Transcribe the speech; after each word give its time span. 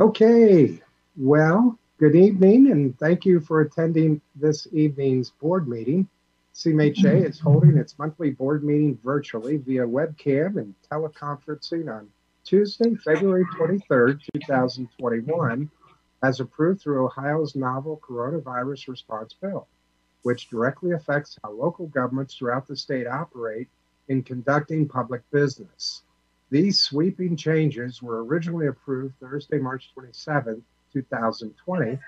Okay, 0.00 0.80
well, 1.18 1.78
good 1.98 2.16
evening 2.16 2.70
and 2.70 2.98
thank 2.98 3.26
you 3.26 3.38
for 3.38 3.60
attending 3.60 4.22
this 4.34 4.66
evening's 4.72 5.28
board 5.28 5.68
meeting. 5.68 6.08
CMHA 6.54 6.94
mm-hmm. 6.94 7.26
is 7.26 7.38
holding 7.38 7.76
its 7.76 7.98
monthly 7.98 8.30
board 8.30 8.64
meeting 8.64 8.98
virtually 9.04 9.58
via 9.58 9.86
webcam 9.86 10.56
and 10.56 10.74
teleconferencing 10.90 11.94
on 11.94 12.08
Tuesday, 12.44 12.94
February 12.94 13.44
23rd, 13.58 14.22
2021, 14.36 15.70
as 16.22 16.40
approved 16.40 16.80
through 16.80 17.04
Ohio's 17.04 17.54
novel 17.54 18.00
coronavirus 18.02 18.88
response 18.88 19.34
bill, 19.34 19.68
which 20.22 20.48
directly 20.48 20.92
affects 20.92 21.36
how 21.44 21.50
local 21.50 21.88
governments 21.88 22.34
throughout 22.34 22.66
the 22.66 22.74
state 22.74 23.06
operate 23.06 23.68
in 24.08 24.22
conducting 24.22 24.88
public 24.88 25.20
business. 25.30 26.04
These 26.50 26.80
sweeping 26.80 27.36
changes 27.36 28.02
were 28.02 28.24
originally 28.24 28.66
approved 28.66 29.14
Thursday, 29.20 29.58
March 29.58 29.92
27, 29.94 30.60
2020, 30.92 31.98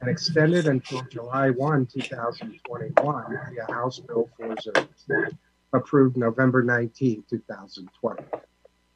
and 0.00 0.10
extended 0.10 0.66
until 0.68 1.02
July 1.02 1.50
1, 1.50 1.86
2021 1.86 3.38
via 3.50 3.66
House 3.72 3.98
Bill 3.98 4.28
403, 4.38 5.36
approved 5.74 6.16
November 6.16 6.62
19, 6.62 7.24
2020. 7.28 8.22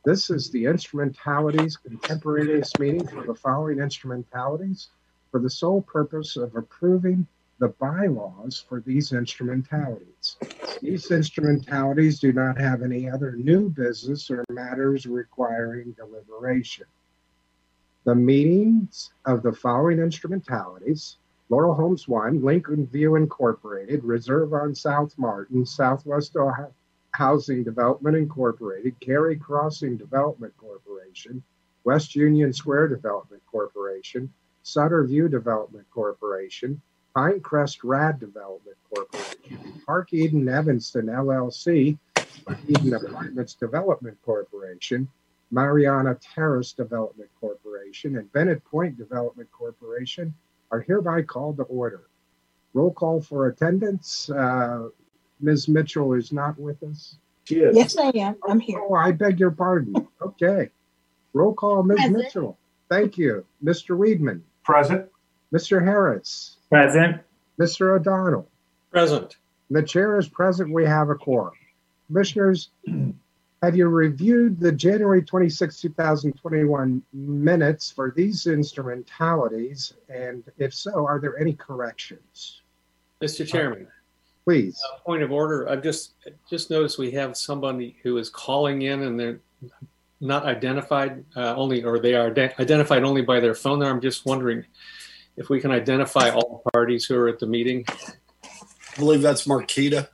This 0.06 0.30
is 0.30 0.50
the 0.50 0.64
instrumentalities 0.64 1.76
contemporaneous 1.76 2.72
meeting 2.78 3.06
for 3.06 3.24
the 3.24 3.34
following 3.34 3.80
instrumentalities 3.80 4.88
for 5.30 5.38
the 5.38 5.50
sole 5.50 5.82
purpose 5.82 6.36
of 6.36 6.56
approving 6.56 7.26
the 7.64 7.70
bylaws 7.80 8.62
for 8.68 8.82
these 8.82 9.14
instrumentalities. 9.14 10.36
These 10.82 11.10
instrumentalities 11.10 12.20
do 12.20 12.30
not 12.30 12.60
have 12.60 12.82
any 12.82 13.08
other 13.08 13.32
new 13.36 13.70
business 13.70 14.30
or 14.30 14.44
matters 14.50 15.06
requiring 15.06 15.92
deliberation. 15.92 16.84
The 18.04 18.14
meetings 18.14 19.14
of 19.24 19.42
the 19.42 19.54
following 19.54 19.98
instrumentalities 19.98 21.16
Laurel 21.48 21.74
Homes 21.74 22.06
1, 22.06 22.44
Lincoln 22.44 22.86
View 22.86 23.14
Incorporated, 23.14 24.04
Reserve 24.04 24.52
on 24.52 24.74
South 24.74 25.14
Martin, 25.16 25.64
Southwest 25.64 26.36
Ohio 26.36 26.70
Housing 27.12 27.64
Development 27.64 28.14
Incorporated, 28.14 29.00
Cary 29.00 29.38
Crossing 29.38 29.96
Development 29.96 30.54
Corporation, 30.58 31.42
West 31.84 32.14
Union 32.14 32.52
Square 32.52 32.88
Development 32.88 33.42
Corporation, 33.46 34.30
Sutter 34.64 35.04
View 35.04 35.30
Development 35.30 35.86
Corporation, 35.90 36.82
Pinecrest 37.16 37.78
Rad 37.84 38.18
Development 38.18 38.76
Corporation, 38.92 39.82
Park 39.86 40.12
Eden 40.12 40.48
Evanston 40.48 41.06
LLC, 41.06 41.96
Eden 42.68 42.94
Apartments 42.94 43.54
Development 43.54 44.16
Corporation, 44.24 45.08
Mariana 45.50 46.16
Terrace 46.16 46.72
Development 46.72 47.30
Corporation, 47.40 48.16
and 48.16 48.32
Bennett 48.32 48.64
Point 48.64 48.98
Development 48.98 49.48
Corporation 49.52 50.34
are 50.70 50.80
hereby 50.80 51.22
called 51.22 51.58
to 51.58 51.62
order. 51.64 52.02
Roll 52.72 52.92
call 52.92 53.20
for 53.20 53.46
attendance. 53.46 54.28
Uh, 54.28 54.88
Ms. 55.40 55.68
Mitchell 55.68 56.14
is 56.14 56.32
not 56.32 56.58
with 56.58 56.82
us. 56.82 57.16
Yes, 57.48 57.96
I 57.96 58.08
am. 58.16 58.36
I'm 58.48 58.58
here. 58.58 58.80
Oh, 58.80 58.94
I 58.94 59.12
beg 59.12 59.38
your 59.38 59.50
pardon. 59.52 60.08
Okay. 60.20 60.70
Roll 61.34 61.54
call, 61.54 61.82
Ms. 61.82 61.96
Present. 61.96 62.16
Mitchell. 62.16 62.58
Thank 62.88 63.18
you. 63.18 63.44
Mr. 63.62 63.96
Weedman, 63.96 64.40
Present. 64.64 65.06
Mr. 65.52 65.84
Harris, 65.84 66.56
Present. 66.74 67.20
Mr. 67.60 67.94
O'Donnell. 67.94 68.48
Present. 68.90 69.36
The 69.70 69.80
chair 69.80 70.18
is 70.18 70.28
present. 70.28 70.72
We 70.72 70.84
have 70.84 71.08
a 71.08 71.14
quorum. 71.14 71.54
Commissioners, 72.08 72.70
have 73.62 73.76
you 73.76 73.86
reviewed 73.86 74.58
the 74.58 74.72
January 74.72 75.22
26, 75.22 75.80
2021 75.80 77.00
minutes 77.12 77.92
for 77.92 78.12
these 78.16 78.48
instrumentalities? 78.48 79.92
And 80.08 80.42
if 80.58 80.74
so, 80.74 81.06
are 81.06 81.20
there 81.20 81.38
any 81.38 81.52
corrections? 81.52 82.62
Mr. 83.22 83.46
Chairman, 83.46 83.86
Please. 84.44 84.82
a 84.96 85.00
point 85.02 85.22
of 85.22 85.30
order. 85.30 85.68
I've 85.68 85.82
just, 85.82 86.14
just 86.50 86.70
noticed 86.70 86.98
we 86.98 87.12
have 87.12 87.36
somebody 87.36 87.98
who 88.02 88.16
is 88.18 88.28
calling 88.28 88.82
in 88.82 89.02
and 89.02 89.20
they're 89.20 89.38
not 90.20 90.44
identified, 90.44 91.24
uh, 91.36 91.54
only, 91.54 91.84
or 91.84 92.00
they 92.00 92.14
are 92.14 92.32
ident- 92.32 92.58
identified 92.58 93.04
only 93.04 93.22
by 93.22 93.38
their 93.38 93.54
phone 93.54 93.78
there. 93.78 93.90
I'm 93.90 94.00
just 94.00 94.26
wondering 94.26 94.64
if 95.36 95.48
we 95.48 95.60
can 95.60 95.70
identify 95.70 96.30
all 96.30 96.62
parties 96.72 97.04
who 97.06 97.16
are 97.16 97.28
at 97.28 97.38
the 97.38 97.46
meeting. 97.46 97.84
I 97.88 98.96
believe 98.98 99.22
that's 99.22 99.46
Marquita. 99.46 100.08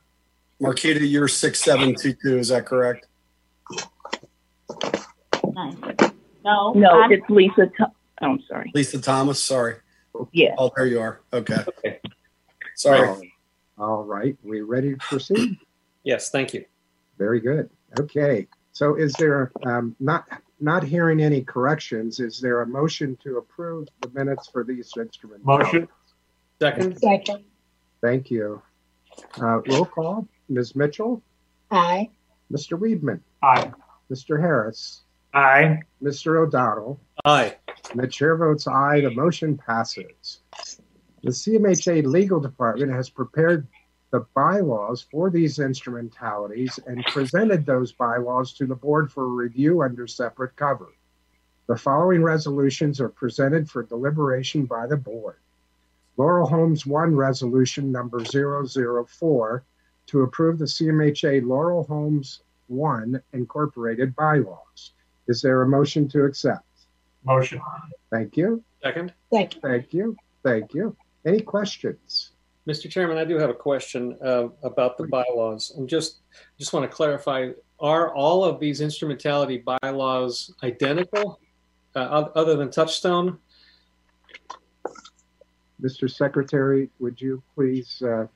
Marquita, 0.61 0.99
you're 1.09 1.27
6722, 1.27 2.37
is 2.37 2.47
that 2.49 2.65
correct? 2.65 3.07
No, 6.43 6.73
No, 6.73 7.01
I'm- 7.01 7.11
it's 7.11 7.29
Lisa. 7.29 7.69
Tho- 7.77 7.85
oh, 8.21 8.25
I'm 8.25 8.41
sorry. 8.47 8.71
Lisa 8.73 8.99
Thomas, 8.99 9.41
sorry. 9.41 9.75
Yes. 10.31 10.55
Oh, 10.57 10.71
there 10.75 10.87
you 10.87 10.99
are. 10.99 11.21
Okay. 11.33 11.63
Okay. 11.67 11.99
Sorry. 12.75 13.07
All- 13.07 13.21
All 13.77 14.03
right. 14.03 14.35
We 14.43 14.61
ready 14.61 14.91
to 14.91 14.97
proceed? 14.97 15.57
Yes, 16.03 16.29
thank 16.29 16.53
you. 16.53 16.65
Very 17.17 17.39
good. 17.39 17.69
Okay. 17.99 18.47
So 18.71 18.95
is 18.95 19.13
there, 19.13 19.51
um, 19.65 19.95
not, 19.99 20.25
not 20.61 20.83
hearing 20.83 21.21
any 21.21 21.41
corrections, 21.41 22.19
is 22.19 22.39
there 22.39 22.61
a 22.61 22.67
motion 22.67 23.17
to 23.23 23.37
approve 23.37 23.87
the 24.01 24.09
minutes 24.09 24.47
for 24.47 24.63
these 24.63 24.91
instruments? 24.97 25.45
Motion. 25.45 25.87
Second, 26.59 26.99
Second. 26.99 27.43
Thank 28.01 28.29
you. 28.29 28.61
Uh, 29.41 29.61
roll 29.61 29.85
call, 29.85 30.27
Ms. 30.49 30.75
Mitchell, 30.75 31.21
Aye. 31.71 32.09
Mr. 32.51 32.77
Weedman, 32.79 33.19
Aye. 33.43 33.71
Mr. 34.11 34.39
Harris, 34.39 35.01
Aye. 35.33 35.79
Mr. 36.03 36.39
O'Donnell, 36.45 36.99
aye. 37.25 37.55
and 37.91 37.99
the 37.99 38.07
chair 38.07 38.35
votes 38.35 38.67
aye. 38.67 39.01
The 39.01 39.11
motion 39.11 39.57
passes. 39.57 40.39
The 41.23 41.29
CMHA 41.31 42.05
Legal 42.05 42.39
Department 42.39 42.91
has 42.91 43.09
prepared 43.09 43.67
the 44.11 44.25
bylaws 44.35 45.05
for 45.09 45.29
these 45.29 45.59
instrumentalities 45.59 46.79
and 46.85 47.03
presented 47.05 47.65
those 47.65 47.93
bylaws 47.93 48.53
to 48.53 48.65
the 48.65 48.75
board 48.75 49.11
for 49.11 49.27
review 49.27 49.81
under 49.81 50.05
separate 50.05 50.55
cover. 50.57 50.89
The 51.67 51.77
following 51.77 52.21
resolutions 52.21 52.99
are 52.99 53.09
presented 53.09 53.69
for 53.69 53.83
deliberation 53.83 54.65
by 54.65 54.87
the 54.87 54.97
board. 54.97 55.37
Laurel 56.17 56.47
Homes 56.47 56.85
1 56.85 57.15
Resolution 57.15 57.91
Number 57.91 58.23
004 58.25 59.63
to 60.07 60.21
approve 60.21 60.59
the 60.59 60.65
CMHA 60.65 61.45
Laurel 61.47 61.85
Homes 61.85 62.41
1 62.67 63.21
Incorporated 63.31 64.13
bylaws. 64.15 64.91
Is 65.27 65.41
there 65.41 65.61
a 65.61 65.67
motion 65.67 66.09
to 66.09 66.25
accept? 66.25 66.65
Motion. 67.23 67.61
Thank 68.09 68.35
you. 68.35 68.61
Second, 68.83 69.13
Second. 69.31 69.61
Thank 69.61 69.93
you. 69.93 70.17
Thank 70.43 70.73
you. 70.73 70.95
Any 71.25 71.39
questions? 71.39 72.31
Mr. 72.67 72.89
Chairman, 72.89 73.17
I 73.17 73.25
do 73.25 73.37
have 73.37 73.49
a 73.49 73.55
question 73.55 74.17
uh, 74.23 74.47
about 74.63 74.97
the 74.97 75.07
bylaws. 75.07 75.73
I'm 75.77 75.87
just, 75.87 76.19
just 76.59 76.73
want 76.73 76.89
to 76.89 76.95
clarify, 76.95 77.49
are 77.79 78.13
all 78.13 78.43
of 78.43 78.59
these 78.59 78.81
instrumentality 78.81 79.63
bylaws 79.81 80.53
identical? 80.63 81.39
Uh, 81.95 82.29
other 82.35 82.55
than 82.55 82.71
Touchstone? 82.71 83.37
Mr. 85.81 86.09
Secretary, 86.09 86.89
would 86.99 87.19
you 87.19 87.41
please 87.55 88.01
uh, 88.03 88.27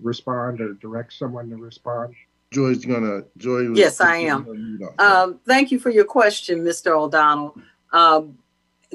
respond 0.00 0.60
or 0.60 0.72
direct 0.74 1.12
someone 1.12 1.50
to 1.50 1.56
respond? 1.56 2.14
Joy's 2.52 2.84
gonna, 2.84 3.22
Joy. 3.36 3.72
Yes, 3.74 4.00
I 4.00 4.16
am. 4.16 4.80
Um, 4.98 5.40
thank 5.46 5.70
you 5.70 5.78
for 5.78 5.90
your 5.90 6.04
question, 6.04 6.64
Mr. 6.64 6.96
O'Donnell. 6.96 7.56
Um, 7.92 8.38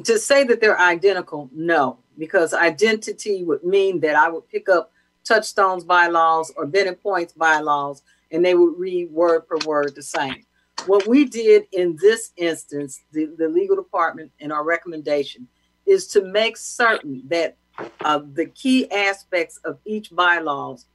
to 0.04 0.18
say 0.18 0.44
that 0.46 0.62
they're 0.62 0.80
identical, 0.80 1.50
no, 1.54 2.00
because 2.18 2.54
identity 2.54 3.44
would 3.44 3.64
mean 3.64 4.00
that 4.02 4.16
I 4.16 4.30
would 4.30 4.48
pick 4.50 4.70
up 4.70 4.92
Touchstone's 5.24 5.84
bylaws 5.84 6.52
or 6.56 6.66
Bennett 6.66 7.02
Point's 7.02 7.34
bylaws 7.34 8.02
and 8.32 8.44
they 8.44 8.56
would 8.56 8.78
read 8.78 9.12
word 9.12 9.48
per 9.48 9.58
word 9.66 9.96
the 9.96 10.04
same. 10.04 10.46
What 10.86 11.08
we 11.08 11.26
did 11.26 11.64
in 11.72 11.98
this 12.00 12.32
instance, 12.38 13.02
the, 13.12 13.26
the 13.38 13.50
legal 13.50 13.76
department 13.76 14.32
and 14.40 14.52
our 14.52 14.64
recommendation 14.64 15.48
is 15.86 16.08
to 16.08 16.24
make 16.24 16.56
certain 16.56 17.24
that 17.28 17.58
uh, 18.02 18.22
the 18.34 18.46
key 18.46 18.90
aspects 18.92 19.58
of 19.63 19.80
each 19.86 20.12
bylaws 20.12 20.86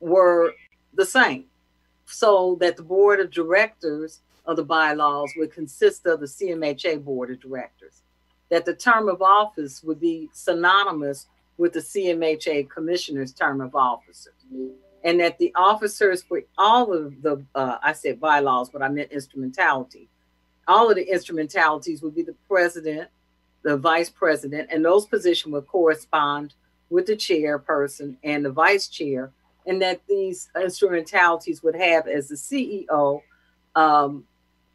were 0.00 0.52
the 0.94 1.04
same 1.04 1.44
so 2.06 2.56
that 2.60 2.76
the 2.76 2.82
board 2.82 3.20
of 3.20 3.30
directors 3.30 4.20
of 4.44 4.56
the 4.56 4.64
bylaws 4.64 5.32
would 5.36 5.52
consist 5.52 6.06
of 6.06 6.20
the 6.20 6.26
CMHA 6.26 7.04
board 7.04 7.30
of 7.30 7.40
directors. 7.40 8.02
That 8.50 8.64
the 8.64 8.74
term 8.74 9.08
of 9.08 9.22
office 9.22 9.82
would 9.82 10.00
be 10.00 10.28
synonymous 10.32 11.26
with 11.56 11.72
the 11.72 11.80
CMHA 11.80 12.70
commissioner's 12.70 13.32
term 13.32 13.60
of 13.60 13.74
office. 13.74 14.28
And 15.04 15.20
that 15.20 15.38
the 15.38 15.52
officers 15.54 16.22
for 16.22 16.42
all 16.58 16.92
of 16.92 17.22
the, 17.22 17.44
uh, 17.54 17.78
I 17.82 17.92
said 17.92 18.20
bylaws, 18.20 18.70
but 18.70 18.82
I 18.82 18.88
meant 18.88 19.12
instrumentality. 19.12 20.08
All 20.68 20.90
of 20.90 20.96
the 20.96 21.10
instrumentalities 21.10 22.02
would 22.02 22.14
be 22.14 22.22
the 22.22 22.34
president, 22.48 23.08
the 23.62 23.76
vice 23.76 24.10
president, 24.10 24.68
and 24.70 24.84
those 24.84 25.06
positions 25.06 25.52
would 25.52 25.66
correspond 25.66 26.54
with 26.90 27.06
the 27.06 27.16
chairperson 27.16 28.16
and 28.22 28.44
the 28.44 28.50
vice 28.50 28.88
chair 28.88 29.32
and 29.66 29.82
that 29.82 30.00
these 30.08 30.48
instrumentalities 30.60 31.62
would 31.62 31.74
have 31.74 32.06
as 32.06 32.28
the 32.28 32.36
CEO, 32.36 33.20
um, 33.74 34.24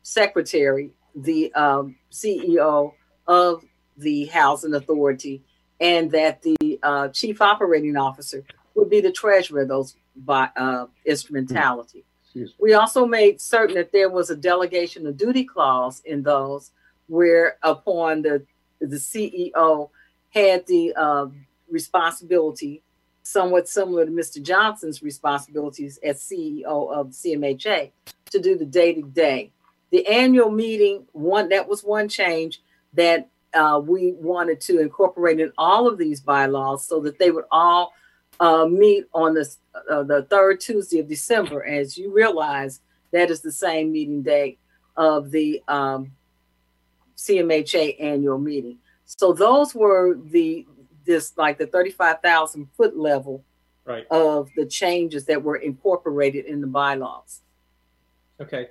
secretary, 0.04 0.92
the 1.16 1.54
um, 1.54 1.96
CEO 2.12 2.94
of 3.32 3.64
the 3.96 4.26
housing 4.26 4.74
authority 4.74 5.42
and 5.80 6.12
that 6.12 6.42
the 6.42 6.80
uh, 6.84 7.08
chief 7.08 7.42
operating 7.42 7.96
officer 7.96 8.44
would 8.76 8.90
be 8.90 9.00
the 9.00 9.12
treasurer 9.12 9.62
of 9.62 9.70
those 9.70 9.96
by 10.16 10.50
uh, 10.58 10.86
instrumentality. 11.06 12.04
We 12.60 12.74
also 12.74 13.06
made 13.06 13.40
certain 13.40 13.76
that 13.76 13.94
there 13.94 14.10
was 14.10 14.30
a 14.30 14.36
delegation 14.36 15.08
of 15.08 15.16
duty 15.18 15.46
clause 15.46 16.02
in 16.06 16.24
those 16.24 16.72
where 17.08 17.58
upon 17.64 18.22
the 18.22 18.46
the 18.80 18.98
CEO 18.98 19.90
had 20.30 20.66
the 20.66 20.94
uh, 20.96 21.28
responsibility, 21.70 22.82
somewhat 23.24 23.70
similar 23.70 24.06
to 24.06 24.12
Mr. 24.12 24.42
Johnson's 24.42 25.04
responsibilities 25.04 26.00
as 26.04 26.22
CEO 26.22 26.92
of 26.92 27.10
CMHA, 27.10 27.92
to 28.32 28.40
do 28.40 28.58
the 28.58 28.66
day 28.66 28.94
to 28.94 29.04
day. 29.04 29.52
The 29.92 30.08
annual 30.08 30.50
meeting, 30.50 31.06
one 31.12 31.50
that 31.50 31.68
was 31.68 31.84
one 31.84 32.10
change 32.10 32.62
that 32.94 33.30
uh, 33.54 33.82
we 33.84 34.14
wanted 34.14 34.62
to 34.62 34.80
incorporate 34.80 35.40
in 35.40 35.52
all 35.58 35.88
of 35.88 35.98
these 35.98 36.22
bylaws 36.22 36.86
so 36.86 37.00
that 37.02 37.20
they 37.20 37.32
would 37.32 37.46
all 37.52 37.94
uh, 38.40 38.66
meet 38.66 39.06
on 39.14 39.34
the 39.34 39.50
uh, 39.90 40.04
the 40.04 40.24
third 40.30 40.60
Tuesday 40.60 41.00
of 41.00 41.08
December. 41.08 41.64
As 41.66 41.98
you 41.98 42.14
realize, 42.14 42.82
that 43.12 43.30
is 43.30 43.42
the 43.42 43.52
same 43.52 43.92
meeting 43.92 44.22
date 44.22 44.60
of 44.96 45.32
the 45.32 45.62
um, 45.68 46.12
CMHA 47.18 48.02
annual 48.02 48.38
meeting. 48.38 48.78
So 49.06 49.34
those 49.34 49.76
were 49.76 50.18
the 50.26 50.66
this 51.06 51.38
like 51.38 51.58
the 51.58 51.68
thirty 51.68 51.92
five 51.92 52.22
thousand 52.22 52.68
foot 52.76 52.98
level 52.98 53.44
Right. 53.84 54.06
of 54.12 54.52
the 54.56 54.68
changes 54.68 55.26
that 55.26 55.42
were 55.42 55.56
incorporated 55.56 56.46
in 56.46 56.62
the 56.62 56.68
bylaws. 56.68 57.42
Okay. 58.40 58.70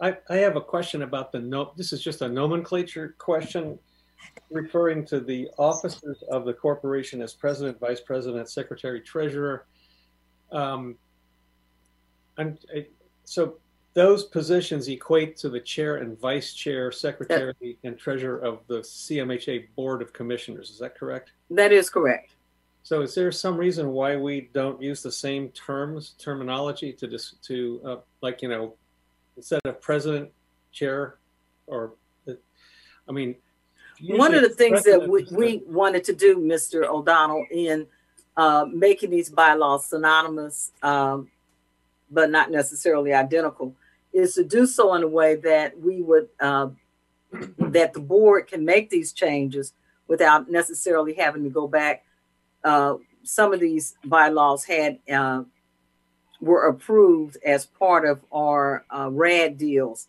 I, 0.00 0.16
I 0.28 0.36
have 0.36 0.56
a 0.56 0.60
question 0.60 1.02
about 1.02 1.32
the 1.32 1.40
no, 1.40 1.72
this 1.76 1.92
is 1.92 2.02
just 2.02 2.22
a 2.22 2.28
nomenclature 2.28 3.14
question 3.18 3.78
referring 4.50 5.04
to 5.06 5.20
the 5.20 5.48
officers 5.58 6.22
of 6.30 6.44
the 6.44 6.52
corporation 6.52 7.22
as 7.22 7.34
president, 7.34 7.78
vice 7.78 8.00
president, 8.00 8.48
secretary, 8.48 9.00
treasurer. 9.00 9.66
Um, 10.52 10.96
I'm, 12.38 12.58
I, 12.74 12.86
so 13.24 13.58
those 13.94 14.24
positions 14.24 14.88
equate 14.88 15.36
to 15.38 15.48
the 15.48 15.60
chair 15.60 15.96
and 15.96 16.18
vice 16.18 16.54
chair, 16.54 16.90
secretary, 16.92 17.78
and 17.84 17.98
treasurer 17.98 18.38
of 18.38 18.60
the 18.66 18.78
CMHA 18.80 19.68
Board 19.74 20.00
of 20.00 20.12
Commissioners. 20.12 20.70
Is 20.70 20.78
that 20.78 20.96
correct? 20.96 21.32
That 21.50 21.72
is 21.72 21.90
correct. 21.90 22.34
So 22.82 23.02
is 23.02 23.14
there 23.14 23.30
some 23.30 23.56
reason 23.56 23.90
why 23.90 24.16
we 24.16 24.48
don't 24.54 24.80
use 24.80 25.02
the 25.02 25.12
same 25.12 25.50
terms, 25.50 26.14
terminology 26.18 26.92
to 26.94 27.06
just, 27.06 27.42
to, 27.44 27.80
uh, 27.84 27.96
like, 28.22 28.42
you 28.42 28.48
know, 28.48 28.74
instead 29.36 29.60
of 29.64 29.80
president, 29.80 30.30
chair, 30.72 31.16
or, 31.66 31.94
I 33.08 33.12
mean. 33.12 33.36
One 34.02 34.34
of 34.34 34.42
the 34.42 34.48
things 34.48 34.82
that 34.84 35.08
we, 35.08 35.26
we 35.30 35.62
wanted 35.66 36.04
to 36.04 36.14
do, 36.14 36.36
Mr. 36.36 36.86
O'Donnell, 36.86 37.44
in 37.50 37.86
uh, 38.36 38.64
making 38.72 39.10
these 39.10 39.28
bylaws 39.28 39.86
synonymous, 39.86 40.72
um, 40.82 41.30
but 42.10 42.30
not 42.30 42.50
necessarily 42.50 43.12
identical, 43.12 43.74
is 44.12 44.34
to 44.34 44.44
do 44.44 44.66
so 44.66 44.94
in 44.94 45.02
a 45.02 45.08
way 45.08 45.36
that 45.36 45.78
we 45.78 46.00
would, 46.00 46.28
uh, 46.40 46.68
that 47.58 47.92
the 47.92 48.00
board 48.00 48.46
can 48.46 48.64
make 48.64 48.88
these 48.88 49.12
changes 49.12 49.74
without 50.08 50.50
necessarily 50.50 51.14
having 51.14 51.44
to 51.44 51.50
go 51.50 51.68
back. 51.68 52.04
Uh, 52.64 52.94
Some 53.22 53.52
of 53.52 53.60
these 53.60 53.96
bylaws 54.04 54.64
had, 54.64 54.98
uh, 55.12 55.44
were 56.40 56.68
approved 56.68 57.36
as 57.44 57.66
part 57.66 58.04
of 58.04 58.20
our 58.32 58.84
uh, 58.90 59.08
RAD 59.10 59.58
deals 59.58 60.08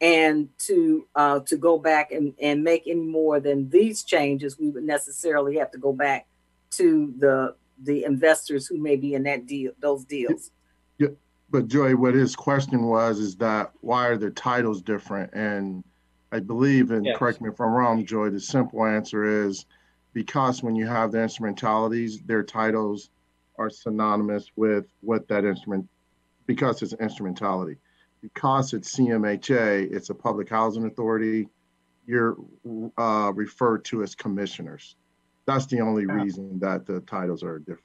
and 0.00 0.48
to 0.58 1.06
uh, 1.14 1.40
to 1.40 1.56
go 1.56 1.78
back 1.78 2.12
and, 2.12 2.34
and 2.40 2.62
make 2.62 2.86
any 2.86 3.00
more 3.00 3.40
than 3.40 3.68
these 3.70 4.02
changes, 4.02 4.58
we 4.58 4.68
would 4.68 4.84
necessarily 4.84 5.56
have 5.56 5.70
to 5.70 5.78
go 5.78 5.92
back 5.92 6.26
to 6.72 7.14
the 7.18 7.54
the 7.82 8.04
investors 8.04 8.66
who 8.66 8.78
may 8.78 8.96
be 8.96 9.14
in 9.14 9.22
that 9.24 9.46
deal, 9.46 9.72
those 9.80 10.04
deals. 10.04 10.50
yeah, 10.98 11.08
But 11.50 11.68
Joy, 11.68 11.94
what 11.94 12.14
his 12.14 12.34
question 12.34 12.84
was 12.84 13.18
is 13.18 13.36
that 13.36 13.72
why 13.80 14.06
are 14.06 14.16
the 14.16 14.30
titles 14.30 14.82
different? 14.82 15.32
And 15.34 15.84
I 16.32 16.40
believe, 16.40 16.90
and 16.90 17.06
Yes. 17.06 17.16
correct 17.18 17.40
me 17.40 17.50
if 17.50 17.60
I'm 17.60 17.70
wrong, 17.70 18.04
Joy, 18.04 18.30
the 18.30 18.40
simple 18.40 18.84
answer 18.84 19.46
is 19.46 19.66
because 20.12 20.62
when 20.62 20.74
you 20.74 20.86
have 20.86 21.12
the 21.12 21.22
instrumentalities, 21.22 22.20
their 22.22 22.42
titles 22.42 23.10
are 23.58 23.70
synonymous 23.70 24.50
with 24.56 24.86
what 25.00 25.28
that 25.28 25.44
instrument, 25.44 25.88
because 26.46 26.82
it's 26.82 26.92
instrumentality. 26.94 27.76
Because 28.22 28.72
it's 28.72 28.96
CMHA, 28.96 29.92
it's 29.92 30.10
a 30.10 30.14
public 30.14 30.48
housing 30.48 30.86
authority, 30.86 31.48
you're 32.06 32.36
uh, 32.98 33.32
referred 33.34 33.84
to 33.86 34.02
as 34.02 34.14
commissioners. 34.14 34.96
That's 35.44 35.66
the 35.66 35.80
only 35.80 36.06
reason 36.06 36.58
that 36.60 36.86
the 36.86 37.00
titles 37.00 37.42
are 37.42 37.58
different. 37.58 37.82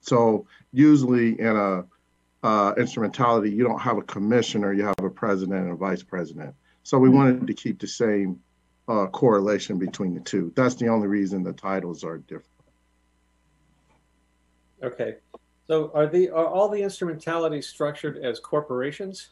So 0.00 0.46
usually 0.72 1.40
in 1.40 1.56
a 1.56 1.84
uh, 2.42 2.74
instrumentality, 2.76 3.50
you 3.50 3.64
don't 3.64 3.80
have 3.80 3.98
a 3.98 4.02
commissioner, 4.02 4.72
you 4.72 4.84
have 4.84 4.94
a 5.02 5.10
president 5.10 5.64
and 5.64 5.72
a 5.72 5.76
vice 5.76 6.02
president. 6.02 6.54
So 6.82 6.98
we 6.98 7.08
wanted 7.08 7.46
to 7.46 7.54
keep 7.54 7.80
the 7.80 7.88
same 7.88 8.40
uh, 8.88 9.06
correlation 9.06 9.78
between 9.78 10.14
the 10.14 10.20
two. 10.20 10.52
That's 10.54 10.76
the 10.76 10.88
only 10.88 11.08
reason 11.08 11.42
the 11.42 11.52
titles 11.52 12.04
are 12.04 12.18
different. 12.18 12.55
Okay, 14.82 15.16
so 15.66 15.90
are 15.94 16.06
the, 16.06 16.30
are 16.30 16.46
all 16.46 16.68
the 16.68 16.82
instrumentalities 16.82 17.66
structured 17.66 18.18
as 18.18 18.40
corporations? 18.40 19.30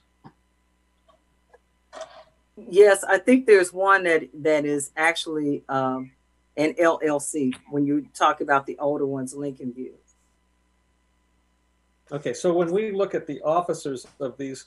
Yes, 2.56 3.04
I 3.04 3.18
think 3.18 3.46
there's 3.46 3.72
one 3.72 4.04
that 4.04 4.28
that 4.42 4.64
is 4.64 4.92
actually 4.96 5.64
um, 5.68 6.12
an 6.56 6.74
LLC 6.74 7.52
when 7.70 7.84
you 7.84 8.06
talk 8.14 8.40
about 8.40 8.66
the 8.66 8.78
older 8.78 9.06
ones, 9.06 9.34
Lincoln 9.34 9.72
View. 9.72 9.94
Okay, 12.12 12.32
so 12.32 12.52
when 12.52 12.70
we 12.70 12.92
look 12.92 13.14
at 13.14 13.26
the 13.26 13.40
officers 13.42 14.06
of 14.20 14.36
these 14.38 14.66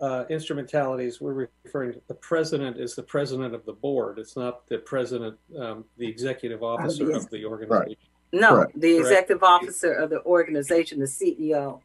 uh, 0.00 0.24
instrumentalities, 0.30 1.20
we're 1.20 1.48
referring 1.64 1.94
to 1.94 2.00
the 2.06 2.14
president 2.14 2.78
is 2.78 2.94
the 2.94 3.02
president 3.02 3.54
of 3.54 3.64
the 3.64 3.72
board. 3.72 4.18
It's 4.18 4.36
not 4.36 4.66
the 4.68 4.78
president, 4.78 5.36
um, 5.58 5.84
the 5.96 6.06
executive 6.06 6.62
officer 6.62 7.10
of 7.10 7.28
the 7.30 7.44
organization. 7.44 7.96
No, 8.32 8.50
Correct. 8.56 8.72
the 8.80 8.94
Correct. 8.96 9.00
executive 9.10 9.42
officer 9.42 9.92
of 9.92 10.10
the 10.10 10.22
organization, 10.24 10.98
the 11.00 11.06
CEO, 11.06 11.80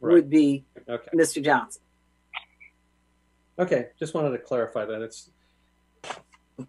Right. 0.00 0.12
would 0.14 0.30
be 0.30 0.64
Okay. 0.88 1.08
Mr. 1.14 1.42
Johnson. 1.42 1.82
Okay. 3.58 3.90
Just 3.98 4.14
wanted 4.14 4.30
to 4.30 4.38
clarify 4.38 4.84
that. 4.86 5.02
It's 5.02 5.30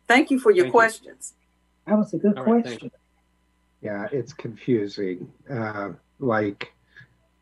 Thank 0.08 0.32
you 0.32 0.40
for 0.40 0.50
your 0.52 0.66
Thank 0.66 0.68
you. 0.68 0.72
questions. 0.72 1.34
That 1.86 1.98
was 1.98 2.14
a 2.14 2.18
good 2.18 2.38
all 2.38 2.44
right. 2.46 2.64
Thank 2.66 2.80
question. 2.80 2.92
you. 3.82 3.88
Yeah, 3.90 4.08
it's 4.12 4.34
confusing. 4.34 5.32
Uh, 5.50 5.92
like 6.20 6.74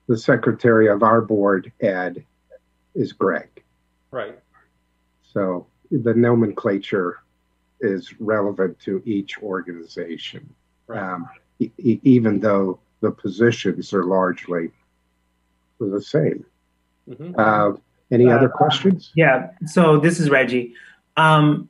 the 0.08 0.18
secretary 0.18 0.88
of 0.90 1.04
our 1.04 1.22
board, 1.22 1.72
Ed, 1.80 2.26
is 2.96 3.14
Greg. 3.14 3.64
Right. 4.12 4.38
So 5.32 5.68
the 5.90 6.14
nomenclature 6.14 7.20
is 7.80 8.14
relevant 8.20 8.78
to 8.82 9.02
each 9.06 9.38
organization, 9.42 10.54
Right. 10.88 11.00
um, 11.02 11.30
e- 11.78 12.00
even 12.04 12.40
though 12.40 12.80
the 13.02 13.12
positions 13.12 13.94
are 13.94 14.04
largely 14.04 14.72
the 15.80 16.02
same. 16.02 16.46
Mhm. 17.10 17.36
Uh, 17.38 17.78
any 18.12 18.30
other 18.32 18.48
questions? 18.48 19.12
Yeah. 19.16 19.50
So 19.66 20.00
this 20.00 20.20
is 20.20 20.30
Reggie. 20.30 20.74
Um, 21.18 21.70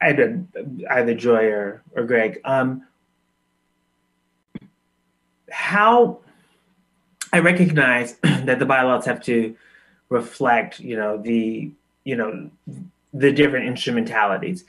either 0.00 0.44
either 0.90 1.14
Joy 1.14 1.46
or, 1.46 1.82
or 1.96 2.04
Greg. 2.04 2.40
Um, 2.44 2.86
how 5.50 6.20
I 7.32 7.40
recognize 7.40 8.14
that 8.22 8.58
the 8.58 8.66
bylaws 8.66 9.06
have 9.06 9.22
to 9.24 9.56
reflect, 10.08 10.80
you 10.80 10.96
know, 10.96 11.16
the 11.16 11.70
you 12.04 12.16
know 12.16 12.50
the 13.12 13.32
different 13.32 13.66
instrumentalities. 13.66 14.64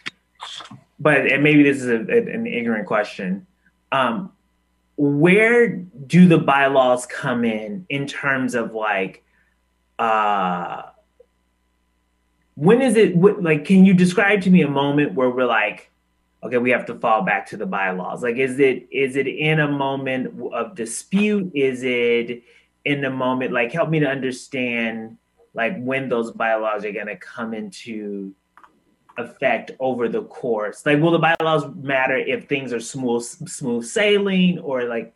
But 0.99 1.27
and 1.31 1.43
maybe 1.43 1.63
this 1.63 1.77
is 1.81 1.87
a, 1.87 1.99
a- 2.11 2.33
an 2.33 2.47
ignorant 2.47 2.87
question. 2.87 3.45
Um, 3.91 4.31
where 4.97 5.75
do 5.75 6.27
the 6.27 6.37
bylaws 6.37 7.05
come 7.05 7.43
in 7.43 7.85
in 7.89 8.07
terms 8.07 8.55
of 8.55 8.73
like 8.73 9.23
uh 9.99 10.83
when 12.55 12.81
is 12.81 12.95
it 12.95 13.17
like 13.41 13.65
can 13.65 13.85
you 13.85 13.93
describe 13.93 14.41
to 14.41 14.49
me 14.49 14.61
a 14.61 14.67
moment 14.67 15.13
where 15.13 15.29
we're 15.29 15.45
like 15.45 15.91
okay 16.43 16.57
we 16.57 16.69
have 16.69 16.85
to 16.85 16.95
fall 16.95 17.23
back 17.23 17.47
to 17.47 17.57
the 17.57 17.65
bylaws? 17.65 18.23
Like 18.23 18.37
is 18.37 18.59
it 18.59 18.87
is 18.91 19.15
it 19.15 19.27
in 19.27 19.59
a 19.59 19.67
moment 19.67 20.41
of 20.53 20.75
dispute? 20.75 21.51
Is 21.53 21.83
it 21.83 22.43
in 22.85 23.01
the 23.01 23.09
moment 23.09 23.51
like 23.51 23.71
help 23.71 23.89
me 23.89 23.99
to 23.99 24.07
understand 24.07 25.17
like 25.53 25.81
when 25.81 26.07
those 26.07 26.31
bylaws 26.31 26.85
are 26.85 26.91
going 26.91 27.07
to 27.07 27.15
come 27.17 27.53
into 27.53 28.33
effect 29.17 29.71
over 29.79 30.07
the 30.09 30.23
course 30.23 30.85
like 30.85 30.99
will 30.99 31.11
the 31.11 31.19
bylaws 31.19 31.65
matter 31.75 32.17
if 32.17 32.47
things 32.47 32.73
are 32.73 32.79
smooth 32.79 33.23
smooth 33.23 33.85
sailing 33.85 34.59
or 34.59 34.83
like 34.85 35.13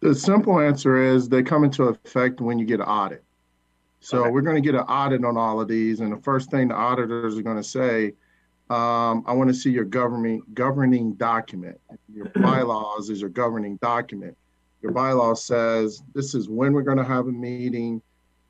The 0.00 0.14
simple 0.14 0.60
answer 0.60 0.96
is 1.02 1.28
they 1.28 1.42
come 1.42 1.64
into 1.64 1.84
effect 1.84 2.40
when 2.40 2.58
you 2.58 2.64
get 2.64 2.80
an 2.80 2.86
audit. 2.86 3.24
So 4.00 4.20
Okay. 4.20 4.30
we're 4.30 4.42
going 4.42 4.54
to 4.54 4.60
get 4.62 4.76
an 4.76 4.86
audit 4.86 5.24
on 5.24 5.36
all 5.36 5.60
of 5.60 5.66
these, 5.66 5.98
and 6.00 6.12
the 6.12 6.22
first 6.22 6.52
thing 6.52 6.68
the 6.68 6.74
auditors 6.74 7.36
are 7.36 7.42
going 7.42 7.56
to 7.56 7.64
say 7.64 8.12
um, 8.70 9.24
I 9.26 9.32
want 9.32 9.48
to 9.48 9.54
see 9.54 9.70
your 9.70 9.84
governing, 9.86 10.42
governing 10.54 11.14
document. 11.14 11.80
Your 12.12 12.26
bylaws 12.36 13.08
is 13.10 13.20
your 13.20 13.30
governing 13.30 13.76
document. 13.78 14.36
Your 14.82 14.92
bylaw 14.92 15.36
says, 15.36 16.02
this 16.14 16.34
is 16.34 16.48
when 16.48 16.72
we're 16.74 16.82
going 16.82 16.98
to 16.98 17.04
have 17.04 17.26
a 17.26 17.32
meeting. 17.32 18.00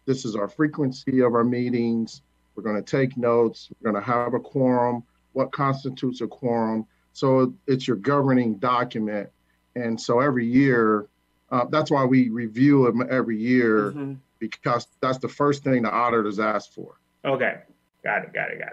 This 0.06 0.24
is 0.24 0.34
our 0.34 0.48
frequency 0.48 1.20
of 1.20 1.34
our 1.34 1.44
meetings. 1.44 2.22
We're 2.58 2.64
going 2.72 2.82
to 2.82 2.90
take 2.90 3.16
notes. 3.16 3.70
We're 3.80 3.92
going 3.92 4.04
to 4.04 4.10
have 4.10 4.34
a 4.34 4.40
quorum. 4.40 5.04
What 5.32 5.52
constitutes 5.52 6.22
a 6.22 6.26
quorum? 6.26 6.88
So 7.12 7.54
it's 7.68 7.86
your 7.86 7.96
governing 7.98 8.56
document. 8.56 9.28
And 9.76 10.00
so 10.00 10.18
every 10.18 10.44
year, 10.44 11.06
uh, 11.52 11.66
that's 11.66 11.88
why 11.88 12.04
we 12.04 12.30
review 12.30 12.84
them 12.86 13.06
every 13.08 13.38
year 13.38 13.92
Mhm. 13.92 14.16
because 14.40 14.88
that's 15.00 15.18
the 15.18 15.28
first 15.28 15.62
thing 15.62 15.82
the 15.82 15.92
auditors 15.92 16.40
ask 16.40 16.72
for. 16.72 16.96
Okay. 17.24 17.60
Got 18.02 18.24
it. 18.24 18.32
Got 18.32 18.50
it. 18.50 18.58
Got 18.58 18.72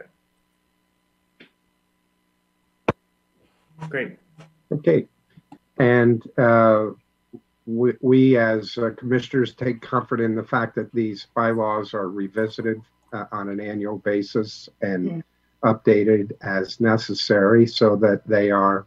it. 3.84 3.88
Great. 3.88 4.18
Okay. 4.72 5.08
And 5.78 6.24
uh, 6.40 6.88
we, 7.68 7.94
we 8.02 8.38
as 8.38 8.80
uh, 8.80 8.90
commissioners 8.98 9.54
take 9.54 9.80
comfort 9.80 10.22
in 10.22 10.34
the 10.34 10.44
fact 10.44 10.74
that 10.74 10.92
these 10.92 11.28
bylaws 11.36 11.94
are 11.94 12.10
revisited 12.10 12.82
uh, 13.16 13.26
on 13.32 13.50
an 13.50 13.60
annual 13.60 13.98
basis 14.00 14.70
and 14.82 15.24
updated 15.64 16.32
as 16.42 16.80
necessary 16.80 17.66
so 17.66 17.96
that 17.96 18.22
they 18.28 18.52
are 18.52 18.86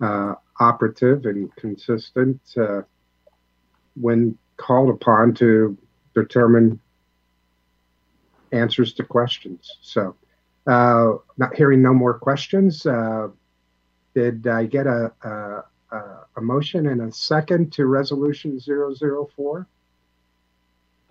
uh, 0.00 0.34
operative 0.60 1.26
and 1.26 1.54
consistent 1.56 2.40
uh, 2.56 2.82
when 4.00 4.36
called 4.56 4.90
upon 4.90 5.34
to 5.34 5.76
determine 6.14 6.78
answers 8.52 8.92
to 8.94 9.04
questions. 9.04 9.78
So, 9.82 10.14
uh, 10.66 11.14
not 11.36 11.54
hearing 11.54 11.82
no 11.82 11.94
more 11.94 12.14
questions, 12.14 12.86
uh, 12.86 13.28
did 14.14 14.46
I 14.46 14.66
get 14.66 14.86
a, 14.86 15.12
a, 15.22 15.96
a, 15.96 16.02
a 16.36 16.40
motion 16.40 16.86
and 16.88 17.00
a 17.02 17.12
second 17.12 17.72
to 17.74 17.86
resolution 17.86 18.60
004? 18.60 19.66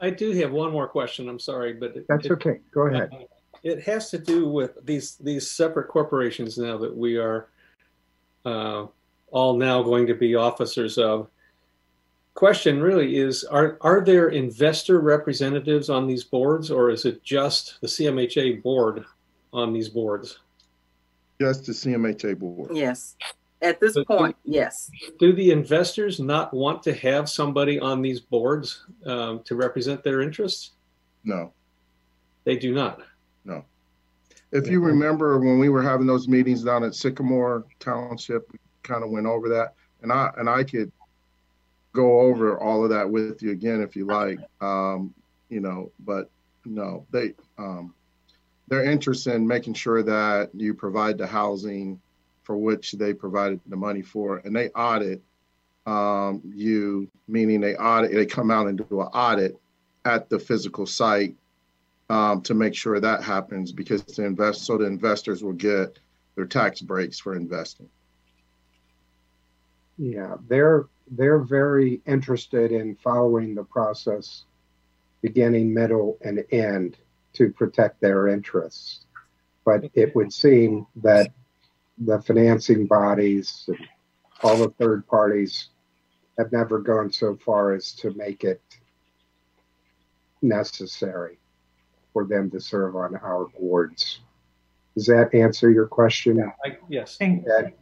I 0.02 0.10
do 0.10 0.32
have 0.32 0.52
one 0.52 0.72
more 0.72 0.88
question. 0.88 1.28
I'm 1.28 1.40
sorry, 1.40 1.74
but 1.74 1.96
it, 1.96 2.06
That's 2.08 2.26
it- 2.26 2.32
okay. 2.34 2.60
Go 2.72 2.88
ahead. 2.88 3.28
It 3.62 3.84
has 3.84 4.10
to 4.12 4.18
do 4.18 4.48
with 4.48 4.86
these 4.86 5.16
these 5.16 5.50
separate 5.52 5.90
corporations 5.90 6.58
now 6.58 6.78
that 6.78 6.96
we 6.96 7.18
are 7.18 7.50
uh, 8.46 8.86
all 9.32 9.58
now 9.58 9.84
going 9.84 10.08
to 10.08 10.14
be 10.14 10.36
officers 10.36 10.98
of. 10.98 11.28
Question 12.36 12.82
really 12.82 13.18
is: 13.18 13.44
Are 13.44 13.78
are 13.82 14.00
there 14.00 14.30
investor 14.30 15.02
representatives 15.02 15.90
on 15.90 16.08
these 16.08 16.24
boards, 16.24 16.72
or 16.72 16.90
is 16.90 17.04
it 17.04 17.22
just 17.22 17.82
the 17.82 17.88
CMHA 17.88 18.64
board 18.64 19.04
on 19.52 19.74
these 19.74 19.90
boards? 19.90 20.40
Just 21.42 21.66
the 21.66 21.74
CMHA 21.74 22.40
board. 22.40 22.72
Yes. 22.74 23.18
At 23.62 23.80
this 23.80 23.94
But- 23.94 24.08
point, 24.08 24.36
yes. 24.46 24.90
Do 25.20 25.34
the 25.34 25.52
investors 25.52 26.20
not 26.20 26.54
want 26.54 26.82
to 26.84 26.94
have 26.94 27.30
somebody 27.30 27.80
on 27.80 28.02
these 28.02 28.20
boards 28.20 28.86
um, 29.06 29.42
to 29.44 29.56
represent 29.56 30.04
their 30.04 30.22
interests? 30.22 30.72
No. 31.24 31.52
They 32.46 32.58
do 32.58 32.74
not. 32.74 33.02
No. 33.44 33.66
If 34.52 34.68
you 34.68 34.80
remember 34.80 35.40
when 35.40 35.60
we 35.60 35.70
were 35.70 35.84
having 35.84 36.08
those 36.08 36.28
meetings 36.28 36.64
down 36.64 36.84
at 36.84 36.96
Sycamore 36.96 37.66
Township, 37.80 38.52
we 38.52 38.60
kind 38.84 39.04
of 39.04 39.12
went 39.12 39.28
over 39.28 39.50
that. 39.50 39.76
And 40.02 40.12
I, 40.12 40.32
and 40.38 40.50
I 40.50 40.64
could 40.64 40.92
go 41.92 42.22
over 42.22 42.58
all 42.58 42.84
of 42.84 42.90
that 42.92 43.10
with 43.10 43.42
you 43.44 43.52
again 43.52 43.82
if 43.82 43.96
you 43.96 44.06
like. 44.06 44.40
Um, 44.62 45.14
you 45.50 45.60
know, 45.60 45.92
but 46.06 46.30
no, 46.66 47.06
they, 47.12 47.34
um, 47.58 47.94
they're 48.70 48.86
interested 48.86 49.34
in 49.34 49.46
making 49.46 49.74
sure 49.74 50.02
that 50.04 50.50
you 50.54 50.74
provide 50.74 51.18
the 51.18 51.28
housing 51.28 52.00
for 52.50 52.58
which 52.58 52.94
they 52.94 53.14
provided 53.14 53.62
the 53.68 53.76
money 53.76 54.02
for, 54.02 54.38
and 54.38 54.56
they 54.56 54.70
audit 54.70 55.22
um, 55.86 56.42
you, 56.44 57.08
meaning 57.28 57.62
they 57.62 57.76
audit, 57.76 58.12
they 58.12 58.26
come 58.26 58.50
out 58.50 58.66
and 58.66 58.80
do 58.90 59.02
an 59.02 59.08
audit 59.14 59.56
at 60.04 60.32
the 60.32 60.40
physical 60.40 60.88
site 60.88 61.36
um, 62.10 62.42
to 62.42 62.56
make 62.56 62.74
sure 62.74 63.00
that 63.00 63.22
happens 63.22 63.72
because 63.72 64.02
the 64.02 64.26
invest 64.26 64.66
so 64.66 64.80
the 64.80 64.86
investors 64.86 65.44
will 65.44 65.54
get 65.54 66.00
their 66.34 66.48
tax 66.48 66.82
breaks 66.82 67.20
for 67.20 67.36
investing. 67.36 67.88
Yeah, 70.00 70.38
they're 70.48 70.88
they're 71.12 71.44
very 71.44 72.02
interested 72.08 72.72
in 72.72 72.96
following 72.96 73.54
the 73.54 73.64
process, 73.64 74.46
beginning, 75.22 75.72
middle, 75.72 76.18
and 76.22 76.44
end 76.50 76.98
to 77.34 77.52
protect 77.52 78.02
their 78.02 78.28
interests. 78.28 79.06
But 79.66 79.92
it 79.94 80.16
would 80.16 80.34
seem 80.34 80.88
that 80.96 81.32
the 82.00 82.22
financing 82.22 82.86
bodies 82.86 83.66
and 83.68 83.88
all 84.44 84.58
the 84.58 84.70
third 84.80 85.06
parties 85.08 85.70
have 86.38 86.52
never 86.52 86.80
gone 86.80 87.12
so 87.12 87.38
far 87.46 87.74
as 87.74 87.92
to 87.92 88.14
make 88.14 88.44
it 88.44 88.62
necessary 90.42 91.38
for 92.14 92.26
them 92.26 92.50
to 92.50 92.60
serve 92.60 92.96
on 92.96 93.16
our 93.18 93.48
boards. 93.60 94.22
Does 94.96 95.06
that 95.08 95.34
answer 95.34 95.70
your 95.70 95.86
question? 95.86 96.52
I, 96.66 96.78
yes. 96.88 97.18
And, 97.20 97.46
Ed? 97.48 97.74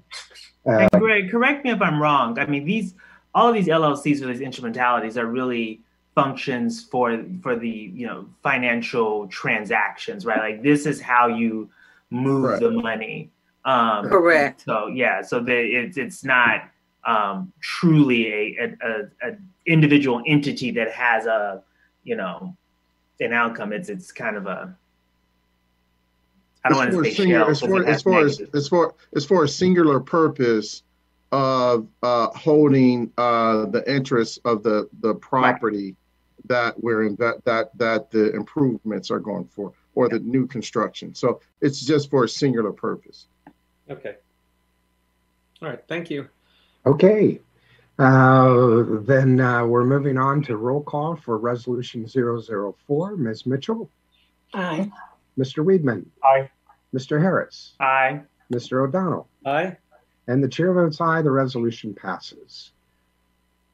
and 0.66 0.90
Uh, 0.94 1.00
Greg, 1.00 1.30
correct 1.30 1.64
me 1.64 1.72
if 1.72 1.82
I'm 1.82 2.02
wrong. 2.02 2.38
I 2.40 2.46
mean, 2.46 2.66
these 2.66 2.96
all 3.34 3.48
of 3.48 3.54
these 3.54 3.68
LLCs 3.68 4.22
or 4.22 4.28
these 4.28 4.42
instrumentalities 4.42 5.18
are 5.18 5.28
really 5.28 5.82
functions 6.16 6.84
for 6.84 7.24
for 7.42 7.56
the 7.56 7.70
you 7.70 8.08
know 8.08 8.28
financial 8.42 9.28
transactions, 9.28 10.26
right? 10.26 10.40
Like 10.40 10.64
this 10.64 10.86
is 10.86 11.00
how 11.00 11.28
you 11.28 11.70
move 12.10 12.46
Correct. 12.46 12.64
the 12.64 12.72
money. 12.72 13.32
Um, 13.68 14.08
Correct. 14.10 14.62
So 14.62 14.88
yeah, 14.88 15.22
so 15.22 15.40
the, 15.42 15.54
it's 15.54 15.98
it's 15.98 16.24
not 16.24 16.70
um, 17.06 17.52
truly 17.62 18.58
a, 18.58 18.58
a, 18.60 18.68
a, 18.82 19.30
a 19.30 19.38
individual 19.66 20.24
entity 20.26 20.72
that 20.72 20.92
has 20.92 21.26
a 21.26 21.62
you 22.04 22.16
know 22.16 22.56
an 23.20 23.34
outcome. 23.34 23.74
It's 23.74 23.90
it's 23.90 24.12
kind 24.12 24.38
of 24.38 24.48
a 24.48 24.74
I 26.64 26.70
don't 26.70 26.78
want 26.78 26.92
to 26.92 27.00
a 27.02 27.04
say 27.04 27.14
singular- 27.14 27.40
shell 27.44 27.50
it's 27.52 27.62
because 27.62 27.70
for, 27.70 27.82
it 27.82 27.88
has 27.88 27.96
it's 27.96 28.04
for, 28.04 28.12
negatives. 28.12 28.40
it's 28.54 28.68
for, 28.68 28.96
it's 29.12 29.26
for 29.26 29.44
a 29.44 29.48
singular 29.48 30.00
purpose 30.00 30.84
of 31.32 31.88
uh, 32.04 32.28
holding 32.30 33.12
uh, 33.18 33.66
the 33.66 33.84
interests 33.92 34.40
of 34.46 34.64
the, 34.64 34.90
the 35.02 35.14
property 35.16 35.96
that 36.46 36.82
we're 36.82 37.04
in, 37.04 37.16
that, 37.18 37.44
that, 37.44 37.78
that 37.78 38.10
the 38.12 38.34
improvements 38.34 39.12
are 39.12 39.20
going 39.20 39.46
for, 39.46 39.74
or 39.96 40.08
the 40.08 40.20
new 40.20 40.48
construction. 40.48 41.14
So 41.14 41.42
it's 41.60 41.86
just 41.86 42.10
for 42.10 42.24
a 42.24 42.30
singular 42.30 42.72
purpose. 42.72 43.28
Okay. 43.90 44.16
All 45.62 45.70
right. 45.70 45.84
Thank 45.88 46.10
you. 46.10 46.28
Okay. 46.86 47.40
Uh, 48.00 48.84
Then 49.02 49.40
uh, 49.40 49.66
we're 49.66 49.84
moving 49.86 50.18
on 50.18 50.44
to 50.44 50.58
roll 50.58 50.84
call 50.84 51.16
for 51.16 51.38
Resolution 51.38 52.08
004. 52.08 53.18
Ms. 53.18 53.46
Mitchell, 53.48 53.90
Aye. 54.54 54.92
Mr. 55.38 55.66
Weedman, 55.66 56.06
Aye. 56.24 56.50
Mr. 56.94 57.20
Harris, 57.20 57.74
Aye. 57.80 58.22
Mr. 58.54 58.84
O'Donnell, 58.88 59.28
Aye. 59.46 59.76
and 60.28 60.44
the 60.44 60.48
chair 60.48 60.74
votes 60.74 61.02
aye. 61.02 61.22
The 61.24 61.32
resolution 61.32 61.94
passes. 61.96 62.72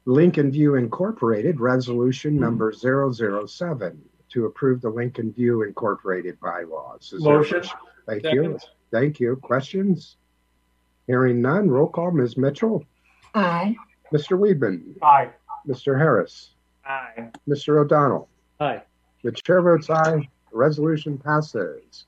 Lincoln 0.06 0.50
View 0.50 0.74
Incorporated, 0.76 1.60
Resolution 1.60 2.38
Number 2.38 2.72
007, 2.72 4.02
to 4.30 4.46
approve 4.46 4.80
the 4.80 4.90
Lincoln 4.90 5.32
View 5.32 5.62
Incorporated 5.62 6.38
bylaws. 6.40 7.12
Is 7.12 7.22
there 7.22 7.34
a 7.34 7.38
Motion. 7.38 7.62
Thank 8.06 8.24
you. 8.24 8.42
Second. 8.58 8.64
Thank 8.90 9.20
you. 9.20 9.36
Questions? 9.36 10.16
Hearing 11.06 11.40
none. 11.42 11.68
Roll 11.70 11.88
call. 11.88 12.10
Ms. 12.12 12.36
Mitchell, 12.36 12.84
Aye. 13.34 13.74
Mr. 14.12 14.38
Weedman, 14.38 14.94
Aye. 15.02 15.30
Mr. 15.66 15.98
Harris, 15.98 16.50
Aye. 16.86 17.30
Mr. 17.48 17.80
O'Donnell. 17.80 18.28
Aye. 18.60 18.82
The 19.22 19.32
chair 19.32 19.62
votes 19.62 19.88
aye. 19.90 20.28
The 20.52 20.56
resolution 20.56 21.18
passes. 21.18 22.04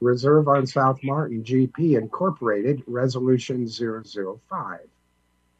Reserve 0.00 0.48
on 0.48 0.66
South 0.66 0.98
Martin 1.02 1.42
GP 1.42 1.96
Incorporated, 1.98 2.82
Resolution 2.86 3.66
005, 3.68 4.80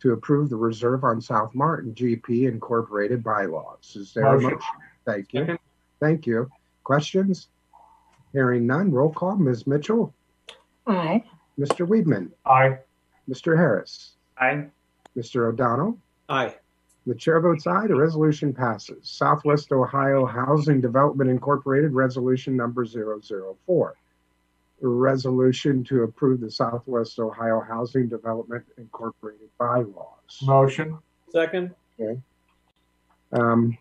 to 0.00 0.12
approve 0.12 0.50
the 0.50 0.56
Reserve 0.56 1.04
on 1.04 1.20
South 1.20 1.54
Martin 1.54 1.94
GP 1.94 2.48
Incorporated 2.48 3.22
bylaws. 3.22 3.94
Is 3.96 4.12
there 4.14 4.24
a 4.26 4.32
Motion. 4.34 4.50
motion? 4.50 4.60
Thank 5.06 5.32
you. 5.32 5.40
Second. 5.40 5.58
Thank 6.00 6.26
you. 6.26 6.50
Questions? 6.82 7.48
Hearing 8.32 8.66
none. 8.66 8.90
Roll 8.90 9.12
call. 9.12 9.36
Ms. 9.36 9.66
Mitchell, 9.66 10.12
Aye. 10.86 11.24
Mr. 11.58 11.86
Weedman, 11.86 12.30
Aye. 12.44 12.78
Mr. 13.28 13.56
Harris, 13.56 14.12
Aye. 14.38 14.66
Mr. 15.16 15.48
O'Donnell. 15.48 15.98
Aye. 16.28 16.54
The 17.06 17.14
chair 17.14 17.38
votes 17.40 17.66
aye. 17.66 17.86
The 17.86 17.94
resolution 17.94 18.54
passes. 18.54 19.06
Southwest 19.08 19.70
Ohio 19.72 20.24
Housing 20.24 20.80
Development 20.80 21.28
Incorporated, 21.28 21.92
Resolution 21.92 22.56
Number 22.56 22.84
004. 22.86 23.94
A 24.82 24.86
Resolution 24.88 25.84
to 25.84 26.02
approve 26.04 26.40
the 26.40 26.50
Southwest 26.50 27.18
Ohio 27.18 27.60
Housing 27.60 28.08
Development 28.08 28.64
Incorporated 28.78 29.48
bylaws. 29.58 30.38
Motion. 30.42 30.98
Second. 31.30 31.74
Okay. 32.00 32.18
Um, 33.32 33.76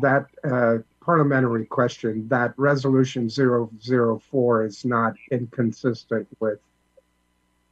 That 0.00 0.26
uh, 0.44 0.78
parliamentary 1.00 1.66
question. 1.66 2.28
That 2.28 2.52
resolution 2.56 3.28
004 3.28 4.64
is 4.64 4.84
not 4.84 5.14
inconsistent 5.30 6.28
with 6.40 6.60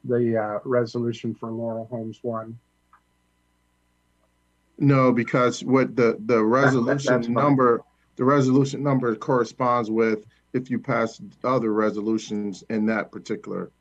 the 0.03 0.37
uh, 0.37 0.59
resolution 0.63 1.35
for 1.35 1.51
Laurel 1.51 1.87
Homes 1.89 2.19
1. 2.21 2.57
No, 4.79 5.11
because 5.11 5.63
what 5.63 5.95
the, 5.95 6.17
the 6.25 6.43
resolution 6.43 7.23
fine. 7.23 7.33
number, 7.33 7.83
the 8.15 8.23
resolution 8.23 8.81
number 8.81 9.13
corresponds 9.15 9.91
with 9.91 10.25
if 10.53 10.69
you 10.71 10.79
pass 10.79 11.21
other 11.43 11.73
resolutions 11.73 12.63
in 12.69 12.85
that 12.85 13.11
particular 13.11 13.71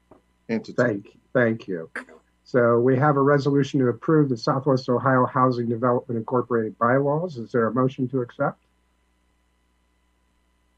entity. 0.48 0.74
Thank, 0.76 1.18
thank 1.32 1.68
you. 1.68 1.88
So 2.44 2.80
we 2.80 2.96
have 2.96 3.16
a 3.16 3.22
resolution 3.22 3.78
to 3.80 3.88
approve 3.88 4.28
the 4.28 4.36
Southwest 4.36 4.88
Ohio 4.88 5.26
Housing 5.26 5.68
Development 5.68 6.18
Incorporated 6.18 6.76
bylaws. 6.78 7.36
Is 7.36 7.52
there 7.52 7.66
a 7.66 7.72
motion 7.72 8.08
to 8.08 8.22
accept? 8.22 8.62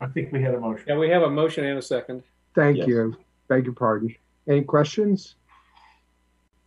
I 0.00 0.07
think 0.07 0.33
we 0.33 0.42
had 0.42 0.54
a 0.54 0.61
motion. 0.61 0.85
Yeah, 0.88 0.99
we 0.99 1.09
have 1.11 1.23
a 1.23 1.30
motion 1.30 1.64
and 1.66 1.78
a 1.78 1.83
second. 1.83 2.23
Thank 2.54 2.78
Yes. 2.78 2.88
you. 2.88 3.16
Beg 3.49 3.64
your 3.64 3.75
pardon. 3.75 4.14
Any 4.49 4.62
questions? 4.62 5.37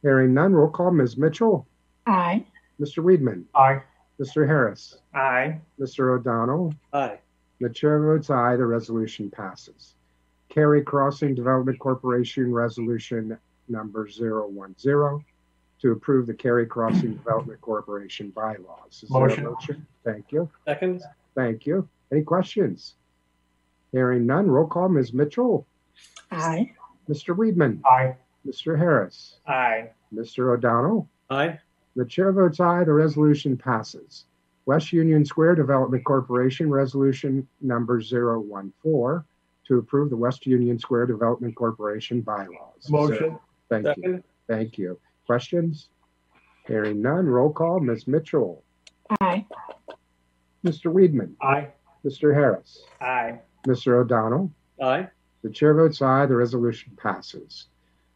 Hearing 0.02 0.34
none, 0.34 0.54
roll 0.54 0.70
call. 0.70 0.92
Ms. 0.92 1.18
Mitchell, 1.18 1.66
Aye. 2.06 2.46
Mr. 2.80 3.04
Weedman, 3.04 3.46
Aye. 3.56 3.82
Mr. 4.20 4.46
Harris, 4.46 5.00
Aye. 5.14 5.60
Mr. 5.80 6.14
O'Donnell. 6.18 6.74
Aye. 6.92 7.20
The 7.60 7.70
chair 7.70 8.00
votes 8.04 8.30
aye, 8.30 8.56
the 8.58 8.66
resolution 8.66 9.30
passes. 9.32 9.96
Cary 10.50 10.84
Crossing 10.84 11.34
Development 11.34 11.80
Corporation 11.80 12.52
Resolution 12.54 13.38
Number 13.70 14.06
010 14.08 15.24
to 15.80 15.92
approve 15.92 16.28
the 16.28 16.34
Cary 16.34 16.66
Crossing 16.66 17.14
Development 17.16 17.60
Corporation 17.62 18.30
bylaws. 18.32 19.02
Is 19.04 19.10
there 19.10 19.28
a 19.28 19.42
Motion. 19.42 19.88
Thank 20.04 20.32
you. 20.34 20.50
Second? 20.66 21.02
Thank 21.36 21.66
you. 21.66 21.88
Any 22.12 22.24
questions? 22.24 22.96
Hearing 23.94 24.26
none, 24.26 24.50
roll 24.50 24.66
call. 24.68 24.90
Ms. 24.90 25.14
Mitchell, 25.14 25.66
Aye. 26.32 26.72
Mr. 27.08 27.36
Weedman, 27.38 27.80
Aye. 27.86 28.18
Mr. 28.46 28.78
Harris, 28.78 29.38
Aye. 29.48 29.92
Mr. 30.14 30.52
O'Donnell. 30.54 31.08
Aye. 31.30 31.60
The 31.96 32.04
chair 32.06 32.32
votes 32.32 32.60
aye, 32.60 32.84
the 32.84 32.92
resolution 32.92 33.56
passes. 33.56 34.26
West 34.66 34.92
Union 34.92 35.24
Square 35.26 35.56
Development 35.56 36.04
Corporation 36.04 36.72
Resolution 36.72 37.48
Number 37.62 38.02
014 38.02 39.24
to 39.68 39.78
approve 39.78 40.10
the 40.10 40.16
West 40.18 40.48
Union 40.48 40.80
Square 40.80 41.06
Development 41.06 41.56
Corporation 41.56 42.22
bylaws. 42.22 42.74
Is 42.80 42.88
there- 42.90 43.00
Motion. 43.00 43.40
Thank 43.70 43.86
you. 43.86 43.94
Second? 43.96 44.24
Thank 44.48 44.78
you. 44.80 45.00
Questions? 45.28 45.90
Hearing 46.66 47.00
none, 47.02 47.28
roll 47.28 47.52
call. 47.54 47.80
Ms. 47.80 48.08
Mitchell, 48.08 48.64
Aye. 49.22 49.46
Mr. 50.66 50.92
Weedman, 50.92 51.36
Aye. 51.42 51.70
Mr. 52.04 52.34
Harris, 52.34 52.84
Aye. 53.00 53.40
Mr. 53.68 54.02
O'Donnell. 54.02 54.52
Aye. 54.82 55.08
The 55.44 55.50
chair 55.50 55.74
votes 55.74 56.02
aye, 56.02 56.26
the 56.26 56.36
resolution 56.36 56.98
passes. 57.02 57.68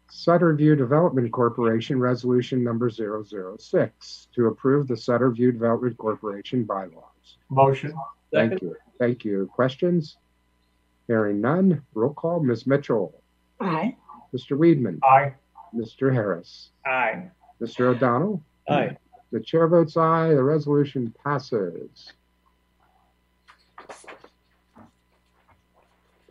Sutter 0.10 0.54
View 0.54 0.76
Development 0.76 1.30
Corporation 1.32 2.00
Resolution 2.00 2.64
Number 2.64 2.90
006 2.90 4.28
to 4.34 4.48
approve 4.48 4.88
the 4.88 4.96
Sutter 4.96 5.32
View 5.32 5.52
Development 5.52 5.98
Corporation 5.98 6.64
bylaws. 6.64 7.38
Motion. 7.50 7.94
Thank 8.34 8.54
Second? 8.54 8.68
you. 8.70 8.76
Thank 9.00 9.26
you. 9.26 9.50
Questions? 9.54 10.18
Hearing 11.08 11.40
none, 11.42 11.82
roll 11.94 12.14
call. 12.14 12.40
Ms. 12.42 12.68
Mitchell, 12.68 13.22
Aye. 13.60 13.96
Mr. 14.36 14.58
Weedman, 14.58 15.00
Aye. 15.04 15.34
Mr. 15.76 16.14
Harris, 16.14 16.70
Aye. 16.86 17.30
Mr. 17.62 17.88
O'Donnell. 17.96 18.42
Aye. 18.70 18.98
The 19.32 19.40
chair 19.42 19.68
votes 19.68 19.98
aye, 19.98 20.30
the 20.34 20.44
resolution 20.44 21.14
passes. 21.24 22.14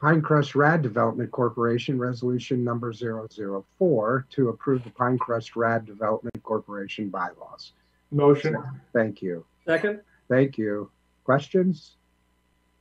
Pinecrest 0.00 0.54
Rad 0.54 0.82
Development 0.82 1.30
Corporation 1.30 1.98
Resolution 1.98 2.62
Number 2.62 2.92
004 2.92 4.26
to 4.30 4.48
approve 4.50 4.84
the 4.84 4.90
Pinecrest 4.90 5.56
Rad 5.56 5.86
Development 5.86 6.42
Corporation 6.42 7.08
bylaws. 7.08 7.72
Motion. 8.10 8.56
Thank 8.92 9.22
you. 9.22 9.44
Second? 9.66 10.00
Thank 10.28 10.58
you. 10.58 10.90
Questions? 11.24 11.96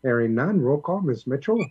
Hearing 0.01 0.35
none, 0.35 0.61
roll 0.61 0.79
call. 0.79 1.01
Ms. 1.01 1.25
Mitchell, 1.25 1.65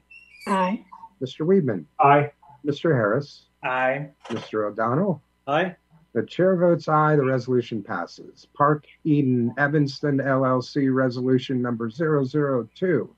Aye. 0.49 0.85
Mr. 1.23 1.47
Weedman, 1.47 1.85
Aye. 2.01 2.33
Mr. 2.67 2.91
Harris, 2.93 3.45
Aye. 3.63 4.11
Mr. 4.31 4.69
O'Donnell. 4.71 5.23
Aye. 5.47 5.77
The 6.15 6.25
chair 6.25 6.57
votes 6.57 6.89
aye, 6.89 7.17
the 7.17 7.25
resolution 7.25 7.83
passes. 7.83 8.47
Park 8.55 8.87
Eden 9.05 9.53
Evanston 9.59 10.19
LLC 10.19 10.93
Resolution 10.95 11.61
Number 11.61 11.91
002 11.91 13.15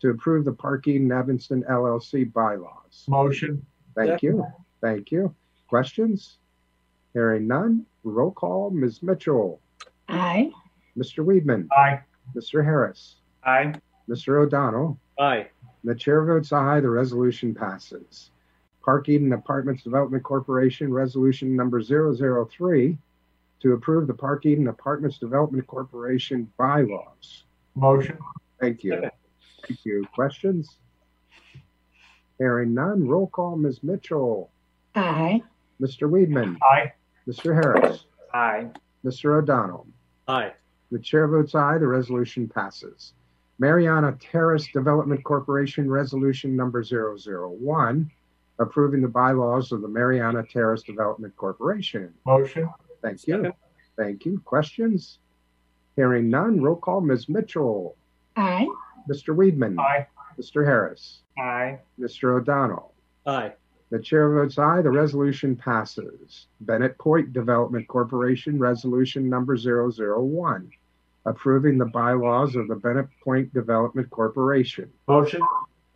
to 0.00 0.10
approve 0.10 0.44
the 0.44 0.52
Park 0.52 0.88
Eden 0.88 1.12
Evanston 1.12 1.62
LLC 1.70 2.30
bylaws. 2.32 3.04
Motion. 3.08 3.64
Thank 3.94 4.22
you. 4.22 4.44
Thank 4.80 5.10
you. 5.10 5.34
Questions? 5.68 6.38
Hearing 7.12 7.46
none, 7.46 7.84
roll 8.04 8.30
call. 8.30 8.70
Ms. 8.70 9.02
Mitchell, 9.02 9.60
Aye. 10.08 10.50
Mr. 10.96 11.24
Weedman, 11.24 11.66
Aye. 11.76 12.00
Mr. 12.36 12.64
Harris, 12.64 13.16
Aye. 13.44 13.74
Mr. 14.08 14.40
O'Donnell. 14.42 14.98
Aye. 15.18 15.48
The 15.84 15.94
chair 15.94 16.24
votes 16.24 16.52
aye, 16.52 16.80
the 16.80 16.90
resolution 16.90 17.54
passes. 17.54 18.30
Park 18.84 19.08
Eden 19.08 19.32
Apartments 19.32 19.82
Development 19.82 20.22
Corporation 20.22 20.92
Resolution 20.92 21.54
Number 21.56 21.82
003 21.82 22.96
to 23.60 23.72
approve 23.72 24.06
the 24.06 24.14
Park 24.14 24.46
Eden 24.46 24.68
Apartments 24.68 25.18
Development 25.18 25.66
Corporation 25.66 26.50
bylaws. 26.58 27.44
Motion. 27.74 28.18
Thank 28.60 28.84
you. 28.84 29.10
Thank 29.66 29.84
you. 29.84 30.06
Questions? 30.14 30.78
Hearing 32.38 32.74
none, 32.74 33.06
roll 33.06 33.26
call. 33.28 33.56
Ms. 33.56 33.82
Mitchell, 33.82 34.50
Aye. 34.94 35.42
Mr. 35.80 36.08
Weedman, 36.10 36.56
Aye. 36.62 36.92
Mr. 37.28 37.54
Harris, 37.54 38.06
Aye. 38.32 38.68
Mr. 39.04 39.38
O'Donnell. 39.38 39.86
Aye. 40.28 40.52
The 40.90 40.98
chair 40.98 41.28
votes 41.28 41.54
aye, 41.54 41.78
the 41.78 41.86
resolution 41.86 42.48
passes. 42.48 43.12
Mariana 43.58 44.16
Terrace 44.20 44.66
Development 44.72 45.22
Corporation 45.22 45.88
Resolution 45.90 46.56
Number 46.56 46.82
001, 46.82 48.10
approving 48.58 49.02
the 49.02 49.08
bylaws 49.08 49.70
of 49.70 49.82
the 49.82 49.88
Mariana 49.88 50.42
Terrace 50.42 50.82
Development 50.82 51.34
Corporation. 51.36 52.12
Motion. 52.26 52.68
Thank 53.02 53.26
you. 53.28 53.36
Second. 53.36 53.52
Thank 53.96 54.24
you. 54.24 54.40
Questions? 54.46 55.18
Hearing 55.96 56.30
none, 56.30 56.60
roll 56.60 56.76
call. 56.76 57.02
Ms. 57.02 57.28
Mitchell, 57.28 57.96
Aye. 58.36 58.66
Mr. 59.08 59.34
Weedman, 59.34 59.78
Aye. 59.78 60.06
Mr. 60.40 60.64
Harris, 60.64 61.20
Aye. 61.38 61.78
Mr. 61.98 62.36
O'Donnell. 62.38 62.92
Aye. 63.26 63.52
The 63.90 63.98
chair 63.98 64.32
votes 64.32 64.56
aye, 64.56 64.82
the 64.82 64.90
resolution 64.90 65.56
passes. 65.56 66.46
Bennett 66.60 66.96
Point 66.98 67.32
Development 67.32 67.86
Corporation 67.88 68.56
Resolution 68.58 69.28
Number 69.28 69.56
001, 69.56 70.70
approving 71.26 71.76
the 71.76 71.86
bylaws 71.86 72.54
of 72.54 72.68
the 72.68 72.76
Bennett 72.76 73.08
Point 73.24 73.52
Development 73.52 74.08
Corporation. 74.10 74.88
Motion. 75.08 75.40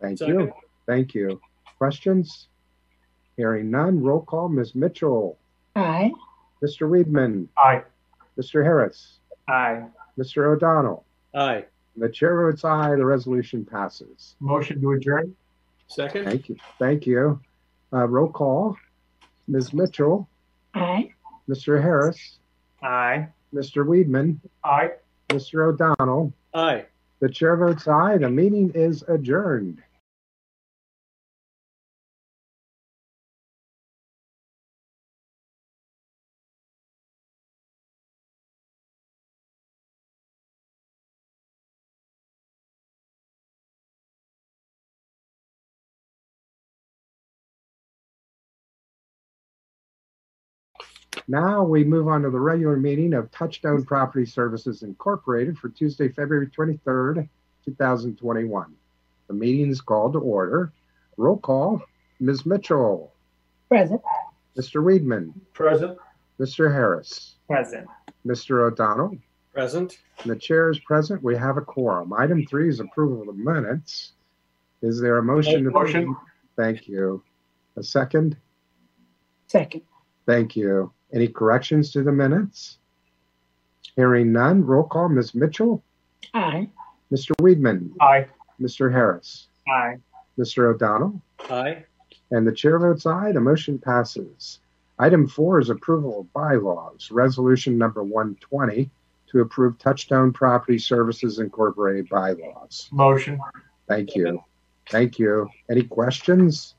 Thank 0.01 0.17
Second. 0.17 0.39
you. 0.41 0.53
Thank 0.87 1.15
you. 1.15 1.39
Questions? 1.77 2.49
Hearing 3.37 3.71
none, 3.71 4.03
roll 4.03 4.21
call. 4.21 4.49
Ms. 4.49 4.75
Mitchell, 4.75 5.37
Aye. 5.77 6.11
Mr. 6.61 6.89
Weedman, 6.89 7.47
Aye. 7.57 7.83
Mr. 8.37 8.61
Harris, 8.63 9.19
Aye. 9.47 9.85
Mr. 10.19 10.53
O'Donnell. 10.53 11.05
Aye. 11.33 11.65
The 11.97 12.09
chair 12.09 12.35
votes 12.49 12.63
aye, 12.65 12.95
the 12.95 13.05
resolution 13.05 13.65
passes. 13.65 14.35
Motion 14.39 14.81
to 14.81 14.91
adjourn. 14.91 15.35
Second? 15.87 16.25
Thank 16.25 16.49
you. 16.49 16.55
Thank 16.79 17.05
you. 17.07 17.39
Uh, 17.93 18.07
roll 18.07 18.29
call. 18.29 18.75
Ms. 19.47 19.73
Mitchell, 19.73 20.27
Aye. 20.73 21.11
Mr. 21.47 21.81
Harris, 21.81 22.39
Aye. 22.81 23.27
Mr. 23.53 23.85
Weedman, 23.85 24.39
Aye. 24.63 24.91
Mr. 25.29 25.67
O'Donnell. 25.71 26.33
Aye. 26.53 26.85
The 27.19 27.29
chair 27.29 27.55
votes 27.55 27.87
aye. 27.87 28.17
The 28.17 28.29
meeting 28.29 28.71
is 28.75 29.03
adjourned. 29.07 29.81
Now 51.27 51.63
we 51.63 51.83
move 51.83 52.07
on 52.07 52.21
to 52.23 52.29
the 52.29 52.39
regular 52.39 52.77
meeting 52.77 53.13
of 53.13 53.31
Touchstone 53.31 53.83
Property 53.83 54.25
Services 54.25 54.83
Incorporated 54.83 55.57
for 55.57 55.69
Tuesday, 55.69 56.09
February 56.09 56.47
23rd, 56.47 57.27
2021. 57.65 58.75
The 59.27 59.33
meeting 59.33 59.69
is 59.69 59.81
called 59.81 60.13
to 60.13 60.19
order. 60.19 60.71
Roll 61.17 61.37
call. 61.37 61.81
Ms. 62.19 62.45
Mitchell, 62.45 63.11
Present. 63.67 64.01
Mr. 64.57 64.81
Weedman, 64.81 65.33
Present. 65.53 65.97
Mr. 66.39 66.71
Harris, 66.71 67.35
Present. 67.47 67.87
Mr. 68.25 68.65
O'Donnell. 68.65 69.17
Present. 69.53 69.97
and 70.21 70.31
the 70.31 70.35
chair 70.35 70.69
is 70.69 70.79
present. 70.79 71.21
We 71.23 71.35
have 71.35 71.57
a 71.57 71.61
quorum. 71.61 72.13
Item 72.13 72.45
three 72.45 72.69
is 72.69 72.79
approval 72.79 73.21
of 73.21 73.27
the 73.27 73.33
minutes. 73.33 74.13
Is 74.81 74.99
there 75.01 75.17
a 75.17 75.23
motion? 75.23 75.63
to 75.63 75.71
Motion. 75.71 76.15
Thank 76.57 76.87
you. 76.87 77.23
A 77.77 77.83
second? 77.83 78.37
Second. 79.47 79.81
Thank 80.25 80.55
you. 80.55 80.91
Any 81.15 81.29
corrections 81.29 81.91
to 81.91 82.03
the 82.03 82.11
minutes? 82.11 82.77
Hearing 83.95 84.33
none, 84.33 84.65
roll 84.65 84.83
call, 84.83 85.07
Ms. 85.07 85.33
Mitchell, 85.33 85.81
Aye. 86.33 86.67
Mr. 87.11 87.31
Weedman, 87.41 87.91
Aye. 88.01 88.27
Mr. 88.61 88.91
Harris, 88.91 89.47
Aye. 89.69 89.95
Mr. 90.37 90.65
O'Donnell, 90.73 91.21
Aye. 91.49 91.85
and 92.31 92.45
the 92.45 92.51
chair 92.51 92.77
votes 92.77 93.05
aye. 93.05 93.31
The 93.31 93.39
motion 93.39 93.79
passes. 93.79 94.59
Item 94.99 95.27
four 95.27 95.59
is 95.59 95.69
approval 95.69 96.21
of 96.21 96.33
bylaws, 96.33 97.09
resolution 97.11 97.77
number 97.77 98.03
120 98.03 98.89
to 99.27 99.39
approve 99.39 99.77
Touchstone 99.79 100.33
Property 100.33 100.77
Services 100.77 101.39
Incorporated 101.39 102.09
bylaws. 102.09 102.89
Motion. 102.91 103.39
Thank 103.87 104.15
you. 104.15 104.41
Thank 104.89 105.17
you. 105.17 105.49
Any 105.69 105.83
questions? 105.83 106.75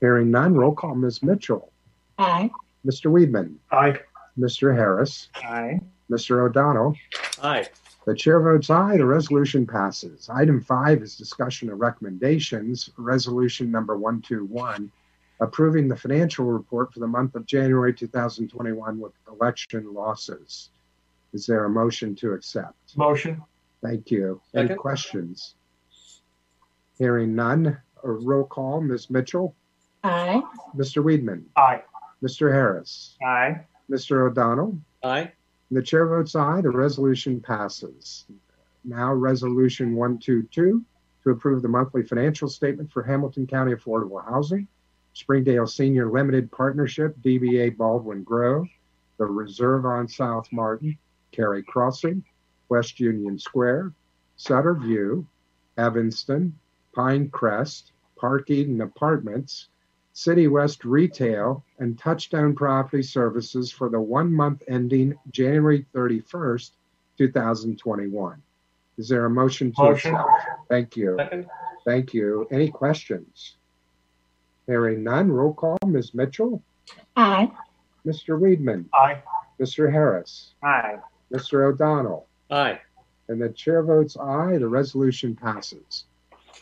Hearing 0.00 0.32
none, 0.32 0.54
roll 0.54 0.74
call, 0.74 0.96
Ms. 0.96 1.22
Mitchell, 1.22 1.70
Aye. 2.18 2.50
Mr. 2.86 3.10
Weedman, 3.10 3.54
Aye. 3.70 3.98
Mr. 4.38 4.74
Harris, 4.74 5.28
Aye. 5.36 5.80
Mr. 6.10 6.44
O'Donnell, 6.46 6.94
Aye. 7.42 7.68
The 8.04 8.14
chair 8.16 8.40
votes 8.40 8.68
aye, 8.68 8.96
the 8.96 9.04
resolution 9.06 9.64
passes. 9.64 10.28
Item 10.28 10.60
five 10.60 11.02
is 11.02 11.14
discussion 11.16 11.70
of 11.70 11.78
recommendations, 11.78 12.90
resolution 12.96 13.70
number 13.70 13.96
121, 13.96 14.90
approving 15.38 15.86
the 15.86 15.94
financial 15.96 16.46
report 16.46 16.92
for 16.92 16.98
the 16.98 17.06
month 17.06 17.36
of 17.36 17.46
January 17.46 17.94
2021 17.94 18.98
with 18.98 19.12
election 19.30 19.94
losses. 19.94 20.70
Is 21.32 21.46
there 21.46 21.64
a 21.66 21.70
motion 21.70 22.16
to 22.16 22.32
accept? 22.32 22.96
Motion. 22.96 23.40
Thank 23.84 24.10
you. 24.10 24.40
Any 24.52 24.64
Second. 24.64 24.78
questions? 24.78 25.54
Hearing 26.98 27.36
none, 27.36 27.78
a 28.02 28.10
roll 28.10 28.44
call, 28.44 28.80
Ms. 28.80 29.10
Mitchell, 29.10 29.54
Aye. 30.02 30.42
Mr. 30.76 31.04
Weedman, 31.04 31.44
Aye. 31.56 31.82
Mr. 32.22 32.52
Harris, 32.52 33.16
Aye. 33.24 33.60
Mr. 33.90 34.28
O'Donnell, 34.30 34.78
Aye. 35.02 35.32
The 35.70 35.82
chair 35.82 36.06
votes 36.06 36.36
aye, 36.36 36.60
the 36.60 36.70
resolution 36.70 37.40
passes. 37.40 38.26
Now, 38.84 39.14
resolution 39.14 39.94
122 39.96 40.84
to 41.24 41.30
approve 41.30 41.62
the 41.62 41.68
monthly 41.68 42.02
financial 42.02 42.48
statement 42.48 42.92
for 42.92 43.02
Hamilton 43.02 43.46
County 43.46 43.72
Affordable 43.72 44.22
Housing, 44.22 44.68
Springdale 45.14 45.66
Senior 45.66 46.10
Limited 46.10 46.52
Partnership, 46.52 47.16
DBA 47.22 47.76
Baldwin 47.78 48.22
Grove, 48.22 48.66
the 49.18 49.24
Reserve 49.24 49.86
on 49.86 50.06
South 50.08 50.46
Martin, 50.52 50.98
Cary 51.30 51.62
Crossing, 51.62 52.22
West 52.68 53.00
Union 53.00 53.38
Square, 53.38 53.92
Sutter 54.36 54.74
View, 54.74 55.26
Evanston, 55.78 56.54
Pine 56.94 57.30
Crest, 57.30 57.92
Park 58.16 58.50
Eden 58.50 58.82
Apartments, 58.82 59.68
City 60.14 60.46
West 60.48 60.84
Retail, 60.84 61.64
and 61.78 61.98
Touchstone 61.98 62.54
Property 62.54 63.02
Services 63.02 63.72
for 63.72 63.88
the 63.88 64.00
one 64.00 64.32
month 64.32 64.62
ending 64.68 65.18
January 65.30 65.86
31st, 65.94 66.70
2021. 67.18 68.42
Is 68.98 69.08
there 69.08 69.24
a 69.24 69.30
motion 69.30 69.72
to 69.72 69.82
Motion. 69.82 70.14
accept? 70.14 70.28
Thank 70.68 70.96
you. 70.96 71.16
Second. 71.18 71.46
Thank 71.86 72.12
you. 72.14 72.46
Any 72.50 72.68
questions? 72.70 73.56
Hearing 74.66 75.02
none, 75.02 75.30
roll 75.32 75.54
call, 75.54 75.78
Ms. 75.86 76.14
Mitchell, 76.14 76.62
Aye. 77.16 77.50
Mr. 78.06 78.38
Weedman, 78.38 78.84
Aye. 78.94 79.22
Mr. 79.60 79.90
Harris, 79.90 80.54
Aye. 80.62 80.98
Mr. 81.32 81.66
O'Donnell, 81.68 82.26
Aye. 82.50 82.78
and 83.28 83.40
the 83.42 83.48
chair 83.48 83.82
votes 83.82 84.16
aye, 84.16 84.58
the 84.58 84.68
resolution 84.68 85.34
passes. 85.34 86.04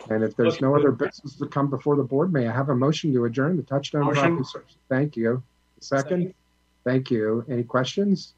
And 0.08 0.22
if 0.24 0.36
there's 0.36 0.60
no 0.60 0.74
other 0.76 0.92
business 0.92 1.36
to 1.36 1.46
come 1.46 1.68
before 1.70 1.96
the 1.96 2.02
board, 2.02 2.32
may 2.32 2.46
I 2.48 2.52
have 2.52 2.68
a 2.68 2.74
motion 2.74 3.12
to 3.14 3.24
adjourn 3.24 3.56
the 3.56 3.62
touchstone 3.62 4.04
Motion. 4.04 4.22
property 4.22 4.44
service? 4.44 4.76
Thank 4.88 5.16
you. 5.16 5.42
Second? 5.80 6.08
Second. 6.08 6.34
Thank 6.84 7.10
you. 7.10 7.44
Any 7.48 7.62
questions? 7.64 8.34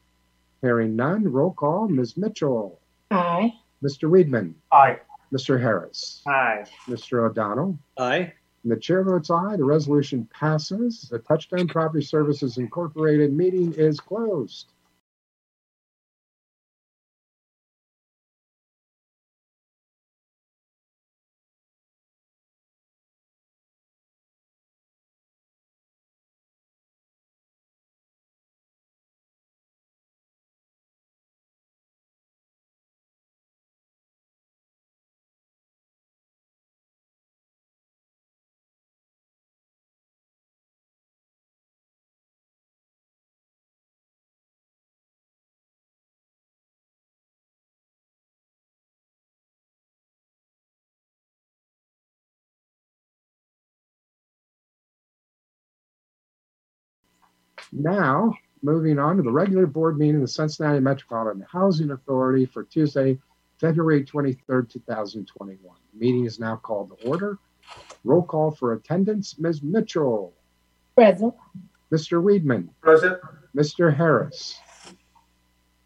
Hearing 0.61 0.95
none, 0.95 1.23
roll 1.31 1.51
call, 1.53 1.87
Ms. 1.87 2.15
Mitchell, 2.17 2.79
Aye. 3.11 3.53
Mr. 3.83 4.09
Weedman, 4.09 4.53
Aye. 4.71 4.99
Mr. 5.33 5.59
Harris, 5.59 6.21
Aye. 6.27 6.63
Mr. 6.87 7.29
O'Donnell, 7.29 7.77
Aye. 7.97 8.31
and 8.63 8.71
the 8.71 8.77
chair 8.77 9.03
votes 9.03 9.29
aye, 9.29 9.55
the 9.57 9.63
resolution 9.65 10.27
passes. 10.33 11.09
The 11.11 11.19
Touchstone 11.19 11.67
Property 11.67 12.03
Services 12.03 12.57
Incorporated 12.57 13.33
meeting 13.33 13.73
is 13.73 13.99
closed. 13.99 14.71
Now, 57.75 58.33
moving 58.61 58.99
on 58.99 59.17
to 59.17 59.23
the 59.23 59.31
regular 59.31 59.65
board 59.65 59.97
meeting 59.97 60.15
of 60.17 60.21
the 60.21 60.27
Cincinnati 60.27 60.79
Metropolitan 60.79 61.45
Housing 61.51 61.89
Authority 61.91 62.45
for 62.45 62.63
Tuesday, 62.63 63.17
February 63.59 64.03
23rd, 64.05 64.69
2021. 64.69 65.57
The 65.93 65.99
Meeting 65.99 66.25
is 66.25 66.39
now 66.39 66.55
called 66.57 66.95
to 66.99 67.07
order. 67.07 67.39
Roll 68.03 68.21
call 68.21 68.51
for 68.51 68.73
attendance, 68.73 69.39
Ms. 69.39 69.63
Mitchell, 69.63 70.33
Present. 70.95 71.33
Mr. 71.91 72.21
Weedman, 72.21 72.69
Present. 72.81 73.17
Mr. 73.55 73.95
Harris, 73.95 74.59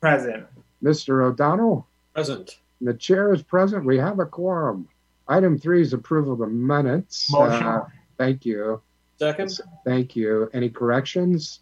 Present. 0.01 0.45
Mr. 0.83 1.23
O'Donnell, 1.23 1.87
Present. 2.13 2.59
the 2.81 2.93
chair 2.95 3.33
is 3.33 3.43
present. 3.43 3.85
We 3.85 3.97
have 3.99 4.19
a 4.19 4.25
quorum. 4.25 4.89
Item 5.27 5.57
three 5.57 5.81
is 5.81 5.93
approval 5.93 6.33
of 6.33 6.39
the 6.39 6.47
minutes. 6.47 7.31
Motion. 7.31 7.65
Uh, 7.65 7.85
Thank 8.17 8.45
you. 8.45 8.81
Second. 9.19 9.59
Thank 9.85 10.15
you. 10.15 10.49
Any 10.53 10.69
corrections? 10.69 11.59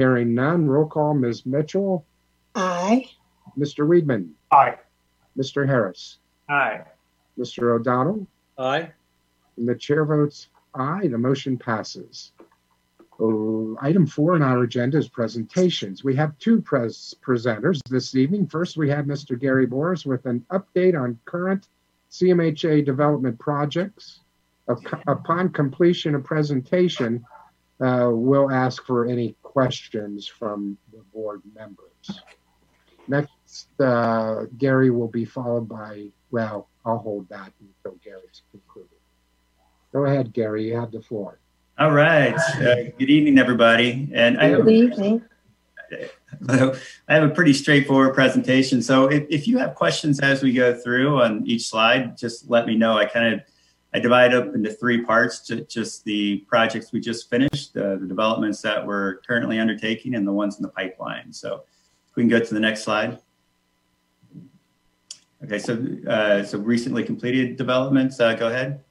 Hearing 0.00 0.34
none, 0.34 0.66
roll 0.66 0.86
call, 0.86 1.12
Ms. 1.12 1.44
Mitchell, 1.44 2.06
Aye. 2.54 3.04
Mr. 3.58 3.86
Weedman, 3.86 4.30
Aye. 4.50 4.76
Mr. 5.36 5.66
Harris, 5.66 6.20
Aye. 6.48 6.80
Mr. 7.38 7.74
O'Donnell, 7.74 8.26
Aye. 8.56 8.90
and 9.58 9.68
the 9.68 9.74
chair 9.74 10.06
votes 10.06 10.48
aye. 10.74 11.06
The 11.06 11.18
motion 11.18 11.58
passes. 11.58 12.32
Oh, 13.20 13.76
Item 13.82 14.06
four 14.06 14.36
on 14.36 14.40
our 14.42 14.62
agenda 14.62 14.96
is 14.96 15.06
presentations. 15.10 16.02
We 16.02 16.16
have 16.16 16.38
two 16.38 16.62
pres- 16.62 17.14
presenters 17.22 17.80
this 17.90 18.14
evening. 18.14 18.46
First, 18.46 18.78
we 18.78 18.88
have 18.88 19.04
Mr. 19.04 19.38
Gary 19.38 19.66
Boris 19.66 20.06
with 20.06 20.24
an 20.24 20.46
update 20.50 20.98
on 20.98 21.18
current 21.26 21.68
CMHA 22.10 22.86
development 22.86 23.38
projects. 23.38 24.20
Up- 24.66 24.78
Upon 25.06 25.50
completion 25.50 26.14
of 26.14 26.24
presentation, 26.24 27.22
uh, 27.82 28.08
we'll 28.10 28.50
ask 28.50 28.82
for 28.86 29.04
any 29.06 29.34
questions 29.50 30.28
from 30.28 30.78
the 30.92 31.02
board 31.12 31.42
members. 31.54 32.22
Next, 33.08 33.66
uh, 33.80 34.44
Gary 34.58 34.90
will 34.90 35.08
be 35.08 35.24
followed 35.24 35.68
by, 35.68 36.06
well, 36.30 36.68
I'll 36.84 36.98
hold 36.98 37.28
that 37.30 37.52
until 37.60 37.98
Gary's 38.04 38.42
concluded. 38.52 38.90
Go 39.92 40.04
ahead, 40.04 40.32
Gary, 40.32 40.68
you 40.68 40.76
have 40.76 40.92
the 40.92 41.02
floor. 41.02 41.40
All 41.80 41.90
right. 41.90 42.34
Uh, 42.34 42.92
good 42.96 43.10
evening, 43.10 43.38
everybody. 43.38 44.08
And 44.14 44.38
I 44.38 44.50
have, 44.50 44.64
Good 44.64 44.70
evening. 44.70 45.22
I 46.48 46.76
have 47.08 47.24
a 47.24 47.30
pretty 47.30 47.52
straightforward 47.52 48.14
presentation. 48.14 48.82
So 48.82 49.10
if, 49.10 49.26
if 49.28 49.48
you 49.48 49.58
have 49.58 49.74
questions 49.74 50.20
as 50.20 50.44
we 50.44 50.52
go 50.52 50.72
through 50.74 51.20
on 51.20 51.44
each 51.44 51.66
slide, 51.66 52.16
just 52.16 52.48
let 52.48 52.66
me 52.66 52.76
know. 52.76 52.96
I 52.96 53.06
kind 53.06 53.34
of 53.34 53.40
I 53.92 53.98
divide 53.98 54.34
up 54.34 54.54
into 54.54 54.70
three 54.70 55.02
parts 55.04 55.40
to 55.40 55.64
just 55.64 56.04
the 56.04 56.38
projects 56.48 56.92
we 56.92 57.00
just 57.00 57.28
finished, 57.28 57.76
uh, 57.76 57.96
the 57.96 58.06
developments 58.06 58.62
that 58.62 58.86
we're 58.86 59.16
currently 59.18 59.58
undertaking, 59.58 60.14
and 60.14 60.26
the 60.26 60.32
ones 60.32 60.56
in 60.56 60.62
the 60.62 60.68
pipeline. 60.68 61.32
So 61.32 61.64
if 62.08 62.16
we 62.16 62.22
can 62.22 62.28
go 62.28 62.38
to 62.38 62.54
the 62.54 62.60
next 62.60 62.84
slide. 62.84 63.18
Okay, 65.42 65.58
so 65.58 65.86
uh, 66.06 66.44
so 66.44 66.58
recently 66.58 67.02
completed 67.02 67.56
developments. 67.56 68.20
Uh, 68.20 68.34
go 68.34 68.48
ahead. 68.48 68.84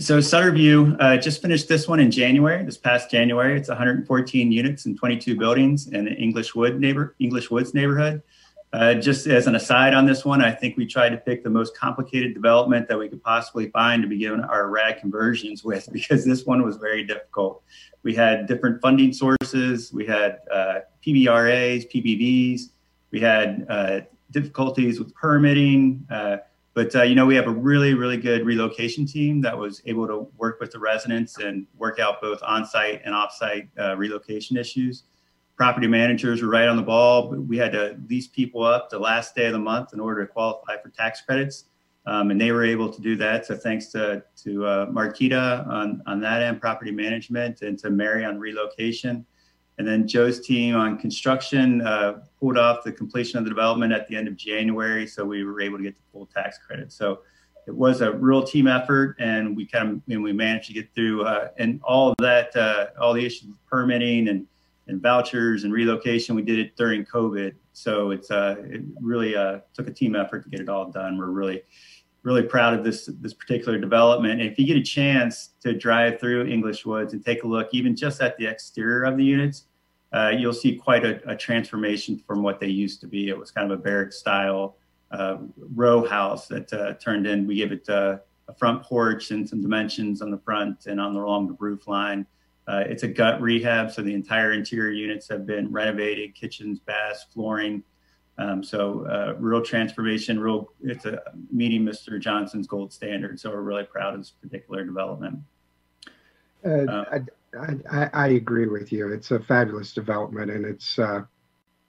So 0.00 0.18
Sutterview 0.18 0.96
uh, 1.00 1.16
just 1.16 1.40
finished 1.40 1.66
this 1.66 1.88
one 1.88 1.98
in 1.98 2.10
January, 2.10 2.62
this 2.62 2.76
past 2.76 3.10
January. 3.10 3.56
It's 3.56 3.70
114 3.70 4.52
units 4.52 4.84
and 4.84 4.98
22 4.98 5.34
buildings 5.36 5.88
in 5.88 6.04
the 6.04 6.12
English 6.12 6.54
Wood 6.54 6.78
neighbor, 6.78 7.14
English 7.18 7.50
Woods 7.50 7.72
neighborhood. 7.72 8.22
Uh, 8.72 8.94
just 8.94 9.26
as 9.26 9.46
an 9.46 9.54
aside 9.54 9.94
on 9.94 10.04
this 10.04 10.24
one, 10.26 10.42
I 10.42 10.50
think 10.50 10.76
we 10.76 10.84
tried 10.84 11.10
to 11.10 11.16
pick 11.16 11.42
the 11.42 11.50
most 11.50 11.76
complicated 11.76 12.34
development 12.34 12.86
that 12.88 12.98
we 12.98 13.08
could 13.08 13.22
possibly 13.22 13.70
find 13.70 14.02
to 14.02 14.08
begin 14.08 14.40
our 14.40 14.68
RAD 14.68 15.00
conversions 15.00 15.64
with, 15.64 15.88
because 15.92 16.24
this 16.24 16.44
one 16.44 16.62
was 16.62 16.76
very 16.76 17.04
difficult. 17.04 17.62
We 18.02 18.14
had 18.14 18.46
different 18.46 18.80
funding 18.82 19.12
sources. 19.12 19.92
We 19.92 20.06
had 20.06 20.40
uh, 20.52 20.80
PBRAs, 21.04 21.90
PBVs. 21.90 22.70
We 23.10 23.20
had 23.20 23.66
uh, 23.68 24.00
difficulties 24.30 24.98
with 24.98 25.14
permitting. 25.14 26.06
Uh, 26.10 26.38
but 26.74 26.94
uh, 26.94 27.02
you 27.02 27.14
know, 27.14 27.26
we 27.26 27.34
have 27.34 27.48
a 27.48 27.52
really, 27.52 27.94
really 27.94 28.18
good 28.18 28.46
relocation 28.46 29.04
team 29.04 29.40
that 29.40 29.56
was 29.56 29.82
able 29.86 30.06
to 30.06 30.28
work 30.36 30.60
with 30.60 30.70
the 30.70 30.78
residents 30.78 31.38
and 31.38 31.66
work 31.76 31.98
out 31.98 32.20
both 32.20 32.40
on-site 32.42 33.02
and 33.04 33.14
off-site 33.14 33.68
uh, 33.80 33.96
relocation 33.96 34.56
issues. 34.56 35.04
Property 35.58 35.88
managers 35.88 36.40
were 36.40 36.48
right 36.48 36.68
on 36.68 36.76
the 36.76 36.82
ball. 36.84 37.30
We 37.30 37.58
had 37.58 37.72
to 37.72 37.98
lease 38.08 38.28
people 38.28 38.62
up 38.62 38.90
the 38.90 38.98
last 38.98 39.34
day 39.34 39.46
of 39.46 39.52
the 39.52 39.58
month 39.58 39.92
in 39.92 39.98
order 39.98 40.24
to 40.24 40.32
qualify 40.32 40.76
for 40.80 40.88
tax 40.90 41.20
credits, 41.20 41.64
um, 42.06 42.30
and 42.30 42.40
they 42.40 42.52
were 42.52 42.64
able 42.64 42.88
to 42.92 43.02
do 43.02 43.16
that. 43.16 43.44
So 43.44 43.56
thanks 43.56 43.88
to 43.88 44.22
to 44.44 44.64
uh, 44.64 44.86
Marquita 44.86 45.66
on 45.66 46.00
on 46.06 46.20
that 46.20 46.42
end, 46.42 46.60
property 46.60 46.92
management, 46.92 47.62
and 47.62 47.76
to 47.80 47.90
Mary 47.90 48.24
on 48.24 48.38
relocation. 48.38 49.26
And 49.78 49.86
then 49.86 50.06
Joe's 50.06 50.40
team 50.40 50.76
on 50.76 50.96
construction 50.96 51.82
uh, 51.82 52.20
pulled 52.38 52.56
off 52.56 52.84
the 52.84 52.92
completion 52.92 53.38
of 53.38 53.44
the 53.44 53.50
development 53.50 53.92
at 53.92 54.06
the 54.06 54.14
end 54.14 54.28
of 54.28 54.36
January, 54.36 55.08
so 55.08 55.24
we 55.24 55.42
were 55.42 55.60
able 55.60 55.78
to 55.78 55.82
get 55.82 55.96
the 55.96 56.02
full 56.12 56.26
tax 56.26 56.58
credit. 56.64 56.92
So 56.92 57.22
it 57.66 57.74
was 57.74 58.00
a 58.00 58.12
real 58.12 58.44
team 58.44 58.68
effort, 58.68 59.16
and 59.18 59.56
we 59.56 59.66
kind 59.66 59.88
of 59.88 60.02
and 60.08 60.22
we 60.22 60.32
managed 60.32 60.68
to 60.68 60.72
get 60.72 60.94
through 60.94 61.24
uh, 61.24 61.48
and 61.58 61.80
all 61.82 62.10
of 62.10 62.16
that, 62.18 62.54
uh, 62.54 62.86
all 63.00 63.12
the 63.12 63.26
issues 63.26 63.48
with 63.48 63.66
permitting 63.66 64.28
and 64.28 64.46
and 64.88 65.00
vouchers 65.00 65.64
and 65.64 65.72
relocation. 65.72 66.34
We 66.34 66.42
did 66.42 66.58
it 66.58 66.76
during 66.76 67.04
COVID, 67.04 67.54
so 67.72 68.10
it's 68.10 68.30
uh, 68.30 68.56
it 68.58 68.82
really 69.00 69.36
uh, 69.36 69.60
took 69.74 69.88
a 69.88 69.92
team 69.92 70.16
effort 70.16 70.44
to 70.44 70.50
get 70.50 70.60
it 70.60 70.68
all 70.68 70.90
done. 70.90 71.18
We're 71.18 71.26
really 71.26 71.62
really 72.22 72.42
proud 72.42 72.74
of 72.74 72.84
this 72.84 73.08
this 73.20 73.34
particular 73.34 73.78
development. 73.78 74.40
And 74.40 74.50
if 74.50 74.58
you 74.58 74.66
get 74.66 74.76
a 74.76 74.82
chance 74.82 75.50
to 75.60 75.72
drive 75.72 76.20
through 76.20 76.46
English 76.46 76.84
Woods 76.84 77.12
and 77.12 77.24
take 77.24 77.44
a 77.44 77.46
look, 77.46 77.68
even 77.72 77.94
just 77.94 78.20
at 78.20 78.36
the 78.38 78.46
exterior 78.46 79.04
of 79.04 79.16
the 79.16 79.24
units, 79.24 79.64
uh, 80.12 80.32
you'll 80.36 80.52
see 80.52 80.76
quite 80.76 81.04
a, 81.04 81.30
a, 81.30 81.36
transformation 81.36 82.18
from 82.18 82.42
what 82.42 82.60
they 82.60 82.66
used 82.68 83.00
to 83.00 83.06
be. 83.06 83.28
It 83.28 83.38
was 83.38 83.50
kind 83.50 83.70
of 83.70 83.78
a 83.78 83.82
barrack 83.82 84.12
style 84.12 84.76
uh, 85.10 85.38
row 85.74 86.06
house 86.06 86.48
that 86.48 86.72
uh, 86.72 86.94
turned 86.94 87.26
in. 87.26 87.46
We 87.46 87.56
gave 87.56 87.72
it 87.72 87.88
uh, 87.88 88.18
a 88.48 88.54
front 88.54 88.82
porch 88.82 89.30
and 89.30 89.48
some 89.48 89.60
dimensions 89.60 90.22
on 90.22 90.30
the 90.30 90.38
front 90.38 90.86
and 90.86 91.00
on 91.00 91.14
the 91.14 91.20
along 91.20 91.48
the 91.48 91.56
roof 91.58 91.86
line. 91.86 92.26
Uh, 92.68 92.84
it's 92.86 93.02
a 93.02 93.08
gut 93.08 93.40
rehab, 93.40 93.90
so 93.90 94.02
the 94.02 94.12
entire 94.12 94.52
interior 94.52 94.92
units 94.92 95.26
have 95.28 95.46
been 95.46 95.72
renovated, 95.72 96.34
kitchens, 96.34 96.78
baths, 96.78 97.24
flooring. 97.32 97.82
Um, 98.36 98.62
so 98.62 99.06
uh, 99.06 99.34
real 99.38 99.62
transformation, 99.62 100.38
real. 100.38 100.70
It's 100.82 101.06
a 101.06 101.20
meeting 101.50 101.82
Mr. 101.82 102.20
Johnson's 102.20 102.66
gold 102.66 102.92
standard. 102.92 103.40
So 103.40 103.50
we're 103.50 103.62
really 103.62 103.84
proud 103.84 104.14
of 104.14 104.20
this 104.20 104.30
particular 104.30 104.84
development. 104.84 105.38
I, 106.64 107.20
I, 107.90 108.10
I, 108.12 108.26
agree 108.28 108.66
with 108.66 108.92
you. 108.92 109.12
It's 109.12 109.30
a 109.30 109.40
fabulous 109.40 109.94
development, 109.94 110.50
and 110.50 110.64
it's 110.66 110.98
uh, 110.98 111.22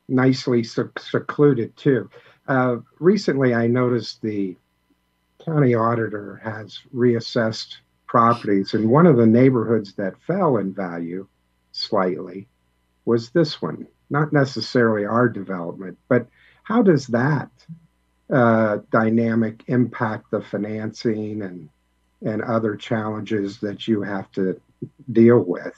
nicely 0.08 0.64
secluded 0.64 1.76
too. 1.76 2.10
Uh, 2.48 2.78
recently, 3.00 3.54
I 3.54 3.68
noticed 3.68 4.22
the 4.22 4.56
county 5.44 5.76
auditor 5.76 6.40
has 6.44 6.80
reassessed 6.96 7.76
properties, 8.10 8.74
and 8.74 8.90
one 8.90 9.06
of 9.06 9.16
the 9.16 9.26
neighborhoods 9.26 9.94
that 9.94 10.22
fell 10.28 10.58
in 10.58 10.74
value 10.74 11.26
slightly 11.72 12.48
was 13.06 13.30
this 13.30 13.62
one. 13.62 13.88
Not 14.10 14.34
necessarily 14.34 15.06
our 15.06 15.30
development, 15.30 15.98
but 16.10 16.28
how 16.64 16.82
does 16.82 17.08
that 17.08 17.50
uh, 18.32 18.80
dynamic 18.92 19.64
impact 19.68 20.32
the 20.32 20.42
financing 20.42 21.42
and 21.42 21.70
and 22.22 22.42
other 22.42 22.76
challenges 22.76 23.60
that 23.60 23.88
you 23.88 24.02
have 24.02 24.32
to 24.34 24.60
deal 25.12 25.40
with. 25.40 25.74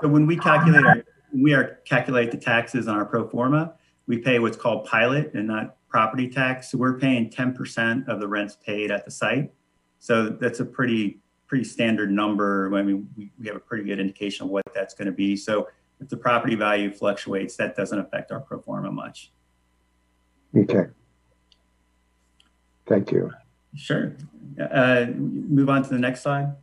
So 0.00 0.08
when 0.08 0.26
we 0.26 0.36
calculate 0.36 0.84
our, 0.84 1.04
we 1.34 1.52
are 1.52 1.80
calculate 1.84 2.30
the 2.30 2.38
taxes 2.38 2.88
on 2.88 2.96
our 2.96 3.04
pro 3.04 3.28
forma, 3.28 3.74
we 4.06 4.18
pay 4.18 4.38
what's 4.38 4.56
called 4.56 4.86
pilot 4.86 5.32
and 5.34 5.46
not 5.46 5.76
property 5.88 6.28
tax. 6.28 6.70
So 6.70 6.78
we're 6.78 6.98
paying 6.98 7.30
10% 7.30 8.08
of 8.08 8.20
the 8.20 8.28
rents 8.28 8.56
paid 8.64 8.90
at 8.90 9.04
the 9.04 9.10
site. 9.10 9.52
So 9.98 10.30
that's 10.30 10.60
a 10.60 10.64
pretty 10.64 11.18
pretty 11.50 11.64
standard 11.64 12.12
number. 12.12 12.72
I 12.76 12.80
mean, 12.80 13.08
we, 13.16 13.28
we 13.40 13.48
have 13.48 13.56
a 13.56 13.60
pretty 13.60 13.82
good 13.82 13.98
indication 13.98 14.44
of 14.44 14.50
what 14.50 14.62
that's 14.72 14.94
going 14.94 15.06
to 15.06 15.12
be. 15.12 15.36
So 15.36 15.66
if 16.00 16.08
the 16.08 16.16
property 16.16 16.54
value 16.54 16.92
fluctuates, 16.92 17.56
that 17.56 17.74
doesn't 17.74 17.98
affect 17.98 18.30
our 18.30 18.38
pro 18.38 18.60
forma 18.60 18.92
much. 18.92 19.32
Okay. 20.56 20.84
Thank 22.86 23.10
you. 23.10 23.32
Sure. 23.74 24.14
Uh, 24.60 25.06
move 25.16 25.68
on 25.68 25.82
to 25.82 25.88
the 25.88 25.98
next 25.98 26.22
slide. 26.22 26.54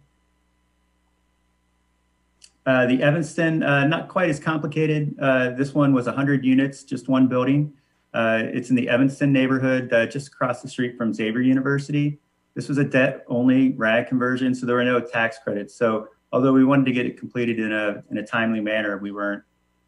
Uh, 2.65 2.85
the 2.85 3.03
Evanston, 3.03 3.63
uh, 3.63 3.85
not 3.85 4.07
quite 4.07 4.29
as 4.29 4.39
complicated. 4.39 5.17
Uh, 5.19 5.49
this 5.49 5.73
one 5.73 5.93
was 5.93 6.05
100 6.05 6.45
units, 6.45 6.83
just 6.83 7.09
one 7.09 7.27
building. 7.27 7.73
Uh, 8.13 8.43
it's 8.53 8.69
in 8.69 8.77
the 8.77 8.87
Evanston 8.87 9.33
neighborhood, 9.33 9.91
uh, 9.91 10.05
just 10.05 10.29
across 10.29 10.61
the 10.61 10.69
street 10.69 10.97
from 10.97 11.13
Xavier 11.13 11.41
University. 11.41 12.19
This 12.57 12.67
was 12.67 12.77
a 12.77 12.83
debt-only 12.83 13.71
RAD 13.77 14.07
conversion, 14.07 14.53
so 14.53 14.65
there 14.65 14.75
were 14.75 14.83
no 14.83 14.99
tax 14.99 15.37
credits. 15.41 15.75
So 15.75 16.09
although 16.33 16.51
we 16.51 16.65
wanted 16.65 16.87
to 16.87 16.91
get 16.91 17.05
it 17.05 17.17
completed 17.17 17.59
in 17.59 17.71
a 17.71 18.03
in 18.11 18.17
a 18.17 18.25
timely 18.25 18.59
manner, 18.59 18.97
we 18.97 19.13
weren't 19.13 19.43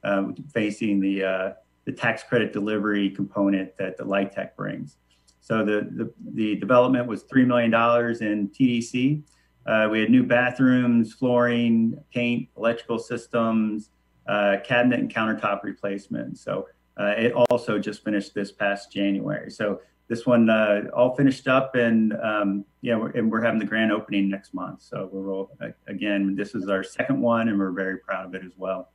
um, 0.05 0.35
facing 0.53 1.01
the 1.01 1.55
the 1.89 1.95
tax 1.95 2.23
credit 2.23 2.53
delivery 2.53 3.09
component 3.09 3.75
that 3.77 3.97
the 3.97 4.03
LIHTC 4.03 4.55
brings. 4.55 4.97
So 5.41 5.65
the, 5.65 5.89
the, 5.91 6.13
the 6.33 6.55
development 6.57 7.07
was 7.07 7.23
$3 7.23 7.47
million 7.47 7.73
in 8.21 8.49
TDC. 8.49 9.23
Uh, 9.65 9.87
we 9.91 9.99
had 9.99 10.11
new 10.11 10.23
bathrooms, 10.23 11.13
flooring, 11.13 11.97
paint, 12.13 12.49
electrical 12.55 12.99
systems, 12.99 13.89
uh, 14.27 14.57
cabinet 14.63 14.99
and 14.99 15.11
countertop 15.11 15.63
replacement. 15.63 16.37
So 16.37 16.67
uh, 16.99 17.15
it 17.17 17.33
also 17.33 17.79
just 17.79 18.03
finished 18.03 18.35
this 18.35 18.51
past 18.51 18.91
January. 18.91 19.49
So 19.49 19.81
this 20.09 20.25
one 20.25 20.49
uh, 20.49 20.81
all 20.93 21.15
finished 21.15 21.47
up, 21.47 21.75
and 21.75 22.13
um, 22.21 22.65
yeah, 22.81 22.97
we're, 22.97 23.11
and 23.11 23.31
we're 23.31 23.41
having 23.41 23.59
the 23.59 23.65
grand 23.65 23.91
opening 23.91 24.27
next 24.27 24.53
month. 24.53 24.81
So 24.81 25.07
we're 25.11 25.31
all, 25.31 25.51
again, 25.87 26.35
this 26.35 26.55
is 26.55 26.67
our 26.67 26.83
second 26.83 27.21
one, 27.21 27.47
and 27.47 27.57
we're 27.57 27.71
very 27.71 27.99
proud 27.99 28.25
of 28.25 28.33
it 28.33 28.43
as 28.43 28.53
well. 28.57 28.91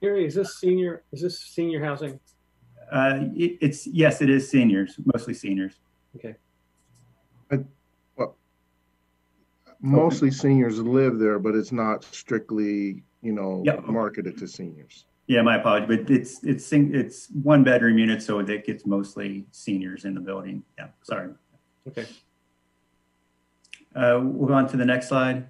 Gary, 0.00 0.26
is 0.26 0.34
this 0.34 0.60
senior? 0.60 1.02
Is 1.10 1.22
this 1.22 1.40
senior 1.40 1.82
housing? 1.82 2.20
Uh, 2.92 3.20
it, 3.34 3.58
it's 3.60 3.86
yes, 3.86 4.20
it 4.20 4.30
is 4.30 4.48
seniors, 4.48 4.94
mostly 5.12 5.34
seniors. 5.34 5.80
Okay. 6.14 6.36
Well, 8.16 8.36
mostly 9.80 10.30
seniors 10.30 10.80
live 10.80 11.18
there, 11.18 11.38
but 11.38 11.54
it's 11.54 11.72
not 11.72 12.04
strictly, 12.04 13.02
you 13.22 13.32
know, 13.32 13.62
yep. 13.64 13.84
marketed 13.86 14.36
to 14.38 14.46
seniors. 14.46 15.06
Yeah, 15.28 15.42
my 15.42 15.56
apologies, 15.56 15.88
but 15.88 16.10
it's 16.10 16.42
it's 16.42 16.72
it's 16.72 17.28
one 17.42 17.62
bedroom 17.62 17.98
unit, 17.98 18.22
so 18.22 18.40
it 18.40 18.66
gets 18.66 18.86
mostly 18.86 19.46
seniors 19.52 20.04
in 20.04 20.14
the 20.14 20.20
building. 20.20 20.64
Yeah, 20.76 20.88
sorry. 21.02 21.30
Okay. 21.86 22.06
Uh, 23.94 24.20
we'll 24.22 24.48
go 24.48 24.54
on 24.54 24.68
to 24.68 24.76
the 24.76 24.84
next 24.84 25.08
slide. 25.08 25.46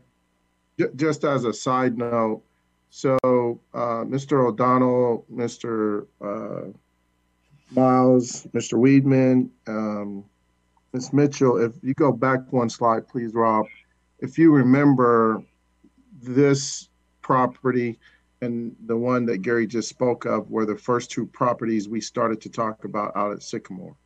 Just 0.97 1.25
as 1.25 1.45
a 1.45 1.53
side 1.53 1.97
note, 1.97 2.43
so 2.91 3.17
uh, 3.73 4.05
Mr. 4.05 4.47
O'Donnell, 4.47 5.25
Mr. 5.33 6.07
Uh, 6.21 6.73
Miles, 7.71 8.47
Mr. 8.55 8.75
Weedman, 8.79 9.49
um, 9.67 10.25
Ms. 10.93 11.13
Mitchell, 11.13 11.57
if 11.57 11.73
you 11.83 11.95
go 11.95 12.13
back 12.13 12.53
one 12.53 12.71
slide, 12.71 13.09
please, 13.09 13.35
Rob 13.35 13.67
if 14.19 14.39
you 14.39 14.53
remember 14.53 15.43
this 16.21 16.89
property 17.23 17.99
and 18.41 18.75
the 18.87 18.97
one 18.97 19.27
that 19.27 19.39
Gary 19.39 19.67
just 19.67 19.89
spoke 19.89 20.25
of 20.25 20.51
were 20.51 20.65
the 20.65 20.77
first 20.77 21.11
two 21.11 21.27
properties 21.27 21.89
we 21.89 22.01
started 22.01 22.41
to 22.43 22.49
talk 22.49 22.85
about 22.85 23.17
out 23.17 23.33
at 23.33 23.43
Sycamore. 23.43 23.97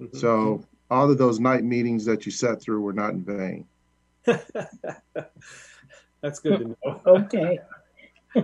Mm-hmm. 0.00 0.16
So 0.16 0.64
all 0.90 1.10
of 1.10 1.18
those 1.18 1.40
night 1.40 1.64
meetings 1.64 2.04
that 2.04 2.24
you 2.26 2.32
sat 2.32 2.60
through 2.60 2.80
were 2.80 2.92
not 2.92 3.10
in 3.10 3.24
vain. 3.24 3.66
That's 6.20 6.38
good 6.38 6.58
to 6.58 6.68
know. 6.68 7.00
okay. 7.06 7.58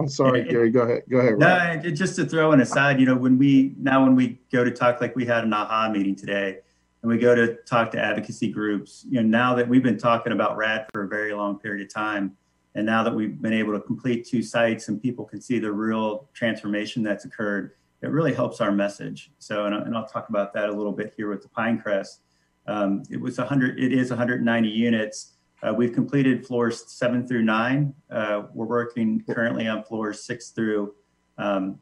I'm 0.00 0.08
sorry, 0.08 0.44
Gary. 0.44 0.70
Go 0.70 0.82
ahead. 0.82 1.02
Go 1.10 1.18
ahead. 1.18 1.32
Rob. 1.32 1.84
No, 1.84 1.90
just 1.90 2.14
to 2.16 2.24
throw 2.24 2.52
an 2.52 2.60
aside, 2.60 3.00
you 3.00 3.06
know, 3.06 3.16
when 3.16 3.36
we 3.36 3.74
now 3.78 4.04
when 4.04 4.14
we 4.14 4.38
go 4.52 4.62
to 4.62 4.70
talk 4.70 5.00
like 5.00 5.16
we 5.16 5.26
had 5.26 5.42
an 5.42 5.52
AHA 5.52 5.90
meeting 5.90 6.14
today, 6.14 6.58
and 7.02 7.10
we 7.10 7.18
go 7.18 7.34
to 7.34 7.56
talk 7.66 7.90
to 7.92 8.00
advocacy 8.00 8.52
groups, 8.52 9.04
you 9.08 9.20
know, 9.20 9.26
now 9.26 9.56
that 9.56 9.68
we've 9.68 9.82
been 9.82 9.98
talking 9.98 10.32
about 10.32 10.56
RAD 10.56 10.86
for 10.92 11.02
a 11.02 11.08
very 11.08 11.32
long 11.32 11.58
period 11.58 11.84
of 11.84 11.92
time, 11.92 12.36
and 12.74 12.86
now 12.86 13.02
that 13.02 13.14
we've 13.14 13.40
been 13.40 13.52
able 13.52 13.72
to 13.72 13.80
complete 13.80 14.26
two 14.26 14.42
sites 14.42 14.88
and 14.88 15.02
people 15.02 15.24
can 15.24 15.40
see 15.40 15.58
the 15.58 15.72
real 15.72 16.28
transformation 16.34 17.02
that's 17.02 17.24
occurred, 17.24 17.72
it 18.02 18.10
really 18.10 18.32
helps 18.32 18.60
our 18.60 18.70
message. 18.70 19.32
So, 19.38 19.66
and, 19.66 19.74
and 19.74 19.96
I'll 19.96 20.06
talk 20.06 20.28
about 20.28 20.52
that 20.54 20.68
a 20.68 20.72
little 20.72 20.92
bit 20.92 21.14
here 21.16 21.28
with 21.28 21.42
the 21.42 21.48
Pinecrest. 21.48 22.18
Um, 22.66 23.02
it 23.10 23.20
was 23.20 23.38
100, 23.38 23.80
it 23.80 23.92
is 23.92 24.10
190 24.10 24.68
units. 24.68 25.32
Uh, 25.62 25.74
we've 25.74 25.92
completed 25.92 26.46
floors 26.46 26.84
seven 26.86 27.26
through 27.26 27.42
nine. 27.42 27.92
Uh, 28.10 28.42
we're 28.54 28.66
working 28.66 29.24
currently 29.28 29.66
on 29.66 29.82
floors 29.82 30.22
six 30.22 30.50
through, 30.50 30.94
um, 31.36 31.78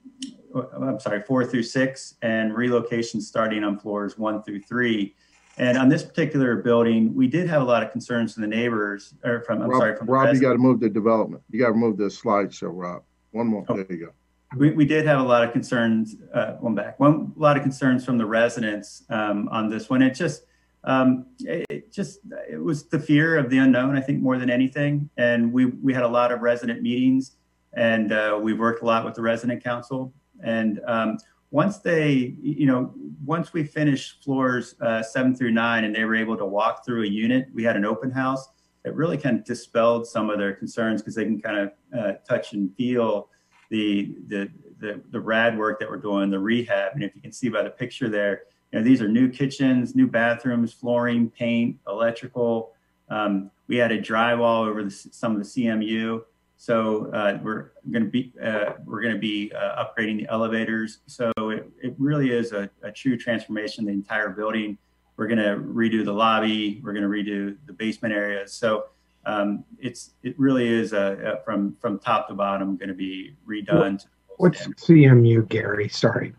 I'm 0.55 0.99
sorry, 0.99 1.23
four 1.23 1.45
through 1.45 1.65
six, 1.65 2.15
and 2.23 2.55
relocation 2.55 3.21
starting 3.21 3.65
on 3.65 3.79
floors 3.79 4.17
one 4.17 4.43
through 4.43 4.63
three. 4.63 5.15
And 5.59 5.79
on 5.79 5.89
this 5.89 6.03
particular 6.03 6.57
building, 6.57 7.15
we 7.15 7.27
did 7.27 7.49
have 7.49 7.63
a 7.63 7.65
lot 7.65 7.83
of 7.83 7.91
concerns 7.91 8.35
from 8.35 8.43
the 8.43 8.49
neighbors, 8.49 9.15
or 9.25 9.41
from, 9.41 9.63
I'm 9.63 9.71
Rob, 9.71 9.81
sorry, 9.81 9.97
from 9.97 10.07
the 10.07 10.13
Rob, 10.13 10.35
you 10.35 10.41
got 10.41 10.53
to 10.53 10.59
move 10.59 10.81
the 10.81 10.91
development. 10.91 11.43
You 11.51 11.59
got 11.59 11.69
to 11.69 11.75
move 11.75 11.97
the 11.97 12.05
slideshow, 12.05 12.71
Rob. 12.73 13.03
One 13.31 13.47
more. 13.47 13.65
Oh. 13.69 13.75
There 13.75 13.87
you 13.89 14.07
go. 14.07 14.13
We, 14.57 14.71
we 14.73 14.85
did 14.85 15.07
have 15.07 15.21
a 15.21 15.25
lot 15.25 15.43
of 15.43 15.53
concerns, 15.53 16.17
uh, 16.33 16.53
one 16.55 16.75
back, 16.75 17.01
one, 17.01 17.33
a 17.37 17.41
lot 17.41 17.57
of 17.57 17.63
concerns 17.63 18.05
from 18.05 18.17
the 18.17 18.27
residents, 18.27 19.03
um, 19.09 19.49
on 19.51 19.69
this 19.69 19.91
one. 19.91 20.03
It 20.03 20.15
just, 20.15 20.45
um, 20.85 21.27
it, 21.41 21.93
just, 21.93 22.21
it 22.49 22.63
was 22.63 22.85
the 22.85 22.99
fear 22.99 23.39
of 23.39 23.51
the 23.51 23.59
unknown, 23.59 23.97
I 23.97 24.01
think, 24.01 24.23
more 24.23 24.39
than 24.39 24.51
anything. 24.51 25.11
And 25.17 25.53
we, 25.53 25.65
we 25.65 25.93
had 25.93 26.05
a 26.05 26.09
lot 26.09 26.31
of 26.33 26.43
resident 26.43 26.81
meetings 26.83 27.33
and, 27.73 28.13
uh, 28.13 28.39
we 28.41 28.53
worked 28.53 28.83
a 28.83 28.85
lot 28.85 29.05
with 29.05 29.15
the 29.15 29.23
resident 29.23 29.65
council. 29.65 30.13
And, 30.45 30.81
um, 30.87 31.19
once 31.51 31.79
they, 31.79 32.35
you 32.41 32.67
know, 32.67 32.93
once 33.25 33.53
we 33.53 33.65
finished 33.65 34.23
floors, 34.23 34.75
uh, 34.81 35.03
seven 35.03 35.35
through 35.35 35.53
nine 35.53 35.85
and 35.85 35.95
they 35.95 36.05
were 36.05 36.17
able 36.17 36.37
to 36.37 36.45
walk 36.45 36.85
through 36.85 37.05
a 37.05 37.07
unit, 37.07 37.49
we 37.55 37.63
had 37.63 37.77
an 37.77 37.85
open 37.85 38.11
house. 38.11 38.49
It 38.85 38.95
really 38.95 39.17
kind 39.17 39.39
of 39.39 39.45
dispelled 39.45 40.07
some 40.07 40.31
of 40.31 40.39
their 40.39 40.53
concerns 40.53 41.03
because 41.03 41.15
they 41.15 41.25
can 41.25 41.41
kind 41.41 41.59
of, 41.59 41.73
uh, 41.99 42.13
touch 42.29 42.53
and 42.53 42.75
feel 42.77 43.29
the, 43.71 44.15
the, 44.29 44.51
the, 44.79 45.01
the 45.11 45.21
rad 45.21 45.59
work 45.59 45.81
that 45.81 45.89
we're 45.89 45.97
doing, 45.97 46.31
the 46.31 46.39
rehab. 46.39 46.93
And 46.95 47.03
if 47.03 47.15
you 47.15 47.23
can 47.23 47.33
see 47.33 47.49
by 47.49 47.63
the 47.63 47.71
picture 47.71 48.09
there, 48.09 48.43
you 48.73 48.79
know, 48.79 48.85
these 48.85 49.01
are 49.01 49.09
new 49.09 49.29
kitchens, 49.29 49.95
new 49.95 50.07
bathrooms, 50.07 50.73
flooring, 50.73 51.31
paint, 51.31 51.79
electrical. 51.87 52.73
Um, 53.09 53.51
we 53.69 53.81
added 53.81 54.05
drywall 54.05 54.67
over 54.67 54.85
the, 54.85 54.91
some 54.91 55.33
of 55.33 55.39
the 55.39 55.45
CMU. 55.45 56.23
So 56.57 57.11
uh, 57.13 57.39
we're 57.43 57.73
going 57.91 58.05
to 58.05 58.11
be 58.11 58.33
uh, 58.43 58.73
we're 58.85 59.03
going 59.03 59.15
to 59.15 59.21
be 59.21 59.53
uh, 59.53 59.85
upgrading 59.85 60.19
the 60.19 60.27
elevators. 60.31 61.01
So 61.07 61.33
it, 61.37 61.71
it 61.83 61.95
really 61.99 62.33
is 62.33 62.53
a, 62.53 62.71
a 62.83 62.91
true 62.91 63.17
transformation 63.17 63.85
of 63.85 63.89
the 63.89 63.93
entire 63.93 64.31
building. 64.31 64.79
We're 65.17 65.29
going 65.29 65.39
to 65.39 65.63
redo 65.63 66.05
the 66.05 66.13
lobby. 66.13 66.81
We're 66.83 66.93
going 66.93 67.03
to 67.03 67.09
redo 67.09 67.57
the 67.67 67.73
basement 67.73 68.15
areas. 68.15 68.53
So 68.53 68.87
um, 69.27 69.65
it's 69.79 70.13
it 70.23 70.39
really 70.39 70.69
is 70.69 70.93
a, 70.93 71.39
a 71.41 71.45
from 71.45 71.77
from 71.81 71.99
top 71.99 72.29
to 72.29 72.35
bottom 72.35 72.77
going 72.77 72.89
to 72.89 72.95
be 72.95 73.37
redone. 73.47 74.01
to 74.01 74.07
What's. 74.39 74.67
CMU, 74.67 75.49
Gary? 75.49 75.89
Sorry. 75.89 76.35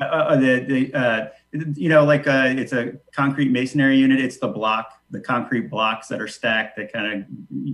Uh, 0.00 0.04
uh, 0.04 0.36
the 0.36 0.60
the 0.60 0.94
uh, 0.98 1.26
you 1.74 1.88
know 1.88 2.04
like 2.04 2.26
uh, 2.26 2.46
it's 2.48 2.72
a 2.72 2.94
concrete 3.14 3.52
masonry 3.52 3.96
unit. 3.96 4.20
It's 4.20 4.38
the 4.38 4.48
block, 4.48 4.90
the 5.10 5.20
concrete 5.20 5.70
blocks 5.70 6.08
that 6.08 6.20
are 6.20 6.26
stacked. 6.26 6.76
That 6.76 6.92
kind 6.92 7.22
of 7.22 7.28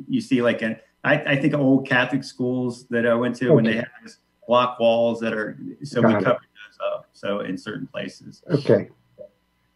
you 0.08 0.20
see 0.20 0.42
like 0.42 0.60
in 0.60 0.76
I, 1.02 1.14
I 1.14 1.36
think 1.36 1.54
old 1.54 1.88
Catholic 1.88 2.24
schools 2.24 2.86
that 2.88 3.06
I 3.06 3.14
went 3.14 3.36
to 3.36 3.52
when 3.52 3.64
they 3.64 3.76
have 3.76 3.88
these 4.02 4.18
block 4.46 4.78
walls 4.78 5.20
that 5.20 5.32
are 5.32 5.58
so 5.82 6.02
we 6.02 6.12
Got 6.12 6.22
it. 6.22 6.24
covered 6.24 6.40
those 6.40 6.78
up. 6.92 7.06
So 7.12 7.40
in 7.40 7.56
certain 7.56 7.86
places. 7.86 8.42
Okay. 8.50 8.90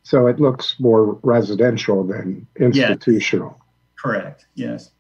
So 0.02 0.26
it 0.26 0.38
looks 0.38 0.78
more 0.78 1.18
residential 1.22 2.04
than 2.04 2.46
institutional. 2.56 3.58
Correct. 3.96 4.46
Yes. 4.54 4.90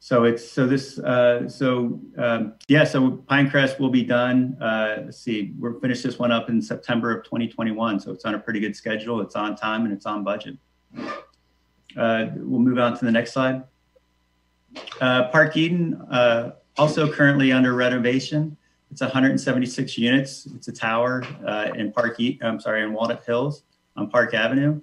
So 0.00 0.24
it's 0.24 0.50
so 0.50 0.66
this 0.66 0.98
uh, 0.98 1.48
so 1.48 2.00
um, 2.18 2.54
yeah 2.66 2.84
so 2.84 3.10
Pinecrest 3.30 3.78
will 3.78 3.90
be 3.90 4.02
done. 4.02 4.56
Uh, 4.60 5.02
let's 5.04 5.18
see, 5.18 5.52
we're 5.58 5.78
finish 5.78 6.02
this 6.02 6.18
one 6.18 6.32
up 6.32 6.48
in 6.48 6.60
September 6.60 7.16
of 7.16 7.24
2021. 7.24 8.00
So 8.00 8.10
it's 8.10 8.24
on 8.24 8.34
a 8.34 8.38
pretty 8.38 8.58
good 8.58 8.74
schedule. 8.74 9.20
It's 9.20 9.36
on 9.36 9.54
time 9.54 9.84
and 9.84 9.92
it's 9.92 10.06
on 10.06 10.24
budget. 10.24 10.56
Uh, 11.96 12.26
we'll 12.36 12.60
move 12.60 12.78
on 12.78 12.98
to 12.98 13.04
the 13.04 13.12
next 13.12 13.32
slide. 13.32 13.62
Uh, 15.00 15.28
Park 15.28 15.56
Eden 15.56 15.94
uh, 16.10 16.52
also 16.78 17.10
currently 17.10 17.52
under 17.52 17.74
renovation. 17.74 18.56
It's 18.90 19.00
176 19.00 19.98
units. 19.98 20.46
It's 20.54 20.68
a 20.68 20.72
tower 20.72 21.22
uh, 21.46 21.70
in 21.74 21.92
Park 21.92 22.18
Eden. 22.18 22.46
I'm 22.46 22.60
sorry, 22.60 22.82
in 22.82 22.92
Walnut 22.92 23.24
Hills 23.24 23.64
on 23.96 24.10
Park 24.10 24.34
Avenue. 24.34 24.80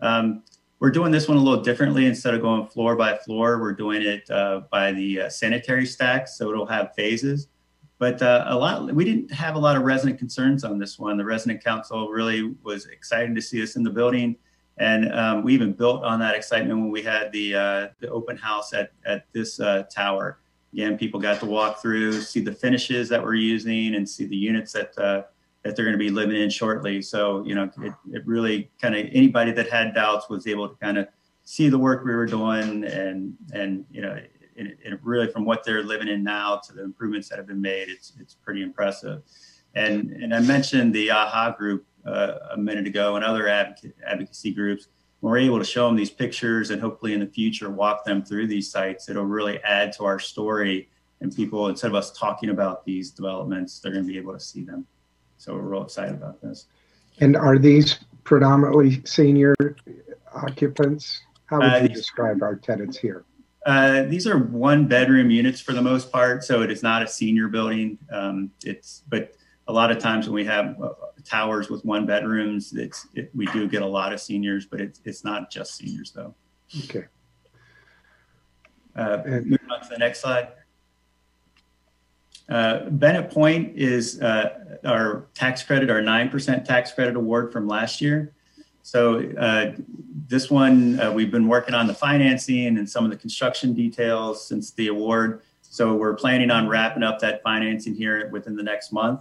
Um, 0.00 0.42
we're 0.78 0.90
doing 0.90 1.10
this 1.10 1.26
one 1.26 1.38
a 1.38 1.40
little 1.40 1.62
differently. 1.62 2.06
Instead 2.06 2.34
of 2.34 2.42
going 2.42 2.66
floor 2.66 2.96
by 2.96 3.16
floor, 3.16 3.60
we're 3.60 3.72
doing 3.72 4.02
it 4.02 4.28
uh, 4.30 4.62
by 4.70 4.92
the 4.92 5.22
uh, 5.22 5.28
sanitary 5.30 5.86
stacks, 5.86 6.36
so 6.36 6.50
it'll 6.50 6.66
have 6.66 6.94
phases. 6.94 7.48
But 7.98 8.20
uh, 8.20 8.44
a 8.48 8.56
lot, 8.56 8.94
we 8.94 9.04
didn't 9.06 9.32
have 9.32 9.54
a 9.54 9.58
lot 9.58 9.76
of 9.76 9.82
resident 9.84 10.18
concerns 10.18 10.64
on 10.64 10.78
this 10.78 10.98
one. 10.98 11.16
The 11.16 11.24
resident 11.24 11.64
council 11.64 12.10
really 12.10 12.54
was 12.62 12.86
excited 12.86 13.34
to 13.34 13.40
see 13.40 13.62
us 13.62 13.76
in 13.76 13.82
the 13.82 13.90
building, 13.90 14.36
and 14.78 15.12
um, 15.12 15.42
we 15.42 15.54
even 15.54 15.72
built 15.72 16.04
on 16.04 16.18
that 16.20 16.34
excitement 16.34 16.78
when 16.78 16.90
we 16.90 17.02
had 17.02 17.32
the 17.32 17.54
uh, 17.54 17.88
the 18.00 18.08
open 18.10 18.36
house 18.36 18.72
at 18.72 18.92
at 19.04 19.24
this 19.32 19.60
uh, 19.60 19.84
tower. 19.84 20.38
Again, 20.72 20.98
people 20.98 21.18
got 21.18 21.40
to 21.40 21.46
walk 21.46 21.80
through, 21.80 22.20
see 22.20 22.40
the 22.40 22.52
finishes 22.52 23.08
that 23.08 23.22
we're 23.22 23.34
using, 23.34 23.94
and 23.94 24.06
see 24.06 24.26
the 24.26 24.36
units 24.36 24.72
that 24.72 24.98
uh, 24.98 25.22
that 25.66 25.76
they're 25.76 25.84
going 25.84 25.98
to 25.98 25.98
be 25.98 26.10
living 26.10 26.40
in 26.40 26.48
shortly. 26.48 27.02
So, 27.02 27.44
you 27.44 27.54
know, 27.54 27.70
it, 27.82 27.92
it 28.12 28.26
really 28.26 28.70
kind 28.80 28.94
of 28.94 29.06
anybody 29.12 29.52
that 29.52 29.68
had 29.68 29.94
doubts 29.94 30.28
was 30.28 30.46
able 30.46 30.68
to 30.68 30.74
kind 30.76 30.96
of 30.96 31.08
see 31.44 31.68
the 31.68 31.78
work 31.78 32.04
we 32.04 32.14
were 32.14 32.26
doing 32.26 32.84
and, 32.84 33.36
and, 33.52 33.84
you 33.90 34.02
know, 34.02 34.12
it, 34.56 34.78
it 34.82 34.98
really 35.02 35.28
from 35.28 35.44
what 35.44 35.64
they're 35.64 35.82
living 35.82 36.08
in 36.08 36.22
now 36.22 36.56
to 36.56 36.72
the 36.72 36.82
improvements 36.82 37.28
that 37.28 37.38
have 37.38 37.46
been 37.46 37.60
made, 37.60 37.88
it's, 37.88 38.14
it's 38.20 38.34
pretty 38.34 38.62
impressive. 38.62 39.22
And, 39.74 40.10
and 40.12 40.34
I 40.34 40.40
mentioned 40.40 40.94
the 40.94 41.10
AHA 41.10 41.56
group 41.56 41.84
a 42.06 42.56
minute 42.56 42.86
ago 42.86 43.16
and 43.16 43.24
other 43.24 43.48
advocacy, 43.48 43.92
advocacy 44.06 44.52
groups. 44.52 44.88
When 45.20 45.30
we're 45.30 45.38
able 45.38 45.58
to 45.58 45.64
show 45.64 45.86
them 45.86 45.96
these 45.96 46.10
pictures 46.10 46.70
and 46.70 46.80
hopefully 46.80 47.12
in 47.14 47.20
the 47.20 47.26
future 47.26 47.70
walk 47.70 48.04
them 48.04 48.22
through 48.22 48.46
these 48.46 48.70
sites, 48.70 49.08
it'll 49.08 49.24
really 49.24 49.58
add 49.64 49.92
to 49.94 50.04
our 50.04 50.18
story. 50.18 50.88
And 51.20 51.34
people, 51.34 51.68
instead 51.68 51.88
of 51.88 51.94
us 51.94 52.16
talking 52.16 52.50
about 52.50 52.84
these 52.84 53.10
developments, 53.10 53.80
they're 53.80 53.92
going 53.92 54.04
to 54.04 54.12
be 54.12 54.18
able 54.18 54.34
to 54.34 54.40
see 54.40 54.62
them. 54.62 54.86
So 55.38 55.54
we're 55.54 55.62
real 55.62 55.82
excited 55.82 56.14
about 56.14 56.40
this. 56.42 56.66
And 57.20 57.36
are 57.36 57.58
these 57.58 57.98
predominantly 58.24 59.02
senior 59.04 59.54
occupants? 60.34 61.22
How 61.46 61.60
Uh, 61.60 61.80
would 61.80 61.90
you 61.90 61.96
describe 61.96 62.42
our 62.42 62.56
tenants 62.56 62.98
here? 62.98 63.24
Uh, 63.64 64.02
these 64.02 64.26
are 64.26 64.38
one 64.38 64.86
bedroom 64.86 65.30
units 65.30 65.60
for 65.60 65.72
the 65.72 65.82
most 65.82 66.12
part, 66.12 66.44
so 66.44 66.62
it 66.62 66.70
is 66.70 66.82
not 66.82 67.02
a 67.02 67.08
senior 67.08 67.48
building. 67.48 67.98
Um, 68.12 68.50
it's 68.64 69.02
but 69.08 69.32
a 69.66 69.72
lot 69.72 69.90
of 69.90 69.98
times 69.98 70.26
when 70.26 70.34
we 70.34 70.44
have 70.44 70.80
uh, 70.80 70.90
towers 71.26 71.68
with 71.68 71.84
one 71.84 72.06
bedrooms, 72.06 72.72
it's 72.72 73.06
it, 73.14 73.30
we 73.34 73.46
do 73.46 73.68
get 73.68 73.82
a 73.82 73.86
lot 73.86 74.12
of 74.12 74.20
seniors, 74.20 74.66
but 74.66 74.80
it's 74.80 75.00
it's 75.04 75.24
not 75.24 75.50
just 75.50 75.76
seniors 75.76 76.12
though. 76.12 76.34
Okay. 76.84 77.04
Uh, 78.96 79.22
And- 79.24 79.46
moving 79.46 79.70
on 79.70 79.80
to 79.82 79.88
the 79.90 79.98
next 79.98 80.20
slide. 80.20 80.48
Uh, 82.48 82.88
Bennett 82.90 83.30
Point 83.30 83.76
is 83.76 84.20
uh, 84.22 84.78
our 84.84 85.26
tax 85.34 85.64
credit, 85.64 85.90
our 85.90 86.00
9% 86.00 86.64
tax 86.64 86.92
credit 86.92 87.16
award 87.16 87.52
from 87.52 87.66
last 87.66 88.00
year. 88.00 88.32
So 88.82 89.18
uh, 89.32 89.72
this 90.28 90.48
one, 90.48 91.00
uh, 91.00 91.10
we've 91.12 91.32
been 91.32 91.48
working 91.48 91.74
on 91.74 91.88
the 91.88 91.94
financing 91.94 92.78
and 92.78 92.88
some 92.88 93.04
of 93.04 93.10
the 93.10 93.16
construction 93.16 93.74
details 93.74 94.46
since 94.46 94.70
the 94.70 94.86
award. 94.86 95.42
So 95.60 95.94
we're 95.96 96.14
planning 96.14 96.52
on 96.52 96.68
wrapping 96.68 97.02
up 97.02 97.18
that 97.18 97.42
financing 97.42 97.96
here 97.96 98.28
within 98.30 98.54
the 98.54 98.62
next 98.62 98.92
month. 98.92 99.20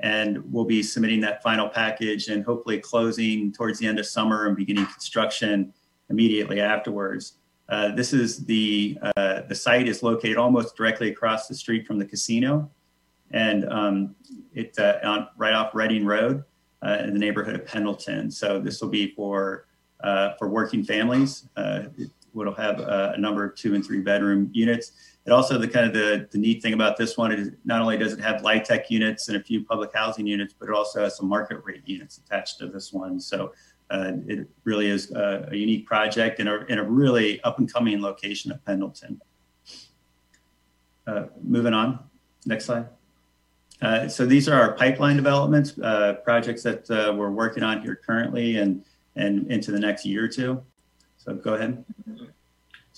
And 0.00 0.42
we'll 0.52 0.64
be 0.64 0.82
submitting 0.82 1.20
that 1.22 1.42
final 1.42 1.68
package 1.68 2.28
and 2.28 2.44
hopefully 2.44 2.78
closing 2.78 3.52
towards 3.52 3.78
the 3.78 3.86
end 3.86 3.98
of 3.98 4.06
summer 4.06 4.46
and 4.46 4.56
beginning 4.56 4.86
construction 4.86 5.72
immediately 6.08 6.60
afterwards. 6.60 7.34
Uh, 7.68 7.94
this 7.94 8.12
is 8.12 8.44
the 8.46 8.98
uh, 9.16 9.42
the 9.48 9.54
site 9.54 9.86
is 9.86 10.02
located 10.02 10.36
almost 10.36 10.74
directly 10.74 11.10
across 11.10 11.48
the 11.48 11.54
street 11.54 11.86
from 11.86 11.98
the 11.98 12.04
casino, 12.04 12.70
and 13.30 13.68
um, 13.70 14.14
it 14.54 14.78
uh, 14.78 14.98
on 15.04 15.28
right 15.36 15.52
off 15.52 15.74
Reading 15.74 16.06
Road 16.06 16.44
uh, 16.82 16.98
in 17.00 17.12
the 17.12 17.18
neighborhood 17.18 17.54
of 17.54 17.66
Pendleton. 17.66 18.30
So 18.30 18.58
this 18.58 18.80
will 18.80 18.88
be 18.88 19.12
for 19.14 19.66
uh, 20.02 20.30
for 20.38 20.48
working 20.48 20.82
families. 20.82 21.48
Uh, 21.56 21.84
it 21.98 22.10
will 22.32 22.54
have 22.54 22.80
a 22.80 23.16
number 23.18 23.44
of 23.44 23.54
two 23.54 23.74
and 23.74 23.84
three 23.84 24.00
bedroom 24.00 24.48
units. 24.52 24.92
It 25.28 25.32
also 25.32 25.58
the 25.58 25.68
kind 25.68 25.86
of 25.86 25.92
the, 25.92 26.26
the 26.30 26.38
neat 26.38 26.62
thing 26.62 26.72
about 26.72 26.96
this 26.96 27.18
one 27.18 27.32
is 27.32 27.50
not 27.66 27.82
only 27.82 27.98
does 27.98 28.14
it 28.14 28.20
have 28.20 28.40
LIHTC 28.40 28.88
units 28.88 29.28
and 29.28 29.36
a 29.36 29.44
few 29.44 29.62
public 29.62 29.90
housing 29.92 30.26
units, 30.26 30.54
but 30.58 30.70
it 30.70 30.74
also 30.74 31.02
has 31.02 31.18
some 31.18 31.28
market 31.28 31.60
rate 31.64 31.82
units 31.84 32.16
attached 32.16 32.58
to 32.60 32.66
this 32.66 32.94
one. 32.94 33.20
So 33.20 33.52
uh, 33.90 34.12
it 34.26 34.48
really 34.64 34.86
is 34.86 35.12
a, 35.12 35.46
a 35.52 35.54
unique 35.54 35.84
project 35.84 36.40
in 36.40 36.48
a, 36.48 36.64
in 36.70 36.78
a 36.78 36.82
really 36.82 37.42
up 37.42 37.58
and 37.58 37.70
coming 37.70 38.00
location 38.00 38.50
of 38.50 38.64
Pendleton. 38.64 39.20
Uh, 41.06 41.24
moving 41.42 41.74
on, 41.74 41.98
next 42.46 42.64
slide. 42.64 42.86
Uh, 43.82 44.08
so 44.08 44.24
these 44.24 44.48
are 44.48 44.58
our 44.58 44.72
pipeline 44.72 45.16
developments, 45.16 45.78
uh, 45.80 46.14
projects 46.24 46.62
that 46.62 46.90
uh, 46.90 47.12
we're 47.14 47.28
working 47.28 47.62
on 47.62 47.82
here 47.82 47.96
currently 47.96 48.56
and, 48.56 48.82
and 49.16 49.46
into 49.52 49.72
the 49.72 49.78
next 49.78 50.06
year 50.06 50.24
or 50.24 50.28
two. 50.28 50.62
So 51.18 51.34
go 51.34 51.52
ahead. 51.52 51.84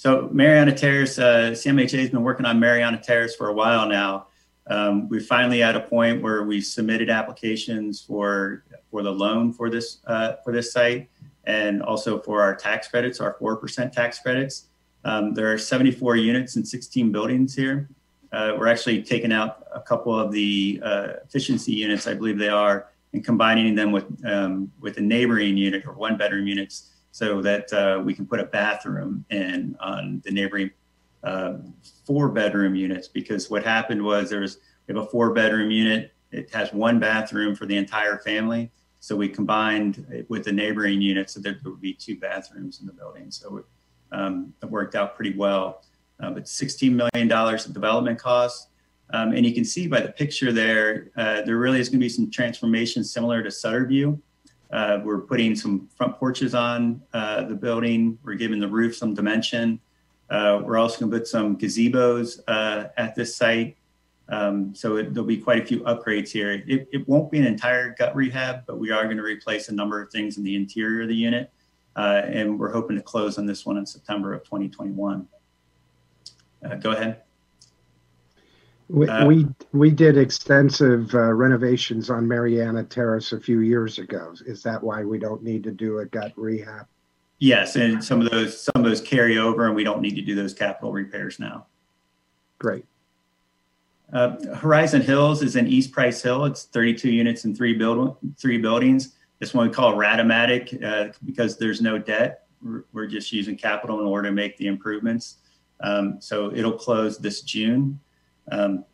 So 0.01 0.30
Mariana 0.32 0.74
Terrace, 0.74 1.18
uh, 1.18 1.51
CMHA 1.53 1.98
has 1.98 2.09
been 2.09 2.22
working 2.22 2.46
on 2.46 2.59
Mariana 2.59 2.96
Terrace 2.96 3.36
for 3.36 3.51
a 3.51 3.53
while 3.53 3.86
now. 3.86 4.28
Um, 4.66 5.11
we're 5.11 5.20
finally 5.20 5.62
at 5.62 5.76
a 5.76 5.80
point 5.80 6.22
where 6.22 6.42
we 6.44 6.62
submitted 6.62 7.11
applications 7.11 8.01
for 8.01 8.64
for 8.90 9.03
the 9.03 9.11
loan 9.11 9.53
for 9.53 9.68
this 9.68 9.98
uh, 10.07 10.36
for 10.42 10.55
this 10.55 10.72
site. 10.72 11.11
and 11.44 11.82
also 11.82 12.18
for 12.18 12.40
our 12.40 12.57
tax 12.57 12.88
credits, 12.88 13.20
our 13.20 13.34
4% 13.34 13.92
tax 13.92 14.20
credits. 14.20 14.68
Um, 15.05 15.34
there 15.34 15.53
are 15.53 15.59
74 15.59 16.16
units 16.16 16.57
and 16.57 16.66
16 16.66 17.12
buildings 17.12 17.55
here. 17.55 17.90
Uh, 18.32 18.55
we're 18.59 18.68
actually 18.68 19.03
taking 19.03 19.32
out 19.32 19.66
a 19.74 19.80
couple 19.82 20.18
of 20.18 20.32
the 20.32 20.80
uh, 20.82 21.09
efficiency 21.26 21.72
units, 21.72 22.07
I 22.07 22.14
believe 22.14 22.38
they 22.38 22.48
are, 22.48 22.88
and 23.12 23.22
combining 23.22 23.74
them 23.74 23.92
with 23.92 24.07
um, 24.24 24.72
with 24.80 24.96
a 24.96 25.03
neighboring 25.03 25.59
unit 25.59 25.84
or 25.84 25.92
one 25.92 26.16
bedroom 26.16 26.46
units 26.46 26.89
so 27.12 27.40
that 27.42 27.72
uh, 27.72 28.00
we 28.02 28.14
can 28.14 28.26
put 28.26 28.40
a 28.40 28.44
bathroom 28.44 29.24
in 29.30 29.76
on 29.80 30.22
the 30.24 30.30
neighboring 30.30 30.70
uh, 31.22 31.54
four 32.06 32.28
bedroom 32.28 32.74
units 32.74 33.08
because 33.08 33.50
what 33.50 33.64
happened 33.64 34.02
was 34.02 34.30
there's 34.30 34.58
we 34.86 34.94
have 34.94 35.04
a 35.04 35.08
four 35.08 35.32
bedroom 35.32 35.70
unit. 35.70 36.12
It 36.32 36.52
has 36.54 36.72
one 36.72 36.98
bathroom 36.98 37.54
for 37.54 37.66
the 37.66 37.76
entire 37.76 38.18
family. 38.18 38.70
So 39.00 39.16
we 39.16 39.28
combined 39.28 40.06
it 40.11 40.28
with 40.28 40.44
the 40.44 40.52
neighboring 40.52 41.00
unit 41.00 41.30
so 41.30 41.40
there 41.40 41.58
would 41.64 41.80
be 41.80 41.94
two 41.94 42.18
bathrooms 42.18 42.80
in 42.80 42.86
the 42.86 42.92
building. 42.92 43.30
So 43.30 43.64
um, 44.12 44.52
it 44.62 44.70
worked 44.70 44.94
out 44.94 45.16
pretty 45.16 45.36
well. 45.36 45.84
Uh, 46.20 46.30
but 46.30 46.44
$16 46.44 46.92
million 46.92 47.32
of 47.32 47.72
development 47.72 48.18
costs. 48.18 48.68
Um, 49.12 49.32
and 49.32 49.44
you 49.44 49.54
can 49.54 49.64
see 49.64 49.86
by 49.86 50.00
the 50.00 50.12
picture 50.12 50.52
there 50.52 51.11
uh, 51.16 51.42
there 51.42 51.56
really 51.56 51.80
is 51.80 51.88
going 51.88 51.98
to 51.98 52.04
be 52.04 52.08
some 52.08 52.30
transformation 52.30 53.02
similar 53.02 53.42
to 53.42 53.48
Sutterview 53.48 54.20
uh, 54.73 55.01
we're 55.03 55.21
putting 55.21 55.55
some 55.55 55.89
front 55.97 56.16
porches 56.16 56.55
on 56.55 57.03
uh, 57.12 57.45
the 57.45 57.55
building. 57.55 58.18
We're 58.23 58.35
giving 58.35 58.61
the 58.61 58.68
roof 58.68 58.97
some 58.97 59.14
dimension. 59.14 59.81
Uh, 60.29 60.61
we're 60.62 60.79
also 60.79 61.01
going 61.01 61.11
to 61.11 61.18
put 61.18 61.27
some 61.27 61.57
gazebos 61.57 62.41
uh, 62.47 62.89
at 62.97 63.14
this 63.16 63.35
site. 63.35 63.77
Um, 64.29 64.73
so 64.77 64.97
it, 64.97 65.12
there'll 65.12 65.27
be 65.27 65.39
quite 65.39 65.61
a 65.61 65.66
few 65.66 65.81
upgrades 65.81 66.31
here. 66.31 66.53
It, 66.53 66.89
it, 66.93 67.09
won't 67.09 67.33
be 67.33 67.39
an 67.41 67.47
entire 67.47 67.97
gut 67.99 68.14
rehab, 68.14 68.64
but 68.64 68.79
we 68.79 68.93
are 68.93 69.05
going 69.05 69.16
to 69.16 69.25
replace 69.25 69.68
a 69.71 69.75
number 69.75 70.01
of 70.01 70.12
things 70.12 70.39
in 70.39 70.45
the 70.45 70.55
interior 70.55 71.03
of 71.03 71.09
the 71.09 71.16
unit. 71.16 71.51
Uh, 71.97 72.23
and 72.27 72.57
we're 72.57 72.71
hoping 72.71 72.95
to 72.95 73.03
close 73.03 73.39
on 73.39 73.47
this 73.47 73.66
one 73.66 73.77
in 73.77 73.85
September 73.85 74.33
of 74.33 74.45
2021. 74.45 75.27
Uh, 76.64 76.75
go 76.77 76.93
ahead. 76.93 77.23
We, 78.93 79.09
Uh, 79.09 79.24
we, 79.24 79.47
we 79.72 79.91
did 79.91 80.16
extensive 80.16 81.14
uh, 81.14 81.32
renovations 81.32 82.11
on 82.11 82.26
Mariana 82.26 82.82
Terrace 82.82 83.32
a 83.32 83.41
few 83.41 83.61
years 83.61 83.99
ago. 83.99 84.34
Is 84.47 84.64
that 84.64 84.82
why 84.82 85.05
we 85.05 85.18
don't 85.18 85.45
need 85.45 85.62
to 85.62 85.70
do 85.70 86.01
a 86.01 86.07
gut 86.07 86.32
rehab? 86.36 86.86
Yes, 87.38 87.76
and 87.76 88.03
some 88.03 88.20
of 88.20 88.30
those 88.30 88.61
some 88.61 88.72
of 88.76 88.84
those 88.84 89.01
carry 89.01 89.38
over, 89.38 89.66
and 89.66 89.74
we 89.74 89.84
don't 89.84 90.03
need 90.03 90.14
to 90.16 90.22
do 90.22 90.34
those 90.34 90.53
capital 90.53 90.93
repairs 90.93 91.38
now. 91.38 91.66
Great. 92.59 92.84
Uh, 94.12 94.36
Horizon 94.57 95.01
Hills 95.01 95.41
is 95.41 95.57
in 95.57 95.66
East 95.66 95.93
Price 95.93 96.20
Hill. 96.20 96.45
It's 96.45 96.64
32 96.64 97.11
units 97.11 97.45
and 97.45 97.57
three 97.57 97.72
build 97.72 98.16
three 98.36 98.59
buildings. 98.59 99.16
This 99.38 99.55
one 99.55 99.68
we 99.68 99.72
call 99.72 99.95
Radomatic 99.95 100.84
uh, 100.84 101.12
because 101.24 101.57
there's 101.57 101.80
no 101.80 101.97
debt. 101.97 102.47
We're, 102.61 102.84
we're 102.93 103.07
just 103.07 103.32
using 103.32 103.57
capital 103.57 104.01
in 104.01 104.07
order 104.07 104.28
to 104.28 104.34
make 104.34 104.59
the 104.59 104.66
improvements. 104.66 105.38
Um, 105.80 106.20
so 106.20 106.53
it'll 106.55 106.72
close 106.72 107.16
this 107.16 107.41
June. 107.41 107.99
Um, 108.51 108.84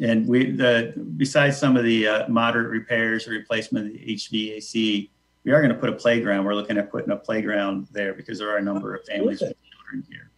and 0.00 0.26
we, 0.26 0.50
the, 0.50 0.92
besides 1.16 1.56
some 1.56 1.76
of 1.76 1.84
the 1.84 2.08
uh, 2.08 2.28
moderate 2.28 2.70
repairs 2.70 3.28
or 3.28 3.32
replacement 3.32 3.86
of 3.86 3.92
the 3.92 4.14
HVAC, 4.14 5.10
we 5.44 5.52
are 5.52 5.60
going 5.60 5.72
to 5.72 5.78
put 5.78 5.88
a 5.88 5.92
playground. 5.92 6.44
We're 6.44 6.54
looking 6.54 6.76
at 6.76 6.90
putting 6.90 7.10
a 7.12 7.16
playground 7.16 7.86
there 7.92 8.14
because 8.14 8.38
there 8.38 8.50
are 8.50 8.56
a 8.56 8.62
number 8.62 8.94
of 8.94 9.04
families 9.04 9.40
with 9.40 9.54
children 9.70 10.04
here. 10.10 10.30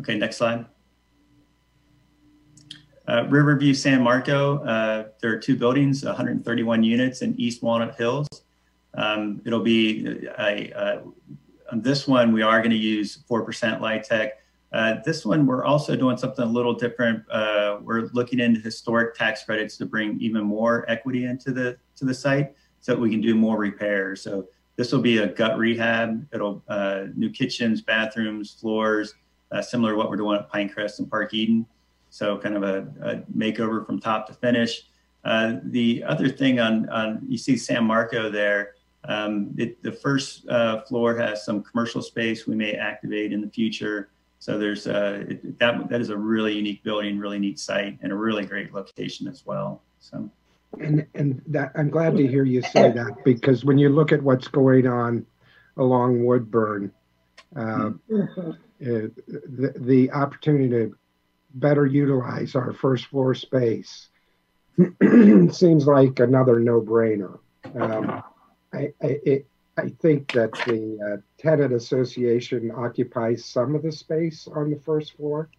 Okay, 0.00 0.16
next 0.16 0.36
slide. 0.36 0.66
Uh, 3.08 3.24
Riverview 3.28 3.72
San 3.72 4.02
Marco, 4.02 4.64
uh, 4.64 5.08
there 5.20 5.30
are 5.30 5.38
two 5.38 5.56
buildings, 5.56 6.04
131 6.04 6.82
units 6.82 7.22
in 7.22 7.38
East 7.38 7.62
Walnut 7.62 7.94
Hills. 7.96 8.28
Um, 8.94 9.42
it'll 9.44 9.60
be 9.60 10.26
a, 10.38 10.72
a, 10.72 11.02
on 11.70 11.82
this 11.82 12.08
one, 12.08 12.32
we 12.32 12.42
are 12.42 12.58
going 12.60 12.70
to 12.70 12.76
use 12.76 13.18
4% 13.30 13.46
LIHTC. 13.80 14.30
Uh, 14.72 14.96
this 15.04 15.24
one, 15.24 15.46
we're 15.46 15.64
also 15.64 15.96
doing 15.96 16.16
something 16.16 16.44
a 16.44 16.48
little 16.48 16.74
different. 16.74 17.22
Uh, 17.30 17.78
we're 17.82 18.08
looking 18.12 18.40
into 18.40 18.60
historic 18.60 19.14
tax 19.14 19.44
credits 19.44 19.76
to 19.76 19.86
bring 19.86 20.20
even 20.20 20.44
more 20.44 20.84
equity 20.88 21.24
into 21.24 21.52
the 21.52 21.76
to 21.96 22.04
the 22.04 22.14
site, 22.14 22.54
so 22.80 22.92
that 22.92 23.00
we 23.00 23.10
can 23.10 23.20
do 23.20 23.34
more 23.34 23.56
repairs. 23.58 24.22
So 24.22 24.48
this 24.76 24.92
will 24.92 25.00
be 25.00 25.18
a 25.18 25.28
gut 25.28 25.56
rehab. 25.56 26.26
It'll 26.32 26.62
uh, 26.68 27.04
new 27.14 27.30
kitchens, 27.30 27.80
bathrooms, 27.80 28.54
floors, 28.60 29.14
uh, 29.52 29.62
similar 29.62 29.92
to 29.92 29.96
what 29.96 30.10
we're 30.10 30.16
doing 30.16 30.38
at 30.38 30.50
Pinecrest 30.50 30.98
and 30.98 31.10
Park 31.10 31.32
Eden. 31.32 31.66
So 32.10 32.36
kind 32.36 32.56
of 32.56 32.62
a, 32.62 32.86
a 33.02 33.16
makeover 33.36 33.86
from 33.86 34.00
top 34.00 34.26
to 34.26 34.34
finish. 34.34 34.88
Uh, 35.24 35.56
the 35.64 36.04
other 36.04 36.28
thing 36.28 36.60
on 36.60 36.88
on 36.90 37.20
you 37.28 37.38
see 37.38 37.56
San 37.56 37.84
Marco 37.84 38.30
there. 38.30 38.74
Um, 39.04 39.54
it, 39.56 39.80
the 39.82 39.92
first 39.92 40.48
uh, 40.48 40.82
floor 40.82 41.16
has 41.16 41.44
some 41.44 41.62
commercial 41.62 42.02
space 42.02 42.46
we 42.46 42.56
may 42.56 42.72
activate 42.74 43.32
in 43.32 43.40
the 43.40 43.48
future. 43.48 44.10
So 44.38 44.58
there's 44.58 44.86
uh, 44.86 45.24
it, 45.28 45.58
that 45.58 45.88
that 45.88 46.00
is 46.00 46.10
a 46.10 46.16
really 46.16 46.54
unique 46.54 46.82
building, 46.82 47.18
really 47.18 47.38
neat 47.38 47.58
site, 47.58 47.98
and 48.02 48.12
a 48.12 48.14
really 48.14 48.44
great 48.44 48.72
location 48.72 49.26
as 49.28 49.44
well. 49.46 49.82
So 49.98 50.30
And, 50.78 51.06
and 51.14 51.42
that, 51.48 51.72
I'm 51.74 51.90
glad 51.90 52.16
to 52.16 52.26
hear 52.26 52.44
you 52.44 52.62
say 52.62 52.90
that 52.90 53.24
because 53.24 53.64
when 53.64 53.78
you 53.78 53.88
look 53.88 54.12
at 54.12 54.22
what's 54.22 54.48
going 54.48 54.86
on 54.86 55.26
along 55.76 56.24
Woodburn, 56.24 56.92
uh, 57.54 57.90
uh, 58.10 58.28
the, 58.78 59.72
the 59.76 60.10
opportunity 60.12 60.68
to 60.68 60.96
better 61.54 61.86
utilize 61.86 62.54
our 62.54 62.72
first 62.72 63.06
floor 63.06 63.34
space 63.34 64.10
seems 65.50 65.86
like 65.86 66.20
another 66.20 66.60
no-brainer. 66.60 67.38
Um, 67.74 68.22
I, 68.72 68.92
I, 69.02 69.20
it, 69.24 69.46
I 69.78 69.88
think 70.00 70.32
that 70.32 70.52
the 70.66 70.98
uh, 71.04 71.20
tenant 71.38 71.72
association 71.72 72.70
occupies 72.70 73.44
some 73.44 73.74
of 73.74 73.82
the 73.82 73.92
space 73.92 74.48
on 74.54 74.70
the 74.70 74.78
first 74.80 75.16
floor. 75.16 75.50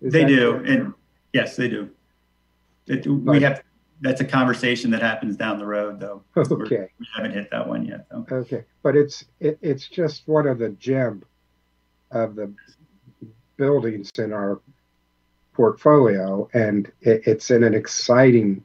Is 0.00 0.12
they 0.12 0.22
that 0.22 0.28
do, 0.28 0.52
correct? 0.52 0.68
and 0.68 0.94
yes, 1.32 1.56
they 1.56 1.68
do. 1.68 1.90
It, 2.86 3.06
we 3.06 3.40
have 3.40 3.62
that's 4.00 4.20
a 4.20 4.24
conversation 4.24 4.90
that 4.90 5.00
happens 5.00 5.36
down 5.36 5.58
the 5.58 5.64
road, 5.66 5.98
though. 5.98 6.22
We're- 6.34 6.46
Okay. 6.50 6.88
we 6.98 7.06
haven't 7.16 7.32
hit 7.32 7.50
that 7.50 7.66
one 7.66 7.84
yet, 7.86 8.06
though. 8.10 8.26
Okay, 8.30 8.64
but 8.82 8.96
it's 8.96 9.24
it, 9.40 9.58
it's 9.62 9.88
just 9.88 10.28
one 10.28 10.46
of 10.46 10.58
the 10.58 10.70
gem 10.70 11.24
of 12.10 12.36
the 12.36 12.52
buildings 13.56 14.10
in 14.18 14.32
our 14.32 14.60
portfolio, 15.54 16.48
and 16.54 16.90
it, 17.00 17.22
it's 17.26 17.50
in 17.50 17.64
an 17.64 17.74
exciting 17.74 18.62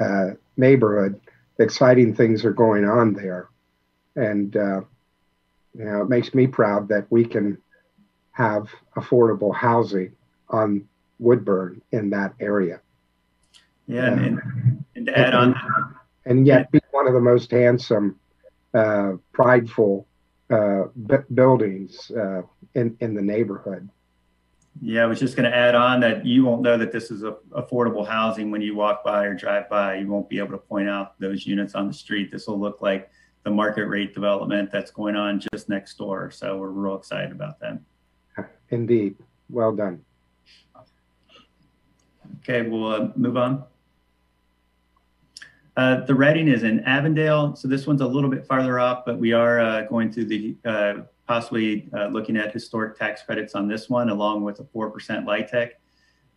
uh, 0.00 0.30
neighborhood. 0.56 1.20
Exciting 1.58 2.14
things 2.14 2.44
are 2.44 2.52
going 2.52 2.84
on 2.84 3.14
there, 3.14 3.48
and 4.18 4.56
uh, 4.56 4.80
you 5.74 5.84
know 5.84 6.02
it 6.02 6.08
makes 6.08 6.34
me 6.34 6.46
proud 6.46 6.88
that 6.88 7.06
we 7.10 7.24
can 7.24 7.58
have 8.32 8.68
affordable 8.96 9.54
housing 9.54 10.12
on 10.48 10.86
Woodburn 11.18 11.82
in 11.92 12.10
that 12.10 12.34
area, 12.40 12.80
Yeah, 13.86 14.12
and, 14.12 14.20
and, 14.24 14.84
and 14.96 15.06
to 15.06 15.18
add 15.18 15.34
on, 15.34 15.54
and 16.24 16.46
yet 16.46 16.70
be 16.70 16.80
one 16.92 17.06
of 17.08 17.14
the 17.14 17.20
most 17.20 17.50
handsome, 17.50 18.18
uh, 18.74 19.12
prideful 19.32 20.06
uh, 20.50 20.84
b- 21.06 21.26
buildings 21.34 22.10
uh, 22.16 22.42
in 22.74 22.96
in 23.00 23.14
the 23.14 23.22
neighborhood. 23.22 23.88
yeah, 24.80 25.02
I 25.02 25.06
was 25.06 25.18
just 25.18 25.34
going 25.36 25.50
to 25.50 25.56
add 25.56 25.74
on 25.74 26.00
that 26.00 26.24
you 26.24 26.44
won't 26.44 26.62
know 26.62 26.78
that 26.78 26.92
this 26.92 27.10
is 27.10 27.24
a, 27.24 27.36
affordable 27.50 28.06
housing 28.06 28.50
when 28.52 28.62
you 28.62 28.76
walk 28.76 29.02
by 29.04 29.24
or 29.24 29.34
drive 29.34 29.68
by. 29.68 29.96
You 29.96 30.06
won't 30.06 30.28
be 30.28 30.38
able 30.38 30.52
to 30.52 30.58
point 30.58 30.88
out 30.88 31.18
those 31.18 31.46
units 31.46 31.74
on 31.74 31.88
the 31.88 31.94
street. 31.94 32.30
This 32.30 32.46
will 32.46 32.60
look 32.60 32.80
like 32.80 33.10
the 33.44 33.50
market 33.50 33.86
rate 33.86 34.14
development 34.14 34.70
that's 34.70 34.90
going 34.90 35.16
on 35.16 35.40
just 35.52 35.68
next 35.68 35.96
door. 35.96 36.30
So 36.30 36.56
we're 36.56 36.70
real 36.70 36.96
excited 36.96 37.32
about 37.32 37.58
that. 37.60 37.80
Indeed, 38.70 39.16
well 39.48 39.74
done. 39.74 40.04
Okay, 42.40 42.62
we'll 42.62 42.92
uh, 42.92 43.08
move 43.16 43.36
on. 43.36 43.64
Uh, 45.76 46.04
the 46.06 46.14
Reading 46.14 46.48
is 46.48 46.64
in 46.64 46.80
Avondale, 46.80 47.54
so 47.54 47.68
this 47.68 47.86
one's 47.86 48.00
a 48.00 48.06
little 48.06 48.28
bit 48.28 48.44
farther 48.44 48.80
off, 48.80 49.04
but 49.06 49.16
we 49.16 49.32
are 49.32 49.60
uh, 49.60 49.82
going 49.82 50.10
through 50.10 50.24
the 50.24 50.56
uh, 50.64 50.94
possibly 51.28 51.88
uh, 51.96 52.08
looking 52.08 52.36
at 52.36 52.52
historic 52.52 52.98
tax 52.98 53.22
credits 53.22 53.54
on 53.54 53.68
this 53.68 53.88
one, 53.88 54.08
along 54.08 54.42
with 54.42 54.58
a 54.58 54.64
four 54.64 54.90
percent 54.90 55.24
LIHTC. 55.24 55.70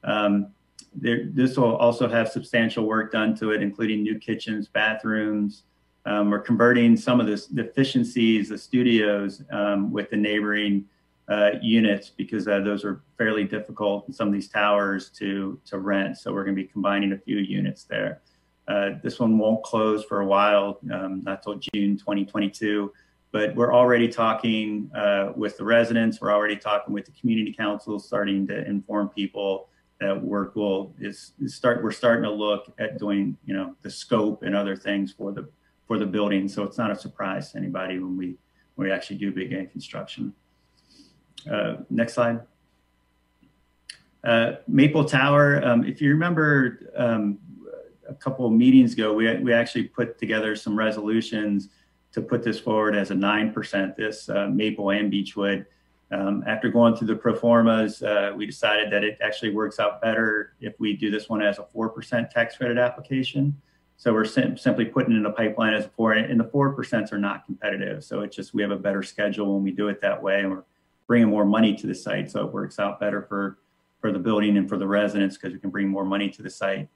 Um, 0.04 0.52
there, 0.94 1.26
this 1.26 1.58
will 1.58 1.76
also 1.78 2.08
have 2.08 2.30
substantial 2.30 2.86
work 2.86 3.12
done 3.12 3.36
to 3.38 3.52
it, 3.52 3.64
including 3.64 4.04
new 4.04 4.20
kitchens, 4.20 4.68
bathrooms. 4.68 5.64
Um, 6.06 6.32
we're 6.32 6.40
converting 6.40 6.98
some 6.98 7.20
of 7.20 7.28
this, 7.28 7.48
the 7.48 7.62
efficiencies, 7.62 8.50
the 8.50 8.58
studios, 8.58 9.44
um, 9.52 9.92
with 9.92 10.10
the 10.10 10.18
neighboring 10.18 10.86
uh, 11.30 11.52
units 11.62 12.10
because 12.10 12.48
uh, 12.48 12.60
those 12.60 12.84
are 12.84 13.02
fairly 13.18 13.44
difficult 13.44 14.08
in 14.08 14.14
some 14.14 14.28
of 14.28 14.34
these 14.34 14.50
towers 14.50 15.10
to 15.10 15.60
to 15.66 15.80
rent. 15.80 16.18
So 16.18 16.34
we're 16.34 16.44
going 16.44 16.56
to 16.56 16.62
be 16.62 16.68
combining 16.68 17.14
a 17.14 17.18
few 17.18 17.38
units 17.38 17.84
there. 17.84 18.22
Uh, 18.68 18.92
this 19.04 19.20
one 19.20 19.38
won't 19.38 19.64
close 19.64 20.04
for 20.04 20.22
a 20.22 20.26
while, 20.26 20.80
um, 20.92 21.22
not 21.24 21.44
till 21.44 21.56
June 21.56 21.98
2022. 21.98 22.92
But 23.32 23.56
we're 23.56 23.74
already 23.74 24.10
talking 24.10 24.92
uh, 24.94 25.32
with 25.36 25.58
the 25.58 25.64
residents. 25.64 26.20
We're 26.20 26.34
already 26.34 26.58
talking 26.58 26.94
with 26.94 27.06
the 27.06 27.12
community 27.12 27.54
council, 27.54 27.98
starting 27.98 28.46
to 28.48 28.68
inform 28.68 29.08
people 29.10 29.70
that 30.02 30.22
work 30.22 30.56
will 30.56 30.94
is, 31.00 31.32
is 31.42 31.56
start. 31.56 31.82
We're 31.82 31.92
starting 31.92 32.24
to 32.24 32.32
look 32.32 32.74
at 32.78 32.98
doing, 33.00 33.38
you 33.46 33.54
know, 33.54 33.76
the 33.84 33.90
scope 33.90 34.44
and 34.44 34.54
other 34.54 34.76
things 34.76 35.14
for 35.14 35.32
the 35.32 35.48
for 35.92 35.98
the 35.98 36.06
building. 36.06 36.48
So 36.48 36.64
it's 36.64 36.78
not 36.78 36.90
a 36.90 36.96
surprise 36.96 37.52
to 37.52 37.58
anybody 37.58 38.00
when 38.00 38.16
we 38.16 38.38
when 38.76 38.88
we 38.88 38.94
actually 38.94 39.18
do 39.18 39.30
begin 39.30 39.68
construction. 39.68 40.34
Uh, 41.52 41.80
next 41.90 42.14
slide. 42.14 42.40
Uh, 44.24 44.54
Maple 44.70 45.04
Tower. 45.04 45.62
Um, 45.66 45.84
if 45.84 46.02
you 46.02 46.12
remember, 46.12 46.94
um, 46.96 47.40
a 48.08 48.14
couple 48.14 48.46
of 48.46 48.54
meetings 48.54 48.94
ago, 48.94 49.14
we 49.14 49.36
we 49.40 49.52
actually 49.52 49.84
put 49.84 50.18
together 50.18 50.56
some 50.56 50.78
resolutions 50.78 51.68
to 52.14 52.22
put 52.22 52.42
this 52.42 52.58
forward 52.58 52.96
as 52.96 53.12
a 53.12 53.16
nine 53.16 53.52
percent. 53.52 53.98
This 53.98 54.30
uh, 54.30 54.48
Maple 54.48 54.92
and 54.92 55.12
Beechwood. 55.12 55.66
Um, 56.10 56.42
after 56.48 56.70
going 56.70 56.96
through 56.96 57.08
the 57.08 57.18
pro 57.18 57.36
formas, 57.36 58.02
uh, 58.02 58.32
we 58.34 58.46
decided 58.46 58.94
that 58.94 59.04
it 59.04 59.18
actually 59.22 59.54
works 59.54 59.78
out 59.78 60.02
better 60.02 60.54
if 60.62 60.74
we 60.80 60.96
do 60.96 61.12
this 61.12 61.28
one 61.28 61.42
as 61.42 61.58
a 61.58 61.64
4% 61.64 62.30
tax 62.30 62.58
credit 62.58 62.78
application. 62.78 63.56
So 64.02 64.12
we're 64.12 64.26
sim- 64.26 64.58
simply 64.58 64.86
putting 64.86 65.16
in 65.16 65.28
a 65.28 65.32
pipeline 65.32 65.76
as 65.76 65.86
four, 65.96 66.14
and 66.14 66.40
the 66.40 66.46
four 66.46 66.76
percents 66.76 67.14
are 67.14 67.20
not 67.20 67.46
competitive. 67.46 68.04
So 68.04 68.22
it's 68.22 68.36
just 68.36 68.52
we 68.52 68.64
have 68.64 68.72
a 68.72 68.76
better 68.76 69.04
schedule 69.04 69.54
when 69.54 69.64
we 69.64 69.70
do 69.70 69.90
it 69.90 70.02
that 70.02 70.20
way, 70.20 70.40
and 70.40 70.50
we're 70.50 70.64
bringing 71.06 71.30
more 71.30 71.46
money 71.46 71.76
to 71.76 71.86
the 71.86 71.94
site. 71.94 72.32
So 72.32 72.44
it 72.44 72.52
works 72.52 72.80
out 72.80 73.00
better 73.00 73.22
for, 73.22 73.60
for 74.00 74.12
the 74.12 74.18
building 74.18 74.58
and 74.58 74.68
for 74.68 74.76
the 74.76 74.88
residents 74.88 75.38
because 75.38 75.54
we 75.54 75.60
can 75.60 75.70
bring 75.70 75.88
more 75.88 76.04
money 76.04 76.32
to 76.32 76.42
the 76.42 76.50
site. 76.50 76.90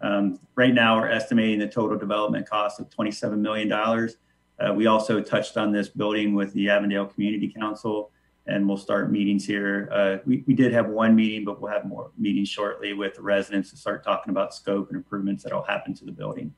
Um, 0.00 0.38
right 0.54 0.72
now, 0.72 0.96
we're 1.00 1.08
estimating 1.08 1.58
the 1.58 1.66
total 1.66 1.98
development 1.98 2.48
cost 2.48 2.78
of 2.78 2.88
$27 2.88 3.38
million. 3.38 3.72
Uh, 3.72 4.72
we 4.74 4.86
also 4.86 5.20
touched 5.20 5.56
on 5.56 5.72
this 5.72 5.88
building 5.88 6.36
with 6.36 6.52
the 6.52 6.70
Avondale 6.70 7.06
Community 7.06 7.48
Council 7.48 8.12
and 8.46 8.68
we'll 8.68 8.76
start 8.76 9.10
meetings 9.10 9.46
here. 9.46 9.88
Uh, 9.90 10.16
we, 10.26 10.44
we 10.46 10.54
did 10.54 10.72
have 10.72 10.86
one 10.88 11.14
meeting, 11.14 11.44
but 11.44 11.60
we'll 11.60 11.72
have 11.72 11.86
more 11.86 12.10
meetings 12.18 12.48
shortly 12.48 12.92
with 12.92 13.14
the 13.14 13.22
residents 13.22 13.70
to 13.70 13.76
start 13.76 14.04
talking 14.04 14.30
about 14.30 14.54
scope 14.54 14.88
and 14.88 14.96
improvements 14.96 15.42
that 15.44 15.52
will 15.52 15.62
happen 15.62 15.94
to 15.94 16.04
the 16.04 16.12
building. 16.12 16.52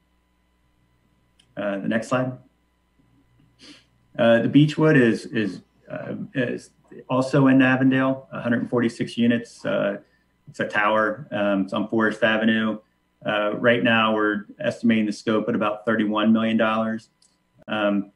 Uh, 1.57 1.78
the 1.78 1.89
next 1.89 2.09
slide. 2.09 2.32
Uh, 4.18 4.43
the 4.43 4.49
Beechwood 4.49 4.97
is, 4.97 5.26
is, 5.26 5.61
uh, 5.91 6.14
is 6.34 6.70
also 7.09 7.47
in 7.47 7.62
Avondale, 7.62 8.26
146 8.30 9.16
units. 9.16 9.64
Uh, 9.64 9.99
it's 10.49 10.61
a 10.61 10.66
tower. 10.66 11.28
Um, 11.30 11.62
it's 11.62 11.72
on 11.72 11.89
Forest 11.89 12.22
Avenue. 12.22 12.78
Uh, 13.24 13.57
right 13.57 13.82
now, 13.82 14.14
we're 14.14 14.47
estimating 14.61 15.07
the 15.07 15.12
scope 15.12 15.49
at 15.49 15.55
about 15.55 15.87
$31 15.87 16.32
million. 16.32 17.01
Um, 17.68 18.12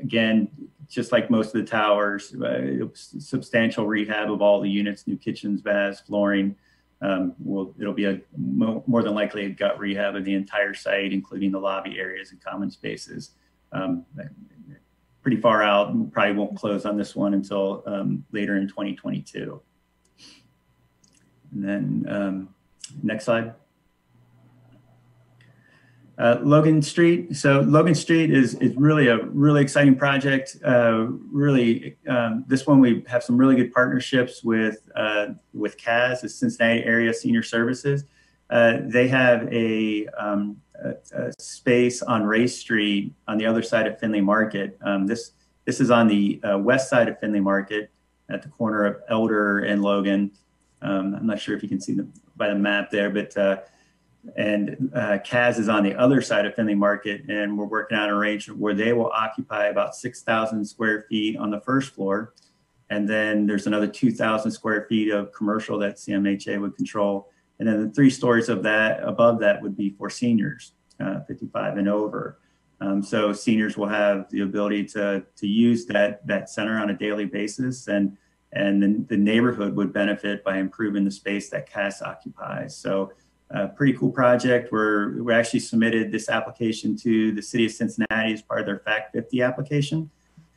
again, 0.00 0.48
just 0.90 1.12
like 1.12 1.30
most 1.30 1.54
of 1.54 1.60
the 1.60 1.66
towers, 1.66 2.34
uh, 2.34 2.86
substantial 2.94 3.86
rehab 3.86 4.30
of 4.30 4.42
all 4.42 4.60
the 4.60 4.68
units, 4.68 5.06
new 5.06 5.16
kitchens, 5.16 5.62
baths, 5.62 6.00
flooring. 6.00 6.56
Um, 7.02 7.34
will 7.38 7.74
it'll 7.80 7.94
be 7.94 8.04
a 8.04 8.20
mo- 8.36 8.84
more 8.86 9.02
than 9.02 9.14
likely 9.14 9.46
a 9.46 9.50
gut 9.50 9.78
rehab 9.78 10.16
of 10.16 10.24
the 10.24 10.34
entire 10.34 10.74
site, 10.74 11.12
including 11.12 11.50
the 11.52 11.58
lobby 11.58 11.98
areas 11.98 12.32
and 12.32 12.44
common 12.44 12.70
spaces. 12.70 13.30
Um, 13.72 14.04
pretty 15.22 15.40
far 15.40 15.62
out. 15.62 16.12
Probably 16.12 16.34
won't 16.34 16.56
close 16.56 16.84
on 16.84 16.98
this 16.98 17.14
one 17.14 17.34
until 17.34 17.82
um, 17.86 18.24
later 18.32 18.56
in 18.56 18.68
2022. 18.68 19.62
And 21.52 21.64
then 21.64 22.06
um, 22.08 22.48
next 23.02 23.24
slide. 23.24 23.54
Uh, 26.20 26.38
Logan 26.42 26.82
Street. 26.82 27.34
So 27.34 27.60
Logan 27.60 27.94
Street 27.94 28.30
is 28.30 28.54
is 28.56 28.76
really 28.76 29.08
a 29.08 29.24
really 29.28 29.62
exciting 29.62 29.96
project. 29.96 30.54
Uh, 30.62 31.06
really, 31.32 31.96
um, 32.06 32.44
this 32.46 32.66
one 32.66 32.78
we 32.78 33.02
have 33.08 33.24
some 33.24 33.38
really 33.38 33.56
good 33.56 33.72
partnerships 33.72 34.44
with 34.44 34.86
uh, 34.94 35.28
with 35.54 35.78
CAS, 35.78 36.20
the 36.20 36.28
Cincinnati 36.28 36.84
Area 36.84 37.14
Senior 37.14 37.42
Services. 37.42 38.04
Uh, 38.50 38.80
they 38.82 39.08
have 39.08 39.50
a, 39.50 40.08
um, 40.08 40.60
a, 40.84 40.94
a, 41.14 41.32
space 41.38 42.02
on 42.02 42.24
Race 42.24 42.58
Street 42.58 43.14
on 43.26 43.38
the 43.38 43.46
other 43.46 43.62
side 43.62 43.86
of 43.86 43.98
Findlay 43.98 44.20
Market. 44.20 44.76
Um, 44.82 45.06
this 45.06 45.32
this 45.64 45.80
is 45.80 45.90
on 45.90 46.06
the 46.06 46.38
uh, 46.42 46.58
west 46.58 46.90
side 46.90 47.08
of 47.08 47.18
Findlay 47.18 47.40
Market 47.40 47.90
at 48.28 48.42
the 48.42 48.48
corner 48.48 48.84
of 48.84 48.96
Elder 49.08 49.60
and 49.60 49.80
Logan. 49.80 50.32
Um, 50.82 51.14
I'm 51.14 51.26
not 51.26 51.40
sure 51.40 51.56
if 51.56 51.62
you 51.62 51.68
can 51.70 51.80
see 51.80 51.94
them 51.94 52.12
by 52.36 52.48
the 52.48 52.56
map 52.56 52.90
there, 52.90 53.08
but 53.08 53.34
uh, 53.38 53.60
and 54.36 54.90
uh, 54.94 55.18
CAS 55.24 55.58
is 55.58 55.68
on 55.68 55.82
the 55.82 55.94
other 55.94 56.20
side 56.20 56.46
of 56.46 56.54
Findlay 56.54 56.74
Market, 56.74 57.22
and 57.28 57.56
we're 57.56 57.64
working 57.64 57.96
on 57.96 58.08
an 58.08 58.14
arrangement 58.14 58.60
where 58.60 58.74
they 58.74 58.92
will 58.92 59.10
occupy 59.10 59.66
about 59.66 59.94
6,000 59.94 60.64
square 60.64 61.06
feet 61.08 61.36
on 61.36 61.50
the 61.50 61.60
first 61.60 61.94
floor, 61.94 62.34
and 62.90 63.08
then 63.08 63.46
there's 63.46 63.66
another 63.66 63.86
2,000 63.86 64.50
square 64.50 64.86
feet 64.88 65.10
of 65.10 65.32
commercial 65.32 65.78
that 65.78 65.96
CMHA 65.96 66.60
would 66.60 66.76
control, 66.76 67.30
and 67.58 67.68
then 67.68 67.86
the 67.86 67.92
three 67.92 68.10
stories 68.10 68.48
of 68.48 68.62
that 68.62 69.02
above 69.02 69.40
that 69.40 69.62
would 69.62 69.76
be 69.76 69.90
for 69.90 70.10
seniors, 70.10 70.72
uh, 71.00 71.20
55 71.20 71.78
and 71.78 71.88
over. 71.88 72.38
Um, 72.82 73.02
so 73.02 73.32
seniors 73.32 73.76
will 73.76 73.88
have 73.88 74.30
the 74.30 74.40
ability 74.40 74.84
to 74.86 75.22
to 75.36 75.46
use 75.46 75.84
that 75.86 76.26
that 76.26 76.48
center 76.48 76.78
on 76.78 76.88
a 76.88 76.96
daily 76.96 77.26
basis, 77.26 77.88
and 77.88 78.16
and 78.52 78.82
the, 78.82 79.04
the 79.08 79.16
neighborhood 79.16 79.76
would 79.76 79.92
benefit 79.92 80.42
by 80.42 80.58
improving 80.58 81.04
the 81.04 81.10
space 81.10 81.50
that 81.50 81.70
CAS 81.70 82.02
occupies. 82.02 82.74
So 82.76 83.12
a 83.50 83.68
pretty 83.68 83.92
cool 83.94 84.10
project. 84.10 84.70
We're, 84.70 85.22
we 85.22 85.34
actually 85.34 85.60
submitted 85.60 86.12
this 86.12 86.28
application 86.28 86.96
to 86.98 87.32
the 87.32 87.42
city 87.42 87.66
of 87.66 87.72
Cincinnati 87.72 88.32
as 88.32 88.42
part 88.42 88.60
of 88.60 88.66
their 88.66 88.78
Fact 88.78 89.12
50 89.12 89.42
application. 89.42 90.10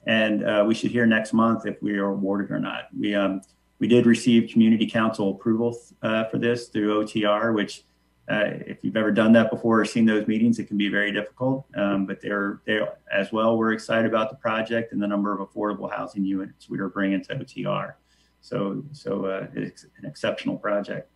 And 0.05 0.43
uh, 0.43 0.63
we 0.67 0.75
should 0.75 0.91
hear 0.91 1.05
next 1.05 1.33
month 1.33 1.65
if 1.65 1.81
we 1.81 1.97
are 1.97 2.11
awarded 2.11 2.51
or 2.51 2.59
not. 2.59 2.89
We, 2.97 3.15
um, 3.15 3.41
we 3.79 3.87
did 3.87 4.05
receive 4.05 4.51
community 4.51 4.85
council 4.85 5.31
approval 5.31 5.77
uh, 6.01 6.25
for 6.25 6.37
this 6.37 6.67
through 6.67 7.03
OTR, 7.03 7.53
which 7.53 7.83
uh, 8.29 8.43
if 8.67 8.77
you've 8.83 8.95
ever 8.95 9.11
done 9.11 9.33
that 9.33 9.49
before 9.49 9.81
or 9.81 9.85
seen 9.85 10.05
those 10.05 10.27
meetings, 10.27 10.59
it 10.59 10.67
can 10.67 10.77
be 10.77 10.89
very 10.89 11.11
difficult. 11.11 11.65
Um, 11.75 12.05
but 12.05 12.21
they're, 12.21 12.61
they're 12.65 12.97
as 13.11 13.31
well, 13.31 13.57
we're 13.57 13.73
excited 13.73 14.05
about 14.05 14.29
the 14.29 14.35
project 14.35 14.93
and 14.93 15.01
the 15.01 15.07
number 15.07 15.33
of 15.33 15.47
affordable 15.47 15.91
housing 15.91 16.23
units 16.23 16.69
we 16.69 16.79
are 16.79 16.89
bringing 16.89 17.23
to 17.23 17.35
OTR. 17.35 17.93
So, 18.41 18.83
so 18.91 19.25
uh, 19.25 19.47
it's 19.55 19.85
an 19.97 20.05
exceptional 20.05 20.57
project. 20.57 21.09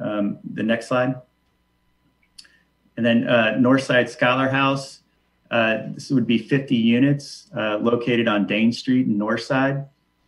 Um, 0.00 0.38
the 0.52 0.62
next 0.62 0.88
slide. 0.88 1.14
And 2.96 3.04
then 3.04 3.28
uh, 3.28 3.54
Northside 3.58 4.08
Scholar 4.08 4.48
House. 4.48 5.00
Uh, 5.50 5.78
this 5.94 6.10
would 6.10 6.26
be 6.26 6.38
50 6.38 6.74
units 6.74 7.50
uh, 7.56 7.76
located 7.76 8.26
on 8.28 8.46
Dane 8.46 8.72
Street 8.72 9.06
in 9.06 9.18
Northside. 9.18 9.86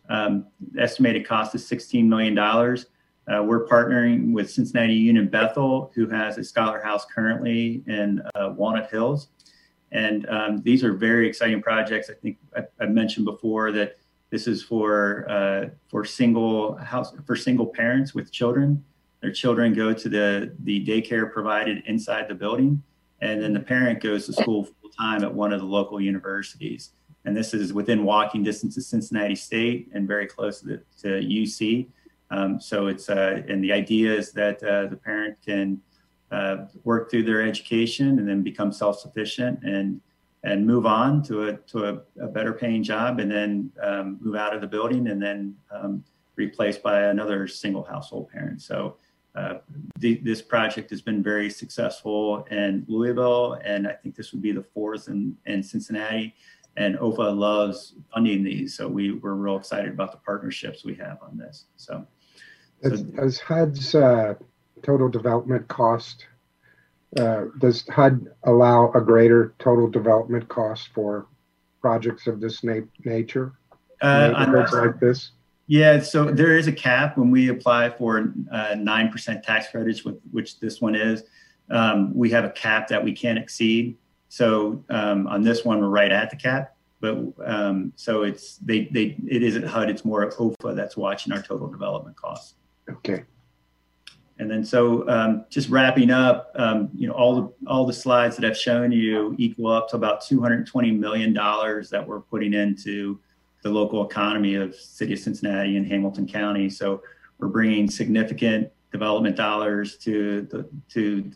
Um, 0.09 0.47
estimated 0.79 1.27
cost 1.27 1.53
is 1.55 1.69
$16 1.69 2.05
million. 2.05 2.37
Uh, 2.37 3.43
we're 3.43 3.67
partnering 3.67 4.31
with 4.31 4.49
Cincinnati 4.49 4.93
Union 4.93 5.27
Bethel, 5.27 5.91
who 5.95 6.07
has 6.07 6.37
a 6.37 6.43
Scholar 6.43 6.79
House 6.79 7.05
currently 7.13 7.83
in 7.87 8.21
uh, 8.35 8.53
Walnut 8.55 8.89
Hills. 8.89 9.29
And 9.91 10.27
um, 10.29 10.61
these 10.61 10.83
are 10.83 10.93
very 10.93 11.27
exciting 11.27 11.61
projects. 11.61 12.09
I 12.09 12.13
think 12.13 12.37
I, 12.55 12.63
I 12.79 12.85
mentioned 12.85 13.25
before 13.25 13.71
that 13.73 13.97
this 14.29 14.47
is 14.47 14.63
for 14.63 15.29
uh, 15.29 15.69
for 15.87 16.03
single 16.03 16.75
house 16.75 17.13
for 17.25 17.35
single 17.35 17.65
parents 17.65 18.13
with 18.13 18.31
children 18.31 18.83
their 19.21 19.31
children 19.31 19.73
go 19.73 19.93
to 19.93 20.09
the, 20.09 20.55
the 20.63 20.85
daycare 20.85 21.31
provided 21.31 21.83
inside 21.85 22.27
the 22.27 22.35
building, 22.35 22.81
and 23.21 23.41
then 23.41 23.53
the 23.53 23.59
parent 23.59 24.01
goes 24.01 24.25
to 24.27 24.33
school 24.33 24.65
full 24.65 24.91
time 24.91 25.23
at 25.23 25.33
one 25.33 25.51
of 25.53 25.59
the 25.59 25.65
local 25.65 25.99
universities. 25.99 26.91
And 27.25 27.35
this 27.35 27.53
is 27.53 27.73
within 27.73 28.03
walking 28.03 28.43
distance 28.43 28.77
of 28.77 28.83
Cincinnati 28.83 29.35
State 29.35 29.89
and 29.93 30.07
very 30.07 30.27
close 30.27 30.61
to, 30.61 30.79
to 31.01 31.07
UC. 31.07 31.87
Um, 32.29 32.59
so 32.59 32.87
it's 32.87 33.09
uh, 33.09 33.41
and 33.47 33.63
the 33.63 33.71
idea 33.71 34.13
is 34.13 34.31
that 34.33 34.61
uh, 34.63 34.87
the 34.87 34.97
parent 34.97 35.37
can 35.45 35.81
uh, 36.31 36.65
work 36.83 37.09
through 37.09 37.23
their 37.23 37.41
education 37.41 38.19
and 38.19 38.27
then 38.27 38.43
become 38.43 38.71
self-sufficient 38.71 39.63
and 39.63 40.01
and 40.43 40.65
move 40.65 40.85
on 40.85 41.23
to 41.23 41.49
a 41.49 41.57
to 41.57 41.85
a, 41.85 42.01
a 42.21 42.27
better 42.27 42.53
paying 42.53 42.83
job 42.83 43.19
and 43.19 43.31
then 43.31 43.71
um, 43.81 44.17
move 44.21 44.35
out 44.35 44.53
of 44.53 44.61
the 44.61 44.67
building 44.67 45.07
and 45.07 45.21
then 45.21 45.55
um, 45.71 46.03
replaced 46.35 46.83
by 46.83 47.03
another 47.03 47.47
single 47.47 47.83
household 47.83 48.29
parent. 48.29 48.61
So 48.61 48.97
uh, 49.37 49.59
the, 49.99 50.15
this 50.23 50.41
project 50.41 50.89
has 50.89 51.01
been 51.01 51.21
very 51.21 51.49
successful 51.49 52.43
in 52.49 52.83
Louisville, 52.87 53.59
and 53.63 53.87
I 53.87 53.93
think 53.93 54.15
this 54.15 54.31
would 54.31 54.41
be 54.41 54.51
the 54.51 54.63
fourth 54.63 55.09
in, 55.09 55.37
in 55.45 55.61
Cincinnati. 55.61 56.33
And 56.75 56.97
OFA 56.97 57.35
loves 57.37 57.95
funding 58.13 58.43
these, 58.43 58.75
so 58.75 58.87
we, 58.87 59.11
we're 59.11 59.33
real 59.33 59.57
excited 59.57 59.91
about 59.91 60.11
the 60.11 60.17
partnerships 60.17 60.83
we 60.83 60.95
have 60.95 61.19
on 61.21 61.37
this. 61.37 61.65
So, 61.75 62.05
does, 62.83 63.01
does 63.01 63.39
HUD's 63.39 63.95
uh, 63.95 64.35
total 64.83 65.09
development 65.09 65.67
cost? 65.67 66.25
Uh, 67.19 67.45
does 67.59 67.87
HUD 67.87 68.27
allow 68.43 68.91
a 68.93 69.01
greater 69.01 69.53
total 69.59 69.87
development 69.87 70.47
cost 70.49 70.89
for 70.93 71.27
projects 71.81 72.27
of 72.27 72.39
this 72.39 72.63
na- 72.63 72.81
nature? 73.05 73.53
Uh, 74.01 74.45
neighborhoods 74.45 74.73
like 74.73 74.99
this? 74.99 75.31
Yeah, 75.67 75.99
so 75.99 76.31
there 76.31 76.57
is 76.57 76.67
a 76.67 76.71
cap 76.71 77.17
when 77.17 77.29
we 77.29 77.49
apply 77.49 77.89
for 77.89 78.33
uh, 78.51 78.75
nine 78.79 79.11
percent 79.11 79.43
tax 79.43 79.69
credits, 79.69 80.05
with 80.05 80.19
which 80.31 80.59
this 80.59 80.81
one 80.81 80.95
is. 80.95 81.23
Um, 81.69 82.15
we 82.15 82.29
have 82.31 82.45
a 82.45 82.49
cap 82.49 82.87
that 82.87 83.03
we 83.03 83.11
can't 83.11 83.37
exceed. 83.37 83.97
So 84.29 84.83
um, 84.89 85.27
on 85.27 85.41
this 85.41 85.65
one, 85.65 85.81
we're 85.81 85.89
right 85.89 86.11
at 86.11 86.29
the 86.29 86.37
cap. 86.37 86.77
But 87.01 87.17
um, 87.45 87.91
so 87.95 88.23
it's 88.23 88.57
they 88.57 88.85
they 88.91 89.17
it 89.27 89.43
isn't 89.43 89.63
HUD. 89.63 89.89
It's 89.89 90.05
more 90.05 90.29
OFA 90.31 90.75
that's 90.75 90.97
watching 90.97 91.33
our 91.33 91.41
total 91.41 91.67
development 91.67 92.15
costs. 92.15 92.55
Okay. 92.89 93.23
And 94.39 94.49
then 94.49 94.63
so 94.63 95.07
um, 95.09 95.45
just 95.49 95.69
wrapping 95.69 96.11
up, 96.11 96.51
um, 96.55 96.89
you 96.95 97.07
know, 97.07 97.13
all 97.13 97.35
the 97.35 97.53
all 97.67 97.85
the 97.85 97.93
slides 97.93 98.35
that 98.37 98.45
I've 98.45 98.57
shown 98.57 98.91
you 98.91 99.35
equal 99.37 99.67
up 99.67 99.89
to 99.89 99.95
about 99.95 100.21
220 100.21 100.91
million 100.91 101.33
dollars 101.33 101.89
that 101.89 102.07
we're 102.07 102.21
putting 102.21 102.53
into 102.53 103.19
the 103.63 103.69
local 103.69 104.05
economy 104.05 104.55
of 104.55 104.75
city 104.75 105.13
of 105.13 105.19
Cincinnati 105.19 105.77
and 105.77 105.87
Hamilton 105.87 106.27
County. 106.27 106.69
So 106.69 107.01
we're 107.39 107.47
bringing 107.47 107.89
significant 107.89 108.71
development 108.91 109.35
dollars 109.35 109.97
to 109.97 110.41
the 110.43 110.69
to 110.89 111.31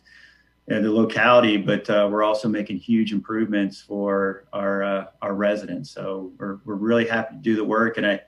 uh, 0.70 0.80
the 0.80 0.90
locality, 0.90 1.56
but 1.56 1.88
uh, 1.90 2.08
we're 2.10 2.22
also 2.22 2.48
making 2.48 2.78
huge 2.78 3.12
improvements 3.12 3.80
for 3.80 4.44
our 4.52 4.82
uh, 4.82 5.06
our 5.20 5.34
residents. 5.34 5.90
So 5.90 6.32
we're 6.38 6.58
we're 6.64 6.76
really 6.76 7.06
happy 7.06 7.36
to 7.36 7.42
do 7.42 7.56
the 7.56 7.64
work, 7.64 7.98
and 7.98 8.06
I. 8.06 8.20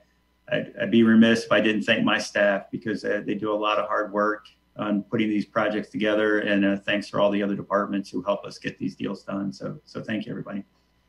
I'd, 0.47 0.73
I'd 0.79 0.91
be 0.91 1.01
remiss 1.01 1.45
if 1.45 1.51
I 1.51 1.59
didn't 1.59 1.81
thank 1.85 2.05
my 2.05 2.19
staff 2.19 2.69
because 2.69 3.03
uh, 3.03 3.23
they 3.25 3.33
do 3.33 3.51
a 3.51 3.55
lot 3.57 3.79
of 3.79 3.87
hard 3.87 4.13
work 4.13 4.45
on 4.77 5.01
putting 5.01 5.27
these 5.27 5.45
projects 5.45 5.89
together. 5.89 6.41
And 6.41 6.63
uh, 6.63 6.77
thanks 6.77 7.09
for 7.09 7.19
all 7.19 7.31
the 7.31 7.41
other 7.41 7.55
departments 7.55 8.11
who 8.11 8.21
help 8.21 8.45
us 8.45 8.59
get 8.59 8.77
these 8.77 8.95
deals 8.95 9.23
done. 9.23 9.51
So, 9.51 9.79
so 9.85 10.03
thank 10.03 10.27
you, 10.27 10.31
everybody. 10.31 10.63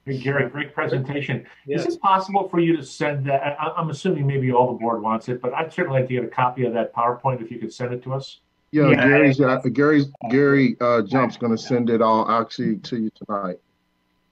Hey, 0.07 0.19
Gary, 0.19 0.49
great 0.49 0.73
presentation. 0.73 1.45
Yes. 1.67 1.85
Is 1.85 1.97
it 1.97 2.01
possible 2.01 2.49
for 2.49 2.61
you 2.61 2.77
to 2.77 2.83
send 2.85 3.27
that? 3.27 3.43
I, 3.61 3.71
I'm 3.77 3.91
assuming 3.91 4.25
maybe 4.25 4.53
all 4.53 4.69
the 4.73 4.79
board 4.79 5.03
wants 5.03 5.29
it, 5.29 5.43
but 5.43 5.53
I'd 5.53 5.73
certainly 5.73 5.99
like 5.99 6.09
to 6.09 6.15
get 6.15 6.25
a 6.25 6.29
copy 6.29 6.65
of 6.65 6.73
that 6.75 6.95
PowerPoint 6.95 7.43
if 7.43 7.51
you 7.51 7.59
could 7.59 7.75
send 7.75 7.93
it 7.93 8.05
to 8.05 8.15
us. 8.15 8.39
Yeah, 8.71 8.91
Yeah. 8.91 9.09
Gary's, 9.09 9.41
uh, 9.41 9.59
Gary's, 9.73 10.07
Gary, 10.31 10.77
uh, 10.81 11.03
Jump's 11.03 11.37
gonna 11.37 11.59
send 11.59 11.91
it 11.91 12.01
all 12.01 12.31
actually 12.31 12.77
to 12.77 12.97
you 12.99 13.11
tonight. 13.27 13.57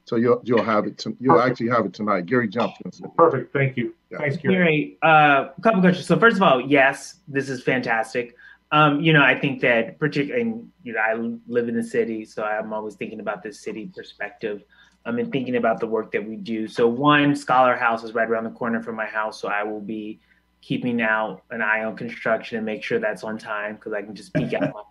So 0.04 0.14
you'll, 0.14 0.40
you'll 0.44 0.62
have 0.62 0.86
it, 0.86 0.96
to- 0.98 1.16
you'll 1.18 1.34
Perfect. 1.34 1.50
actually 1.50 1.70
have 1.70 1.86
it 1.86 1.92
tonight. 1.94 2.26
Gary 2.26 2.46
Jump's 2.46 2.78
gonna 2.80 2.92
send 2.92 3.06
it. 3.10 3.16
Perfect, 3.16 3.52
thank 3.52 3.76
you. 3.76 3.94
Yeah. 4.10 4.18
Thanks, 4.18 4.36
Gary. 4.36 4.54
Gary, 4.54 4.98
uh, 5.02 5.48
a 5.58 5.60
couple 5.60 5.80
questions. 5.80 6.06
So 6.06 6.16
first 6.20 6.36
of 6.36 6.42
all, 6.42 6.60
yes, 6.60 7.16
this 7.26 7.48
is 7.48 7.64
fantastic. 7.64 8.36
Um, 8.70 9.00
you 9.00 9.12
know, 9.12 9.22
I 9.22 9.36
think 9.38 9.60
that 9.62 9.98
particularly, 9.98 10.54
you 10.84 10.92
know, 10.92 11.00
I 11.00 11.14
live 11.48 11.68
in 11.68 11.74
the 11.74 11.82
city, 11.82 12.24
so 12.24 12.44
I'm 12.44 12.72
always 12.72 12.94
thinking 12.94 13.18
about 13.18 13.42
this 13.42 13.60
city 13.60 13.90
perspective. 13.92 14.62
I'm 15.06 15.16
mean, 15.16 15.30
thinking 15.30 15.56
about 15.56 15.80
the 15.80 15.86
work 15.86 16.12
that 16.12 16.26
we 16.26 16.36
do. 16.36 16.66
So 16.66 16.88
one, 16.88 17.36
Scholar 17.36 17.76
House 17.76 18.04
is 18.04 18.14
right 18.14 18.28
around 18.28 18.44
the 18.44 18.50
corner 18.50 18.82
from 18.82 18.96
my 18.96 19.06
house, 19.06 19.40
so 19.40 19.48
I 19.48 19.62
will 19.62 19.80
be 19.80 20.20
keeping 20.62 21.02
out 21.02 21.42
an 21.50 21.60
eye 21.60 21.84
on 21.84 21.94
construction 21.94 22.56
and 22.56 22.64
make 22.64 22.82
sure 22.82 22.98
that's 22.98 23.22
on 23.22 23.36
time 23.36 23.74
because 23.74 23.92
I 23.92 24.00
can 24.00 24.14
just 24.14 24.32
peek 24.32 24.54
out 24.54 24.72
my, 24.72 24.82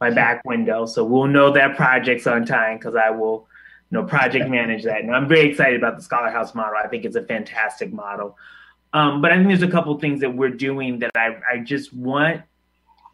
my 0.08 0.14
back 0.14 0.44
window. 0.44 0.86
So 0.86 1.04
we'll 1.04 1.26
know 1.26 1.50
that 1.50 1.76
project's 1.76 2.28
on 2.28 2.46
time 2.46 2.78
because 2.78 2.94
I 2.94 3.10
will, 3.10 3.48
you 3.90 3.98
know, 3.98 4.04
project 4.04 4.48
manage 4.48 4.84
that. 4.84 5.00
And 5.00 5.14
I'm 5.14 5.26
very 5.26 5.50
excited 5.50 5.76
about 5.76 5.96
the 5.96 6.02
Scholar 6.02 6.30
House 6.30 6.54
model. 6.54 6.74
I 6.82 6.86
think 6.86 7.04
it's 7.04 7.16
a 7.16 7.24
fantastic 7.24 7.92
model. 7.92 8.38
Um, 8.92 9.20
but 9.20 9.32
I 9.32 9.36
think 9.36 9.48
there's 9.48 9.62
a 9.62 9.68
couple 9.68 9.98
things 9.98 10.20
that 10.20 10.30
we're 10.30 10.48
doing 10.50 11.00
that 11.00 11.10
I, 11.16 11.38
I 11.52 11.58
just 11.58 11.92
want 11.92 12.42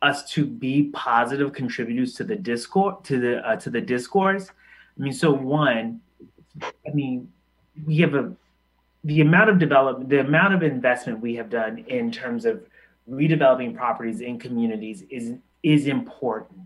us 0.02 0.30
to 0.32 0.44
be 0.44 0.90
positive 0.92 1.52
contributors 1.52 2.12
to 2.14 2.24
the 2.24 2.36
discourse 2.36 2.96
to 3.04 3.18
the 3.18 3.48
uh, 3.48 3.56
to 3.56 3.70
the 3.70 3.80
discourse. 3.80 4.50
I 4.50 5.02
mean, 5.02 5.12
so 5.12 5.32
one, 5.32 6.00
I 6.60 6.90
mean, 6.92 7.32
we 7.86 7.98
have 7.98 8.14
a 8.14 8.32
the 9.04 9.20
amount 9.20 9.50
of 9.50 9.58
development, 9.58 10.10
the 10.10 10.20
amount 10.20 10.54
of 10.54 10.62
investment 10.62 11.20
we 11.20 11.34
have 11.34 11.50
done 11.50 11.84
in 11.88 12.12
terms 12.12 12.44
of 12.44 12.62
redeveloping 13.10 13.74
properties 13.76 14.20
in 14.20 14.38
communities 14.38 15.04
is 15.10 15.34
is 15.62 15.86
important, 15.86 16.60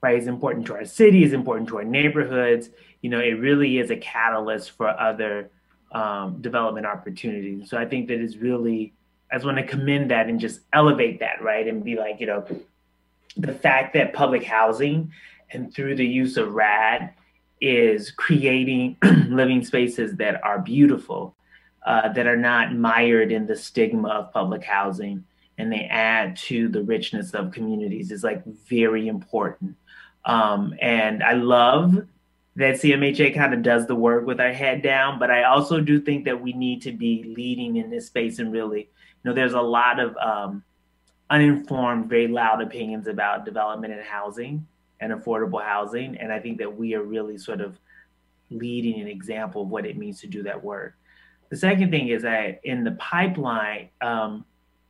right? 0.00 0.16
It's 0.16 0.26
important 0.26 0.66
to 0.66 0.74
our 0.74 0.84
city, 0.84 1.24
it's 1.24 1.34
important 1.34 1.68
to 1.68 1.78
our 1.78 1.84
neighborhoods. 1.84 2.70
You 3.02 3.10
know, 3.10 3.20
it 3.20 3.32
really 3.32 3.78
is 3.78 3.90
a 3.90 3.96
catalyst 3.96 4.72
for 4.72 4.88
other 4.88 5.50
um, 5.92 6.40
development 6.40 6.86
opportunities. 6.86 7.70
So 7.70 7.78
I 7.78 7.86
think 7.86 8.08
that 8.08 8.20
is 8.20 8.36
really, 8.36 8.92
I 9.30 9.36
just 9.36 9.46
want 9.46 9.58
to 9.58 9.66
commend 9.66 10.10
that 10.10 10.28
and 10.28 10.40
just 10.40 10.60
elevate 10.72 11.20
that, 11.20 11.42
right? 11.42 11.66
And 11.66 11.84
be 11.84 11.96
like, 11.96 12.20
you 12.20 12.26
know, 12.26 12.44
the 13.36 13.54
fact 13.54 13.94
that 13.94 14.12
public 14.12 14.44
housing 14.44 15.12
and 15.50 15.72
through 15.72 15.96
the 15.96 16.06
use 16.06 16.36
of 16.36 16.54
RAD 16.54 17.14
is 17.60 18.10
creating 18.10 18.96
living 19.28 19.64
spaces 19.64 20.16
that 20.16 20.42
are 20.44 20.58
beautiful, 20.58 21.34
uh, 21.84 22.12
that 22.12 22.26
are 22.26 22.36
not 22.36 22.74
mired 22.74 23.32
in 23.32 23.46
the 23.46 23.56
stigma 23.56 24.08
of 24.08 24.32
public 24.32 24.62
housing, 24.64 25.24
and 25.58 25.72
they 25.72 25.84
add 25.90 26.36
to 26.36 26.68
the 26.68 26.82
richness 26.82 27.32
of 27.32 27.52
communities 27.52 28.10
is 28.10 28.22
like 28.22 28.44
very 28.68 29.08
important. 29.08 29.76
Um, 30.24 30.74
and 30.82 31.22
I 31.22 31.32
love 31.32 31.94
that 32.56 32.76
CMHA 32.76 33.34
kind 33.34 33.54
of 33.54 33.62
does 33.62 33.86
the 33.86 33.94
work 33.94 34.26
with 34.26 34.40
our 34.40 34.52
head 34.52 34.82
down, 34.82 35.18
but 35.18 35.30
I 35.30 35.44
also 35.44 35.80
do 35.80 36.00
think 36.00 36.24
that 36.24 36.40
we 36.40 36.52
need 36.52 36.82
to 36.82 36.92
be 36.92 37.34
leading 37.36 37.76
in 37.76 37.90
this 37.90 38.06
space 38.06 38.38
and 38.38 38.52
really, 38.52 38.80
you 38.80 38.86
know, 39.24 39.34
there's 39.34 39.52
a 39.52 39.60
lot 39.60 40.00
of 40.00 40.16
um, 40.16 40.64
uninformed, 41.30 42.08
very 42.08 42.28
loud 42.28 42.62
opinions 42.62 43.06
about 43.06 43.44
development 43.44 43.92
and 43.92 44.02
housing 44.02 44.66
and 45.00 45.12
affordable 45.12 45.62
housing. 45.62 46.16
And 46.16 46.32
I 46.32 46.38
think 46.38 46.58
that 46.58 46.76
we 46.76 46.94
are 46.94 47.02
really 47.02 47.38
sort 47.38 47.60
of 47.60 47.78
leading 48.50 49.00
an 49.00 49.08
example 49.08 49.62
of 49.62 49.68
what 49.68 49.86
it 49.86 49.96
means 49.96 50.20
to 50.20 50.26
do 50.26 50.42
that 50.44 50.62
work. 50.62 50.94
The 51.48 51.56
second 51.56 51.90
thing 51.90 52.08
is 52.08 52.22
that 52.22 52.60
in 52.64 52.84
the 52.84 52.92
pipeline, 52.92 53.90
um, 54.00 54.44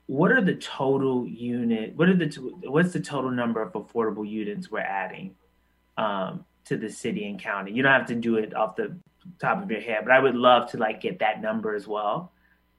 what 0.07 0.31
are 0.31 0.41
the 0.41 0.55
total 0.55 1.27
unit? 1.27 1.95
What 1.97 2.09
are 2.09 2.17
the 2.17 2.29
what's 2.65 2.93
the 2.93 3.01
total 3.01 3.31
number 3.31 3.61
of 3.61 3.73
affordable 3.73 4.29
units 4.29 4.71
we're 4.71 4.79
adding 4.81 5.35
um, 5.99 6.45
to 6.67 6.77
the 6.77 6.89
city 6.89 7.29
and 7.29 7.41
county? 7.41 7.73
You 7.73 7.83
don't 7.83 7.93
have 7.93 8.07
to 8.07 8.15
do 8.15 8.37
it 8.37 8.55
off 8.55 8.77
the 8.77 8.97
top 9.41 9.63
of 9.63 9.71
your 9.71 9.81
head, 9.81 10.05
but 10.05 10.13
I 10.13 10.21
would 10.21 10.37
love 10.37 10.71
to 10.71 10.79
like 10.79 11.01
get 11.01 11.19
that 11.19 11.43
number 11.43 11.75
as 11.75 11.87
well 11.89 12.33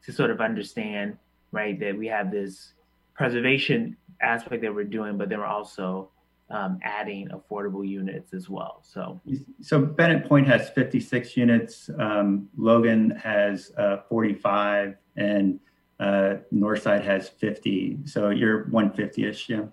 to 0.06 0.14
sort 0.14 0.32
of 0.32 0.40
understand, 0.40 1.18
right, 1.52 1.78
that 1.80 1.98
we 1.98 2.08
have 2.08 2.32
this 2.32 2.74
preservation 3.14 3.98
aspect 4.22 4.62
that 4.62 4.74
we're 4.74 4.86
doing, 4.86 5.18
but 5.18 5.28
then 5.30 5.40
we're 5.40 5.46
also 5.46 6.10
um, 6.50 6.80
adding 6.84 7.30
affordable 7.30 7.88
units 7.88 8.34
as 8.34 8.50
well. 8.50 8.82
So, 8.84 9.20
So 9.62 9.80
Bennett 9.82 10.28
Point 10.28 10.48
has 10.48 10.70
56 10.70 11.36
units. 11.36 11.90
Um, 12.00 12.50
Logan 12.58 13.12
has 13.12 13.72
uh, 13.78 13.98
45, 14.10 14.96
and 15.18 15.60
uh, 16.00 16.36
Northside 16.54 17.04
has 17.04 17.30
50. 17.30 18.00
So 18.06 18.30
you're 18.30 18.66
150ish, 18.66 19.50
yeah. 19.50 19.66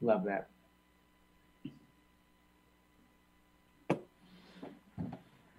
love 0.00 0.24
that. 0.24 0.48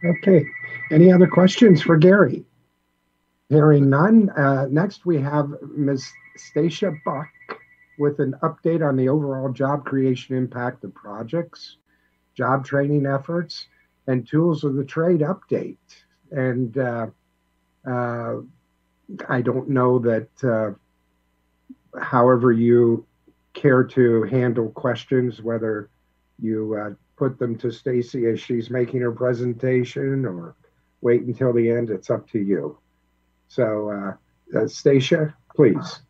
Okay. 0.04 0.46
Any 0.92 1.12
other 1.12 1.28
questions 1.28 1.82
for 1.82 1.98
Gary? 1.98 2.46
Hearing 3.50 3.90
none. 3.90 4.30
Uh, 4.32 4.68
next, 4.70 5.06
we 5.06 5.20
have 5.20 5.52
Ms. 5.76 6.12
Stacia 6.36 6.94
Buck 7.04 7.28
with 7.98 8.20
an 8.20 8.36
update 8.42 8.88
on 8.88 8.96
the 8.96 9.10
overall 9.10 9.52
job 9.52 9.86
creation 9.86 10.36
impact 10.36 10.84
of 10.84 10.94
projects, 10.94 11.78
job 12.36 12.66
training 12.66 13.06
efforts, 13.06 13.68
and 14.08 14.28
tools 14.28 14.64
of 14.64 14.76
the 14.76 14.84
trade 14.84 15.22
update. 15.22 15.78
And 16.32 16.78
uh, 16.78 17.08
uh, 17.90 18.36
I 19.30 19.42
don't 19.42 19.70
know 19.70 20.00
that, 20.00 20.30
uh, 20.44 22.00
however 22.00 22.52
you 22.52 23.06
care 23.54 23.84
to 23.84 24.24
handle 24.24 24.70
questions, 24.70 25.42
whether 25.42 25.90
you 26.40 26.76
uh, 26.76 26.94
put 27.16 27.40
them 27.40 27.58
to 27.60 27.72
Stacy 27.72 28.26
as 28.28 28.40
she's 28.40 28.70
making 28.70 29.02
her 29.02 29.12
presentation 29.12 30.26
or 30.26 30.56
wait 31.02 31.22
until 31.22 31.54
the 31.54 31.70
end, 31.70 31.90
it's 31.90 32.10
up 32.10 32.30
to 32.32 32.40
you. 32.40 32.78
So, 33.48 33.90
uh, 33.90 34.58
uh, 34.58 34.68
Stacia, 34.68 35.36
please. 35.56 36.02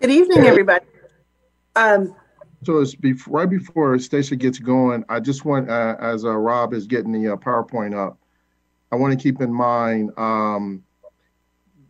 Good 0.00 0.10
evening, 0.10 0.40
everybody. 0.40 0.84
Um, 1.74 2.14
So 2.64 2.80
it's 2.80 2.94
bef- 2.94 3.26
right 3.28 3.48
before 3.48 3.98
Stacia 3.98 4.36
gets 4.36 4.58
going, 4.58 5.04
I 5.08 5.20
just 5.20 5.46
want, 5.46 5.70
uh, 5.70 5.96
as 5.98 6.24
uh, 6.24 6.36
Rob 6.36 6.74
is 6.74 6.86
getting 6.86 7.12
the 7.12 7.32
uh, 7.32 7.36
PowerPoint 7.36 7.96
up, 7.96 8.18
I 8.92 8.96
want 8.96 9.18
to 9.18 9.22
keep 9.22 9.40
in 9.40 9.52
mind, 9.52 10.10
um, 10.18 10.82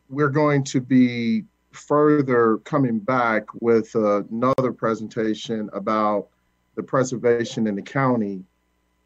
we're 0.08 0.30
going 0.30 0.62
to 0.64 0.80
be 0.80 1.44
further 1.72 2.58
coming 2.58 3.00
back 3.00 3.42
with 3.60 3.92
another 3.94 4.72
presentation 4.72 5.68
about 5.72 6.28
the 6.76 6.82
preservation 6.84 7.66
in 7.66 7.74
the 7.74 7.82
county 7.82 8.44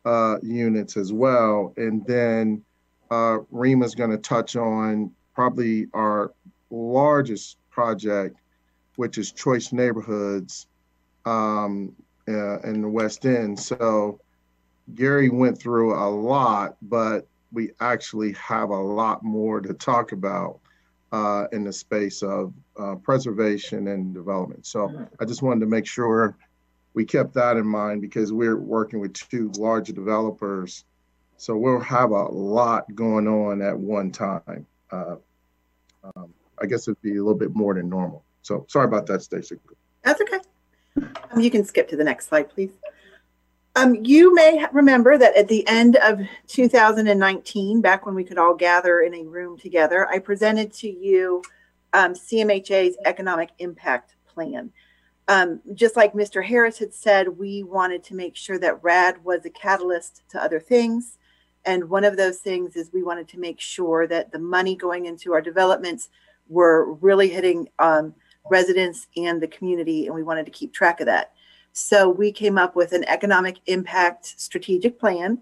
uh, 0.04 0.36
units 0.42 0.98
as 0.98 1.10
well. 1.10 1.72
And 1.78 2.04
then 2.06 2.62
uh, 3.10 3.38
Rima's 3.50 3.94
going 3.94 4.10
to 4.10 4.18
touch 4.18 4.56
on 4.56 5.10
probably 5.34 5.86
our 5.94 6.32
largest 6.70 7.56
project, 7.70 8.36
which 9.00 9.16
is 9.16 9.32
Choice 9.32 9.72
Neighborhoods 9.72 10.66
um, 11.24 11.96
uh, 12.28 12.60
in 12.60 12.82
the 12.82 12.88
West 12.88 13.24
End. 13.24 13.58
So 13.58 14.20
Gary 14.94 15.30
went 15.30 15.58
through 15.58 15.94
a 15.94 16.04
lot, 16.04 16.76
but 16.82 17.26
we 17.50 17.70
actually 17.80 18.32
have 18.34 18.68
a 18.68 18.76
lot 18.76 19.22
more 19.22 19.62
to 19.62 19.72
talk 19.72 20.12
about 20.12 20.60
uh, 21.12 21.46
in 21.50 21.64
the 21.64 21.72
space 21.72 22.22
of 22.22 22.52
uh, 22.78 22.96
preservation 22.96 23.88
and 23.88 24.12
development. 24.12 24.66
So 24.66 25.08
I 25.18 25.24
just 25.24 25.40
wanted 25.40 25.60
to 25.60 25.66
make 25.66 25.86
sure 25.86 26.36
we 26.92 27.06
kept 27.06 27.32
that 27.32 27.56
in 27.56 27.66
mind 27.66 28.02
because 28.02 28.34
we're 28.34 28.58
working 28.58 29.00
with 29.00 29.14
two 29.14 29.50
large 29.56 29.88
developers. 29.88 30.84
So 31.38 31.56
we'll 31.56 31.80
have 31.80 32.10
a 32.10 32.24
lot 32.24 32.94
going 32.94 33.26
on 33.26 33.62
at 33.62 33.78
one 33.78 34.10
time. 34.10 34.66
Uh, 34.90 35.16
um, 36.04 36.34
I 36.60 36.66
guess 36.66 36.86
it'd 36.86 37.00
be 37.00 37.12
a 37.12 37.22
little 37.24 37.32
bit 37.38 37.56
more 37.56 37.72
than 37.72 37.88
normal. 37.88 38.24
So 38.42 38.66
sorry 38.68 38.86
about 38.86 39.06
that, 39.06 39.22
Stacy. 39.22 39.56
that's 40.02 40.20
okay. 40.20 40.38
Um, 41.30 41.40
you 41.40 41.50
can 41.50 41.64
skip 41.64 41.88
to 41.88 41.96
the 41.96 42.04
next 42.04 42.28
slide, 42.28 42.50
please. 42.50 42.70
Um, 43.76 43.96
you 44.02 44.34
may 44.34 44.66
remember 44.72 45.16
that 45.16 45.36
at 45.36 45.46
the 45.46 45.66
end 45.68 45.96
of 45.96 46.20
2019, 46.48 47.80
back 47.80 48.04
when 48.04 48.14
we 48.14 48.24
could 48.24 48.38
all 48.38 48.54
gather 48.54 49.00
in 49.00 49.14
a 49.14 49.24
room 49.24 49.56
together, 49.56 50.08
I 50.08 50.18
presented 50.18 50.72
to 50.74 50.90
you 50.90 51.42
um, 51.92 52.14
CMHA's 52.14 52.96
economic 53.04 53.50
impact 53.58 54.16
plan. 54.26 54.72
Um, 55.28 55.60
just 55.74 55.96
like 55.96 56.12
Mr. 56.14 56.44
Harris 56.44 56.78
had 56.78 56.92
said, 56.92 57.28
we 57.28 57.62
wanted 57.62 58.02
to 58.04 58.16
make 58.16 58.34
sure 58.34 58.58
that 58.58 58.82
RAD 58.82 59.22
was 59.24 59.44
a 59.44 59.50
catalyst 59.50 60.22
to 60.30 60.42
other 60.42 60.58
things. 60.58 61.18
And 61.64 61.88
one 61.88 62.04
of 62.04 62.16
those 62.16 62.38
things 62.38 62.74
is 62.74 62.90
we 62.92 63.04
wanted 63.04 63.28
to 63.28 63.38
make 63.38 63.60
sure 63.60 64.08
that 64.08 64.32
the 64.32 64.38
money 64.40 64.74
going 64.74 65.06
into 65.06 65.32
our 65.32 65.40
developments 65.40 66.08
were 66.48 66.94
really 66.94 67.28
hitting 67.28 67.68
um, 67.78 68.14
residents 68.48 69.08
and 69.16 69.40
the 69.40 69.48
community, 69.48 70.06
and 70.06 70.14
we 70.14 70.22
wanted 70.22 70.46
to 70.46 70.52
keep 70.52 70.72
track 70.72 71.00
of 71.00 71.06
that. 71.06 71.32
So 71.72 72.08
we 72.08 72.32
came 72.32 72.58
up 72.58 72.74
with 72.74 72.92
an 72.92 73.04
economic 73.04 73.58
impact 73.66 74.34
strategic 74.40 74.98
plan 74.98 75.38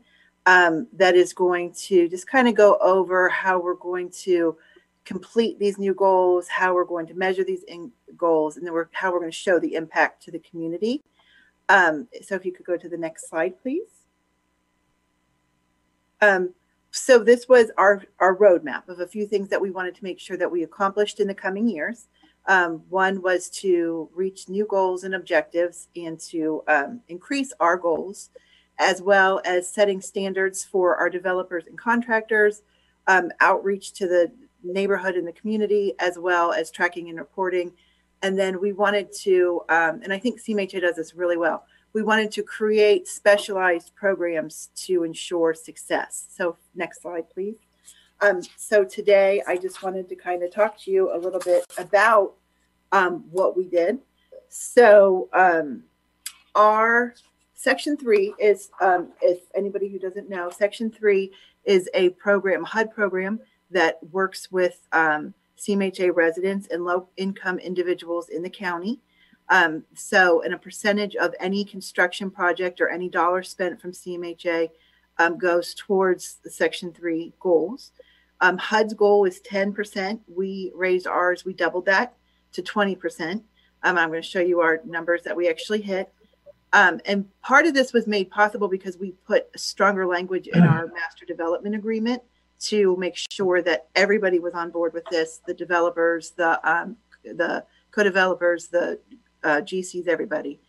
um, 0.47 0.87
that 0.95 1.15
is 1.15 1.33
going 1.33 1.73
to 1.75 2.09
just 2.09 2.27
kind 2.27 2.49
of 2.49 2.55
go 2.55 2.77
over 2.81 3.29
how 3.29 3.61
we're 3.61 3.75
going 3.75 4.11
to 4.11 4.57
complete 5.05 5.59
these 5.59 5.79
new 5.79 5.95
goals, 5.95 6.49
how 6.49 6.75
we're 6.75 6.85
going 6.85 7.07
to 7.07 7.15
measure 7.15 7.45
these 7.45 7.63
in- 7.65 7.93
goals, 8.17 8.57
and 8.57 8.67
then 8.67 8.75
we're, 8.75 8.89
how 8.93 9.11
we're 9.11 9.21
going 9.21 9.31
to 9.31 9.37
show 9.37 9.59
the 9.59 9.75
impact 9.75 10.23
to 10.23 10.31
the 10.31 10.39
community. 10.41 11.03
Um, 11.71 12.09
so 12.23 12.35
if 12.35 12.45
you 12.45 12.53
could 12.53 12.67
go 12.67 12.77
to 12.77 12.89
the 12.89 12.97
next 12.97 13.29
slide, 13.29 13.61
please. 13.63 13.89
Um, 16.21 16.53
so 16.91 17.19
this 17.19 17.49
was 17.49 17.71
our, 17.77 18.03
our 18.19 18.37
roadmap 18.37 18.89
of 18.89 19.01
a 19.01 19.07
few 19.07 19.27
things 19.27 19.49
that 19.49 19.61
we 19.61 19.71
wanted 19.71 19.95
to 19.95 20.05
make 20.05 20.19
sure 20.19 20.37
that 20.37 20.51
we 20.51 20.63
accomplished 20.63 21.21
in 21.21 21.29
the 21.29 21.35
coming 21.35 21.69
years. 21.69 22.09
Um, 22.49 22.83
one 22.89 23.21
was 23.21 23.51
to 23.51 24.09
reach 24.15 24.49
new 24.49 24.67
goals 24.67 25.05
and 25.05 25.15
objectives 25.15 25.89
and 25.95 26.19
to 26.21 26.63
um, 26.67 27.01
increase 27.09 27.53
our 27.61 27.77
goals, 27.77 28.31
as 28.79 29.03
well 29.03 29.43
as 29.45 29.73
setting 29.73 30.01
standards 30.01 30.65
for 30.65 30.97
our 30.97 31.11
developers 31.11 31.67
and 31.67 31.79
contractors, 31.79 32.63
um, 33.07 33.31
outreach 33.41 33.93
to 33.95 34.07
the 34.09 34.33
neighborhood 34.63 35.15
and 35.15 35.29
the 35.29 35.33
community, 35.33 35.93
as 35.99 36.19
well 36.19 36.53
as 36.53 36.71
tracking 36.71 37.11
and 37.11 37.19
reporting. 37.19 37.73
And 38.23 38.39
then 38.39 38.61
we 38.61 38.73
wanted 38.73 39.13
to, 39.21 39.61
um, 39.69 40.01
and 40.03 40.13
I 40.13 40.19
think 40.19 40.41
CMHA 40.41 40.81
does 40.81 40.97
this 40.97 41.15
really 41.15 41.37
well, 41.37 41.65
we 41.93 42.03
wanted 42.03 42.33
to 42.33 42.43
create 42.43 43.09
specialized 43.09 43.95
programs 43.95 44.71
to 44.87 45.05
ensure 45.05 45.55
success. 45.55 46.27
So, 46.31 46.57
next 46.75 47.03
slide, 47.03 47.29
please. 47.31 47.57
Um, 48.21 48.41
so 48.57 48.85
today, 48.85 49.43
I 49.47 49.57
just 49.57 49.83
wanted 49.83 50.09
to 50.09 50.17
kind 50.17 50.43
of 50.43 50.53
talk 50.53 50.79
to 50.83 50.91
you 50.91 51.15
a 51.15 51.19
little 51.19 51.41
bit 51.41 51.65
about 51.79 52.35
um, 52.91 53.25
what 53.31 53.57
we 53.57 53.69
did. 53.69 53.99
So, 54.49 55.29
um, 55.33 55.85
our 56.55 57.15
section 57.55 57.97
three 57.97 58.35
is, 58.41 58.71
um, 58.81 59.09
if 59.23 59.41
anybody 59.55 59.89
who 59.89 59.99
doesn't 59.99 60.29
know, 60.29 60.51
section 60.51 60.91
three 60.91 61.31
is 61.65 61.89
a 61.95 62.11
program, 62.11 62.65
HUD 62.65 62.93
program 62.93 63.41
that 63.71 63.99
works 64.11 64.51
with 64.51 64.87
um, 64.93 65.35
CMHA 65.59 66.15
residents 66.15 66.69
and 66.71 66.85
low 66.85 67.09
income 67.17 67.59
individuals 67.59 68.31
in 68.31 68.43
the 68.43 68.51
county. 68.51 69.01
Um, 69.51 69.85
so, 69.95 70.43
and 70.43 70.55
a 70.55 70.59
percentage 70.59 71.15
of 71.17 71.35
any 71.41 71.65
construction 71.65 72.31
project 72.31 72.81
or 72.81 72.89
any 72.89 73.09
dollar 73.09 73.43
spent 73.43 73.81
from 73.81 73.93
CMHA 73.93 74.71
um, 75.19 75.39
goes 75.39 75.75
towards 75.75 76.39
the 76.45 76.51
Section 76.51 76.93
3 76.93 77.33
goals. 77.41 77.93
Um, 78.41 78.59
HUD's 78.59 78.95
goal 78.95 79.25
is 79.25 79.41
10%. 79.41 80.21
We 80.29 80.73
raised 80.75 81.07
ours, 81.07 81.45
we 81.45 81.53
doubled 81.53 81.87
that 81.87 82.15
to 82.53 82.63
20%. 82.63 83.43
Um, 83.83 83.99
I'm 83.99 84.09
going 84.09 84.23
to 84.23 84.29
show 84.29 84.41
you 84.41 84.61
our 84.61 84.81
numbers 84.85 85.23
that 85.25 85.37
we 85.37 85.49
actually 85.49 85.83
hit. 85.83 86.13
Um, 86.73 87.01
and 87.07 87.27
part 87.41 87.67
of 87.67 87.75
this 87.75 87.93
was 87.93 88.07
made 88.07 88.31
possible 88.31 88.69
because 88.69 88.99
we 88.99 89.13
put 89.27 89.47
stronger 89.59 90.07
language 90.07 90.49
in 90.49 90.63
our 90.63 90.87
master 90.95 91.25
development 91.27 91.75
agreement 91.75 92.23
to 92.61 92.97
make 92.97 93.17
sure 93.31 93.63
that 93.63 93.89
everybody 93.95 94.39
was 94.39 94.55
on 94.55 94.71
board 94.71 94.93
with 94.93 95.05
this 95.11 95.41
the 95.47 95.55
developers, 95.55 96.31
the, 96.31 96.69
um, 96.69 96.97
the 97.25 97.65
co 97.91 98.03
developers, 98.03 98.69
the 98.69 98.99
uh, 99.45 99.61
GCs, 99.61 100.09
everybody. 100.09 100.61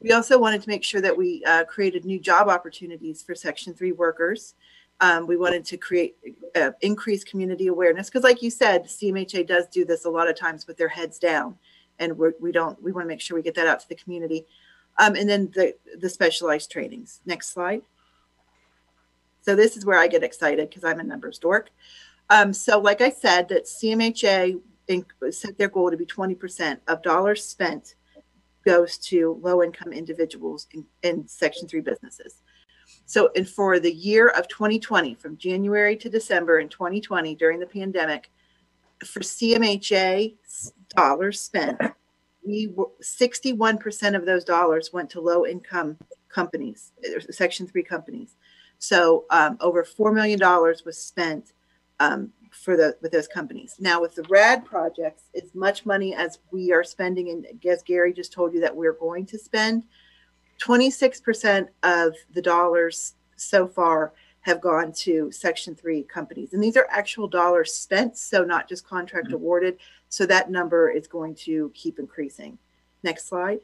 We 0.00 0.12
also 0.12 0.38
wanted 0.38 0.62
to 0.62 0.68
make 0.68 0.84
sure 0.84 1.00
that 1.00 1.16
we 1.16 1.42
uh, 1.44 1.64
created 1.64 2.04
new 2.04 2.20
job 2.20 2.48
opportunities 2.48 3.22
for 3.22 3.34
Section 3.34 3.72
3 3.72 3.92
workers. 3.92 4.54
Um, 5.02 5.26
we 5.26 5.36
wanted 5.36 5.64
to 5.64 5.76
create 5.76 6.16
uh, 6.54 6.70
increase 6.80 7.24
community 7.24 7.66
awareness 7.66 8.08
because, 8.08 8.22
like 8.22 8.40
you 8.40 8.50
said, 8.50 8.84
CMHA 8.84 9.48
does 9.48 9.66
do 9.66 9.84
this 9.84 10.04
a 10.04 10.10
lot 10.10 10.28
of 10.28 10.36
times 10.36 10.66
with 10.68 10.76
their 10.76 10.88
heads 10.88 11.18
down, 11.18 11.58
and 11.98 12.16
we're, 12.16 12.34
we 12.40 12.52
don't. 12.52 12.80
We 12.80 12.92
want 12.92 13.04
to 13.04 13.08
make 13.08 13.20
sure 13.20 13.36
we 13.36 13.42
get 13.42 13.56
that 13.56 13.66
out 13.66 13.80
to 13.80 13.88
the 13.88 13.96
community. 13.96 14.46
Um, 14.98 15.16
and 15.16 15.28
then 15.28 15.50
the 15.54 15.74
the 15.98 16.08
specialized 16.08 16.70
trainings. 16.70 17.20
Next 17.26 17.48
slide. 17.52 17.82
So 19.40 19.56
this 19.56 19.76
is 19.76 19.84
where 19.84 19.98
I 19.98 20.06
get 20.06 20.22
excited 20.22 20.70
because 20.70 20.84
I'm 20.84 21.00
a 21.00 21.02
numbers 21.02 21.40
dork. 21.40 21.70
Um, 22.30 22.52
so, 22.52 22.78
like 22.78 23.00
I 23.00 23.10
said, 23.10 23.48
that 23.48 23.64
CMHA 23.64 24.60
set 25.30 25.58
their 25.58 25.68
goal 25.68 25.90
to 25.90 25.96
be 25.96 26.06
20% 26.06 26.78
of 26.86 27.02
dollars 27.02 27.44
spent 27.44 27.96
goes 28.64 28.98
to 28.98 29.40
low 29.42 29.62
income 29.62 29.92
individuals 29.92 30.68
in, 30.72 30.84
in 31.02 31.26
Section 31.26 31.66
3 31.66 31.80
businesses. 31.80 32.41
So, 33.12 33.30
and 33.36 33.46
for 33.46 33.78
the 33.78 33.92
year 33.92 34.28
of 34.28 34.48
2020, 34.48 35.16
from 35.16 35.36
January 35.36 35.98
to 35.98 36.08
December 36.08 36.60
in 36.60 36.70
2020 36.70 37.34
during 37.34 37.60
the 37.60 37.66
pandemic, 37.66 38.30
for 39.04 39.20
CMHA 39.20 40.34
dollars 40.96 41.38
spent, 41.38 41.78
we 42.42 42.74
61% 43.02 44.16
of 44.16 44.24
those 44.24 44.44
dollars 44.44 44.94
went 44.94 45.10
to 45.10 45.20
low 45.20 45.44
income 45.44 45.98
companies, 46.30 46.92
Section 47.30 47.66
3 47.66 47.82
companies. 47.82 48.36
So, 48.78 49.26
um, 49.28 49.58
over 49.60 49.84
$4 49.84 50.14
million 50.14 50.40
was 50.40 50.96
spent 50.96 51.52
um, 52.00 52.32
for 52.50 52.78
the 52.78 52.96
with 53.02 53.12
those 53.12 53.28
companies. 53.28 53.76
Now 53.78 54.00
with 54.00 54.14
the 54.14 54.24
RAD 54.30 54.64
projects, 54.64 55.24
as 55.36 55.54
much 55.54 55.84
money 55.84 56.14
as 56.14 56.38
we 56.50 56.72
are 56.72 56.82
spending, 56.82 57.28
and 57.28 57.46
I 57.46 57.52
guess 57.60 57.82
Gary 57.82 58.14
just 58.14 58.32
told 58.32 58.54
you 58.54 58.60
that 58.60 58.74
we're 58.74 58.94
going 58.94 59.26
to 59.26 59.38
spend, 59.38 59.84
26% 60.62 61.68
of 61.82 62.14
the 62.32 62.42
dollars 62.42 63.14
so 63.36 63.66
far 63.66 64.12
have 64.42 64.60
gone 64.60 64.92
to 64.92 65.30
Section 65.30 65.74
3 65.74 66.02
companies. 66.04 66.52
And 66.52 66.62
these 66.62 66.76
are 66.76 66.86
actual 66.90 67.28
dollars 67.28 67.72
spent, 67.72 68.16
so 68.16 68.44
not 68.44 68.68
just 68.68 68.86
contract 68.86 69.26
mm-hmm. 69.28 69.36
awarded. 69.36 69.78
So 70.08 70.26
that 70.26 70.50
number 70.50 70.90
is 70.90 71.06
going 71.06 71.34
to 71.36 71.70
keep 71.74 71.98
increasing. 71.98 72.58
Next 73.02 73.28
slide. 73.28 73.60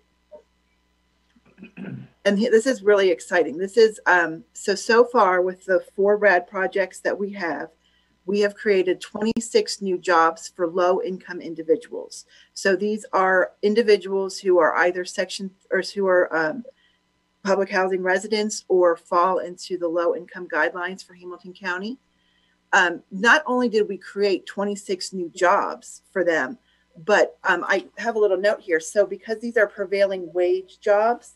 And 2.25 2.37
this 2.37 2.67
is 2.67 2.83
really 2.83 3.09
exciting. 3.09 3.57
This 3.57 3.79
is 3.79 3.99
um, 4.05 4.45
so, 4.53 4.75
so 4.75 5.03
far 5.03 5.41
with 5.41 5.65
the 5.65 5.83
four 5.97 6.19
RAD 6.19 6.47
projects 6.47 7.01
that 7.01 7.19
we 7.19 7.33
have, 7.33 7.71
we 8.27 8.41
have 8.41 8.55
created 8.55 9.01
26 9.01 9.81
new 9.81 9.97
jobs 9.97 10.53
for 10.55 10.67
low 10.67 11.01
income 11.01 11.41
individuals. 11.41 12.27
So 12.53 12.77
these 12.77 13.07
are 13.15 13.53
individuals 13.63 14.39
who 14.39 14.59
are 14.59 14.77
either 14.77 15.07
section 15.07 15.51
or 15.71 15.81
who 15.95 16.07
are 16.07 16.37
um, 16.37 16.65
public 17.43 17.71
housing 17.71 18.03
residents 18.03 18.65
or 18.69 18.97
fall 18.97 19.39
into 19.39 19.79
the 19.79 19.89
low 19.89 20.15
income 20.15 20.49
guidelines 20.49 21.05
for 21.05 21.15
Hamilton 21.15 21.53
County. 21.53 21.99
Um, 22.73 23.03
not 23.11 23.43
only 23.47 23.69
did 23.69 23.89
we 23.89 23.97
create 23.97 24.47
26 24.47 25.13
new 25.13 25.31
jobs 25.35 26.03
for 26.13 26.25
them, 26.25 26.59
but 27.05 27.39
um, 27.45 27.65
I 27.67 27.87
have 27.97 28.17
a 28.17 28.19
little 28.19 28.37
note 28.37 28.61
here. 28.61 28.81
So 28.81 29.07
because 29.07 29.39
these 29.41 29.57
are 29.57 29.67
prevailing 29.67 30.33
wage 30.33 30.81
jobs, 30.81 31.35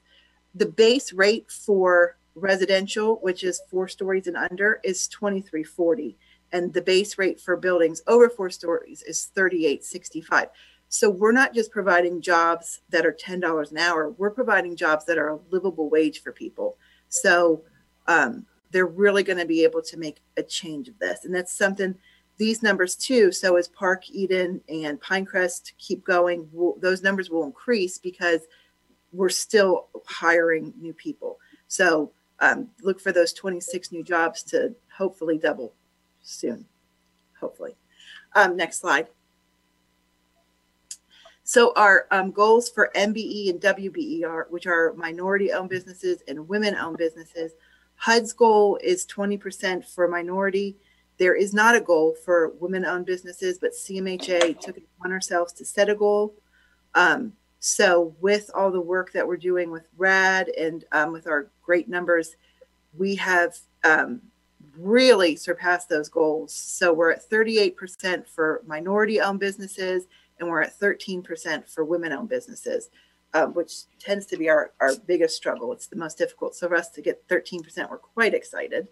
the 0.54 0.66
base 0.66 1.12
rate 1.12 1.50
for 1.50 2.16
residential, 2.34 3.16
which 3.22 3.44
is 3.44 3.62
four 3.70 3.88
stories 3.88 4.26
and 4.26 4.36
under, 4.36 4.80
is 4.82 5.08
2340 5.08 6.16
and 6.52 6.72
the 6.72 6.82
base 6.82 7.18
rate 7.18 7.40
for 7.40 7.56
buildings 7.56 8.02
over 8.06 8.28
four 8.28 8.50
stories 8.50 9.02
is 9.02 9.26
3865 9.34 10.48
so 10.92 11.08
we're 11.08 11.32
not 11.32 11.54
just 11.54 11.70
providing 11.70 12.20
jobs 12.20 12.80
that 12.90 13.06
are 13.06 13.12
$10 13.12 13.70
an 13.70 13.78
hour 13.78 14.10
we're 14.10 14.30
providing 14.30 14.76
jobs 14.76 15.04
that 15.04 15.18
are 15.18 15.30
a 15.30 15.38
livable 15.50 15.88
wage 15.88 16.22
for 16.22 16.32
people 16.32 16.76
so 17.08 17.62
um, 18.06 18.44
they're 18.70 18.86
really 18.86 19.22
going 19.22 19.38
to 19.38 19.46
be 19.46 19.64
able 19.64 19.82
to 19.82 19.96
make 19.96 20.20
a 20.36 20.42
change 20.42 20.88
of 20.88 20.98
this 20.98 21.24
and 21.24 21.34
that's 21.34 21.52
something 21.56 21.94
these 22.38 22.62
numbers 22.62 22.96
too 22.96 23.30
so 23.30 23.56
as 23.56 23.68
park 23.68 24.10
eden 24.10 24.60
and 24.68 25.00
pinecrest 25.00 25.72
keep 25.78 26.04
going 26.04 26.48
we'll, 26.52 26.76
those 26.80 27.02
numbers 27.02 27.30
will 27.30 27.44
increase 27.44 27.98
because 27.98 28.42
we're 29.12 29.28
still 29.28 29.88
hiring 30.06 30.72
new 30.78 30.92
people 30.92 31.38
so 31.68 32.12
um, 32.42 32.68
look 32.82 33.00
for 33.00 33.12
those 33.12 33.32
26 33.32 33.92
new 33.92 34.02
jobs 34.02 34.42
to 34.42 34.74
hopefully 34.94 35.38
double 35.38 35.72
soon, 36.22 36.66
hopefully. 37.40 37.76
Um, 38.34 38.56
next 38.56 38.80
slide. 38.80 39.06
So 41.52 41.74
our 41.76 42.06
um, 42.10 42.30
goals 42.30 42.70
for 42.70 42.90
MBE 42.96 43.50
and 43.50 43.60
WBE 43.60 44.24
are, 44.24 44.46
which 44.48 44.66
are 44.66 44.94
minority-owned 44.94 45.68
businesses 45.68 46.22
and 46.26 46.48
women-owned 46.48 46.96
businesses. 46.96 47.52
HUD's 47.96 48.32
goal 48.32 48.78
is 48.82 49.04
20% 49.04 49.86
for 49.86 50.08
minority. 50.08 50.78
There 51.18 51.34
is 51.34 51.52
not 51.52 51.76
a 51.76 51.80
goal 51.82 52.16
for 52.24 52.54
women-owned 52.58 53.04
businesses, 53.04 53.58
but 53.58 53.72
CMHA 53.72 54.60
took 54.60 54.78
it 54.78 54.84
upon 54.96 55.12
ourselves 55.12 55.52
to 55.52 55.66
set 55.66 55.90
a 55.90 55.94
goal. 55.94 56.32
Um, 56.94 57.34
So, 57.58 58.16
with 58.22 58.50
all 58.54 58.70
the 58.70 58.80
work 58.80 59.12
that 59.12 59.28
we're 59.28 59.36
doing 59.36 59.70
with 59.70 59.86
RAD 59.98 60.48
and 60.58 60.86
um, 60.92 61.12
with 61.12 61.26
our 61.26 61.50
great 61.62 61.86
numbers, 61.86 62.34
we 62.96 63.14
have 63.16 63.58
um, 63.84 64.22
really 64.78 65.36
surpassed 65.36 65.90
those 65.90 66.08
goals. 66.08 66.54
So, 66.54 66.94
we're 66.94 67.12
at 67.12 67.28
38% 67.28 68.26
for 68.26 68.62
minority 68.66 69.20
owned 69.20 69.40
businesses 69.40 70.06
and 70.42 70.50
we're 70.50 70.60
at 70.60 70.78
13% 70.78 71.68
for 71.72 71.84
women 71.84 72.12
owned 72.12 72.28
businesses, 72.28 72.90
um, 73.32 73.54
which 73.54 73.84
tends 74.00 74.26
to 74.26 74.36
be 74.36 74.50
our, 74.50 74.72
our 74.80 74.90
biggest 75.06 75.36
struggle. 75.36 75.72
It's 75.72 75.86
the 75.86 75.96
most 75.96 76.18
difficult. 76.18 76.56
So, 76.56 76.66
for 76.68 76.74
us 76.74 76.90
to 76.90 77.00
get 77.00 77.26
13%, 77.28 77.88
we're 77.88 77.98
quite 77.98 78.34
excited. 78.34 78.88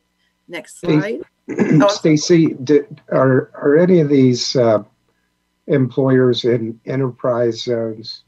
Next 0.49 0.81
slide. 0.81 1.23
Oh, 1.53 1.89
Stacy, 1.89 2.55
did, 2.63 3.01
are 3.11 3.51
are 3.55 3.77
any 3.77 3.99
of 3.99 4.09
these 4.09 4.55
uh, 4.55 4.85
employers 5.67 6.45
in 6.45 6.81
enterprise 6.87 7.65
zones, 7.65 8.23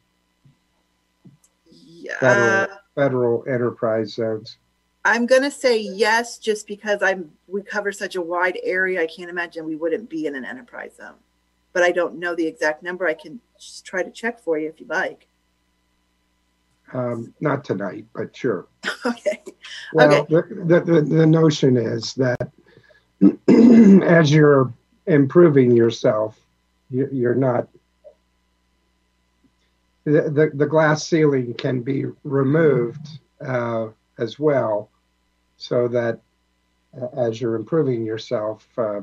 yeah, 1.71 2.19
federal, 2.19 2.79
federal 2.97 3.45
enterprise 3.47 4.15
zones? 4.15 4.57
I'm 5.05 5.27
gonna 5.27 5.53
say 5.53 5.79
yes, 5.79 6.39
just 6.39 6.67
because 6.67 7.01
I'm 7.01 7.31
we 7.47 7.63
cover 7.63 7.93
such 7.93 8.17
a 8.17 8.21
wide 8.21 8.59
area. 8.65 9.01
I 9.01 9.07
can't 9.07 9.31
imagine 9.31 9.65
we 9.67 9.77
wouldn't 9.77 10.11
be 10.11 10.27
in 10.27 10.35
an 10.35 10.45
enterprise 10.45 10.97
zone, 10.97 11.15
but 11.73 11.83
I 11.83 11.93
don't 11.93 12.19
know 12.19 12.35
the 12.35 12.47
exact 12.47 12.83
number. 12.83 13.07
I 13.07 13.15
can 13.15 13.41
just 13.59 13.85
try 13.85 14.03
to 14.03 14.11
check 14.11 14.41
for 14.41 14.59
you 14.59 14.69
if 14.69 14.81
you 14.81 14.87
like. 14.89 15.27
Um, 16.93 17.33
not 17.41 17.65
tonight, 17.65 18.05
but 18.13 18.37
sure. 18.37 18.67
okay. 19.07 19.43
Well, 19.95 20.23
Okay. 20.23 20.43
the, 20.65 20.81
the, 20.81 21.01
the, 21.01 21.27
notion 21.27 21.77
is 21.79 22.15
that 22.15 22.53
as 24.05 24.31
you're 24.31 24.73
improving 25.07 25.75
yourself, 25.75 26.39
you, 26.91 27.09
you're 27.11 27.35
not, 27.35 27.69
the, 30.05 30.23
the, 30.23 30.51
the 30.53 30.67
glass 30.67 31.07
ceiling 31.07 31.55
can 31.55 31.81
be 31.81 32.05
removed 32.25 33.07
uh, 33.41 33.89
as 34.19 34.39
well 34.39 34.91
so 35.57 35.89
that 35.89 36.21
uh, 37.01 37.07
as 37.17 37.41
you're 37.41 37.55
improving 37.55 38.05
yourself, 38.05 38.67
uh, 38.77 39.01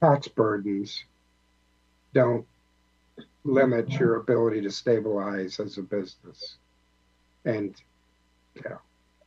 tax 0.00 0.28
burdens 0.28 1.02
don't 2.16 2.46
limit 3.44 3.90
your 3.90 4.16
ability 4.16 4.62
to 4.62 4.70
stabilize 4.70 5.60
as 5.60 5.76
a 5.76 5.82
business 5.82 6.56
and 7.44 7.76
know, 8.64 8.78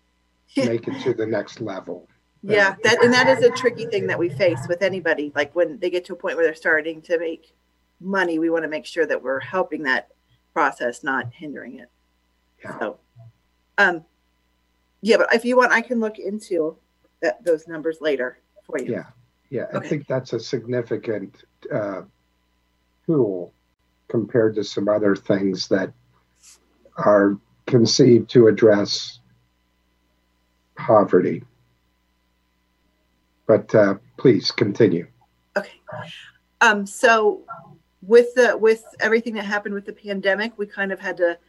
make 0.58 0.88
it 0.88 1.00
to 1.04 1.14
the 1.14 1.26
next 1.26 1.62
level. 1.62 2.08
Yeah, 2.42 2.76
that 2.84 3.04
and 3.04 3.14
that 3.14 3.28
is 3.28 3.44
a 3.44 3.52
tricky 3.52 3.86
thing 3.86 4.08
that 4.08 4.18
we 4.18 4.30
face 4.30 4.66
with 4.68 4.82
anybody. 4.82 5.32
Like 5.36 5.54
when 5.56 5.78
they 5.78 5.92
get 5.92 6.04
to 6.06 6.14
a 6.14 6.16
point 6.16 6.36
where 6.36 6.46
they're 6.46 6.56
starting 6.56 7.02
to 7.04 7.20
make 7.20 7.54
money, 8.00 8.40
we 8.40 8.50
want 8.50 8.64
to 8.64 8.70
make 8.70 8.88
sure 8.88 9.06
that 9.06 9.22
we're 9.22 9.42
helping 9.42 9.84
that 9.84 10.10
process, 10.54 11.04
not 11.04 11.32
hindering 11.32 11.80
it. 11.80 11.90
So, 12.80 12.98
um, 13.78 14.04
yeah, 15.02 15.18
but 15.18 15.34
if 15.34 15.46
you 15.46 15.58
want, 15.58 15.74
I 15.74 15.82
can 15.82 16.00
look 16.00 16.18
into 16.18 16.76
that 17.22 17.44
those 17.46 17.68
numbers 17.68 17.98
later 18.02 18.40
for 18.66 18.80
you. 18.80 18.94
Yeah, 18.94 19.04
yeah, 19.50 19.66
I 19.78 19.86
think 19.86 20.08
that's 20.08 20.34
a 20.34 20.40
significant 20.40 21.44
uh, 21.72 22.02
tool 23.10 23.54
compared 24.08 24.54
to 24.56 24.64
some 24.64 24.88
other 24.88 25.16
things 25.16 25.68
that 25.68 25.92
are 26.98 27.40
conceived 27.66 28.30
to 28.30 28.48
address 28.48 29.20
poverty. 30.76 31.44
But 33.48 33.74
uh, 33.74 33.96
please 34.18 34.52
continue. 34.52 35.08
Okay. 35.58 35.80
Um, 36.62 36.86
so 36.86 37.42
with 38.04 38.36
the 38.36 38.56
with 38.56 38.84
everything 39.00 39.34
that 39.36 39.46
happened 39.46 39.74
with 39.74 39.86
the 39.86 39.94
pandemic, 39.94 40.56
we 40.58 40.68
kind 40.68 40.92
of 40.92 41.00
had 41.00 41.18
to 41.18 41.40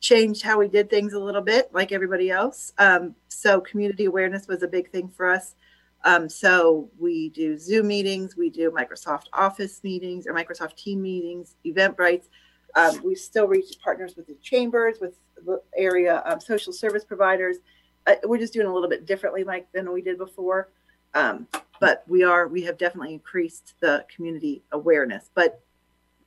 change 0.00 0.42
how 0.42 0.58
we 0.58 0.68
did 0.68 0.90
things 0.90 1.12
a 1.12 1.20
little 1.20 1.42
bit, 1.42 1.72
like 1.72 1.92
everybody 1.92 2.30
else. 2.30 2.72
Um, 2.78 3.14
so 3.28 3.60
community 3.60 4.06
awareness 4.06 4.48
was 4.48 4.64
a 4.64 4.68
big 4.68 4.90
thing 4.90 5.08
for 5.08 5.28
us. 5.30 5.54
Um, 6.04 6.28
so 6.28 6.90
we 6.98 7.30
do 7.30 7.56
Zoom 7.56 7.88
meetings, 7.88 8.36
we 8.36 8.50
do 8.50 8.70
Microsoft 8.70 9.24
Office 9.32 9.82
meetings 9.82 10.26
or 10.26 10.34
Microsoft 10.34 10.76
Team 10.76 11.00
meetings, 11.00 11.56
Eventbrite. 11.64 12.28
Um, 12.74 13.00
we 13.02 13.14
still 13.14 13.46
reach 13.46 13.78
partners 13.82 14.14
with 14.16 14.26
the 14.26 14.36
chambers, 14.42 14.98
with 15.00 15.14
the 15.46 15.62
area 15.76 16.22
um, 16.26 16.40
social 16.40 16.72
service 16.72 17.04
providers. 17.04 17.58
Uh, 18.06 18.16
we're 18.24 18.38
just 18.38 18.52
doing 18.52 18.66
a 18.66 18.72
little 18.72 18.88
bit 18.88 19.06
differently, 19.06 19.44
Mike, 19.44 19.66
than 19.72 19.90
we 19.92 20.02
did 20.02 20.18
before. 20.18 20.68
Um, 21.14 21.46
but 21.80 22.04
we 22.06 22.22
are 22.24 22.48
we 22.48 22.62
have 22.62 22.76
definitely 22.76 23.14
increased 23.14 23.74
the 23.80 24.04
community 24.14 24.62
awareness. 24.72 25.30
But 25.34 25.60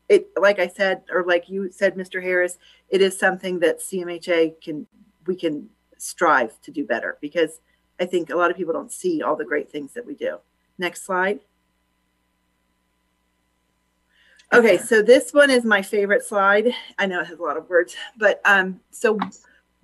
it, 0.09 0.29
like 0.39 0.59
I 0.59 0.67
said, 0.67 1.03
or 1.11 1.23
like 1.23 1.49
you 1.49 1.71
said, 1.71 1.95
Mr. 1.95 2.21
Harris, 2.21 2.57
it 2.89 3.01
is 3.01 3.17
something 3.17 3.59
that 3.59 3.79
CMHA 3.79 4.61
can 4.61 4.87
we 5.25 5.35
can 5.35 5.69
strive 5.97 6.59
to 6.61 6.71
do 6.71 6.85
better 6.85 7.17
because 7.21 7.59
I 7.99 8.05
think 8.05 8.29
a 8.29 8.35
lot 8.35 8.51
of 8.51 8.57
people 8.57 8.73
don't 8.73 8.91
see 8.91 9.21
all 9.21 9.35
the 9.35 9.45
great 9.45 9.71
things 9.71 9.93
that 9.93 10.05
we 10.05 10.15
do. 10.15 10.37
Next 10.77 11.03
slide. 11.03 11.39
Okay, 14.53 14.77
so 14.77 15.01
this 15.01 15.33
one 15.33 15.49
is 15.49 15.65
my 15.65 15.81
favorite 15.81 16.23
slide. 16.23 16.73
I 16.97 17.05
know 17.05 17.19
it 17.19 17.27
has 17.27 17.39
a 17.39 17.43
lot 17.43 17.57
of 17.57 17.67
words, 17.69 17.95
but 18.17 18.39
um, 18.45 18.79
so 18.91 19.19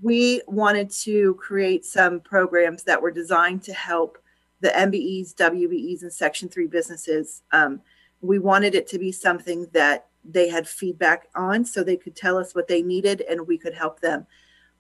we 0.01 0.41
wanted 0.47 0.89
to 0.91 1.33
create 1.35 1.85
some 1.85 2.21
programs 2.21 2.83
that 2.83 3.01
were 3.01 3.11
designed 3.11 3.63
to 3.63 3.73
help 3.73 4.17
the 4.61 4.69
MBEs, 4.69 5.33
WBEs, 5.35 6.03
and 6.03 6.13
Section 6.13 6.47
3 6.47 6.67
businesses. 6.67 7.41
Um, 7.51 7.81
we 8.21 8.39
wanted 8.39 8.73
it 8.73 8.87
to 8.87 8.99
be 8.99 9.11
something 9.11 9.67
that 9.73 10.07
they 10.23 10.47
had 10.47 10.67
feedback 10.67 11.27
on 11.35 11.65
so 11.65 11.83
they 11.83 11.97
could 11.97 12.15
tell 12.15 12.37
us 12.37 12.55
what 12.55 12.69
they 12.69 12.81
needed 12.81 13.21
and 13.29 13.45
we 13.45 13.57
could 13.57 13.73
help 13.73 13.99
them. 13.99 14.25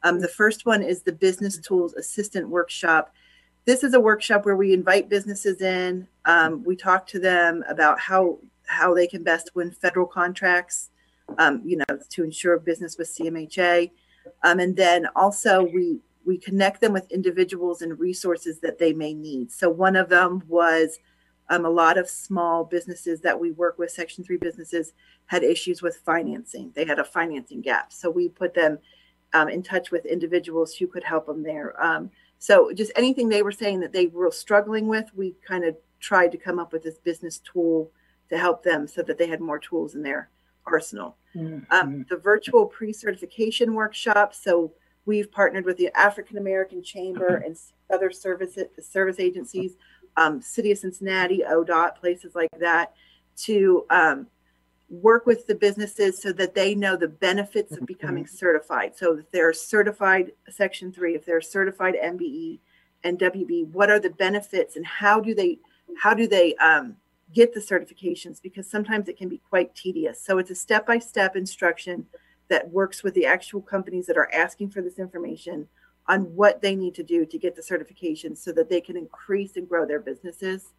Um, 0.03 0.19
the 0.19 0.27
first 0.29 0.65
one 0.65 0.81
is 0.81 1.01
the 1.01 1.11
Business 1.11 1.57
Tools 1.57 1.93
Assistant 1.93 2.47
Workshop. 2.47 3.13
This 3.65 3.83
is 3.83 3.93
a 3.93 3.99
workshop 3.99 4.45
where 4.45 4.57
we 4.57 4.73
invite 4.73 5.07
businesses 5.07 5.61
in. 5.61 6.07
Um, 6.25 6.63
we 6.65 6.75
talk 6.75 7.07
to 7.07 7.19
them 7.19 7.63
about 7.69 7.99
how 7.99 8.39
how 8.65 8.93
they 8.93 9.07
can 9.07 9.23
best 9.23 9.51
win 9.55 9.71
federal 9.71 10.07
contracts, 10.07 10.89
um, 11.37 11.61
you 11.63 11.77
know, 11.77 11.99
to 12.09 12.23
ensure 12.23 12.57
business 12.59 12.97
with 12.97 13.07
CMHA. 13.07 13.91
Um, 14.43 14.59
and 14.59 14.75
then 14.75 15.07
also 15.15 15.63
we 15.63 15.99
we 16.25 16.37
connect 16.37 16.81
them 16.81 16.91
with 16.91 17.09
individuals 17.11 17.81
and 17.81 17.97
resources 17.99 18.59
that 18.59 18.79
they 18.79 18.91
may 18.93 19.13
need. 19.13 19.51
So 19.51 19.69
one 19.69 19.95
of 19.95 20.09
them 20.09 20.43
was 20.47 20.99
um, 21.49 21.65
a 21.65 21.69
lot 21.69 21.97
of 21.97 22.09
small 22.09 22.63
businesses 22.63 23.21
that 23.21 23.37
we 23.37 23.51
work 23.51 23.77
with, 23.77 23.91
Section 23.91 24.23
3 24.23 24.37
businesses, 24.37 24.93
had 25.25 25.43
issues 25.43 25.81
with 25.81 25.97
financing. 26.05 26.71
They 26.75 26.85
had 26.85 26.99
a 26.99 27.03
financing 27.03 27.59
gap. 27.59 27.91
So 27.91 28.09
we 28.09 28.29
put 28.29 28.53
them 28.53 28.79
um, 29.33 29.49
in 29.49 29.61
touch 29.63 29.91
with 29.91 30.05
individuals 30.05 30.73
who 30.73 30.87
could 30.87 31.03
help 31.03 31.25
them 31.25 31.43
there. 31.43 31.75
So 32.43 32.73
just 32.73 32.91
anything 32.97 33.29
they 33.29 33.41
were 33.41 33.53
saying 33.53 33.79
that 33.79 33.93
they 33.93 34.07
were 34.07 34.29
struggling 34.29 34.89
with, 34.89 35.09
we 35.15 35.33
kind 35.47 35.63
of 35.63 35.77
tried 36.01 36.29
to 36.33 36.37
come 36.37 36.59
up 36.59 36.73
with 36.73 36.83
this 36.83 36.97
business 36.97 37.39
tool 37.39 37.89
to 38.29 38.37
help 38.37 38.65
them 38.65 38.85
so 38.85 39.01
that 39.01 39.17
they 39.17 39.27
had 39.27 39.39
more 39.39 39.59
tools 39.59 39.95
in 39.95 40.03
their 40.03 40.29
arsenal. 40.65 41.15
Um, 41.71 42.05
the 42.09 42.17
virtual 42.17 42.65
pre-certification 42.65 43.73
workshop. 43.73 44.35
So 44.35 44.73
we've 45.05 45.31
partnered 45.31 45.63
with 45.63 45.77
the 45.77 45.89
African 45.97 46.37
American 46.37 46.83
Chamber 46.83 47.37
and 47.45 47.55
other 47.93 48.11
service 48.11 48.57
service 48.81 49.21
agencies, 49.21 49.77
um, 50.17 50.41
City 50.41 50.73
of 50.73 50.79
Cincinnati, 50.79 51.43
ODOT, 51.49 51.95
places 51.95 52.35
like 52.35 52.49
that, 52.59 52.91
to 53.37 53.85
um, 53.89 54.27
work 55.01 55.25
with 55.25 55.47
the 55.47 55.55
businesses 55.55 56.21
so 56.21 56.31
that 56.33 56.53
they 56.53 56.75
know 56.75 56.95
the 56.95 57.07
benefits 57.07 57.71
of 57.75 57.85
becoming 57.85 58.27
certified. 58.27 58.95
So 58.95 59.17
if 59.17 59.31
they're 59.31 59.53
certified 59.53 60.33
Section 60.49 60.91
Three, 60.91 61.15
if 61.15 61.25
they're 61.25 61.41
certified 61.41 61.95
MBE 61.95 62.59
and 63.03 63.17
WB, 63.17 63.67
what 63.67 63.89
are 63.89 63.99
the 63.99 64.11
benefits 64.11 64.75
and 64.75 64.85
how 64.85 65.19
do 65.19 65.33
they 65.33 65.59
how 65.97 66.13
do 66.13 66.27
they 66.27 66.55
um, 66.55 66.95
get 67.33 67.53
the 67.53 67.59
certifications? 67.59 68.41
Because 68.41 68.69
sometimes 68.69 69.07
it 69.07 69.17
can 69.17 69.29
be 69.29 69.41
quite 69.49 69.75
tedious. 69.75 70.21
So 70.21 70.37
it's 70.37 70.51
a 70.51 70.55
step 70.55 70.85
by 70.85 70.99
step 70.99 71.35
instruction 71.35 72.05
that 72.49 72.69
works 72.69 73.03
with 73.03 73.13
the 73.13 73.25
actual 73.25 73.61
companies 73.61 74.05
that 74.05 74.17
are 74.17 74.31
asking 74.33 74.69
for 74.69 74.81
this 74.81 74.99
information 74.99 75.67
on 76.07 76.23
what 76.35 76.61
they 76.61 76.75
need 76.75 76.93
to 76.95 77.03
do 77.03 77.25
to 77.25 77.37
get 77.37 77.55
the 77.55 77.63
certification 77.63 78.35
so 78.35 78.51
that 78.51 78.69
they 78.69 78.81
can 78.81 78.97
increase 78.97 79.55
and 79.55 79.67
grow 79.67 79.85
their 79.85 79.99
businesses. 79.99 80.73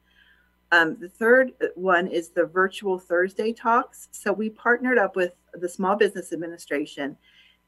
Um, 0.72 0.96
the 1.00 1.08
third 1.08 1.52
one 1.74 2.06
is 2.08 2.30
the 2.30 2.46
virtual 2.46 2.98
Thursday 2.98 3.52
talks. 3.52 4.08
So 4.10 4.32
we 4.32 4.50
partnered 4.50 4.98
up 4.98 5.14
with 5.16 5.32
the 5.52 5.68
Small 5.68 5.96
Business 5.96 6.32
Administration 6.32 7.16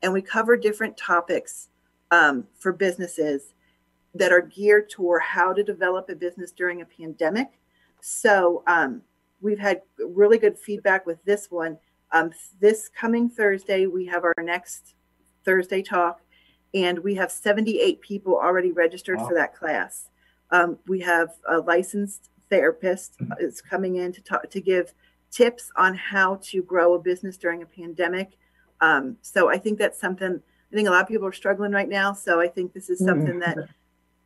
and 0.02 0.12
we 0.12 0.22
cover 0.22 0.56
different 0.56 0.96
topics 0.96 1.68
um, 2.10 2.44
for 2.58 2.72
businesses 2.72 3.54
that 4.14 4.32
are 4.32 4.42
geared 4.42 4.88
toward 4.90 5.22
how 5.22 5.52
to 5.52 5.62
develop 5.62 6.08
a 6.08 6.14
business 6.14 6.52
during 6.52 6.82
a 6.82 6.86
pandemic. 6.86 7.48
So 8.00 8.62
um, 8.66 9.02
we've 9.40 9.58
had 9.58 9.82
really 9.98 10.38
good 10.38 10.58
feedback 10.58 11.06
with 11.06 11.22
this 11.24 11.50
one. 11.50 11.78
Um, 12.12 12.30
this 12.60 12.88
coming 12.88 13.28
Thursday, 13.28 13.86
we 13.86 14.06
have 14.06 14.24
our 14.24 14.34
next 14.42 14.94
Thursday 15.44 15.82
talk, 15.82 16.20
and 16.72 16.98
we 17.00 17.14
have 17.16 17.30
78 17.30 18.00
people 18.00 18.36
already 18.36 18.72
registered 18.72 19.18
Wow. 19.18 19.28
for 19.28 19.34
that 19.34 19.54
class. 19.54 20.08
Um, 20.50 20.78
we 20.86 21.00
have 21.00 21.30
a 21.48 21.58
licensed 21.58 22.30
therapist 22.50 23.16
is 23.40 23.60
coming 23.60 23.96
in 23.96 24.12
to 24.12 24.22
talk 24.22 24.48
to 24.50 24.60
give 24.60 24.92
tips 25.30 25.70
on 25.76 25.94
how 25.94 26.36
to 26.42 26.62
grow 26.62 26.94
a 26.94 26.98
business 26.98 27.36
during 27.36 27.62
a 27.62 27.66
pandemic. 27.66 28.38
Um, 28.80 29.16
so 29.22 29.50
I 29.50 29.58
think 29.58 29.78
that's 29.78 30.00
something, 30.00 30.40
I 30.72 30.74
think 30.74 30.88
a 30.88 30.90
lot 30.90 31.02
of 31.02 31.08
people 31.08 31.26
are 31.26 31.32
struggling 31.32 31.72
right 31.72 31.88
now. 31.88 32.12
So 32.12 32.40
I 32.40 32.48
think 32.48 32.72
this 32.72 32.90
is 32.90 32.98
something 32.98 33.38
that 33.40 33.58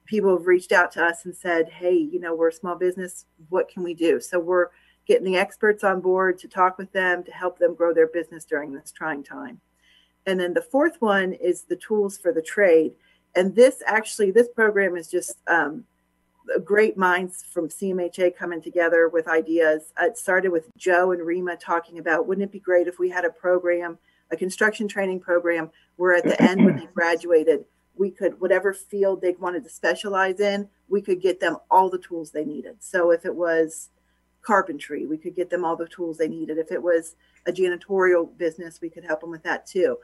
people 0.06 0.36
have 0.36 0.46
reached 0.46 0.72
out 0.72 0.90
to 0.92 1.04
us 1.04 1.24
and 1.24 1.34
said, 1.34 1.68
hey, 1.68 1.94
you 1.94 2.20
know, 2.20 2.34
we're 2.34 2.48
a 2.48 2.52
small 2.52 2.74
business. 2.74 3.26
What 3.48 3.68
can 3.68 3.82
we 3.82 3.94
do? 3.94 4.20
So 4.20 4.38
we're 4.38 4.68
getting 5.06 5.24
the 5.24 5.38
experts 5.38 5.84
on 5.84 6.00
board 6.00 6.38
to 6.38 6.48
talk 6.48 6.78
with 6.78 6.92
them 6.92 7.22
to 7.24 7.32
help 7.32 7.58
them 7.58 7.74
grow 7.74 7.94
their 7.94 8.08
business 8.08 8.44
during 8.44 8.72
this 8.72 8.92
trying 8.92 9.22
time. 9.22 9.60
And 10.26 10.38
then 10.38 10.52
the 10.52 10.62
fourth 10.62 11.00
one 11.00 11.32
is 11.32 11.62
the 11.62 11.76
tools 11.76 12.18
for 12.18 12.32
the 12.32 12.42
trade. 12.42 12.92
And 13.34 13.54
this 13.54 13.82
actually, 13.86 14.32
this 14.32 14.48
program 14.48 14.96
is 14.96 15.08
just 15.08 15.38
um, 15.46 15.84
great 16.64 16.96
minds 16.96 17.42
from 17.42 17.68
CMHA 17.68 18.36
coming 18.36 18.60
together 18.60 19.08
with 19.08 19.28
ideas. 19.28 19.92
Uh, 20.00 20.06
It 20.06 20.18
started 20.18 20.50
with 20.50 20.68
Joe 20.76 21.12
and 21.12 21.24
Rima 21.24 21.56
talking 21.56 21.98
about 21.98 22.26
wouldn't 22.26 22.44
it 22.44 22.52
be 22.52 22.60
great 22.60 22.88
if 22.88 22.98
we 22.98 23.08
had 23.10 23.24
a 23.24 23.30
program, 23.30 23.98
a 24.30 24.36
construction 24.36 24.88
training 24.88 25.20
program, 25.20 25.70
where 25.96 26.14
at 26.14 26.24
the 26.24 26.40
end 26.42 26.64
when 26.64 26.76
they 26.76 26.86
graduated, 26.94 27.64
we 27.96 28.10
could 28.10 28.40
whatever 28.40 28.72
field 28.72 29.20
they 29.20 29.32
wanted 29.32 29.62
to 29.64 29.70
specialize 29.70 30.40
in, 30.40 30.68
we 30.88 31.02
could 31.02 31.20
get 31.20 31.40
them 31.40 31.56
all 31.70 31.90
the 31.90 31.98
tools 31.98 32.30
they 32.30 32.44
needed. 32.44 32.76
So 32.80 33.10
if 33.10 33.24
it 33.24 33.34
was 33.34 33.90
carpentry, 34.42 35.06
we 35.06 35.18
could 35.18 35.36
get 35.36 35.50
them 35.50 35.64
all 35.64 35.76
the 35.76 35.86
tools 35.88 36.18
they 36.18 36.28
needed. 36.28 36.58
If 36.58 36.72
it 36.72 36.82
was 36.82 37.16
a 37.46 37.52
janitorial 37.52 38.36
business, 38.38 38.80
we 38.80 38.90
could 38.90 39.04
help 39.04 39.20
them 39.20 39.30
with 39.30 39.42
that 39.42 39.66
too. 39.66 39.98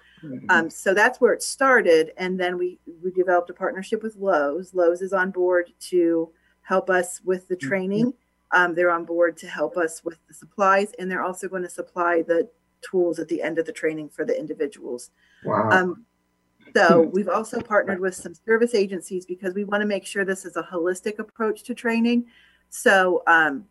Um, 0.48 0.70
so 0.70 0.94
that's 0.94 1.20
where 1.20 1.32
it 1.32 1.42
started, 1.42 2.12
and 2.16 2.38
then 2.38 2.58
we 2.58 2.78
we 3.02 3.10
developed 3.10 3.50
a 3.50 3.54
partnership 3.54 4.02
with 4.02 4.16
Lowe's. 4.16 4.74
Lowe's 4.74 5.02
is 5.02 5.12
on 5.12 5.30
board 5.30 5.72
to 5.90 6.30
help 6.62 6.90
us 6.90 7.20
with 7.24 7.48
the 7.48 7.56
training. 7.56 8.12
Um, 8.52 8.74
they're 8.74 8.90
on 8.90 9.04
board 9.04 9.36
to 9.38 9.48
help 9.48 9.76
us 9.76 10.04
with 10.04 10.18
the 10.28 10.34
supplies, 10.34 10.92
and 10.98 11.10
they're 11.10 11.24
also 11.24 11.48
going 11.48 11.62
to 11.62 11.70
supply 11.70 12.22
the 12.22 12.48
tools 12.82 13.18
at 13.18 13.28
the 13.28 13.42
end 13.42 13.58
of 13.58 13.66
the 13.66 13.72
training 13.72 14.08
for 14.08 14.24
the 14.24 14.38
individuals. 14.38 15.10
Wow. 15.44 15.68
Um, 15.70 16.06
so 16.74 17.00
we've 17.00 17.28
also 17.28 17.60
partnered 17.60 18.00
with 18.00 18.14
some 18.14 18.34
service 18.34 18.74
agencies 18.74 19.24
because 19.24 19.54
we 19.54 19.64
want 19.64 19.80
to 19.80 19.86
make 19.86 20.04
sure 20.04 20.24
this 20.24 20.44
is 20.44 20.56
a 20.56 20.62
holistic 20.62 21.18
approach 21.18 21.62
to 21.64 21.74
training. 21.74 22.26
So 22.68 23.22
um, 23.26 23.64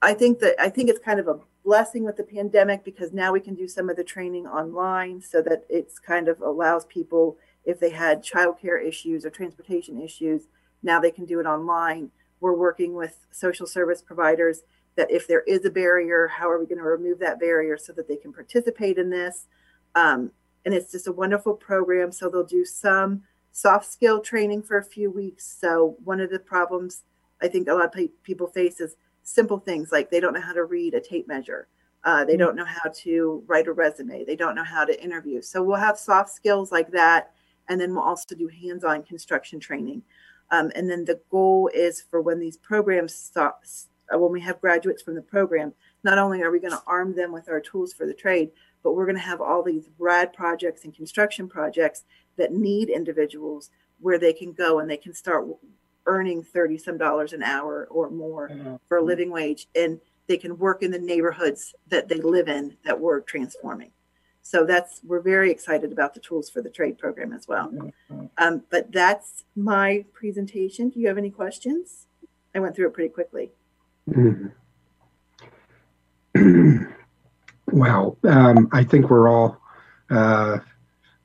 I 0.00 0.14
think 0.14 0.38
that 0.40 0.54
I 0.60 0.68
think 0.68 0.88
it's 0.88 1.00
kind 1.00 1.18
of 1.18 1.28
a 1.28 1.40
blessing 1.64 2.04
with 2.04 2.16
the 2.16 2.24
pandemic 2.24 2.84
because 2.84 3.12
now 3.12 3.32
we 3.32 3.40
can 3.40 3.54
do 3.54 3.68
some 3.68 3.90
of 3.90 3.96
the 3.96 4.04
training 4.04 4.46
online 4.46 5.20
so 5.20 5.42
that 5.42 5.64
it's 5.68 5.98
kind 5.98 6.28
of 6.28 6.40
allows 6.40 6.86
people 6.86 7.36
if 7.64 7.80
they 7.80 7.90
had 7.90 8.24
childcare 8.24 8.82
issues 8.82 9.26
or 9.26 9.30
transportation 9.30 10.00
issues, 10.00 10.44
now 10.82 11.00
they 11.00 11.10
can 11.10 11.26
do 11.26 11.40
it 11.40 11.46
online. 11.46 12.10
We're 12.40 12.54
working 12.54 12.94
with 12.94 13.26
social 13.30 13.66
service 13.66 14.00
providers 14.00 14.62
that 14.96 15.10
if 15.10 15.28
there 15.28 15.42
is 15.42 15.64
a 15.64 15.70
barrier, 15.70 16.28
how 16.28 16.48
are 16.48 16.58
we 16.58 16.66
going 16.66 16.78
to 16.78 16.84
remove 16.84 17.18
that 17.18 17.38
barrier 17.38 17.76
so 17.76 17.92
that 17.92 18.08
they 18.08 18.16
can 18.16 18.32
participate 18.32 18.96
in 18.96 19.10
this? 19.10 19.46
Um, 19.94 20.30
and 20.64 20.72
it's 20.72 20.92
just 20.92 21.06
a 21.08 21.12
wonderful 21.12 21.54
program. 21.54 22.12
So 22.12 22.28
they'll 22.28 22.44
do 22.44 22.64
some 22.64 23.22
soft 23.52 23.84
skill 23.90 24.20
training 24.20 24.62
for 24.62 24.78
a 24.78 24.84
few 24.84 25.10
weeks. 25.10 25.56
So 25.60 25.96
one 26.04 26.20
of 26.20 26.30
the 26.30 26.38
problems 26.38 27.02
I 27.42 27.48
think 27.48 27.68
a 27.68 27.74
lot 27.74 27.94
of 27.94 28.08
people 28.22 28.46
face 28.46 28.80
is 28.80 28.96
simple 29.28 29.58
things 29.58 29.92
like 29.92 30.10
they 30.10 30.20
don't 30.20 30.34
know 30.34 30.40
how 30.40 30.52
to 30.52 30.64
read 30.64 30.94
a 30.94 31.00
tape 31.00 31.28
measure. 31.28 31.68
Uh, 32.04 32.24
they 32.24 32.36
don't 32.36 32.56
know 32.56 32.64
how 32.64 32.88
to 32.94 33.42
write 33.46 33.66
a 33.66 33.72
resume. 33.72 34.24
They 34.24 34.36
don't 34.36 34.54
know 34.54 34.64
how 34.64 34.84
to 34.84 35.02
interview. 35.02 35.42
So 35.42 35.62
we'll 35.62 35.76
have 35.76 35.98
soft 35.98 36.30
skills 36.30 36.72
like 36.72 36.90
that. 36.92 37.32
And 37.68 37.80
then 37.80 37.92
we'll 37.92 38.04
also 38.04 38.34
do 38.34 38.48
hands 38.48 38.84
on 38.84 39.02
construction 39.02 39.60
training. 39.60 40.02
Um, 40.50 40.72
and 40.74 40.88
then 40.88 41.04
the 41.04 41.20
goal 41.30 41.70
is 41.74 42.00
for 42.00 42.22
when 42.22 42.40
these 42.40 42.56
programs 42.56 43.14
stop, 43.14 43.62
uh, 44.12 44.18
when 44.18 44.32
we 44.32 44.40
have 44.40 44.60
graduates 44.60 45.02
from 45.02 45.14
the 45.14 45.22
program, 45.22 45.74
not 46.04 46.18
only 46.18 46.40
are 46.40 46.50
we 46.50 46.60
going 46.60 46.72
to 46.72 46.82
arm 46.86 47.14
them 47.14 47.32
with 47.32 47.48
our 47.50 47.60
tools 47.60 47.92
for 47.92 48.06
the 48.06 48.14
trade, 48.14 48.50
but 48.82 48.92
we're 48.92 49.04
going 49.04 49.16
to 49.16 49.22
have 49.22 49.42
all 49.42 49.62
these 49.62 49.90
RAD 49.98 50.32
projects 50.32 50.84
and 50.84 50.94
construction 50.94 51.48
projects 51.48 52.04
that 52.36 52.52
need 52.52 52.88
individuals 52.88 53.70
where 54.00 54.18
they 54.18 54.32
can 54.32 54.52
go 54.52 54.78
and 54.78 54.88
they 54.88 54.96
can 54.96 55.12
start 55.12 55.46
earning 56.08 56.42
30 56.42 56.78
some 56.78 56.98
dollars 56.98 57.32
an 57.32 57.42
hour 57.42 57.86
or 57.90 58.10
more 58.10 58.50
for 58.88 58.96
a 58.98 59.02
living 59.02 59.30
wage 59.30 59.68
and 59.76 60.00
they 60.26 60.36
can 60.36 60.58
work 60.58 60.82
in 60.82 60.90
the 60.90 60.98
neighborhoods 60.98 61.74
that 61.88 62.08
they 62.08 62.16
live 62.16 62.48
in 62.48 62.76
that 62.84 62.98
we're 62.98 63.20
transforming. 63.20 63.92
So 64.42 64.64
that's 64.64 65.00
we're 65.04 65.20
very 65.20 65.50
excited 65.50 65.92
about 65.92 66.14
the 66.14 66.20
tools 66.20 66.50
for 66.50 66.62
the 66.62 66.70
trade 66.70 66.98
program 66.98 67.32
as 67.32 67.46
well. 67.46 67.70
Um, 68.38 68.62
but 68.70 68.90
that's 68.90 69.44
my 69.54 70.04
presentation. 70.12 70.88
Do 70.88 71.00
you 71.00 71.08
have 71.08 71.18
any 71.18 71.30
questions? 71.30 72.06
I 72.54 72.60
went 72.60 72.74
through 72.74 72.88
it 72.88 72.94
pretty 72.94 73.10
quickly. 73.10 73.52
Mhm. 74.10 74.52
Well, 77.70 78.16
um, 78.24 78.68
I 78.72 78.82
think 78.82 79.10
we're 79.10 79.28
all, 79.28 79.60
uh, 80.10 80.58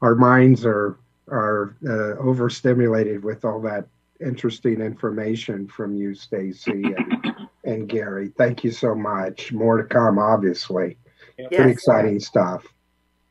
our 0.01 0.15
minds 0.15 0.65
are, 0.65 0.99
are, 1.29 1.77
uh, 1.87 2.19
overstimulated 2.19 3.23
with 3.23 3.45
all 3.45 3.61
that 3.61 3.87
interesting 4.23 4.81
information 4.81 5.67
from 5.67 5.95
you, 5.95 6.15
Stacy 6.15 6.83
and, 6.83 7.47
and 7.63 7.89
Gary. 7.89 8.31
Thank 8.37 8.63
you 8.63 8.71
so 8.71 8.95
much. 8.95 9.51
More 9.51 9.77
to 9.77 9.83
come, 9.83 10.17
obviously. 10.19 10.97
Pretty 11.37 11.55
Yes. 11.55 11.69
exciting 11.71 12.19
stuff. 12.19 12.65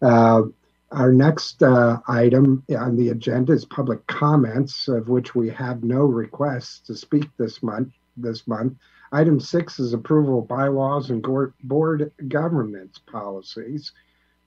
Uh, 0.01 0.43
our 0.90 1.12
next, 1.12 1.62
uh, 1.62 1.99
item 2.07 2.62
on 2.76 2.97
the 2.97 3.11
agenda 3.11 3.53
is 3.53 3.64
public 3.64 4.07
comments, 4.07 4.88
of 4.88 5.09
which 5.09 5.34
we 5.34 5.49
have 5.51 5.82
no 5.84 6.05
requests 6.05 6.80
to 6.80 6.95
speak 6.95 7.28
this 7.38 7.62
month, 7.62 7.93
this 8.16 8.47
month. 8.47 8.74
Item 9.12 9.40
six 9.40 9.78
is 9.78 9.93
approval 9.93 10.40
of 10.40 10.49
bylaws 10.49 11.11
and 11.11 11.22
gor- 11.22 11.55
board 11.64 12.11
governance 12.28 12.99
policies. 12.99 13.93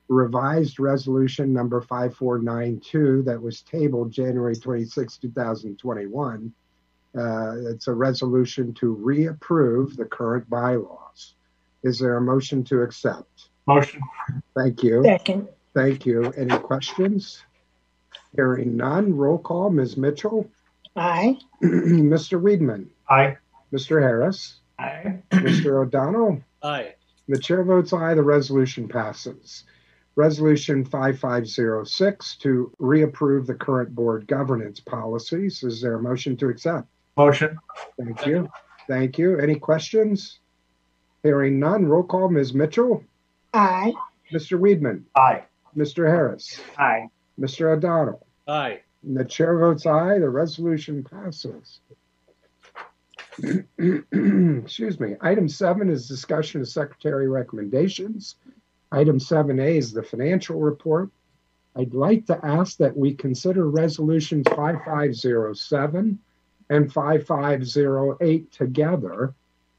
Revised 0.08 0.80
resolution 0.80 1.51
number 1.51 1.82
5492 1.82 3.24
that 3.24 3.41
was 3.41 3.62
tabled 3.62 4.12
January 4.12 4.56
26, 4.56 5.18
2021. 5.18 6.53
Uh, 7.18 7.53
it's 7.72 7.88
a 7.88 7.93
resolution 7.93 8.74
to 8.76 8.93
reapprove 8.93 9.97
the 9.97 10.06
current 10.06 10.47
bylaws. 10.49 11.34
Is 11.84 11.97
there 11.97 12.18
a 12.18 12.22
motion 12.22 12.64
to 12.66 12.82
accept? 12.84 13.49
Motion. 13.68 14.01
Thank 14.56 14.84
you. 14.84 15.01
Second. 15.03 15.47
Thank 15.74 16.06
you. 16.06 16.32
Any 16.38 16.56
questions? 16.60 17.43
Hearing 18.36 18.78
none, 18.78 19.16
roll 19.16 19.39
call. 19.39 19.70
Ms. 19.72 19.97
Mitchell, 19.97 20.47
Aye. 20.95 21.38
Mr. 21.64 22.39
Weedman, 22.39 22.88
Aye. 23.10 23.38
Mr. 23.74 23.99
Harris, 24.01 24.60
Aye. 24.78 25.20
Mr. 25.32 25.82
O'Donnell. 25.84 26.41
Aye. 26.62 26.93
The 27.28 27.39
chair 27.39 27.64
votes 27.64 27.91
aye. 27.91 28.14
The 28.14 28.22
resolution 28.24 28.88
passes. 28.88 29.64
Resolution 30.16 30.86
5506 30.86 32.36
to 32.38 32.72
reapprove 32.80 33.47
the 33.47 33.53
current 33.53 33.93
board 33.93 34.28
governance 34.28 34.80
policies. 34.80 35.61
Is 35.63 35.82
there 35.82 35.95
a 35.95 36.01
motion 36.01 36.38
to 36.38 36.47
accept? 36.47 36.88
Motion. 37.18 37.57
Thank 37.99 38.26
you. 38.26 38.49
Thank 38.88 39.18
you. 39.18 39.38
Any 39.39 39.55
questions? 39.55 40.39
Hearing 41.24 41.59
none, 41.59 41.86
roll 41.86 42.03
call. 42.03 42.30
Ms. 42.30 42.53
Mitchell, 42.53 43.03
Aye. 43.53 43.93
Mr. 44.32 44.59
Weedman, 44.59 45.03
Aye. 45.16 45.43
Mr. 45.76 46.07
Harris, 46.07 46.61
Aye. 46.78 47.09
Mr. 47.39 47.76
O'Donnell. 47.76 48.26
Aye. 48.47 48.82
And 49.03 49.18
the 49.18 49.26
chair 49.26 49.57
votes 49.57 49.86
aye. 49.86 50.20
The 50.20 50.30
resolution 50.30 51.03
passes. 51.03 51.80
Excuse 54.63 54.99
me. 54.99 55.16
Item 55.22 55.49
seven 55.49 55.89
is 55.89 56.07
discussion 56.07 56.61
of 56.61 56.68
secretary 56.70 57.28
recommendations. 57.28 58.36
Item 58.95 59.19
seven 59.19 59.59
A 59.59 59.75
is 59.75 59.91
the 59.91 60.01
financial 60.01 60.57
report. 60.57 61.09
I'd 61.75 61.93
like 61.93 62.25
to 62.27 62.39
ask 62.45 62.77
that 62.77 62.95
we 62.95 63.13
consider 63.13 63.69
resolutions 63.69 64.45
five 64.55 64.77
five 64.85 65.13
zero 65.13 65.53
seven 65.53 66.17
and 66.69 66.93
five 66.93 67.27
five 67.27 67.67
zero 67.67 68.17
eight 68.21 68.53
together. 68.53 69.33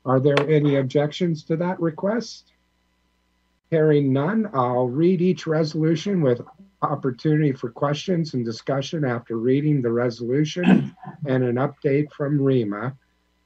Are 0.05 0.21
there 0.21 0.39
any 0.51 0.77
objections 0.77 1.45
to 1.45 1.57
that 1.57 1.81
request? 1.81 2.53
Hearing 3.71 4.13
none, 4.13 4.51
I'll 4.53 4.87
read 4.87 5.23
each 5.23 5.47
resolution 5.47 6.21
with 6.21 6.43
opportunity 6.83 7.53
for 7.53 7.71
questions 7.71 8.35
and 8.35 8.45
discussion 8.45 9.03
after 9.03 9.39
reading 9.39 9.81
the 9.81 9.93
resolution 9.93 10.95
and 11.25 11.43
an 11.43 11.57
update 11.57 12.13
from 12.13 12.39
REMA. 12.39 12.95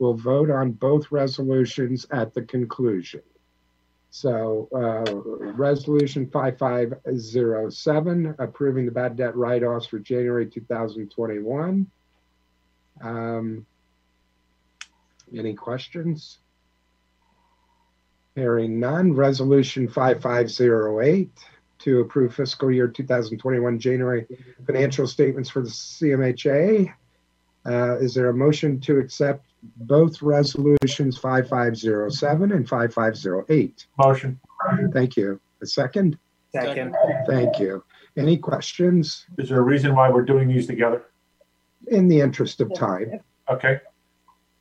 We'll 0.01 0.15
vote 0.15 0.51
on 0.51 0.73
both 0.73 1.13
resolutions 1.13 2.09
at 2.11 2.35
the 2.35 2.43
conclusion. 2.43 3.23
So, 4.11 4.69
uh, 4.75 5.05
Resolution 5.53 6.29
5507, 6.31 8.35
approving 8.41 8.87
the 8.87 8.91
bad 8.91 9.15
debt 9.17 9.37
write-offs 9.37 9.87
for 9.87 10.01
January 10.01 10.51
2021. 10.51 11.87
Um, 13.03 13.67
Any 15.33 15.55
questions? 15.55 16.39
Hearing 18.35 18.81
none. 18.81 19.13
Resolution 19.13 19.87
5508 19.87 21.31
to 21.79 22.01
approve 22.01 22.35
fiscal 22.35 22.73
year 22.73 22.89
2021 22.89 23.79
January 23.79 24.27
financial 24.67 25.07
statements 25.07 25.49
for 25.49 25.63
the 25.63 25.71
CMHA. 25.71 26.93
Uh, 27.65 27.99
Is 27.99 28.15
there 28.15 28.29
a 28.29 28.35
motion 28.35 28.81
to 28.81 28.99
accept 28.99 29.50
both 29.77 30.23
resolutions 30.23 31.19
5507 31.19 32.53
and 32.53 32.69
5508? 32.69 33.87
Motion. 33.99 34.41
Thank 34.93 35.17
you. 35.17 35.41
A 35.63 35.67
second? 35.67 36.19
Second. 36.53 36.95
Thank 37.27 37.59
you. 37.59 37.85
Any 38.17 38.37
questions? 38.37 39.27
Is 39.39 39.49
there 39.51 39.59
a 39.61 39.63
reason 39.63 39.95
why 39.95 40.11
we're 40.11 40.25
doing 40.25 40.49
these 40.49 40.67
together? 40.67 41.07
In 41.89 42.09
the 42.09 42.21
interest 42.21 42.61
of 42.61 42.73
time, 42.75 43.21
Okay, 43.49 43.81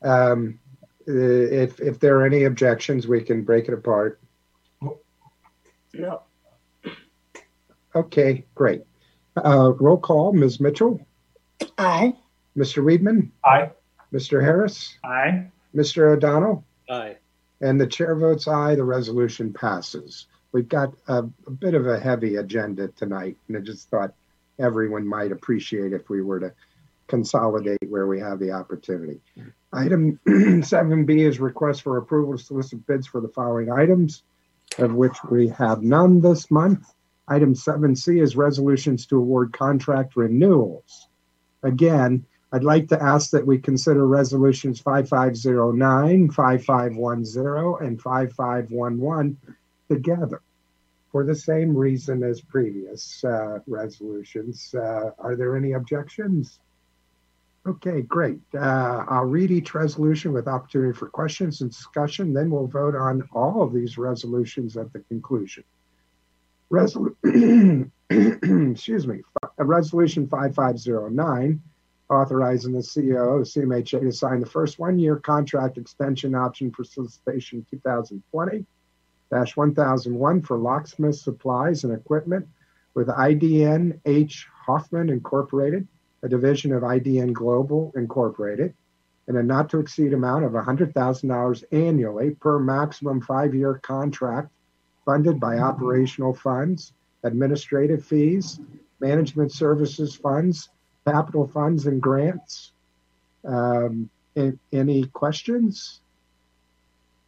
um, 0.04 0.58
uh, 1.08 1.12
if, 1.12 1.80
if 1.80 2.00
there 2.00 2.18
are 2.20 2.26
any 2.26 2.46
objections, 2.46 3.08
we 3.08 3.22
can 3.22 3.44
break 3.44 3.68
it 3.68 3.74
apart. 3.74 4.20
No. 5.94 6.24
Okay, 7.96 8.46
great. 8.56 8.84
Uh, 9.36 9.74
roll 9.80 9.98
call, 9.98 10.32
Ms. 10.34 10.60
Mitchell, 10.60 11.06
Aye. 11.78 12.14
Mr. 12.58 12.84
Weedman, 12.84 13.30
aye. 13.44 13.70
Mr. 14.14 14.42
Harris, 14.42 14.98
Aye. 15.04 15.48
Mr. 15.76 16.12
O'Donnell, 16.14 16.64
Aye. 16.90 17.18
and 17.62 17.80
the 17.80 17.88
chair 17.88 18.16
votes 18.16 18.48
aye, 18.48 18.76
the 18.76 18.84
resolution 18.84 19.54
passes. 19.54 20.28
We've 20.52 20.68
got 20.68 20.94
a, 21.08 21.26
a 21.46 21.52
bit 21.52 21.76
of 21.76 21.86
a 21.88 22.00
heavy 22.00 22.38
agenda 22.38 22.88
tonight, 22.90 23.38
and 23.48 23.58
I 23.58 23.60
just 23.60 23.90
thought 23.90 24.14
everyone 24.58 25.08
might 25.08 25.32
appreciate 25.32 25.94
if 25.94 26.10
we 26.10 26.22
were 26.22 26.40
to 26.40 26.54
consolidate 27.08 27.78
where 27.88 28.08
we 28.08 28.20
have 28.20 28.40
the 28.40 28.52
opportunity. 28.52 29.20
Item 29.74 30.20
seven 30.64 31.06
B 31.06 31.22
is 31.24 31.40
request 31.40 31.84
for 31.84 31.98
approval 31.98 32.38
to 32.38 32.44
solicit 32.44 32.86
bids 32.88 33.06
for 33.08 33.22
the 33.22 33.28
following 33.30 33.72
items, 33.72 34.24
of 34.80 34.94
which 34.94 35.18
we 35.30 35.48
have 35.50 35.82
none 35.84 36.22
this 36.22 36.50
month. 36.50 36.94
Item 37.28 37.54
seven 37.54 37.96
C 37.96 38.20
is 38.20 38.36
resolutions 38.36 39.06
to 39.08 39.18
award 39.18 39.54
contract 39.54 40.16
renewals. 40.16 41.08
Again, 41.62 42.26
I'd 42.52 42.64
like 42.64 42.88
to 42.90 43.02
ask 43.02 43.30
that 43.32 43.46
we 43.46 43.60
consider 43.60 44.08
resolutions 44.08 44.80
5509, 44.80 46.32
5510, 46.32 47.88
and 47.88 48.02
5511 48.02 49.38
together 49.88 50.42
for 51.12 51.24
the 51.24 51.36
same 51.36 51.76
reason 51.76 52.24
as 52.24 52.42
previous 52.42 53.24
uh, 53.24 53.60
resolutions. 53.68 54.74
Uh, 54.74 55.12
Are 55.20 55.36
there 55.36 55.56
any 55.56 55.74
objections? 55.74 56.60
Okay, 57.68 58.02
great. 58.02 58.40
Uh, 58.56 59.04
I'll 59.08 59.26
read 59.26 59.52
each 59.52 59.76
resolution 59.76 60.34
with 60.34 60.48
opportunity 60.48 60.94
for 60.94 61.08
questions 61.10 61.62
and 61.62 61.70
discussion, 61.70 62.34
then 62.34 62.50
we'll 62.50 62.68
vote 62.68 62.96
on 62.96 63.28
all 63.34 63.62
of 63.62 63.74
these 63.74 63.98
resolutions 63.98 64.78
at 64.78 64.92
the 64.94 65.00
conclusion. 65.02 65.64
Resolu- 66.72 67.92
Excuse 68.72 69.08
me, 69.08 69.22
Resolution 69.58 70.28
5509, 70.28 71.62
authorizing 72.10 72.74
the 72.74 72.80
CEO 72.80 73.40
of 73.40 73.48
CMHA 73.48 74.02
to 74.02 74.12
sign 74.12 74.40
the 74.40 74.46
first 74.46 74.80
one-year 74.80 75.18
contract 75.18 75.78
extension 75.78 76.36
option 76.36 76.72
for 76.72 76.84
solicitation 76.84 77.66
2020 77.70 78.66
1001 79.30 80.42
for 80.42 80.58
locksmith 80.58 81.16
supplies 81.16 81.84
and 81.84 81.94
equipment 81.94 82.48
with 82.96 83.08
IDN 83.08 84.00
H. 84.06 84.48
Hoffman 84.66 85.10
Incorporated, 85.10 85.88
a 86.24 86.30
division 86.30 86.74
of 86.74 86.82
IDN 86.82 87.34
Global 87.34 87.94
Incorporated, 87.96 88.74
in 89.28 89.38
a 89.38 89.44
not 89.44 89.70
to 89.70 89.80
exceed 89.80 90.14
amount 90.14 90.46
of 90.46 90.54
$100,000 90.54 91.64
annually 91.72 92.32
per 92.32 92.58
maximum 92.58 93.22
five-year 93.22 93.76
contract 93.84 94.50
funded 95.06 95.40
by 95.40 95.60
operational 95.60 96.34
funds, 96.34 96.94
administrative 97.24 98.04
fees, 98.04 98.60
management 99.00 99.52
services 99.52 100.16
funds, 100.16 100.70
capital 101.06 101.48
funds, 101.48 101.86
and 101.86 102.02
grants. 102.02 102.72
Um, 103.46 104.10
any 104.72 105.06
questions? 105.08 106.00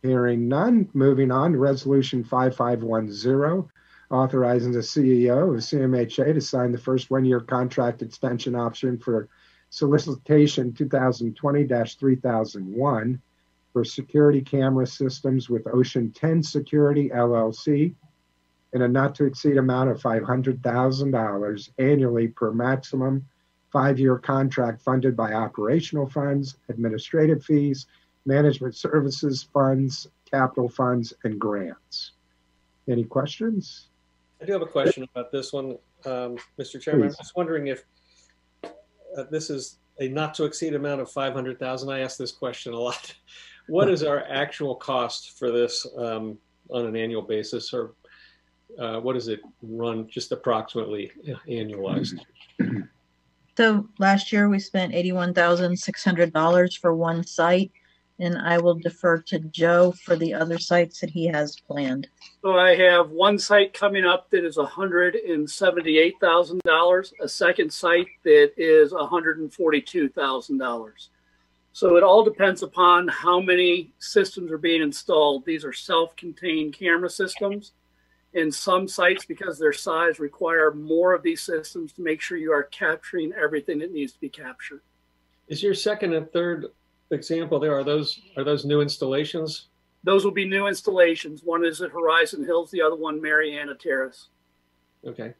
Hearing 0.02 0.48
none, 0.48 0.88
moving 0.94 1.30
on 1.32 1.52
to 1.54 1.60
Resolution 1.60 2.24
5510, 2.24 3.70
authorizing 4.10 4.72
the 4.72 4.80
CEO 4.80 5.54
of 5.54 5.60
CMHA 5.60 6.34
to 6.34 6.42
sign 6.42 6.72
the 6.72 6.78
first 6.78 7.12
one-year 7.12 7.42
contract 7.42 8.02
extension 8.02 8.56
option 8.56 8.98
for 8.98 9.28
solicitation 9.70 10.72
2020-3001 10.74 13.20
for 13.72 13.86
security 13.86 14.42
camera 14.42 14.86
systems 14.86 15.50
with 15.50 15.66
Ocean 15.74 16.12
10 16.12 16.44
Security 16.44 17.10
LLC 17.10 17.96
in 18.74 18.82
a 18.82 18.88
not 18.88 19.16
to 19.16 19.26
exceed 19.26 19.58
amount 19.58 19.90
of 19.90 20.02
$500,000 20.02 21.70
annually 21.78 22.28
per 22.28 22.52
maximum 22.52 23.26
five-year 23.72 24.18
contract 24.18 24.82
funded 24.82 25.16
by 25.16 25.34
operational 25.34 26.08
funds, 26.08 26.58
administrative 26.70 27.44
fees, 27.44 27.88
management 28.26 28.76
services 28.76 29.48
funds, 29.54 30.08
capital 30.30 30.70
funds, 30.70 31.14
and 31.24 31.40
grants. 31.40 32.12
Any 32.88 33.04
questions? 33.04 33.88
I 34.42 34.46
do 34.46 34.54
have 34.54 34.62
a 34.62 34.68
question 34.68 35.04
about 35.04 35.32
this 35.32 35.54
one, 35.54 35.78
um, 36.06 36.38
Mr. 36.60 36.82
Chairman. 36.82 37.10
I'm 37.10 37.16
just 37.16 37.36
wondering 37.36 37.68
if 37.68 37.86
uh, 38.64 39.24
this 39.30 39.50
is 39.50 39.78
a 40.00 40.08
not 40.08 40.34
to 40.36 40.46
exceed 40.46 40.74
amount 40.74 41.02
of 41.02 41.12
500,000. 41.12 41.90
I 41.90 42.00
ask 42.00 42.18
this 42.18 42.32
question 42.32 42.74
a 42.74 42.80
lot. 42.80 43.14
What 43.68 43.90
is 43.90 44.04
our 44.04 44.26
actual 44.28 44.76
cost 44.76 45.38
for 45.38 45.52
this 45.52 45.86
um, 45.96 46.38
on 46.72 46.88
an 46.88 46.96
annual 46.96 47.22
basis, 47.22 47.72
or 47.74 47.94
uh, 48.78 49.00
what 49.00 49.14
does 49.14 49.28
it 49.28 49.40
run 49.62 50.10
just 50.10 50.32
approximately 50.32 51.12
annualized? 51.48 52.20
So 53.62 53.88
last 54.00 54.32
year 54.32 54.50
we 54.50 54.58
spent 54.58 54.96
eighty-one 54.96 55.36
thousand 55.36 55.78
six 55.78 56.04
hundred 56.04 56.34
dollars 56.34 56.76
for 56.76 56.96
one 56.96 57.24
site. 57.24 57.72
And 58.18 58.36
I 58.40 58.58
will 58.58 58.74
defer 58.74 59.20
to 59.20 59.40
Joe 59.40 59.94
for 60.04 60.16
the 60.16 60.34
other 60.34 60.58
sites 60.58 61.00
that 61.00 61.12
he 61.12 61.28
has 61.28 61.60
planned. 61.60 62.08
So 62.42 62.58
I 62.58 62.76
have 62.76 63.12
one 63.12 63.38
site 63.38 63.74
coming 63.74 64.04
up 64.04 64.32
that 64.32 64.44
is 64.44 64.58
hundred 64.58 65.14
and 65.14 65.48
seventy-eight 65.48 66.16
thousand 66.20 66.62
dollars, 66.66 67.14
a 67.22 67.30
second 67.30 67.72
site 67.72 68.08
that 68.24 68.52
is 68.58 68.94
hundred 68.98 69.38
and 69.38 69.54
forty-two 69.54 70.10
thousand 70.10 70.58
dollars. 70.58 71.12
So 71.72 71.98
it 71.98 72.04
all 72.04 72.24
depends 72.24 72.64
upon 72.64 73.08
how 73.10 73.40
many 73.40 73.94
systems 74.00 74.52
are 74.52 74.58
being 74.58 74.82
installed. 74.82 75.46
These 75.46 75.64
are 75.64 75.74
self-contained 75.74 76.74
camera 76.74 77.12
systems. 77.12 77.74
And 78.34 78.54
some 78.54 78.88
sites, 78.88 79.26
because 79.26 79.60
their 79.60 79.74
size, 79.74 80.20
require 80.20 80.72
more 80.72 81.14
of 81.14 81.22
these 81.22 81.42
systems 81.42 81.92
to 81.94 82.02
make 82.02 82.22
sure 82.22 82.38
you 82.38 82.54
are 82.54 82.64
capturing 82.64 83.34
everything 83.34 83.80
that 83.80 83.92
needs 83.92 84.14
to 84.14 84.20
be 84.22 84.30
captured. 84.30 84.82
Is 85.50 85.62
your 85.62 85.74
second 85.74 86.14
and 86.14 86.32
third 86.32 86.68
example 87.12 87.60
there 87.60 87.76
are 87.76 87.84
those 87.84 88.22
are 88.38 88.46
those 88.46 88.64
new 88.64 88.80
installations? 88.80 89.68
Those 90.04 90.24
will 90.24 90.32
be 90.32 90.46
new 90.46 90.68
installations. 90.68 91.44
One 91.44 91.66
is 91.66 91.82
at 91.82 91.92
Horizon 91.92 92.46
Hills, 92.46 92.72
the 92.72 92.82
other 92.82 92.96
one 92.96 93.22
Marianna 93.22 93.76
Terrace. 93.76 94.30
Okay. 95.06 95.34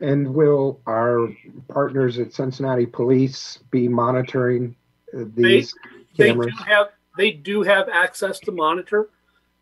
And 0.00 0.34
will 0.34 0.80
our 0.86 1.28
partners 1.68 2.18
at 2.18 2.32
Cincinnati 2.32 2.86
Police 2.86 3.60
be 3.70 3.86
monitoring 3.86 4.74
uh, 5.16 5.24
these 5.36 5.74
they 6.16 6.30
cameras? 6.30 6.52
do 6.56 6.64
have 6.64 6.88
they 7.16 7.30
do 7.30 7.62
have 7.62 7.88
access 7.88 8.40
to 8.40 8.52
monitor 8.52 9.10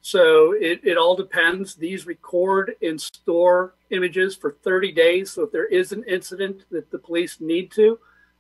so 0.03 0.53
it, 0.53 0.80
it 0.82 0.98
all 0.98 1.16
depends 1.16 1.74
these 1.74 2.07
record 2.07 2.74
and 2.82 3.00
store 3.00 3.74
images 3.90 4.36
for 4.36 4.57
30 4.62 4.92
days 4.92 5.30
so 5.30 5.42
if 5.42 5.53
there 5.53 5.66
is 5.66 5.92
an 5.92 6.04
incident 6.04 6.64
that 6.70 6.91
the 6.91 6.99
police 6.99 7.41
need 7.41 7.70
to 7.70 7.99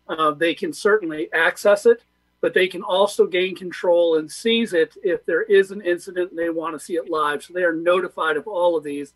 uh, 0.08 0.32
they 0.32 0.54
can 0.54 0.72
certainly 0.72 1.32
access 1.32 1.86
it 1.86 2.02
but 2.40 2.54
they 2.54 2.66
can 2.66 2.82
also 2.82 3.26
gain 3.26 3.54
control 3.54 4.16
and 4.16 4.30
seize 4.30 4.72
it 4.72 4.94
if 5.04 5.24
there 5.24 5.42
is 5.42 5.70
an 5.70 5.80
incident 5.82 6.30
and 6.30 6.38
they 6.38 6.50
want 6.50 6.74
to 6.74 6.84
see 6.84 6.94
it 6.94 7.08
live 7.08 7.42
so 7.42 7.54
they 7.54 7.62
are 7.62 7.74
notified 7.74 8.36
of 8.36 8.46
all 8.46 8.76
of 8.76 8.84
these 8.84 9.14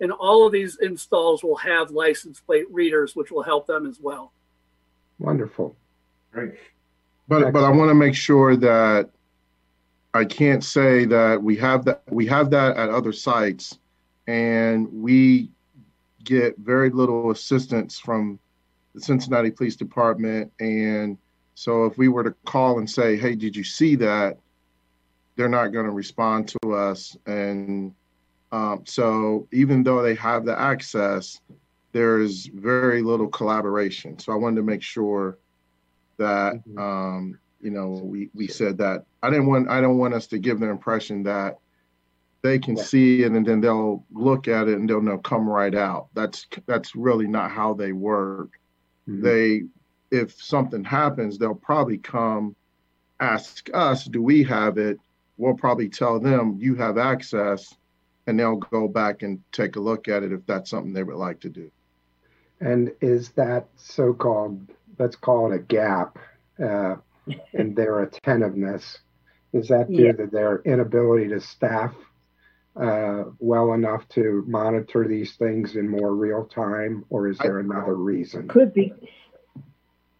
and 0.00 0.12
all 0.12 0.46
of 0.46 0.52
these 0.52 0.78
installs 0.80 1.42
will 1.42 1.56
have 1.56 1.90
license 1.90 2.40
plate 2.40 2.70
readers 2.70 3.14
which 3.14 3.30
will 3.30 3.42
help 3.42 3.66
them 3.66 3.86
as 3.86 4.00
well 4.00 4.32
Wonderful. 5.20 5.76
Great. 6.32 6.54
But 7.28 7.52
but 7.52 7.62
I 7.62 7.70
want 7.70 7.90
to 7.90 7.94
make 7.94 8.14
sure 8.14 8.56
that 8.56 9.10
I 10.12 10.24
can't 10.24 10.64
say 10.64 11.04
that 11.06 11.42
we 11.42 11.56
have 11.56 11.84
that 11.84 12.02
we 12.10 12.26
have 12.26 12.50
that 12.50 12.76
at 12.76 12.90
other 12.90 13.12
sites, 13.12 13.78
and 14.26 14.88
we 14.92 15.50
get 16.24 16.58
very 16.58 16.90
little 16.90 17.30
assistance 17.30 17.98
from 17.98 18.38
the 18.94 19.00
Cincinnati 19.00 19.50
Police 19.50 19.76
Department. 19.76 20.52
And 20.58 21.16
so 21.54 21.84
if 21.84 21.96
we 21.96 22.08
were 22.08 22.24
to 22.24 22.34
call 22.44 22.78
and 22.78 22.90
say, 22.90 23.16
"Hey, 23.16 23.34
did 23.34 23.54
you 23.56 23.64
see 23.64 23.94
that?" 23.96 24.38
They're 25.36 25.48
not 25.48 25.68
going 25.68 25.86
to 25.86 25.92
respond 25.92 26.48
to 26.60 26.74
us, 26.74 27.16
and 27.24 27.94
um, 28.52 28.82
so 28.84 29.46
even 29.52 29.82
though 29.82 30.02
they 30.02 30.16
have 30.16 30.44
the 30.44 30.58
access, 30.58 31.40
there's 31.92 32.46
very 32.46 33.00
little 33.00 33.28
collaboration. 33.28 34.18
So 34.18 34.32
I 34.32 34.36
wanted 34.36 34.56
to 34.56 34.62
make 34.62 34.82
sure 34.82 35.38
that 36.18 36.60
um, 36.76 37.38
you 37.60 37.70
know 37.70 37.88
we, 37.88 38.30
we 38.34 38.46
said 38.46 38.78
that 38.78 39.04
I 39.22 39.30
didn't 39.30 39.46
want 39.46 39.68
I 39.68 39.80
don't 39.80 39.98
want 39.98 40.14
us 40.14 40.26
to 40.28 40.38
give 40.38 40.60
the 40.60 40.68
impression 40.68 41.22
that 41.24 41.58
they 42.42 42.58
can 42.58 42.76
see 42.76 43.22
it 43.22 43.32
and 43.32 43.46
then 43.46 43.60
they'll 43.60 44.04
look 44.12 44.48
at 44.48 44.68
it 44.68 44.78
and 44.78 44.88
they'll 44.88 45.02
know 45.02 45.18
come 45.18 45.48
right 45.48 45.74
out. 45.74 46.08
That's 46.14 46.46
that's 46.66 46.96
really 46.96 47.26
not 47.26 47.50
how 47.50 47.74
they 47.74 47.92
work. 47.92 48.58
They 49.06 49.64
if 50.10 50.40
something 50.42 50.84
happens, 50.84 51.38
they'll 51.38 51.54
probably 51.54 51.98
come 51.98 52.54
ask 53.18 53.68
us, 53.74 54.04
do 54.04 54.22
we 54.22 54.42
have 54.44 54.78
it? 54.78 54.98
We'll 55.36 55.54
probably 55.54 55.88
tell 55.88 56.20
them 56.20 56.58
you 56.60 56.74
have 56.76 56.98
access 56.98 57.74
and 58.26 58.38
they'll 58.38 58.56
go 58.56 58.88
back 58.88 59.22
and 59.22 59.42
take 59.52 59.76
a 59.76 59.80
look 59.80 60.08
at 60.08 60.22
it 60.22 60.32
if 60.32 60.44
that's 60.46 60.70
something 60.70 60.92
they 60.92 61.02
would 61.02 61.16
like 61.16 61.40
to 61.40 61.48
do. 61.48 61.70
And 62.60 62.92
is 63.00 63.30
that 63.30 63.68
so-called, 63.76 64.68
let's 64.98 65.16
call 65.16 65.50
it 65.50 65.56
a 65.56 65.58
gap, 65.58 66.18
uh, 66.62 66.96
in 67.52 67.74
their 67.74 68.00
attentiveness? 68.00 68.98
Is 69.52 69.68
that 69.68 69.88
due 69.88 70.06
Yeah. 70.06 70.12
to 70.12 70.26
their 70.26 70.62
inability 70.64 71.28
to 71.28 71.40
staff 71.40 71.94
uh, 72.76 73.24
well 73.38 73.72
enough 73.72 74.06
to 74.08 74.44
monitor 74.46 75.06
these 75.08 75.36
things 75.36 75.74
in 75.76 75.88
more 75.88 76.14
real 76.14 76.44
time, 76.44 77.04
or 77.10 77.28
is 77.28 77.36
there 77.38 77.58
another 77.58 77.96
reason? 77.96 78.46
Could 78.48 78.72
be. 78.72 78.92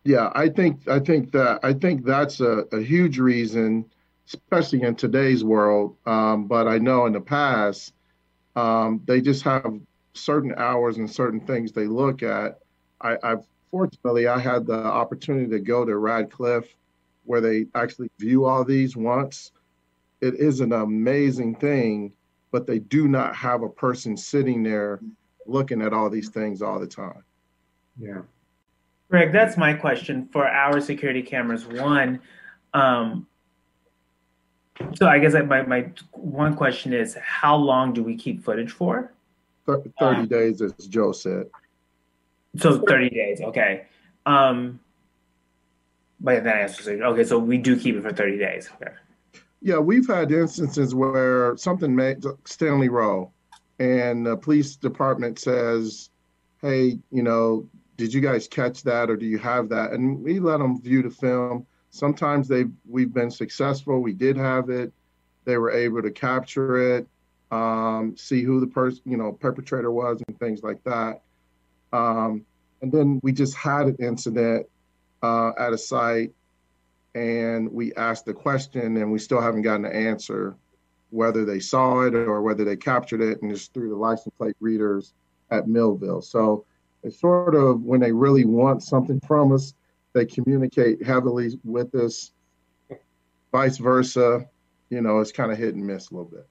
Yeah, 0.04 0.30
I 0.34 0.48
think 0.48 0.88
I 0.88 0.98
think 0.98 1.30
that 1.32 1.60
I 1.62 1.74
think 1.74 2.04
that's 2.04 2.40
a, 2.40 2.64
a 2.72 2.80
huge 2.80 3.18
reason, 3.18 3.84
especially 4.26 4.82
in 4.82 4.96
today's 4.96 5.44
world. 5.44 5.96
Um, 6.06 6.46
but 6.46 6.66
I 6.66 6.78
know 6.78 7.06
in 7.06 7.12
the 7.12 7.20
past, 7.20 7.92
um, 8.56 9.02
they 9.04 9.20
just 9.20 9.42
have 9.44 9.78
certain 10.14 10.54
hours 10.56 10.96
and 10.96 11.08
certain 11.08 11.40
things 11.40 11.72
they 11.72 11.86
look 11.86 12.22
at. 12.22 12.58
I, 13.00 13.16
I've 13.22 13.44
fortunately 13.70 14.26
I 14.26 14.38
had 14.38 14.66
the 14.66 14.74
opportunity 14.74 15.48
to 15.50 15.60
go 15.60 15.84
to 15.84 15.96
Radcliffe, 15.96 16.74
where 17.30 17.40
they 17.40 17.64
actually 17.76 18.10
view 18.18 18.44
all 18.44 18.64
these 18.64 18.96
once. 18.96 19.52
It 20.20 20.34
is 20.34 20.58
an 20.58 20.72
amazing 20.72 21.54
thing, 21.54 22.12
but 22.50 22.66
they 22.66 22.80
do 22.80 23.06
not 23.06 23.36
have 23.36 23.62
a 23.62 23.68
person 23.68 24.16
sitting 24.16 24.64
there 24.64 24.98
looking 25.46 25.80
at 25.80 25.92
all 25.92 26.10
these 26.10 26.28
things 26.28 26.60
all 26.60 26.80
the 26.80 26.88
time. 26.88 27.22
Yeah. 27.96 28.22
Greg, 29.10 29.30
that's 29.30 29.56
my 29.56 29.74
question 29.74 30.28
for 30.32 30.44
our 30.44 30.80
security 30.80 31.22
cameras. 31.22 31.64
One, 31.66 32.18
um, 32.74 33.28
so 34.94 35.06
I 35.06 35.20
guess 35.20 35.34
my, 35.46 35.62
my 35.62 35.88
one 36.10 36.56
question 36.56 36.92
is 36.92 37.16
how 37.22 37.54
long 37.54 37.92
do 37.92 38.02
we 38.02 38.16
keep 38.16 38.42
footage 38.42 38.72
for? 38.72 39.12
Thir- 39.66 39.84
30 40.00 40.26
days, 40.26 40.62
as 40.62 40.72
Joe 40.88 41.12
said. 41.12 41.44
So 42.56 42.80
30 42.80 43.10
days, 43.10 43.40
okay. 43.40 43.86
Um, 44.26 44.80
but 46.20 46.44
that 46.44 46.56
answers 46.56 46.86
it. 46.86 47.00
Okay, 47.00 47.24
so 47.24 47.38
we 47.38 47.58
do 47.58 47.78
keep 47.78 47.96
it 47.96 48.02
for 48.02 48.12
30 48.12 48.38
days. 48.38 48.70
Okay. 48.80 48.92
Yeah, 49.62 49.78
we've 49.78 50.06
had 50.06 50.30
instances 50.32 50.94
where 50.94 51.56
something 51.56 51.94
made 51.94 52.24
Stanley 52.44 52.88
Rowe 52.88 53.32
and 53.78 54.24
the 54.24 54.36
police 54.36 54.76
department 54.76 55.38
says, 55.38 56.10
hey, 56.62 56.98
you 57.10 57.22
know, 57.22 57.66
did 57.96 58.14
you 58.14 58.20
guys 58.20 58.48
catch 58.48 58.82
that 58.84 59.10
or 59.10 59.16
do 59.16 59.26
you 59.26 59.38
have 59.38 59.68
that? 59.70 59.92
And 59.92 60.22
we 60.22 60.38
let 60.38 60.58
them 60.58 60.80
view 60.80 61.02
the 61.02 61.10
film. 61.10 61.66
Sometimes 61.90 62.48
they 62.48 62.64
we've 62.88 63.12
been 63.12 63.30
successful. 63.30 64.00
We 64.00 64.12
did 64.12 64.36
have 64.36 64.70
it. 64.70 64.92
They 65.44 65.58
were 65.58 65.70
able 65.70 66.02
to 66.02 66.10
capture 66.10 66.96
it, 66.96 67.08
um, 67.50 68.14
see 68.16 68.42
who 68.42 68.60
the 68.60 68.66
person, 68.66 69.02
you 69.04 69.16
know, 69.16 69.32
perpetrator 69.32 69.90
was 69.90 70.22
and 70.28 70.38
things 70.38 70.62
like 70.62 70.82
that. 70.84 71.22
Um, 71.92 72.44
and 72.82 72.92
then 72.92 73.20
we 73.22 73.32
just 73.32 73.54
had 73.54 73.86
an 73.86 73.96
incident 73.98 74.66
uh, 75.22 75.52
at 75.58 75.72
a 75.72 75.78
site 75.78 76.32
and 77.14 77.70
we 77.72 77.92
asked 77.94 78.24
the 78.24 78.34
question 78.34 78.96
and 78.96 79.10
we 79.10 79.18
still 79.18 79.40
haven't 79.40 79.62
gotten 79.62 79.84
an 79.84 79.92
answer 79.92 80.56
whether 81.10 81.44
they 81.44 81.58
saw 81.58 82.02
it 82.02 82.14
or 82.14 82.40
whether 82.40 82.64
they 82.64 82.76
captured 82.76 83.20
it 83.20 83.42
and 83.42 83.50
it's 83.50 83.66
through 83.66 83.90
the 83.90 83.96
license 83.96 84.34
plate 84.38 84.56
readers 84.60 85.12
at 85.50 85.66
Millvale. 85.66 86.22
So 86.22 86.64
it's 87.02 87.20
sort 87.20 87.54
of 87.54 87.82
when 87.82 88.00
they 88.00 88.12
really 88.12 88.44
want 88.44 88.82
something 88.82 89.20
from 89.26 89.52
us, 89.52 89.74
they 90.12 90.24
communicate 90.24 91.04
heavily 91.04 91.58
with 91.64 91.94
us. 91.94 92.32
Vice 93.52 93.78
versa, 93.78 94.46
you 94.90 95.00
know, 95.00 95.18
it's 95.18 95.32
kind 95.32 95.50
of 95.50 95.58
hit 95.58 95.74
and 95.74 95.84
miss 95.84 96.10
a 96.10 96.14
little 96.14 96.30
bit. 96.30 96.46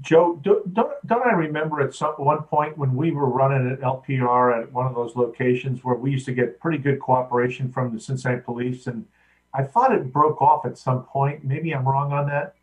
Joe, 0.00 0.40
do- 0.42 0.62
don't, 0.72 1.06
don't 1.06 1.26
I 1.26 1.32
remember 1.32 1.80
at 1.80 1.94
some, 1.94 2.14
one 2.14 2.42
point 2.44 2.78
when 2.78 2.94
we 2.96 3.10
were 3.10 3.28
running 3.28 3.68
an 3.68 3.76
LPR 3.76 4.62
at 4.62 4.72
one 4.72 4.86
of 4.86 4.94
those 4.94 5.14
locations 5.16 5.84
where 5.84 5.96
we 5.96 6.10
used 6.10 6.24
to 6.26 6.32
get 6.32 6.58
pretty 6.60 6.78
good 6.78 6.98
cooperation 6.98 7.70
from 7.70 7.92
the 7.92 8.00
Cincinnati 8.00 8.40
police 8.40 8.86
and 8.86 9.04
I 9.54 9.62
thought 9.64 9.94
it 9.94 10.10
broke 10.12 10.40
off 10.40 10.64
at 10.64 10.78
some 10.78 11.04
point. 11.04 11.44
Maybe 11.44 11.72
I'm 11.72 11.86
wrong 11.86 12.12
on 12.12 12.26
that. 12.28 12.54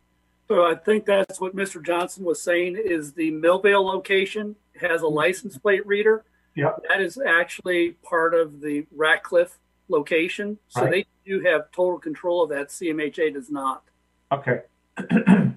So 0.48 0.64
I 0.64 0.74
think 0.74 1.06
that's 1.06 1.40
what 1.40 1.54
Mr. 1.54 1.84
Johnson 1.84 2.24
was 2.24 2.42
saying 2.42 2.76
is 2.84 3.12
the 3.12 3.30
Millvale 3.30 3.84
location 3.84 4.56
has 4.80 5.02
a 5.02 5.04
mm-hmm. 5.04 5.14
license 5.14 5.56
plate 5.56 5.86
reader. 5.86 6.24
Yeah. 6.56 6.72
That 6.88 7.00
is 7.00 7.16
actually 7.24 7.92
part 8.02 8.34
of 8.34 8.60
the 8.60 8.86
Ratcliffe 8.90 9.58
location. 9.88 10.58
So 10.66 10.82
Right. 10.82 10.90
they 10.90 11.06
do 11.24 11.40
have 11.42 11.70
total 11.70 12.00
control 12.00 12.42
of 12.42 12.50
that. 12.50 12.68
CMHA 12.68 13.34
does 13.34 13.50
not. 13.50 13.84
Okay. 14.32 14.62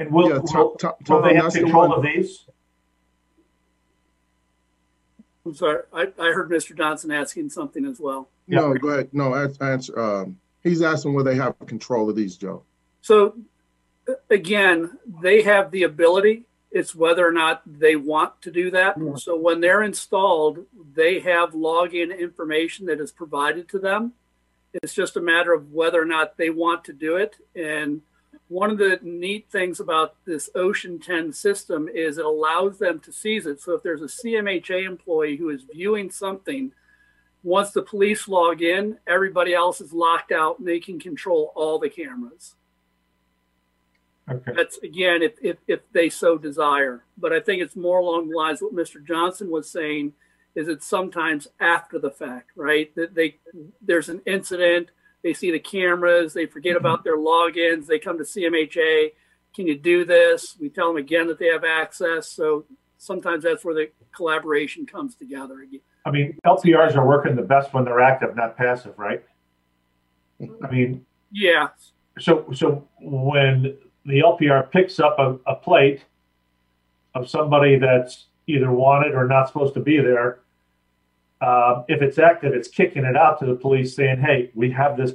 And 0.00 0.10
will, 0.10 0.28
Yeah, 0.30 0.38
will, 0.38 0.46
Tom- 0.46 0.74
Tom- 0.78 0.94
will 1.08 1.22
they 1.22 1.34
have 1.34 1.44
that's 1.44 1.56
the 1.56 1.60
control 1.60 1.92
of 1.92 2.02
these? 2.02 2.46
I'm 5.44 5.54
sorry. 5.54 5.82
I, 5.92 6.02
I 6.18 6.32
heard 6.32 6.50
Mr. 6.50 6.76
Johnson 6.76 7.10
asking 7.10 7.50
something 7.50 7.84
as 7.84 8.00
well. 8.00 8.30
No, 8.46 8.72
go 8.74 8.88
ahead. 8.88 9.10
No, 9.12 9.34
answer. 9.34 9.98
Um, 9.98 10.38
he's 10.62 10.80
asking 10.82 11.12
whether 11.14 11.30
they 11.30 11.36
have 11.36 11.58
control 11.66 12.08
of 12.08 12.16
these, 12.16 12.36
Joe. 12.36 12.62
So 13.02 13.36
again, 14.30 14.98
they 15.22 15.42
have 15.42 15.70
the 15.70 15.82
ability. 15.82 16.44
It's 16.70 16.94
whether 16.94 17.26
or 17.26 17.32
not 17.32 17.62
they 17.66 17.96
want 17.96 18.40
to 18.42 18.50
do 18.50 18.70
that. 18.70 18.96
So 19.16 19.36
when 19.36 19.60
they're 19.60 19.82
installed, 19.82 20.66
they 20.94 21.20
have 21.20 21.50
login 21.52 22.16
information 22.16 22.86
that 22.86 23.00
is 23.00 23.10
provided 23.10 23.68
to 23.70 23.78
them. 23.78 24.12
It's 24.72 24.94
just 24.94 25.16
a 25.16 25.20
matter 25.20 25.52
of 25.52 25.72
whether 25.72 26.00
or 26.00 26.04
not 26.06 26.36
they 26.36 26.48
want 26.48 26.84
to 26.84 26.92
do 26.92 27.16
it. 27.16 27.36
And 27.56 28.02
one 28.50 28.68
of 28.68 28.78
the 28.78 28.98
neat 29.02 29.46
things 29.48 29.78
about 29.78 30.16
this 30.24 30.50
Ocean 30.56 30.98
10 30.98 31.32
system 31.32 31.88
is 31.88 32.18
it 32.18 32.24
allows 32.24 32.80
them 32.80 32.98
to 32.98 33.12
seize 33.12 33.46
it. 33.46 33.60
So 33.60 33.74
if 33.74 33.84
there's 33.84 34.02
a 34.02 34.06
CMHA 34.06 34.84
employee 34.84 35.36
who 35.36 35.50
is 35.50 35.62
viewing 35.72 36.10
something, 36.10 36.72
once 37.44 37.70
the 37.70 37.82
police 37.82 38.26
log 38.26 38.60
in, 38.60 38.98
everybody 39.06 39.54
else 39.54 39.80
is 39.80 39.92
locked 39.92 40.32
out 40.32 40.58
and 40.58 40.66
they 40.66 40.80
can 40.80 40.98
control 40.98 41.52
all 41.54 41.78
the 41.78 41.88
cameras. 41.88 42.56
Okay. 44.28 44.52
That's 44.56 44.78
again, 44.78 45.22
if, 45.22 45.34
if, 45.40 45.58
if 45.68 45.80
they 45.92 46.08
so 46.08 46.36
desire. 46.36 47.04
But 47.16 47.32
I 47.32 47.38
think 47.38 47.62
it's 47.62 47.76
more 47.76 48.00
along 48.00 48.30
the 48.30 48.36
lines 48.36 48.60
of 48.60 48.72
what 48.72 48.84
Mr. 48.84 49.04
Johnson 49.04 49.48
was 49.48 49.70
saying 49.70 50.12
is 50.56 50.66
it's 50.66 50.86
sometimes 50.86 51.46
after 51.60 52.00
the 52.00 52.10
fact, 52.10 52.50
right? 52.56 52.92
That 52.96 53.14
they 53.14 53.36
there's 53.80 54.08
an 54.08 54.22
incident, 54.26 54.90
they 55.22 55.32
see 55.32 55.50
the 55.50 55.58
cameras, 55.58 56.32
they 56.32 56.46
forget 56.46 56.76
mm-hmm. 56.76 56.86
about 56.86 57.04
their 57.04 57.18
logins, 57.18 57.86
they 57.86 57.98
come 57.98 58.18
to 58.18 58.24
CMHA, 58.24 59.12
can 59.54 59.66
you 59.66 59.76
do 59.76 60.04
this? 60.04 60.56
We 60.60 60.68
tell 60.68 60.88
them 60.88 60.96
again 60.96 61.26
that 61.26 61.38
they 61.38 61.48
have 61.48 61.64
access. 61.64 62.28
So 62.28 62.64
sometimes 62.98 63.44
that's 63.44 63.64
where 63.64 63.74
the 63.74 63.90
collaboration 64.14 64.86
comes 64.86 65.16
together 65.16 65.60
again. 65.60 65.80
I 66.06 66.10
mean, 66.10 66.38
LPRs 66.46 66.96
are 66.96 67.06
working 67.06 67.36
the 67.36 67.42
best 67.42 67.74
when 67.74 67.84
they're 67.84 68.00
active, 68.00 68.34
not 68.36 68.56
passive, 68.56 68.98
right? 68.98 69.22
I 70.40 70.70
mean, 70.70 71.04
Yeah. 71.30 71.68
so 72.18 72.46
so 72.52 72.88
when 73.00 73.76
the 74.06 74.20
LPR 74.20 74.70
picks 74.70 74.98
up 74.98 75.18
a, 75.18 75.38
a 75.46 75.54
plate 75.56 76.04
of 77.14 77.28
somebody 77.28 77.76
that's 77.76 78.26
either 78.46 78.70
wanted 78.70 79.14
or 79.14 79.26
not 79.26 79.48
supposed 79.48 79.74
to 79.74 79.80
be 79.80 79.98
there, 79.98 80.40
uh, 81.40 81.84
if 81.88 82.02
it's 82.02 82.18
active, 82.18 82.52
it's 82.52 82.68
kicking 82.68 83.04
it 83.04 83.16
out 83.16 83.38
to 83.40 83.46
the 83.46 83.54
police 83.54 83.94
saying, 83.94 84.20
"Hey, 84.20 84.50
we 84.54 84.70
have 84.72 84.96
this, 84.96 85.12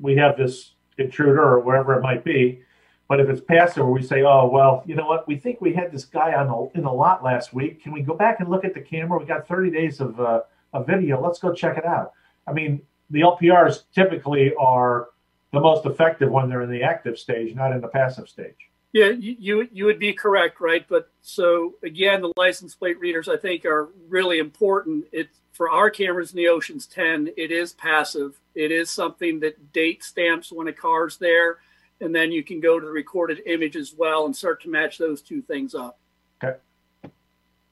we 0.00 0.16
have 0.16 0.36
this 0.36 0.72
intruder 0.98 1.42
or 1.42 1.60
wherever 1.60 1.94
it 1.94 2.02
might 2.02 2.24
be." 2.24 2.62
But 3.08 3.20
if 3.20 3.28
it's 3.28 3.40
passive, 3.40 3.86
we 3.86 4.02
say, 4.02 4.22
"Oh 4.22 4.48
well, 4.48 4.82
you 4.86 4.94
know 4.94 5.06
what? 5.06 5.26
We 5.26 5.36
think 5.36 5.60
we 5.60 5.72
had 5.72 5.92
this 5.92 6.04
guy 6.04 6.34
on 6.34 6.46
the 6.46 6.78
in 6.78 6.84
the 6.84 6.92
lot 6.92 7.24
last 7.24 7.54
week. 7.54 7.82
Can 7.82 7.92
we 7.92 8.02
go 8.02 8.14
back 8.14 8.40
and 8.40 8.48
look 8.48 8.64
at 8.64 8.74
the 8.74 8.80
camera? 8.80 9.18
We 9.18 9.24
got 9.24 9.48
30 9.48 9.70
days 9.70 10.00
of 10.00 10.20
uh, 10.20 10.40
of 10.72 10.86
video. 10.86 11.20
Let's 11.22 11.38
go 11.38 11.52
check 11.52 11.78
it 11.78 11.86
out." 11.86 12.12
I 12.46 12.52
mean, 12.52 12.82
the 13.10 13.20
LPRs 13.20 13.84
typically 13.94 14.54
are 14.56 15.08
the 15.52 15.60
most 15.60 15.86
effective 15.86 16.30
when 16.30 16.48
they're 16.48 16.62
in 16.62 16.70
the 16.70 16.82
active 16.82 17.18
stage, 17.18 17.54
not 17.54 17.72
in 17.72 17.80
the 17.80 17.88
passive 17.88 18.28
stage. 18.28 18.56
Yeah, 18.92 19.08
you, 19.08 19.68
you 19.72 19.86
would 19.86 19.98
be 19.98 20.12
correct, 20.12 20.60
right? 20.60 20.86
But 20.86 21.10
so 21.22 21.74
again, 21.82 22.20
the 22.20 22.32
license 22.36 22.74
plate 22.74 22.98
readers 23.00 23.26
I 23.26 23.38
think 23.38 23.64
are 23.64 23.88
really 24.08 24.38
important. 24.38 25.06
It 25.12 25.30
for 25.52 25.70
our 25.70 25.90
cameras 25.90 26.32
in 26.32 26.36
the 26.36 26.48
Oceans 26.48 26.86
10, 26.86 27.30
it 27.36 27.50
is 27.50 27.72
passive. 27.74 28.40
It 28.54 28.72
is 28.72 28.90
something 28.90 29.40
that 29.40 29.72
date 29.72 30.02
stamps 30.02 30.50
when 30.50 30.68
a 30.68 30.72
car's 30.72 31.18
there, 31.18 31.58
and 32.00 32.14
then 32.14 32.32
you 32.32 32.42
can 32.42 32.60
go 32.60 32.80
to 32.80 32.86
the 32.86 32.92
recorded 32.92 33.42
image 33.46 33.76
as 33.76 33.94
well 33.94 34.26
and 34.26 34.34
start 34.34 34.62
to 34.62 34.70
match 34.70 34.98
those 34.98 35.22
two 35.22 35.42
things 35.42 35.74
up. 35.74 35.98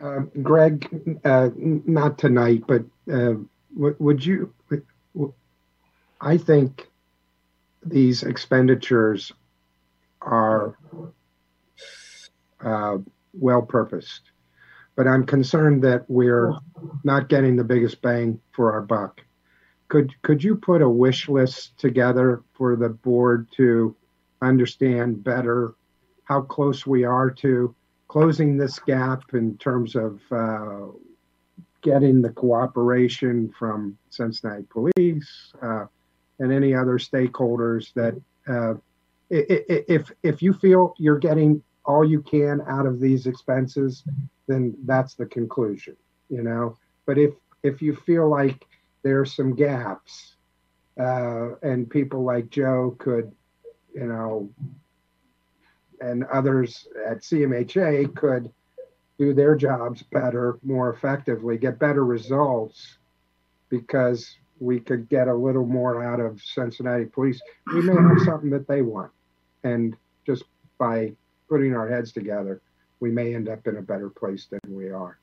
Um, 0.00 0.30
Greg, 0.42 1.20
uh, 1.24 1.50
not 1.56 2.16
tonight, 2.16 2.64
but 2.66 2.84
uh, 3.12 3.34
would 3.74 4.24
you? 4.24 4.54
I 6.20 6.36
think 6.36 6.88
these 7.84 8.22
expenditures 8.22 9.32
are 10.22 10.76
uh, 12.62 12.98
well 13.34 13.62
purposed, 13.62 14.29
but 15.00 15.08
I'm 15.08 15.24
concerned 15.24 15.82
that 15.84 16.04
we're 16.08 16.52
not 17.04 17.30
getting 17.30 17.56
the 17.56 17.64
biggest 17.64 18.02
bang 18.02 18.38
for 18.52 18.70
our 18.70 18.82
buck. 18.82 19.22
Could 19.88 20.12
could 20.20 20.44
you 20.44 20.54
put 20.54 20.82
a 20.82 20.88
wish 20.90 21.26
list 21.26 21.78
together 21.78 22.42
for 22.52 22.76
the 22.76 22.90
board 22.90 23.48
to 23.56 23.96
understand 24.42 25.24
better 25.24 25.72
how 26.24 26.42
close 26.42 26.86
we 26.86 27.04
are 27.04 27.30
to 27.30 27.74
closing 28.08 28.58
this 28.58 28.78
gap 28.78 29.22
in 29.32 29.56
terms 29.56 29.96
of 29.96 30.20
uh, 30.30 30.88
getting 31.80 32.20
the 32.20 32.28
cooperation 32.28 33.50
from 33.58 33.96
Cincinnati 34.10 34.64
Police 34.64 35.54
uh, 35.62 35.86
and 36.40 36.52
any 36.52 36.74
other 36.74 36.98
stakeholders 36.98 37.90
that 37.94 38.20
uh, 38.46 38.74
if 39.30 40.12
if 40.22 40.42
you 40.42 40.52
feel 40.52 40.92
you're 40.98 41.18
getting 41.18 41.62
all 41.86 42.04
you 42.04 42.20
can 42.20 42.60
out 42.68 42.84
of 42.84 43.00
these 43.00 43.26
expenses, 43.26 44.04
then 44.50 44.74
that's 44.84 45.14
the 45.14 45.26
conclusion, 45.26 45.96
you 46.28 46.42
know. 46.42 46.76
But 47.06 47.18
if 47.18 47.34
if 47.62 47.80
you 47.80 47.94
feel 47.94 48.28
like 48.28 48.66
there's 49.02 49.34
some 49.34 49.54
gaps, 49.54 50.34
uh, 50.98 51.54
and 51.62 51.88
people 51.88 52.24
like 52.24 52.50
Joe 52.50 52.96
could, 52.98 53.32
you 53.94 54.06
know, 54.06 54.50
and 56.00 56.24
others 56.24 56.88
at 57.06 57.20
CMHA 57.20 58.14
could 58.16 58.50
do 59.18 59.34
their 59.34 59.54
jobs 59.54 60.02
better, 60.02 60.58
more 60.62 60.90
effectively, 60.90 61.58
get 61.58 61.78
better 61.78 62.04
results, 62.04 62.98
because 63.68 64.36
we 64.58 64.80
could 64.80 65.08
get 65.08 65.28
a 65.28 65.34
little 65.34 65.66
more 65.66 66.02
out 66.02 66.20
of 66.20 66.40
Cincinnati 66.42 67.04
police. 67.04 67.40
We 67.72 67.82
may 67.82 67.94
have 67.94 68.22
something 68.24 68.50
that 68.50 68.66
they 68.66 68.82
want, 68.82 69.12
and 69.64 69.96
just 70.26 70.44
by 70.78 71.12
putting 71.48 71.74
our 71.74 71.88
heads 71.88 72.12
together, 72.12 72.60
we 73.00 73.10
may 73.10 73.34
end 73.34 73.48
up 73.48 73.66
in 73.66 73.76
a 73.76 73.82
better 73.82 74.10
place 74.10 74.46
than 74.46 74.60
we 74.68 74.90
are. 74.90 75.18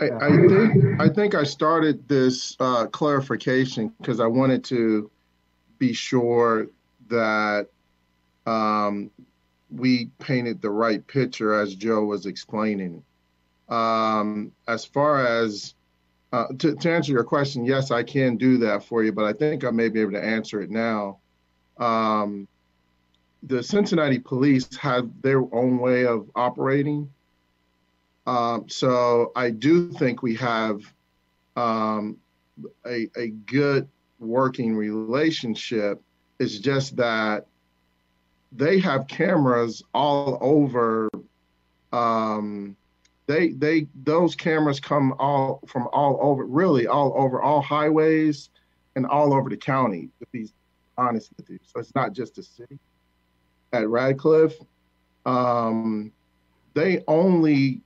I, 0.00 0.10
I 0.10 0.30
think 0.30 1.00
I 1.00 1.08
think 1.08 1.34
I 1.34 1.44
started 1.44 2.08
this 2.08 2.56
uh, 2.60 2.86
clarification 2.86 3.92
because 3.98 4.20
I 4.20 4.26
wanted 4.26 4.64
to 4.64 5.10
be 5.78 5.92
sure 5.92 6.68
that 7.08 7.68
um, 8.46 9.10
we 9.70 10.10
painted 10.18 10.62
the 10.62 10.70
right 10.70 11.06
picture 11.06 11.52
as 11.54 11.74
Joe 11.74 12.04
was 12.04 12.26
explaining. 12.26 13.04
Um, 13.68 14.52
as 14.66 14.84
far 14.84 15.26
as 15.26 15.74
uh, 16.32 16.46
to, 16.58 16.74
to, 16.74 16.90
answer 16.90 17.12
your 17.12 17.24
question, 17.24 17.64
yes, 17.64 17.90
I 17.90 18.02
can 18.02 18.36
do 18.36 18.58
that 18.58 18.84
for 18.84 19.02
you, 19.04 19.12
but 19.12 19.24
I 19.24 19.32
think 19.32 19.64
I 19.64 19.70
may 19.70 19.88
be 19.88 20.00
able 20.00 20.12
to 20.12 20.24
answer 20.24 20.62
it 20.62 20.70
now. 20.70 21.18
Um, 21.78 22.48
the 23.42 23.62
Cincinnati 23.62 24.18
police 24.18 24.74
have 24.76 25.10
their 25.20 25.40
own 25.54 25.78
way 25.78 26.06
of 26.06 26.30
operating. 26.34 27.10
Um, 28.26 28.68
so 28.68 29.32
I 29.34 29.50
do 29.50 29.90
think 29.90 30.22
we 30.22 30.36
have 30.36 30.80
um, 31.56 32.18
a, 32.86 33.08
a 33.16 33.28
good 33.28 33.88
working 34.20 34.76
relationship. 34.76 36.00
It's 36.38 36.58
just 36.58 36.96
that 36.96 37.46
they 38.52 38.78
have 38.78 39.08
cameras 39.08 39.82
all 39.92 40.38
over. 40.40 41.08
Um, 41.92 42.76
they 43.26 43.50
they 43.50 43.86
those 44.04 44.34
cameras 44.36 44.78
come 44.78 45.14
all 45.18 45.60
from 45.66 45.88
all 45.92 46.18
over, 46.20 46.44
really 46.44 46.86
all 46.86 47.14
over 47.16 47.40
all 47.40 47.60
highways 47.60 48.50
and 48.94 49.06
all 49.06 49.32
over 49.32 49.50
the 49.50 49.56
county. 49.56 50.10
To 50.20 50.26
be 50.32 50.48
honest 50.96 51.30
with 51.36 51.50
you, 51.50 51.58
so 51.64 51.80
it's 51.80 51.94
not 51.94 52.12
just 52.12 52.36
the 52.36 52.42
city 52.42 52.78
at 53.72 53.88
Radcliffe, 53.88 54.56
um, 55.26 56.12
they 56.74 57.02
only 57.08 57.80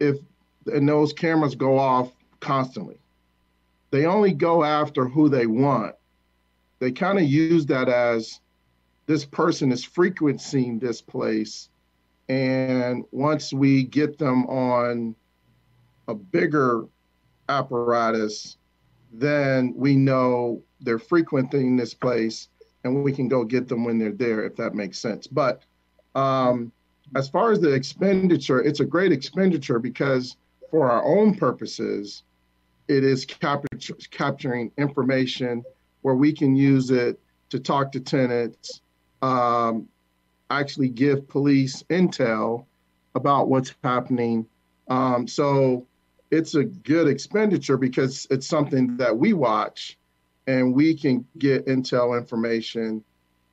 if 0.00 0.18
and 0.66 0.88
those 0.88 1.12
cameras 1.12 1.54
go 1.54 1.78
off 1.78 2.12
constantly. 2.40 2.98
They 3.90 4.06
only 4.06 4.32
go 4.32 4.64
after 4.64 5.06
who 5.06 5.28
they 5.28 5.46
want. 5.46 5.94
They 6.78 6.92
kind 6.92 7.18
of 7.18 7.24
use 7.24 7.66
that 7.66 7.88
as 7.88 8.40
this 9.06 9.24
person 9.24 9.72
is 9.72 9.84
frequenting 9.84 10.78
this 10.78 11.02
place. 11.02 11.68
And 12.28 13.04
once 13.10 13.52
we 13.52 13.84
get 13.84 14.18
them 14.18 14.46
on 14.46 15.14
a 16.08 16.14
bigger 16.14 16.84
apparatus, 17.48 18.56
then 19.12 19.74
we 19.76 19.96
know 19.96 20.62
they're 20.80 20.98
frequenting 20.98 21.76
this 21.76 21.92
place 21.92 22.48
and 22.84 23.02
we 23.02 23.12
can 23.12 23.28
go 23.28 23.44
get 23.44 23.68
them 23.68 23.84
when 23.84 23.98
they're 23.98 24.12
there, 24.12 24.44
if 24.44 24.56
that 24.56 24.74
makes 24.74 24.98
sense. 24.98 25.26
But 25.26 25.62
um, 26.14 26.72
as 27.14 27.28
far 27.28 27.52
as 27.52 27.60
the 27.60 27.72
expenditure, 27.72 28.62
it's 28.62 28.80
a 28.80 28.84
great 28.84 29.12
expenditure 29.12 29.78
because 29.78 30.36
for 30.70 30.90
our 30.90 31.04
own 31.04 31.34
purposes, 31.34 32.22
it 32.88 33.04
is 33.04 33.24
capturing 33.24 34.72
information 34.76 35.64
where 36.02 36.14
we 36.14 36.32
can 36.32 36.56
use 36.56 36.90
it 36.90 37.20
to 37.50 37.60
talk 37.60 37.92
to 37.92 38.00
tenants, 38.00 38.80
um, 39.20 39.88
actually 40.50 40.88
give 40.88 41.28
police 41.28 41.82
intel 41.90 42.66
about 43.14 43.48
what's 43.48 43.74
happening. 43.84 44.46
Um, 44.88 45.28
so 45.28 45.86
it's 46.30 46.54
a 46.54 46.64
good 46.64 47.06
expenditure 47.06 47.76
because 47.76 48.26
it's 48.30 48.46
something 48.46 48.96
that 48.96 49.16
we 49.16 49.32
watch 49.32 49.98
and 50.46 50.74
we 50.74 50.94
can 50.94 51.26
get 51.38 51.66
intel 51.66 52.18
information 52.18 53.04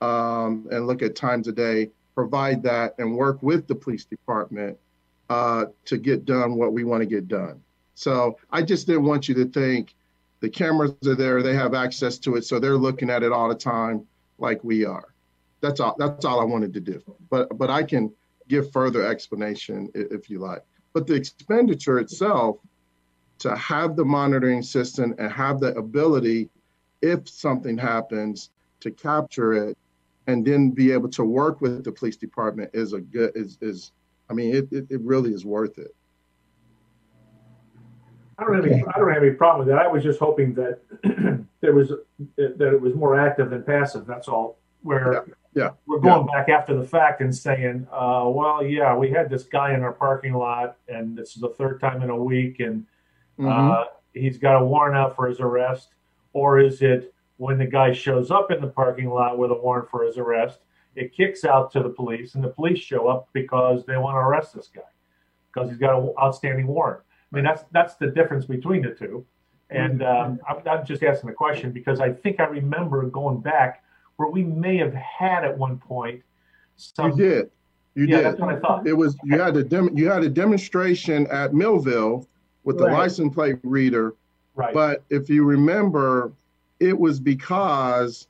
um, 0.01 0.67
and 0.71 0.87
look 0.87 1.01
at 1.01 1.15
times 1.15 1.47
a 1.47 1.51
day, 1.51 1.89
provide 2.15 2.63
that, 2.63 2.95
and 2.97 3.15
work 3.15 3.41
with 3.41 3.67
the 3.67 3.75
police 3.75 4.05
department 4.05 4.77
uh, 5.29 5.65
to 5.85 5.97
get 5.97 6.25
done 6.25 6.55
what 6.55 6.73
we 6.73 6.83
want 6.83 7.01
to 7.01 7.05
get 7.05 7.27
done. 7.27 7.61
So 7.95 8.37
I 8.51 8.61
just 8.61 8.87
didn't 8.87 9.03
want 9.03 9.27
you 9.27 9.35
to 9.35 9.45
think 9.45 9.95
the 10.39 10.49
cameras 10.49 10.93
are 11.05 11.15
there, 11.15 11.43
they 11.43 11.55
have 11.55 11.73
access 11.73 12.17
to 12.19 12.35
it, 12.35 12.45
so 12.45 12.59
they're 12.59 12.77
looking 12.77 13.09
at 13.09 13.23
it 13.23 13.31
all 13.31 13.49
the 13.49 13.55
time 13.55 14.05
like 14.37 14.63
we 14.63 14.85
are. 14.85 15.13
That's 15.61 15.81
all. 15.81 15.95
That's 15.99 16.23
all 16.23 16.39
I 16.39 16.45
wanted 16.45 16.73
to 16.75 16.79
do. 16.79 17.03
But 17.29 17.57
but 17.57 17.69
I 17.69 17.83
can 17.83 18.13
give 18.47 18.71
further 18.71 19.05
explanation 19.05 19.89
if 19.93 20.29
you 20.29 20.39
like. 20.39 20.63
But 20.93 21.05
the 21.05 21.15
expenditure 21.15 21.99
itself, 21.99 22.57
to 23.39 23.55
have 23.55 23.95
the 23.95 24.05
monitoring 24.05 24.61
system 24.61 25.15
and 25.17 25.31
have 25.31 25.59
the 25.59 25.75
ability 25.75 26.49
if 27.01 27.27
something 27.27 27.77
happens 27.77 28.51
to 28.81 28.91
capture 28.91 29.53
it 29.53 29.77
and 30.27 30.45
then 30.45 30.69
be 30.69 30.91
able 30.91 31.09
to 31.09 31.23
work 31.23 31.61
with 31.61 31.83
the 31.83 31.91
police 31.91 32.17
department 32.17 32.69
is 32.73 32.93
a 32.93 33.01
good 33.01 33.31
is 33.35 33.57
is 33.61 33.91
I 34.29 34.33
mean 34.33 34.55
it 34.55 34.67
it, 34.71 34.87
it 34.89 35.01
really 35.01 35.33
is 35.33 35.45
worth 35.45 35.77
it. 35.77 35.95
I 38.37 38.43
don't 38.43 38.55
have 38.55 38.65
any 38.65 38.83
I 38.83 38.99
don't 38.99 39.11
have 39.11 39.23
any 39.23 39.33
problem 39.33 39.65
with 39.65 39.75
that. 39.75 39.83
I 39.83 39.87
was 39.87 40.03
just 40.03 40.19
hoping 40.19 40.53
that 40.53 40.79
there 41.61 41.73
was 41.73 41.89
that 42.37 42.73
it 42.73 42.81
was 42.81 42.95
more 42.95 43.19
active 43.19 43.49
than 43.49 43.63
passive. 43.63 44.05
That's 44.05 44.27
all. 44.27 44.57
Where 44.81 45.13
yeah, 45.13 45.33
yeah 45.55 45.69
we're 45.87 45.99
going 45.99 46.27
yeah. 46.29 46.39
back 46.39 46.49
after 46.49 46.75
the 46.75 46.87
fact 46.87 47.21
and 47.21 47.35
saying, 47.35 47.87
uh, 47.91 48.25
well, 48.27 48.63
yeah, 48.63 48.95
we 48.95 49.09
had 49.09 49.29
this 49.29 49.43
guy 49.43 49.73
in 49.73 49.83
our 49.83 49.91
parking 49.91 50.33
lot, 50.33 50.77
and 50.87 51.17
this 51.17 51.35
is 51.35 51.41
the 51.41 51.49
third 51.49 51.81
time 51.81 52.01
in 52.01 52.09
a 52.09 52.15
week, 52.15 52.61
and 52.61 52.85
mm-hmm. 53.37 53.47
uh, 53.49 53.85
he's 54.13 54.37
got 54.37 54.61
a 54.61 54.63
warrant 54.63 54.95
out 54.95 55.17
for 55.17 55.27
his 55.27 55.41
arrest 55.41 55.89
or 56.33 56.59
is 56.59 56.81
it 56.81 57.13
when 57.37 57.57
the 57.57 57.65
guy 57.65 57.91
shows 57.91 58.31
up 58.31 58.51
in 58.51 58.61
the 58.61 58.67
parking 58.67 59.09
lot 59.09 59.37
with 59.37 59.51
a 59.51 59.55
warrant 59.55 59.89
for 59.89 60.03
his 60.03 60.17
arrest, 60.17 60.59
it 60.95 61.15
kicks 61.15 61.45
out 61.45 61.71
to 61.71 61.81
the 61.81 61.89
police, 61.89 62.35
and 62.35 62.43
the 62.43 62.49
police 62.49 62.79
show 62.79 63.07
up 63.07 63.29
because 63.33 63.85
they 63.85 63.97
want 63.97 64.15
to 64.15 64.19
arrest 64.19 64.53
this 64.53 64.67
guy 64.73 64.81
because 65.53 65.69
he's 65.69 65.79
got 65.79 65.97
an 65.97 66.13
outstanding 66.21 66.67
warrant. 66.67 67.01
I 67.31 67.35
mean, 67.35 67.45
that's 67.45 67.63
that's 67.71 67.95
the 67.95 68.07
difference 68.07 68.45
between 68.45 68.81
the 68.81 68.89
two. 68.89 69.25
And 69.69 70.01
um, 70.01 70.39
I'm, 70.49 70.67
I'm 70.67 70.85
just 70.85 71.03
asking 71.03 71.29
the 71.29 71.35
question 71.35 71.71
because 71.71 71.99
I 71.99 72.11
think 72.11 72.39
I 72.39 72.45
remember 72.45 73.03
going 73.03 73.39
back 73.39 73.83
where 74.17 74.29
we 74.29 74.43
may 74.43 74.77
have 74.77 74.93
had 74.93 75.45
at 75.45 75.55
one 75.57 75.77
point. 75.77 76.23
Some, 76.75 77.11
you 77.11 77.17
did. 77.17 77.51
You 77.95 78.05
yeah, 78.05 78.17
did. 78.17 78.25
That's 78.25 78.39
what 78.39 78.55
I 78.55 78.59
thought. 78.59 78.87
It 78.87 78.93
was 78.93 79.15
you 79.23 79.39
had 79.39 79.55
a 79.55 79.63
dem- 79.63 79.95
you 79.97 80.09
had 80.09 80.23
a 80.23 80.29
demonstration 80.29 81.27
at 81.27 81.51
Millvale 81.51 82.25
with 82.63 82.77
the 82.77 82.85
Right. 82.85 82.93
license 82.93 83.33
plate 83.33 83.59
reader 83.63 84.15
Right. 84.59 84.73
But 84.73 85.03
if 85.09 85.29
you 85.29 85.45
remember, 85.45 86.33
it 86.81 86.97
was 86.97 87.19
because 87.19 88.27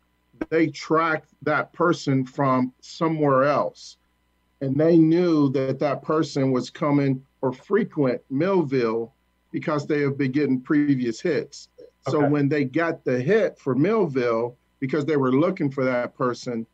they 0.49 0.67
tracked 0.67 1.33
that 1.41 1.73
person 1.73 2.23
from 2.23 2.71
somewhere 2.81 3.45
else. 3.45 3.97
And 4.61 4.75
they 4.75 4.97
knew 4.97 5.49
that 5.51 5.79
that 5.79 6.03
person 6.03 6.51
was 6.51 6.69
coming 6.69 7.25
or 7.41 7.51
frequent 7.51 8.21
Millvale 8.31 9.11
because 9.51 9.87
they 9.87 10.01
have 10.01 10.17
been 10.19 10.31
getting 10.31 10.61
previous 10.61 11.19
hits. 11.19 11.69
So 12.07 12.19
Okay. 12.19 12.29
when 12.29 12.47
they 12.47 12.63
got 12.63 13.03
the 13.03 13.19
hit 13.19 13.57
for 13.57 13.75
Millvale, 13.75 14.55
because 14.79 15.05
they 15.05 15.17
were 15.17 15.31
looking 15.31 15.71
for 15.71 15.83
that 15.83 16.15
person, 16.15 16.67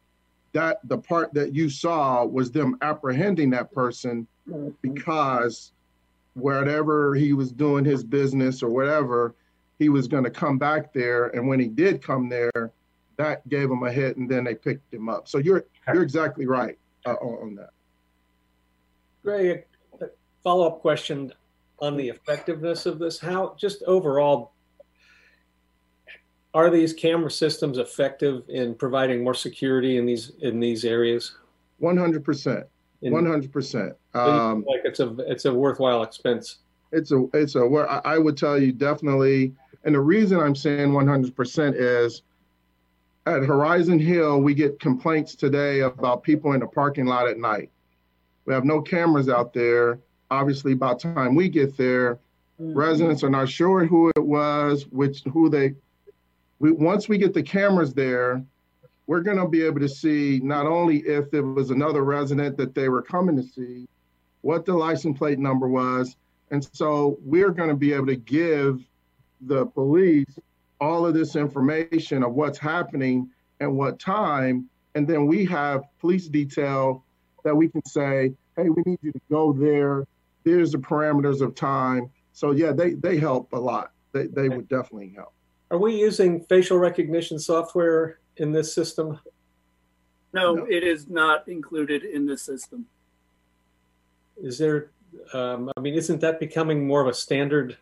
that 0.51 0.79
the 0.83 0.97
part 0.97 1.33
that 1.33 1.55
you 1.55 1.69
saw 1.69 2.25
was 2.25 2.51
them 2.51 2.77
apprehending 2.81 3.51
that 3.51 3.71
person 3.71 4.27
because 4.81 5.71
whatever 6.33 7.15
he 7.15 7.31
was 7.33 7.51
doing 7.51 7.85
his 7.85 8.03
business 8.03 8.61
or 8.61 8.69
whatever, 8.69 9.33
he 9.79 9.89
was 9.89 10.07
going 10.07 10.23
to 10.23 10.29
come 10.29 10.57
back 10.57 10.93
there. 10.93 11.27
And 11.27 11.47
when 11.47 11.59
he 11.59 11.67
did 11.67 12.01
come 12.01 12.29
there, 12.29 12.71
that 13.17 13.47
gave 13.49 13.69
him 13.69 13.83
a 13.83 13.91
hit, 13.91 14.17
and 14.17 14.29
then 14.29 14.43
they 14.43 14.55
picked 14.55 14.93
him 14.93 15.07
up. 15.09 15.27
So 15.27 15.37
you're 15.37 15.65
you're 15.93 16.03
exactly 16.03 16.45
right 16.45 16.77
uh, 17.05 17.13
on, 17.13 17.47
on 17.49 17.55
that. 17.55 17.69
Greg, 19.23 19.65
a 20.01 20.05
follow-up 20.43 20.81
question 20.81 21.31
on 21.79 21.97
the 21.97 22.09
effectiveness 22.09 22.85
of 22.85 22.99
this. 22.99 23.19
How, 23.19 23.55
just 23.57 23.83
overall, 23.83 24.51
are 26.53 26.69
these 26.69 26.93
camera 26.93 27.31
systems 27.31 27.77
effective 27.77 28.43
in 28.49 28.75
providing 28.75 29.23
more 29.23 29.33
security 29.33 29.97
in 29.97 30.05
these 30.05 30.31
in 30.41 30.59
these 30.59 30.85
areas? 30.85 31.37
One 31.79 31.97
hundred 31.97 32.23
percent. 32.23 32.65
One 33.01 33.25
hundred 33.25 33.51
percent. 33.51 33.93
so 34.13 34.19
you 34.19 34.25
feel 34.25 34.41
Um, 34.41 34.65
Like 34.67 34.81
it's 34.83 34.99
a, 34.99 35.15
it's 35.19 35.45
a 35.45 35.53
worthwhile 35.53 36.03
expense. 36.03 36.59
it's 36.91 37.11
a, 37.11 37.25
it's 37.33 37.55
a, 37.55 37.65
where 37.65 37.87
I 38.07 38.17
would 38.17 38.37
tell 38.37 38.57
you 38.57 38.71
definitely, 38.71 39.53
and 39.85 39.95
the 39.95 40.01
reason 40.01 40.39
I'm 40.39 40.55
saying 40.55 40.91
one 40.91 41.07
hundred 41.07 41.35
percent 41.35 41.75
is 41.75 42.23
at 43.25 43.43
Horizon 43.43 43.97
Hill, 43.97 44.41
we 44.41 44.53
get 44.53 44.79
complaints 44.79 45.33
today 45.35 45.79
about 45.79 46.23
people 46.23 46.53
in 46.53 46.59
the 46.59 46.67
parking 46.67 47.05
lot 47.05 47.27
at 47.27 47.37
night. 47.37 47.69
We 48.45 48.53
have 48.53 48.65
no 48.65 48.81
cameras 48.81 49.29
out 49.29 49.53
there. 49.53 49.99
Obviously, 50.29 50.73
by 50.73 50.93
the 50.93 50.99
time 50.99 51.33
we 51.33 51.49
get 51.49 51.77
there, 51.77 52.15
mm-hmm. 52.61 52.77
residents 52.77 53.23
are 53.23 53.29
not 53.29 53.47
sure 53.47 53.85
who 53.85 54.11
it 54.15 54.23
was, 54.23 54.85
which, 54.91 55.23
who 55.31 55.49
they, 55.49 55.73
we, 56.59 56.71
once 56.71 57.07
we 57.07 57.17
get 57.17 57.33
the 57.33 57.41
cameras 57.41 57.93
there, 57.93 58.43
we're 59.07 59.21
gonna 59.21 59.47
be 59.47 59.63
able 59.63 59.79
to 59.79 59.89
see 59.89 60.39
not 60.43 60.65
only 60.65 60.97
if 60.97 61.33
it 61.33 61.41
was 61.41 61.71
another 61.71 62.03
resident 62.03 62.57
that 62.57 62.75
they 62.75 62.89
were 62.89 63.01
coming 63.01 63.35
to 63.37 63.43
see, 63.43 63.87
what 64.41 64.65
the 64.65 64.73
license 64.73 65.17
plate 65.17 65.39
number 65.39 65.67
was, 65.67 66.15
and 66.51 66.67
so 66.73 67.17
we're 67.23 67.49
going 67.49 67.69
to 67.69 67.75
be 67.75 67.93
able 67.93 68.05
to 68.05 68.15
give 68.15 68.83
the 69.47 69.65
police 69.67 70.39
all 70.81 71.05
of 71.05 71.13
this 71.13 71.35
information 71.35 72.23
of 72.23 72.33
what's 72.33 72.59
happening 72.59 73.29
and 73.59 73.77
what 73.77 73.99
time. 73.99 74.69
And 74.95 75.07
then 75.07 75.25
we 75.25 75.45
have 75.45 75.83
police 75.99 76.27
detail 76.27 77.03
that 77.43 77.55
we 77.55 77.69
can 77.69 77.85
say, 77.85 78.33
hey, 78.55 78.69
we 78.69 78.83
need 78.85 78.99
you 79.01 79.11
to 79.11 79.21
go 79.29 79.53
there. 79.53 80.05
There's 80.43 80.71
the 80.71 80.77
parameters 80.77 81.41
of 81.41 81.55
time. 81.55 82.09
So 82.33 82.51
yeah, 82.51 82.71
they, 82.71 82.93
they 82.93 83.17
help 83.17 83.53
a 83.53 83.59
lot. 83.59 83.91
They, 84.11 84.27
they 84.27 84.49
would 84.49 84.67
definitely 84.67 85.13
help. 85.15 85.33
Are 85.71 85.77
we 85.77 85.95
using 85.95 86.41
facial 86.41 86.77
recognition 86.77 87.39
software 87.39 88.19
in 88.37 88.51
this 88.51 88.73
system? 88.73 89.19
No, 90.33 90.65
it 90.65 90.83
is 90.83 91.09
not 91.09 91.47
included 91.47 92.03
in 92.03 92.25
the 92.25 92.37
system. 92.37 92.85
Is 94.37 94.57
there, 94.57 94.91
um, 95.33 95.71
I 95.75 95.79
mean, 95.79 95.95
isn't 95.95 96.19
that 96.21 96.39
becoming 96.39 96.85
more 96.85 97.01
of 97.01 97.07
a 97.07 97.13
standard? 97.13 97.77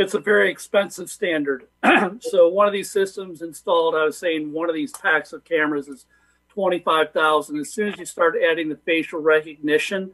It's 0.00 0.14
a 0.14 0.18
very 0.18 0.50
expensive 0.50 1.10
standard. 1.10 1.66
so 2.20 2.48
one 2.48 2.66
of 2.66 2.72
these 2.72 2.90
systems 2.90 3.42
installed, 3.42 3.94
I 3.94 4.04
was 4.04 4.16
saying 4.16 4.50
one 4.50 4.70
of 4.70 4.74
these 4.74 4.92
packs 4.92 5.34
of 5.34 5.44
cameras 5.44 5.88
is 5.88 6.06
25,000. 6.48 7.58
As 7.60 7.70
soon 7.70 7.92
as 7.92 7.98
you 7.98 8.06
start 8.06 8.34
adding 8.50 8.70
the 8.70 8.76
facial 8.76 9.20
recognition, 9.20 10.12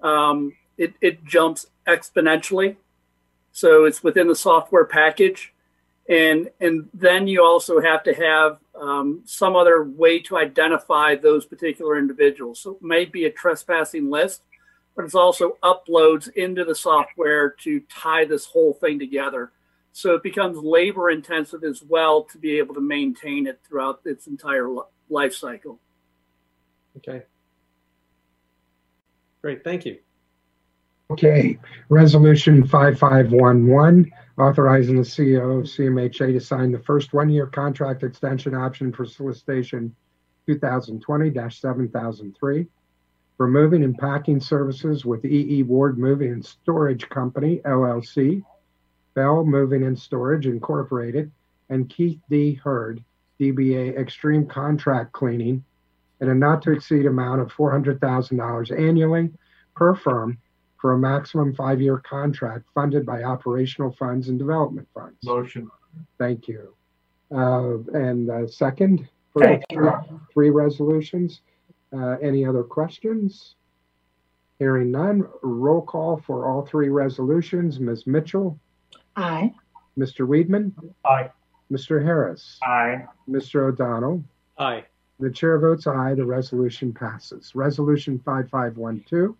um, 0.00 0.54
it, 0.78 0.94
it 1.02 1.22
jumps 1.22 1.66
exponentially. 1.86 2.76
So 3.52 3.84
it's 3.84 4.02
within 4.02 4.26
the 4.26 4.34
software 4.34 4.86
package. 4.86 5.52
And, 6.08 6.48
and 6.58 6.88
then 6.94 7.28
you 7.28 7.44
also 7.44 7.78
have 7.78 8.04
to 8.04 8.14
have 8.14 8.58
um, 8.74 9.20
some 9.26 9.54
other 9.54 9.84
way 9.84 10.18
to 10.20 10.38
identify 10.38 11.14
those 11.14 11.44
particular 11.44 11.98
individuals. 11.98 12.60
So 12.60 12.72
it 12.72 12.82
may 12.82 13.04
be 13.04 13.26
a 13.26 13.30
trespassing 13.30 14.08
list, 14.08 14.42
but 14.96 15.04
it's 15.04 15.14
also 15.14 15.58
uploads 15.62 16.32
into 16.32 16.64
the 16.64 16.74
software 16.74 17.50
to 17.50 17.80
tie 17.90 18.24
this 18.24 18.46
whole 18.46 18.72
thing 18.72 18.98
together. 18.98 19.52
So 19.92 20.14
it 20.14 20.22
becomes 20.22 20.56
labor 20.56 21.10
intensive 21.10 21.64
as 21.64 21.82
well 21.82 22.22
to 22.24 22.38
be 22.38 22.56
able 22.58 22.74
to 22.74 22.80
maintain 22.80 23.46
it 23.46 23.60
throughout 23.66 24.00
its 24.06 24.26
entire 24.26 24.68
life 25.08 25.34
cycle. 25.34 25.78
Okay. 26.96 27.24
Great, 29.42 29.62
thank 29.62 29.84
you. 29.84 29.98
Okay, 31.08 31.56
resolution 31.88 32.66
5511, 32.66 34.10
authorizing 34.38 34.96
the 34.96 35.02
CEO 35.02 35.60
of 35.60 35.66
CMHA 35.66 36.32
to 36.32 36.40
sign 36.40 36.72
the 36.72 36.80
first 36.80 37.12
one-year 37.12 37.46
contract 37.46 38.02
extension 38.02 38.56
option 38.56 38.92
for 38.92 39.06
solicitation 39.06 39.94
2020-7003 40.48 42.66
for 43.36 43.46
moving 43.48 43.84
and 43.84 43.96
packing 43.98 44.40
services 44.40 45.04
with 45.04 45.24
EE 45.24 45.62
Ward 45.64 45.98
Moving 45.98 46.32
and 46.32 46.44
Storage 46.44 47.08
Company, 47.08 47.60
LLC, 47.64 48.42
Bell 49.14 49.44
Moving 49.44 49.84
and 49.84 49.98
Storage 49.98 50.46
Incorporated, 50.46 51.30
and 51.68 51.88
Keith 51.90 52.18
D. 52.30 52.54
Hurd, 52.54 53.02
DBA 53.40 53.96
Extreme 53.98 54.46
Contract 54.46 55.12
Cleaning, 55.12 55.62
at 56.22 56.28
a 56.28 56.34
not-to-exceed 56.34 57.04
amount 57.04 57.42
of 57.42 57.52
$400,000 57.52 58.78
annually 58.80 59.30
per 59.74 59.94
firm 59.94 60.38
for 60.80 60.92
a 60.92 60.98
maximum 60.98 61.54
five-year 61.54 61.98
contract 61.98 62.64
funded 62.74 63.04
by 63.04 63.22
operational 63.22 63.92
funds 63.92 64.28
and 64.28 64.38
development 64.38 64.88
funds. 64.94 65.18
Motion. 65.24 65.70
Thank 66.18 66.48
you. 66.48 66.74
Uh, 67.30 67.78
And 67.92 68.30
uh, 68.30 68.46
second, 68.46 69.08
for 69.32 69.42
the 69.42 69.62
three- 69.70 70.18
three 70.32 70.50
resolutions. 70.50 71.42
Uh, 71.92 72.16
Any 72.22 72.44
other 72.44 72.62
questions? 72.62 73.54
Hearing 74.58 74.90
none, 74.90 75.24
roll 75.42 75.82
call 75.82 76.16
for 76.18 76.48
all 76.48 76.64
three 76.64 76.88
resolutions. 76.88 77.78
Ms. 77.78 78.06
Mitchell, 78.06 78.58
Aye. 79.14 79.52
Mr. 79.98 80.26
Weedman, 80.26 80.72
Aye. 81.04 81.30
Mr. 81.70 82.02
Harris, 82.02 82.58
Aye. 82.62 83.04
Mr. 83.28 83.68
O'Donnell. 83.68 84.24
Aye. 84.58 84.84
The 85.18 85.30
chair 85.30 85.58
votes 85.58 85.86
aye, 85.86 86.14
the 86.14 86.24
resolution 86.26 86.92
passes. 86.92 87.54
Resolution 87.54 88.18
5512, 88.18 89.34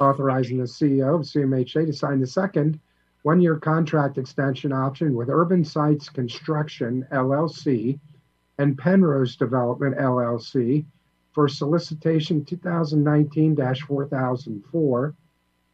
authorizing 0.00 0.58
the 0.58 0.64
CEO 0.64 1.14
of 1.14 1.22
CMHA 1.22 1.86
to 1.86 1.92
sign 1.94 2.20
the 2.20 2.26
second 2.26 2.78
one-year 3.22 3.56
contract 3.56 4.18
extension 4.18 4.70
option 4.72 5.14
with 5.14 5.30
Urban 5.30 5.64
Sites 5.64 6.10
Construction 6.10 7.06
LLC 7.10 7.98
and 8.58 8.76
Penrose 8.76 9.36
Development 9.36 9.96
LLC 9.96 10.84
for 11.34 11.48
solicitation 11.48 12.44
2019-4004, 12.44 15.14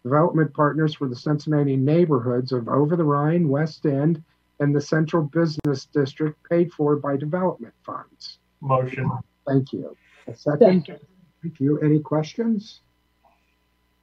development 0.03 0.55
partners 0.55 0.95
for 0.95 1.09
the 1.09 1.16
Cincinnati 1.16 1.77
neighborhoods 1.77 2.53
of 2.53 2.69
Over 2.69 2.97
the 2.97 3.05
Rhine, 3.05 3.49
West 3.49 3.85
End, 3.87 4.23
and 4.59 4.74
the 4.74 4.81
Central 4.81 5.23
Business 5.23 5.85
District 5.87 6.37
paid 6.49 6.73
for 6.73 6.97
by 6.97 7.16
development 7.16 7.74
funds. 7.85 8.39
Motion. 8.61 9.09
Thank 9.47 9.73
you. 9.73 9.97
A 10.27 10.35
second? 10.35 10.59
Thank 10.61 10.89
you. 10.89 10.97
Thank 11.43 11.61
you. 11.61 11.78
Any 11.81 12.01
questions? 12.01 12.81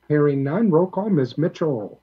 Hearing 0.07 0.43
none, 0.43 0.69
roll 0.71 0.87
call. 0.87 1.09
Ms. 1.09 1.37
Mitchell, 1.37 2.01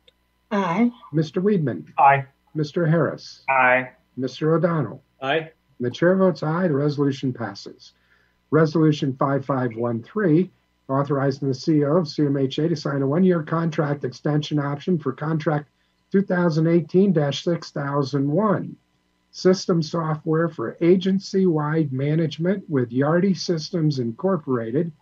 Aye. 0.50 0.90
Mr. 1.12 1.42
Weedman, 1.42 1.86
Aye. 1.98 2.26
Mr. 2.56 2.88
Harris, 2.88 3.42
Aye. 3.48 3.90
Mr. 4.18 4.56
O'Donnell. 4.56 5.02
Aye. 5.22 5.50
The 5.80 5.90
chair 5.90 6.14
votes 6.16 6.42
aye, 6.44 6.68
the 6.68 6.74
resolution 6.74 7.32
passes. 7.32 7.92
Resolution 8.54 9.14
5513, 9.16 10.48
authorizing 10.88 11.48
the 11.48 11.54
CEO 11.54 11.98
of 11.98 12.04
CMHA 12.04 12.68
to 12.68 12.76
sign 12.76 13.02
a 13.02 13.06
one-year 13.06 13.42
contract 13.42 14.04
extension 14.04 14.60
option 14.60 14.96
for 14.96 15.12
contract 15.12 15.68
2018-6001. 16.12 18.76
System 19.32 19.82
software 19.82 20.48
for 20.48 20.76
agency-wide 20.80 21.92
management 21.92 22.70
with 22.70 22.92
Yardi 22.92 23.36
Systems 23.36 23.98
Incorporated, 23.98 24.92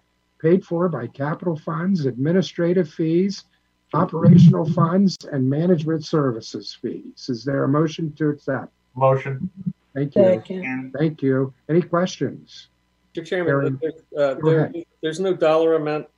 paid 0.41 0.65
for 0.65 0.89
by 0.89 1.07
capital 1.07 1.59
funds, 1.59 2.07
administrative 2.07 2.89
fees, 2.89 3.45
operational 3.93 4.65
funds, 4.73 5.19
and 5.31 5.51
management 5.51 6.07
services 6.07 6.79
fees. 6.81 7.27
Is 7.29 7.45
there 7.45 7.65
a 7.65 7.69
motion 7.69 8.15
to 8.15 8.31
accept? 8.31 8.73
Motion. 8.97 9.51
Thank 9.95 10.16
you. 10.16 10.23
Second. 10.23 10.95
Thank 10.99 11.20
you. 11.20 11.53
Any 11.69 11.83
questions? 11.83 12.69
Mr. 13.14 13.26
Chairman, 13.26 13.78
there- 13.80 13.93
uh, 14.30 14.34
there- 14.34 14.72
there's 15.02 15.20
no 15.20 15.34
dollar 15.34 15.74
amount 15.74 16.09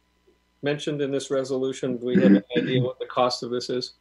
mentioned 0.63 1.03
in 1.03 1.11
this 1.11 1.31
resolution. 1.31 1.97
Do 1.99 2.07
we 2.07 2.15
have 2.17 2.25
an 2.33 2.45
idea 2.57 2.81
what 2.83 2.99
the 2.99 3.07
cost 3.07 3.43
of 3.43 3.51
this 3.51 3.69
is? 3.69 3.95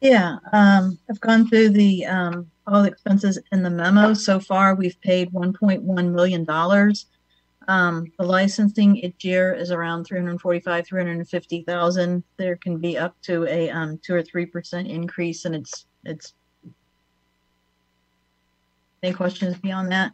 Yeah, 0.00 0.36
um, 0.52 0.98
I've 1.10 1.20
gone 1.20 1.48
through 1.48 1.70
the, 1.70 2.06
um, 2.06 2.50
all 2.66 2.82
the 2.82 2.88
expenses 2.88 3.38
in 3.52 3.62
the 3.62 3.70
memo. 3.70 4.14
So 4.14 4.38
far, 4.38 4.74
we've 4.74 5.00
paid 5.00 5.32
one 5.32 5.52
point 5.52 5.82
one 5.82 6.14
million 6.14 6.44
dollars. 6.44 7.06
Um, 7.68 8.12
the 8.18 8.24
licensing 8.24 8.96
each 8.96 9.24
year 9.24 9.52
is 9.52 9.72
around 9.72 10.04
three 10.04 10.18
hundred 10.18 10.32
and 10.32 10.40
forty-five, 10.40 10.86
three 10.86 11.00
hundred 11.00 11.16
and 11.16 11.28
fifty 11.28 11.62
thousand. 11.62 12.22
There 12.36 12.56
can 12.56 12.78
be 12.78 12.96
up 12.96 13.20
to 13.22 13.44
a, 13.46 13.70
um, 13.70 13.98
two 13.98 14.14
or 14.14 14.22
three 14.22 14.46
percent 14.46 14.86
increase 14.88 15.44
and 15.44 15.54
it's, 15.56 15.86
it's. 16.04 16.34
Any 19.06 19.14
questions 19.14 19.56
beyond 19.58 19.92
that? 19.92 20.10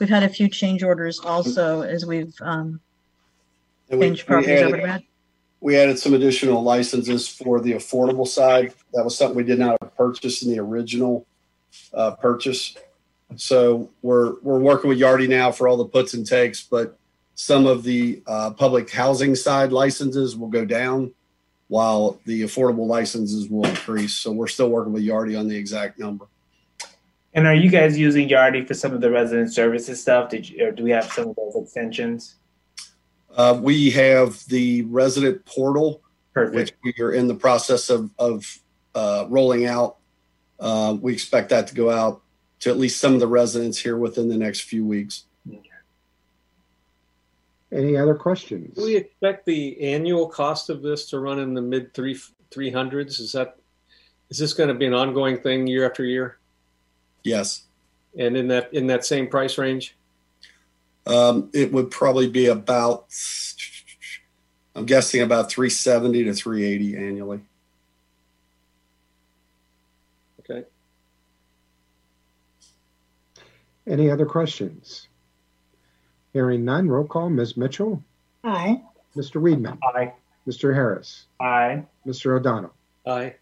We've 0.00 0.08
had 0.08 0.24
a 0.24 0.28
few 0.28 0.48
change 0.48 0.82
orders 0.82 1.20
also 1.20 1.82
as 1.82 2.04
we've, 2.04 2.34
um, 2.40 2.80
And 3.90 4.00
we, 4.00 4.06
changed 4.06 4.22
we 4.22 4.26
properties 4.26 4.60
over 4.62 4.76
to 4.76 4.82
added, 4.82 4.84
red. 4.84 5.02
we 5.60 5.76
added 5.76 6.00
some 6.00 6.14
additional 6.14 6.64
licenses 6.64 7.28
for 7.28 7.60
the 7.60 7.74
affordable 7.74 8.26
side. 8.26 8.74
That 8.92 9.04
was 9.04 9.16
something 9.16 9.36
we 9.36 9.44
did 9.44 9.60
not 9.60 9.78
purchase 9.96 10.42
in 10.42 10.50
the 10.50 10.58
original 10.58 11.28
uh, 11.94 12.16
purchase. 12.16 12.76
So 13.36 13.88
we're 14.02 14.34
we're 14.42 14.58
working 14.58 14.88
with 14.88 14.98
Yardi 14.98 15.28
now 15.28 15.52
for 15.52 15.68
all 15.68 15.76
the 15.76 15.84
puts 15.84 16.14
and 16.14 16.26
takes, 16.26 16.60
but 16.64 16.98
some 17.36 17.66
of 17.66 17.84
the 17.84 18.20
uh, 18.26 18.50
public 18.50 18.90
housing 18.90 19.36
side 19.36 19.70
licenses 19.70 20.36
will 20.36 20.48
go 20.48 20.64
down, 20.64 21.14
while 21.68 22.18
the 22.24 22.42
affordable 22.42 22.88
licenses 22.88 23.48
will 23.48 23.64
increase. 23.64 24.14
So 24.14 24.32
we're 24.32 24.48
still 24.48 24.70
working 24.70 24.92
with 24.92 25.04
Yardi 25.04 25.38
on 25.38 25.46
the 25.46 25.56
exact 25.56 26.00
number. 26.00 26.26
And 27.34 27.46
are 27.46 27.54
you 27.54 27.70
guys 27.70 27.98
using 27.98 28.28
Yardi 28.28 28.66
for 28.66 28.74
some 28.74 28.92
of 28.92 29.00
the 29.00 29.10
resident 29.10 29.52
services 29.52 30.00
stuff? 30.00 30.30
Did 30.30 30.48
you, 30.48 30.66
or 30.66 30.72
do 30.72 30.82
we 30.82 30.90
have 30.90 31.10
some 31.12 31.28
of 31.28 31.36
those 31.36 31.56
extensions? 31.56 32.36
Uh, 33.36 33.58
we 33.62 33.90
have 33.90 34.44
the 34.46 34.82
resident 34.82 35.44
portal, 35.44 36.02
Perfect. 36.32 36.54
which 36.54 36.72
we 36.82 37.04
are 37.04 37.12
in 37.12 37.28
the 37.28 37.34
process 37.34 37.90
of, 37.90 38.10
of 38.18 38.58
uh, 38.94 39.26
rolling 39.28 39.66
out. 39.66 39.98
Uh, 40.58 40.96
we 41.00 41.12
expect 41.12 41.50
that 41.50 41.68
to 41.68 41.74
go 41.74 41.90
out 41.90 42.22
to 42.60 42.70
at 42.70 42.78
least 42.78 42.98
some 42.98 43.14
of 43.14 43.20
the 43.20 43.26
residents 43.26 43.78
here 43.78 43.96
within 43.96 44.28
the 44.28 44.36
next 44.36 44.62
few 44.62 44.84
weeks. 44.84 45.24
Any 47.70 47.98
other 47.98 48.14
questions? 48.14 48.76
Do 48.76 48.84
we 48.84 48.96
expect 48.96 49.44
the 49.44 49.78
annual 49.92 50.26
cost 50.26 50.70
of 50.70 50.80
this 50.80 51.10
to 51.10 51.20
run 51.20 51.38
in 51.38 51.52
the 51.52 51.60
mid 51.60 51.92
three 51.92 52.18
three 52.50 52.70
hundreds? 52.70 53.20
Is 53.20 53.32
that 53.32 53.58
is 54.30 54.38
this 54.38 54.54
going 54.54 54.68
to 54.68 54.74
be 54.74 54.86
an 54.86 54.94
ongoing 54.94 55.38
thing 55.42 55.66
year 55.66 55.84
after 55.84 56.02
year? 56.02 56.38
Yes. 57.24 57.62
And 58.18 58.36
in 58.36 58.48
that 58.48 58.72
in 58.72 58.86
that 58.88 59.04
same 59.04 59.28
price 59.28 59.58
range? 59.58 59.94
Um, 61.06 61.48
it 61.54 61.72
would 61.72 61.90
probably 61.90 62.28
be 62.28 62.46
about, 62.46 63.06
I'm 64.74 64.84
guessing 64.84 65.22
about 65.22 65.50
370 65.50 66.24
to 66.24 66.34
380 66.34 66.96
annually. 66.96 67.40
Okay. 70.40 70.64
Any 73.86 74.10
other 74.10 74.26
questions? 74.26 75.08
Hearing 76.34 76.64
none, 76.66 76.88
roll 76.88 77.04
call. 77.04 77.30
Ms. 77.30 77.56
Mitchell, 77.56 78.02
Aye. 78.44 78.82
Mr. 79.16 79.40
Weedman, 79.40 79.78
Aye. 79.82 80.12
Mr. 80.46 80.74
Harris, 80.74 81.24
Aye. 81.40 81.84
Mr. 82.06 82.36
O'Donnell. 82.36 82.74
Aye. 83.06 83.34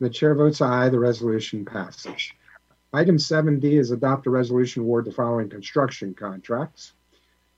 The 0.00 0.10
chair 0.10 0.34
votes 0.34 0.60
aye, 0.60 0.90
the 0.90 0.98
resolution 0.98 1.64
passes. 1.64 2.30
Item 2.96 3.18
7D 3.18 3.78
is 3.78 3.90
adopt 3.90 4.26
a 4.26 4.30
resolution 4.30 4.80
award 4.80 5.04
the 5.04 5.12
following 5.12 5.50
construction 5.50 6.14
contracts. 6.14 6.94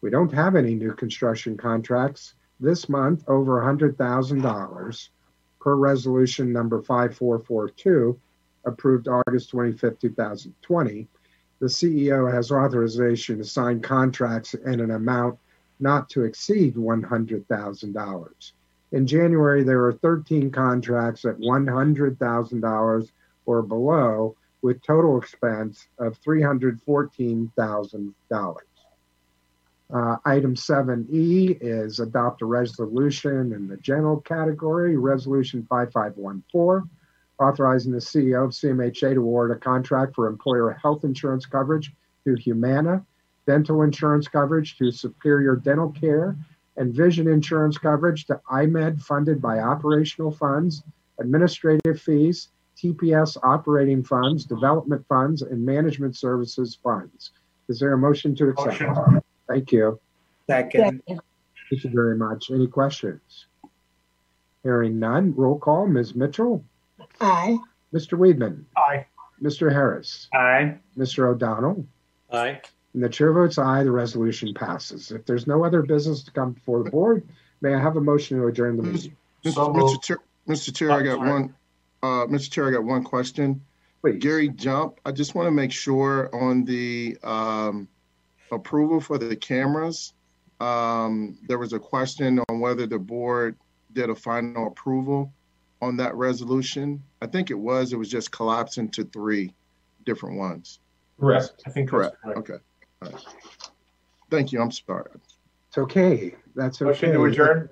We 0.00 0.10
don't 0.10 0.32
have 0.32 0.56
any 0.56 0.74
new 0.74 0.92
construction 0.92 1.56
contracts 1.56 2.34
this 2.58 2.88
month 2.88 3.22
over 3.28 3.62
$100,000 3.62 5.08
per 5.60 5.76
resolution 5.76 6.52
number 6.52 6.82
5442 6.82 8.18
approved 8.64 9.06
August 9.06 9.50
25, 9.50 10.00
2020. 10.00 11.06
The 11.60 11.66
CEO 11.66 12.32
has 12.32 12.50
authorization 12.50 13.38
to 13.38 13.44
sign 13.44 13.80
contracts 13.80 14.54
in 14.54 14.80
an 14.80 14.90
amount 14.90 15.38
not 15.78 16.10
to 16.10 16.24
exceed 16.24 16.74
$100,000. 16.74 18.52
In 18.90 19.06
January, 19.06 19.62
there 19.62 19.82
were 19.82 19.92
13 19.92 20.50
contracts 20.50 21.24
at 21.24 21.38
$100,000 21.38 23.10
or 23.46 23.62
below 23.62 24.34
with 24.62 24.82
total 24.82 25.18
expense 25.18 25.86
of 25.98 26.18
$314,000. 26.20 28.56
Uh, 29.90 30.16
item 30.26 30.54
7E 30.54 31.56
is 31.62 32.00
adopt 32.00 32.42
a 32.42 32.46
resolution 32.46 33.54
in 33.54 33.66
the 33.66 33.78
general 33.78 34.20
category, 34.20 34.98
Resolution 34.98 35.66
5514, 35.70 36.90
authorizing 37.40 37.92
the 37.92 37.98
CEO 37.98 38.44
of 38.44 38.50
CMHA 38.50 39.14
to 39.14 39.20
award 39.20 39.50
a 39.50 39.56
contract 39.56 40.14
for 40.14 40.26
employer 40.26 40.72
health 40.72 41.04
insurance 41.04 41.46
coverage 41.46 41.94
to 42.24 42.34
Humana, 42.34 43.02
dental 43.46 43.80
insurance 43.82 44.28
coverage 44.28 44.76
to 44.76 44.90
Superior 44.90 45.56
Dental 45.56 45.90
Care, 45.92 46.36
and 46.76 46.92
vision 46.92 47.26
insurance 47.26 47.78
coverage 47.78 48.26
to 48.26 48.38
EyeMed 48.50 49.00
funded 49.00 49.40
by 49.40 49.60
operational 49.60 50.30
funds, 50.30 50.82
administrative 51.18 51.98
fees, 52.00 52.48
TPS 52.82 53.36
operating 53.42 54.02
funds, 54.04 54.44
development 54.44 55.04
funds, 55.08 55.42
and 55.42 55.64
management 55.64 56.16
services 56.16 56.78
funds. 56.82 57.32
Is 57.68 57.80
there 57.80 57.92
a 57.92 57.98
motion 57.98 58.34
to 58.36 58.48
accept? 58.50 58.80
Motion. 58.80 59.20
Thank 59.48 59.72
you. 59.72 59.98
Second. 60.46 61.02
Thank 61.06 61.84
you 61.84 61.90
very 61.90 62.16
much. 62.16 62.50
Any 62.50 62.66
questions? 62.66 63.46
Hearing 64.62 64.98
none, 64.98 65.34
roll 65.34 65.58
call. 65.58 65.86
Ms. 65.86 66.14
Mitchell, 66.14 66.64
Aye. 67.20 67.58
Mr. 67.92 68.18
Weedman, 68.18 68.64
Aye. 68.76 69.06
Mr. 69.42 69.72
Harris, 69.72 70.28
Aye. 70.34 70.76
Mr. 70.96 71.28
O'Donnell, 71.28 71.86
Aye. 72.32 72.60
and 72.94 73.02
the 73.02 73.08
chair 73.08 73.32
votes 73.32 73.56
aye. 73.58 73.84
The 73.84 73.90
resolution 73.90 74.52
passes. 74.54 75.10
If 75.12 75.26
there's 75.26 75.46
no 75.46 75.64
other 75.64 75.82
business 75.82 76.22
to 76.24 76.30
come 76.32 76.52
before 76.52 76.82
the 76.82 76.90
board, 76.90 77.26
may 77.60 77.74
I 77.74 77.80
have 77.80 77.96
a 77.96 78.00
motion 78.00 78.38
to 78.38 78.46
adjourn 78.46 78.76
the 78.76 78.82
meeting? 78.82 79.16
Mr. 79.44 79.54
So 79.54 79.68
Mr. 79.68 79.74
moved. 79.76 80.02
Chair, 80.02 80.18
Mr. 80.48 80.74
Chair, 80.74 80.90
I 80.92 81.02
got 81.02 81.18
one, 81.20 81.54
uh, 82.02 82.26
Mr. 82.26 82.50
Chair, 82.50 82.68
I 82.68 82.70
got 82.72 82.84
one 82.84 83.04
question. 83.04 83.60
Please. 84.02 84.18
Gary 84.20 84.48
Jump, 84.50 85.00
I 85.04 85.12
just 85.12 85.34
want 85.34 85.46
to 85.46 85.50
make 85.50 85.72
sure 85.72 86.34
on 86.34 86.64
the, 86.64 87.16
um, 87.24 87.88
approval 88.52 89.00
for 89.00 89.18
the 89.18 89.36
cameras. 89.36 90.14
Um, 90.60 91.38
there 91.48 91.58
was 91.58 91.72
a 91.72 91.78
question 91.78 92.40
on 92.48 92.60
whether 92.60 92.86
the 92.86 92.98
board 92.98 93.56
did 93.92 94.10
a 94.10 94.14
final 94.14 94.68
approval 94.68 95.32
on 95.80 95.96
that 95.96 96.14
resolution. 96.14 97.02
I 97.22 97.26
think 97.26 97.50
it 97.50 97.58
was, 97.58 97.92
it 97.92 97.96
was 97.96 98.08
just 98.08 98.30
collapsed 98.32 98.78
into 98.78 99.04
three 99.04 99.54
different 100.06 100.36
ones. 100.38 100.80
Correct. 101.20 101.62
I 101.66 101.70
think 101.70 101.90
Correct, 101.90 102.16
correct. 102.22 102.38
okay. 102.38 102.58
All 103.02 103.10
right. 103.10 103.24
Thank 104.30 104.52
you, 104.52 104.60
I'm 104.60 104.70
sorry. 104.70 105.10
It's 105.68 105.78
okay. 105.78 106.34
That's 106.54 106.80
okay. 106.82 106.90
Motion 106.90 107.12
to 107.12 107.24
adjourn? 107.24 107.70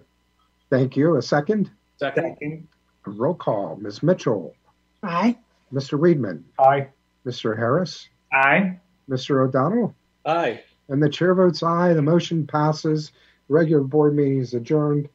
Thank 0.70 0.96
you. 0.96 1.16
A 1.16 1.22
second? 1.22 1.70
Second. 1.96 2.66
Second. 3.06 3.18
Roll 3.20 3.34
call. 3.34 3.76
Ms. 3.76 4.02
Mitchell, 4.02 4.54
Aye. 5.02 5.36
Mr. 5.72 5.98
Weedman, 5.98 6.42
Aye. 6.58 6.88
Mr. 7.26 7.56
Harris, 7.56 8.08
Aye. 8.32 8.78
Mr. 9.08 9.46
O'Donnell, 9.46 9.94
Aye. 10.24 10.62
and 10.88 11.02
the 11.02 11.08
chair 11.08 11.34
votes 11.34 11.62
aye. 11.62 11.92
The 11.94 12.02
motion 12.02 12.46
passes. 12.46 13.12
Regular 13.48 13.84
board 13.84 14.16
meeting 14.16 14.40
is 14.40 14.54
adjourned. 14.54 15.08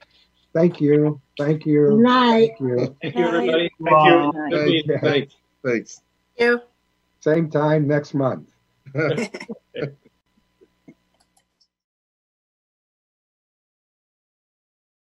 Thank 0.53 0.80
you. 0.80 1.19
Thank 1.38 1.65
you. 1.65 1.97
Night. 2.01 2.51
Thank 2.57 2.59
you. 2.61 2.95
Thank 3.01 3.15
you, 3.15 3.26
everybody. 3.27 3.69
Thank 3.84 4.05
you. 4.05 4.31
Good 4.31 4.51
Thank 4.51 4.65
meeting. 4.65 4.91
you. 4.91 4.99
Thanks. 4.99 5.35
Thanks. 5.65 6.01
You. 6.38 6.61
Same 7.19 7.49
time 7.49 7.88
next 7.88 8.13
month. 8.13 8.49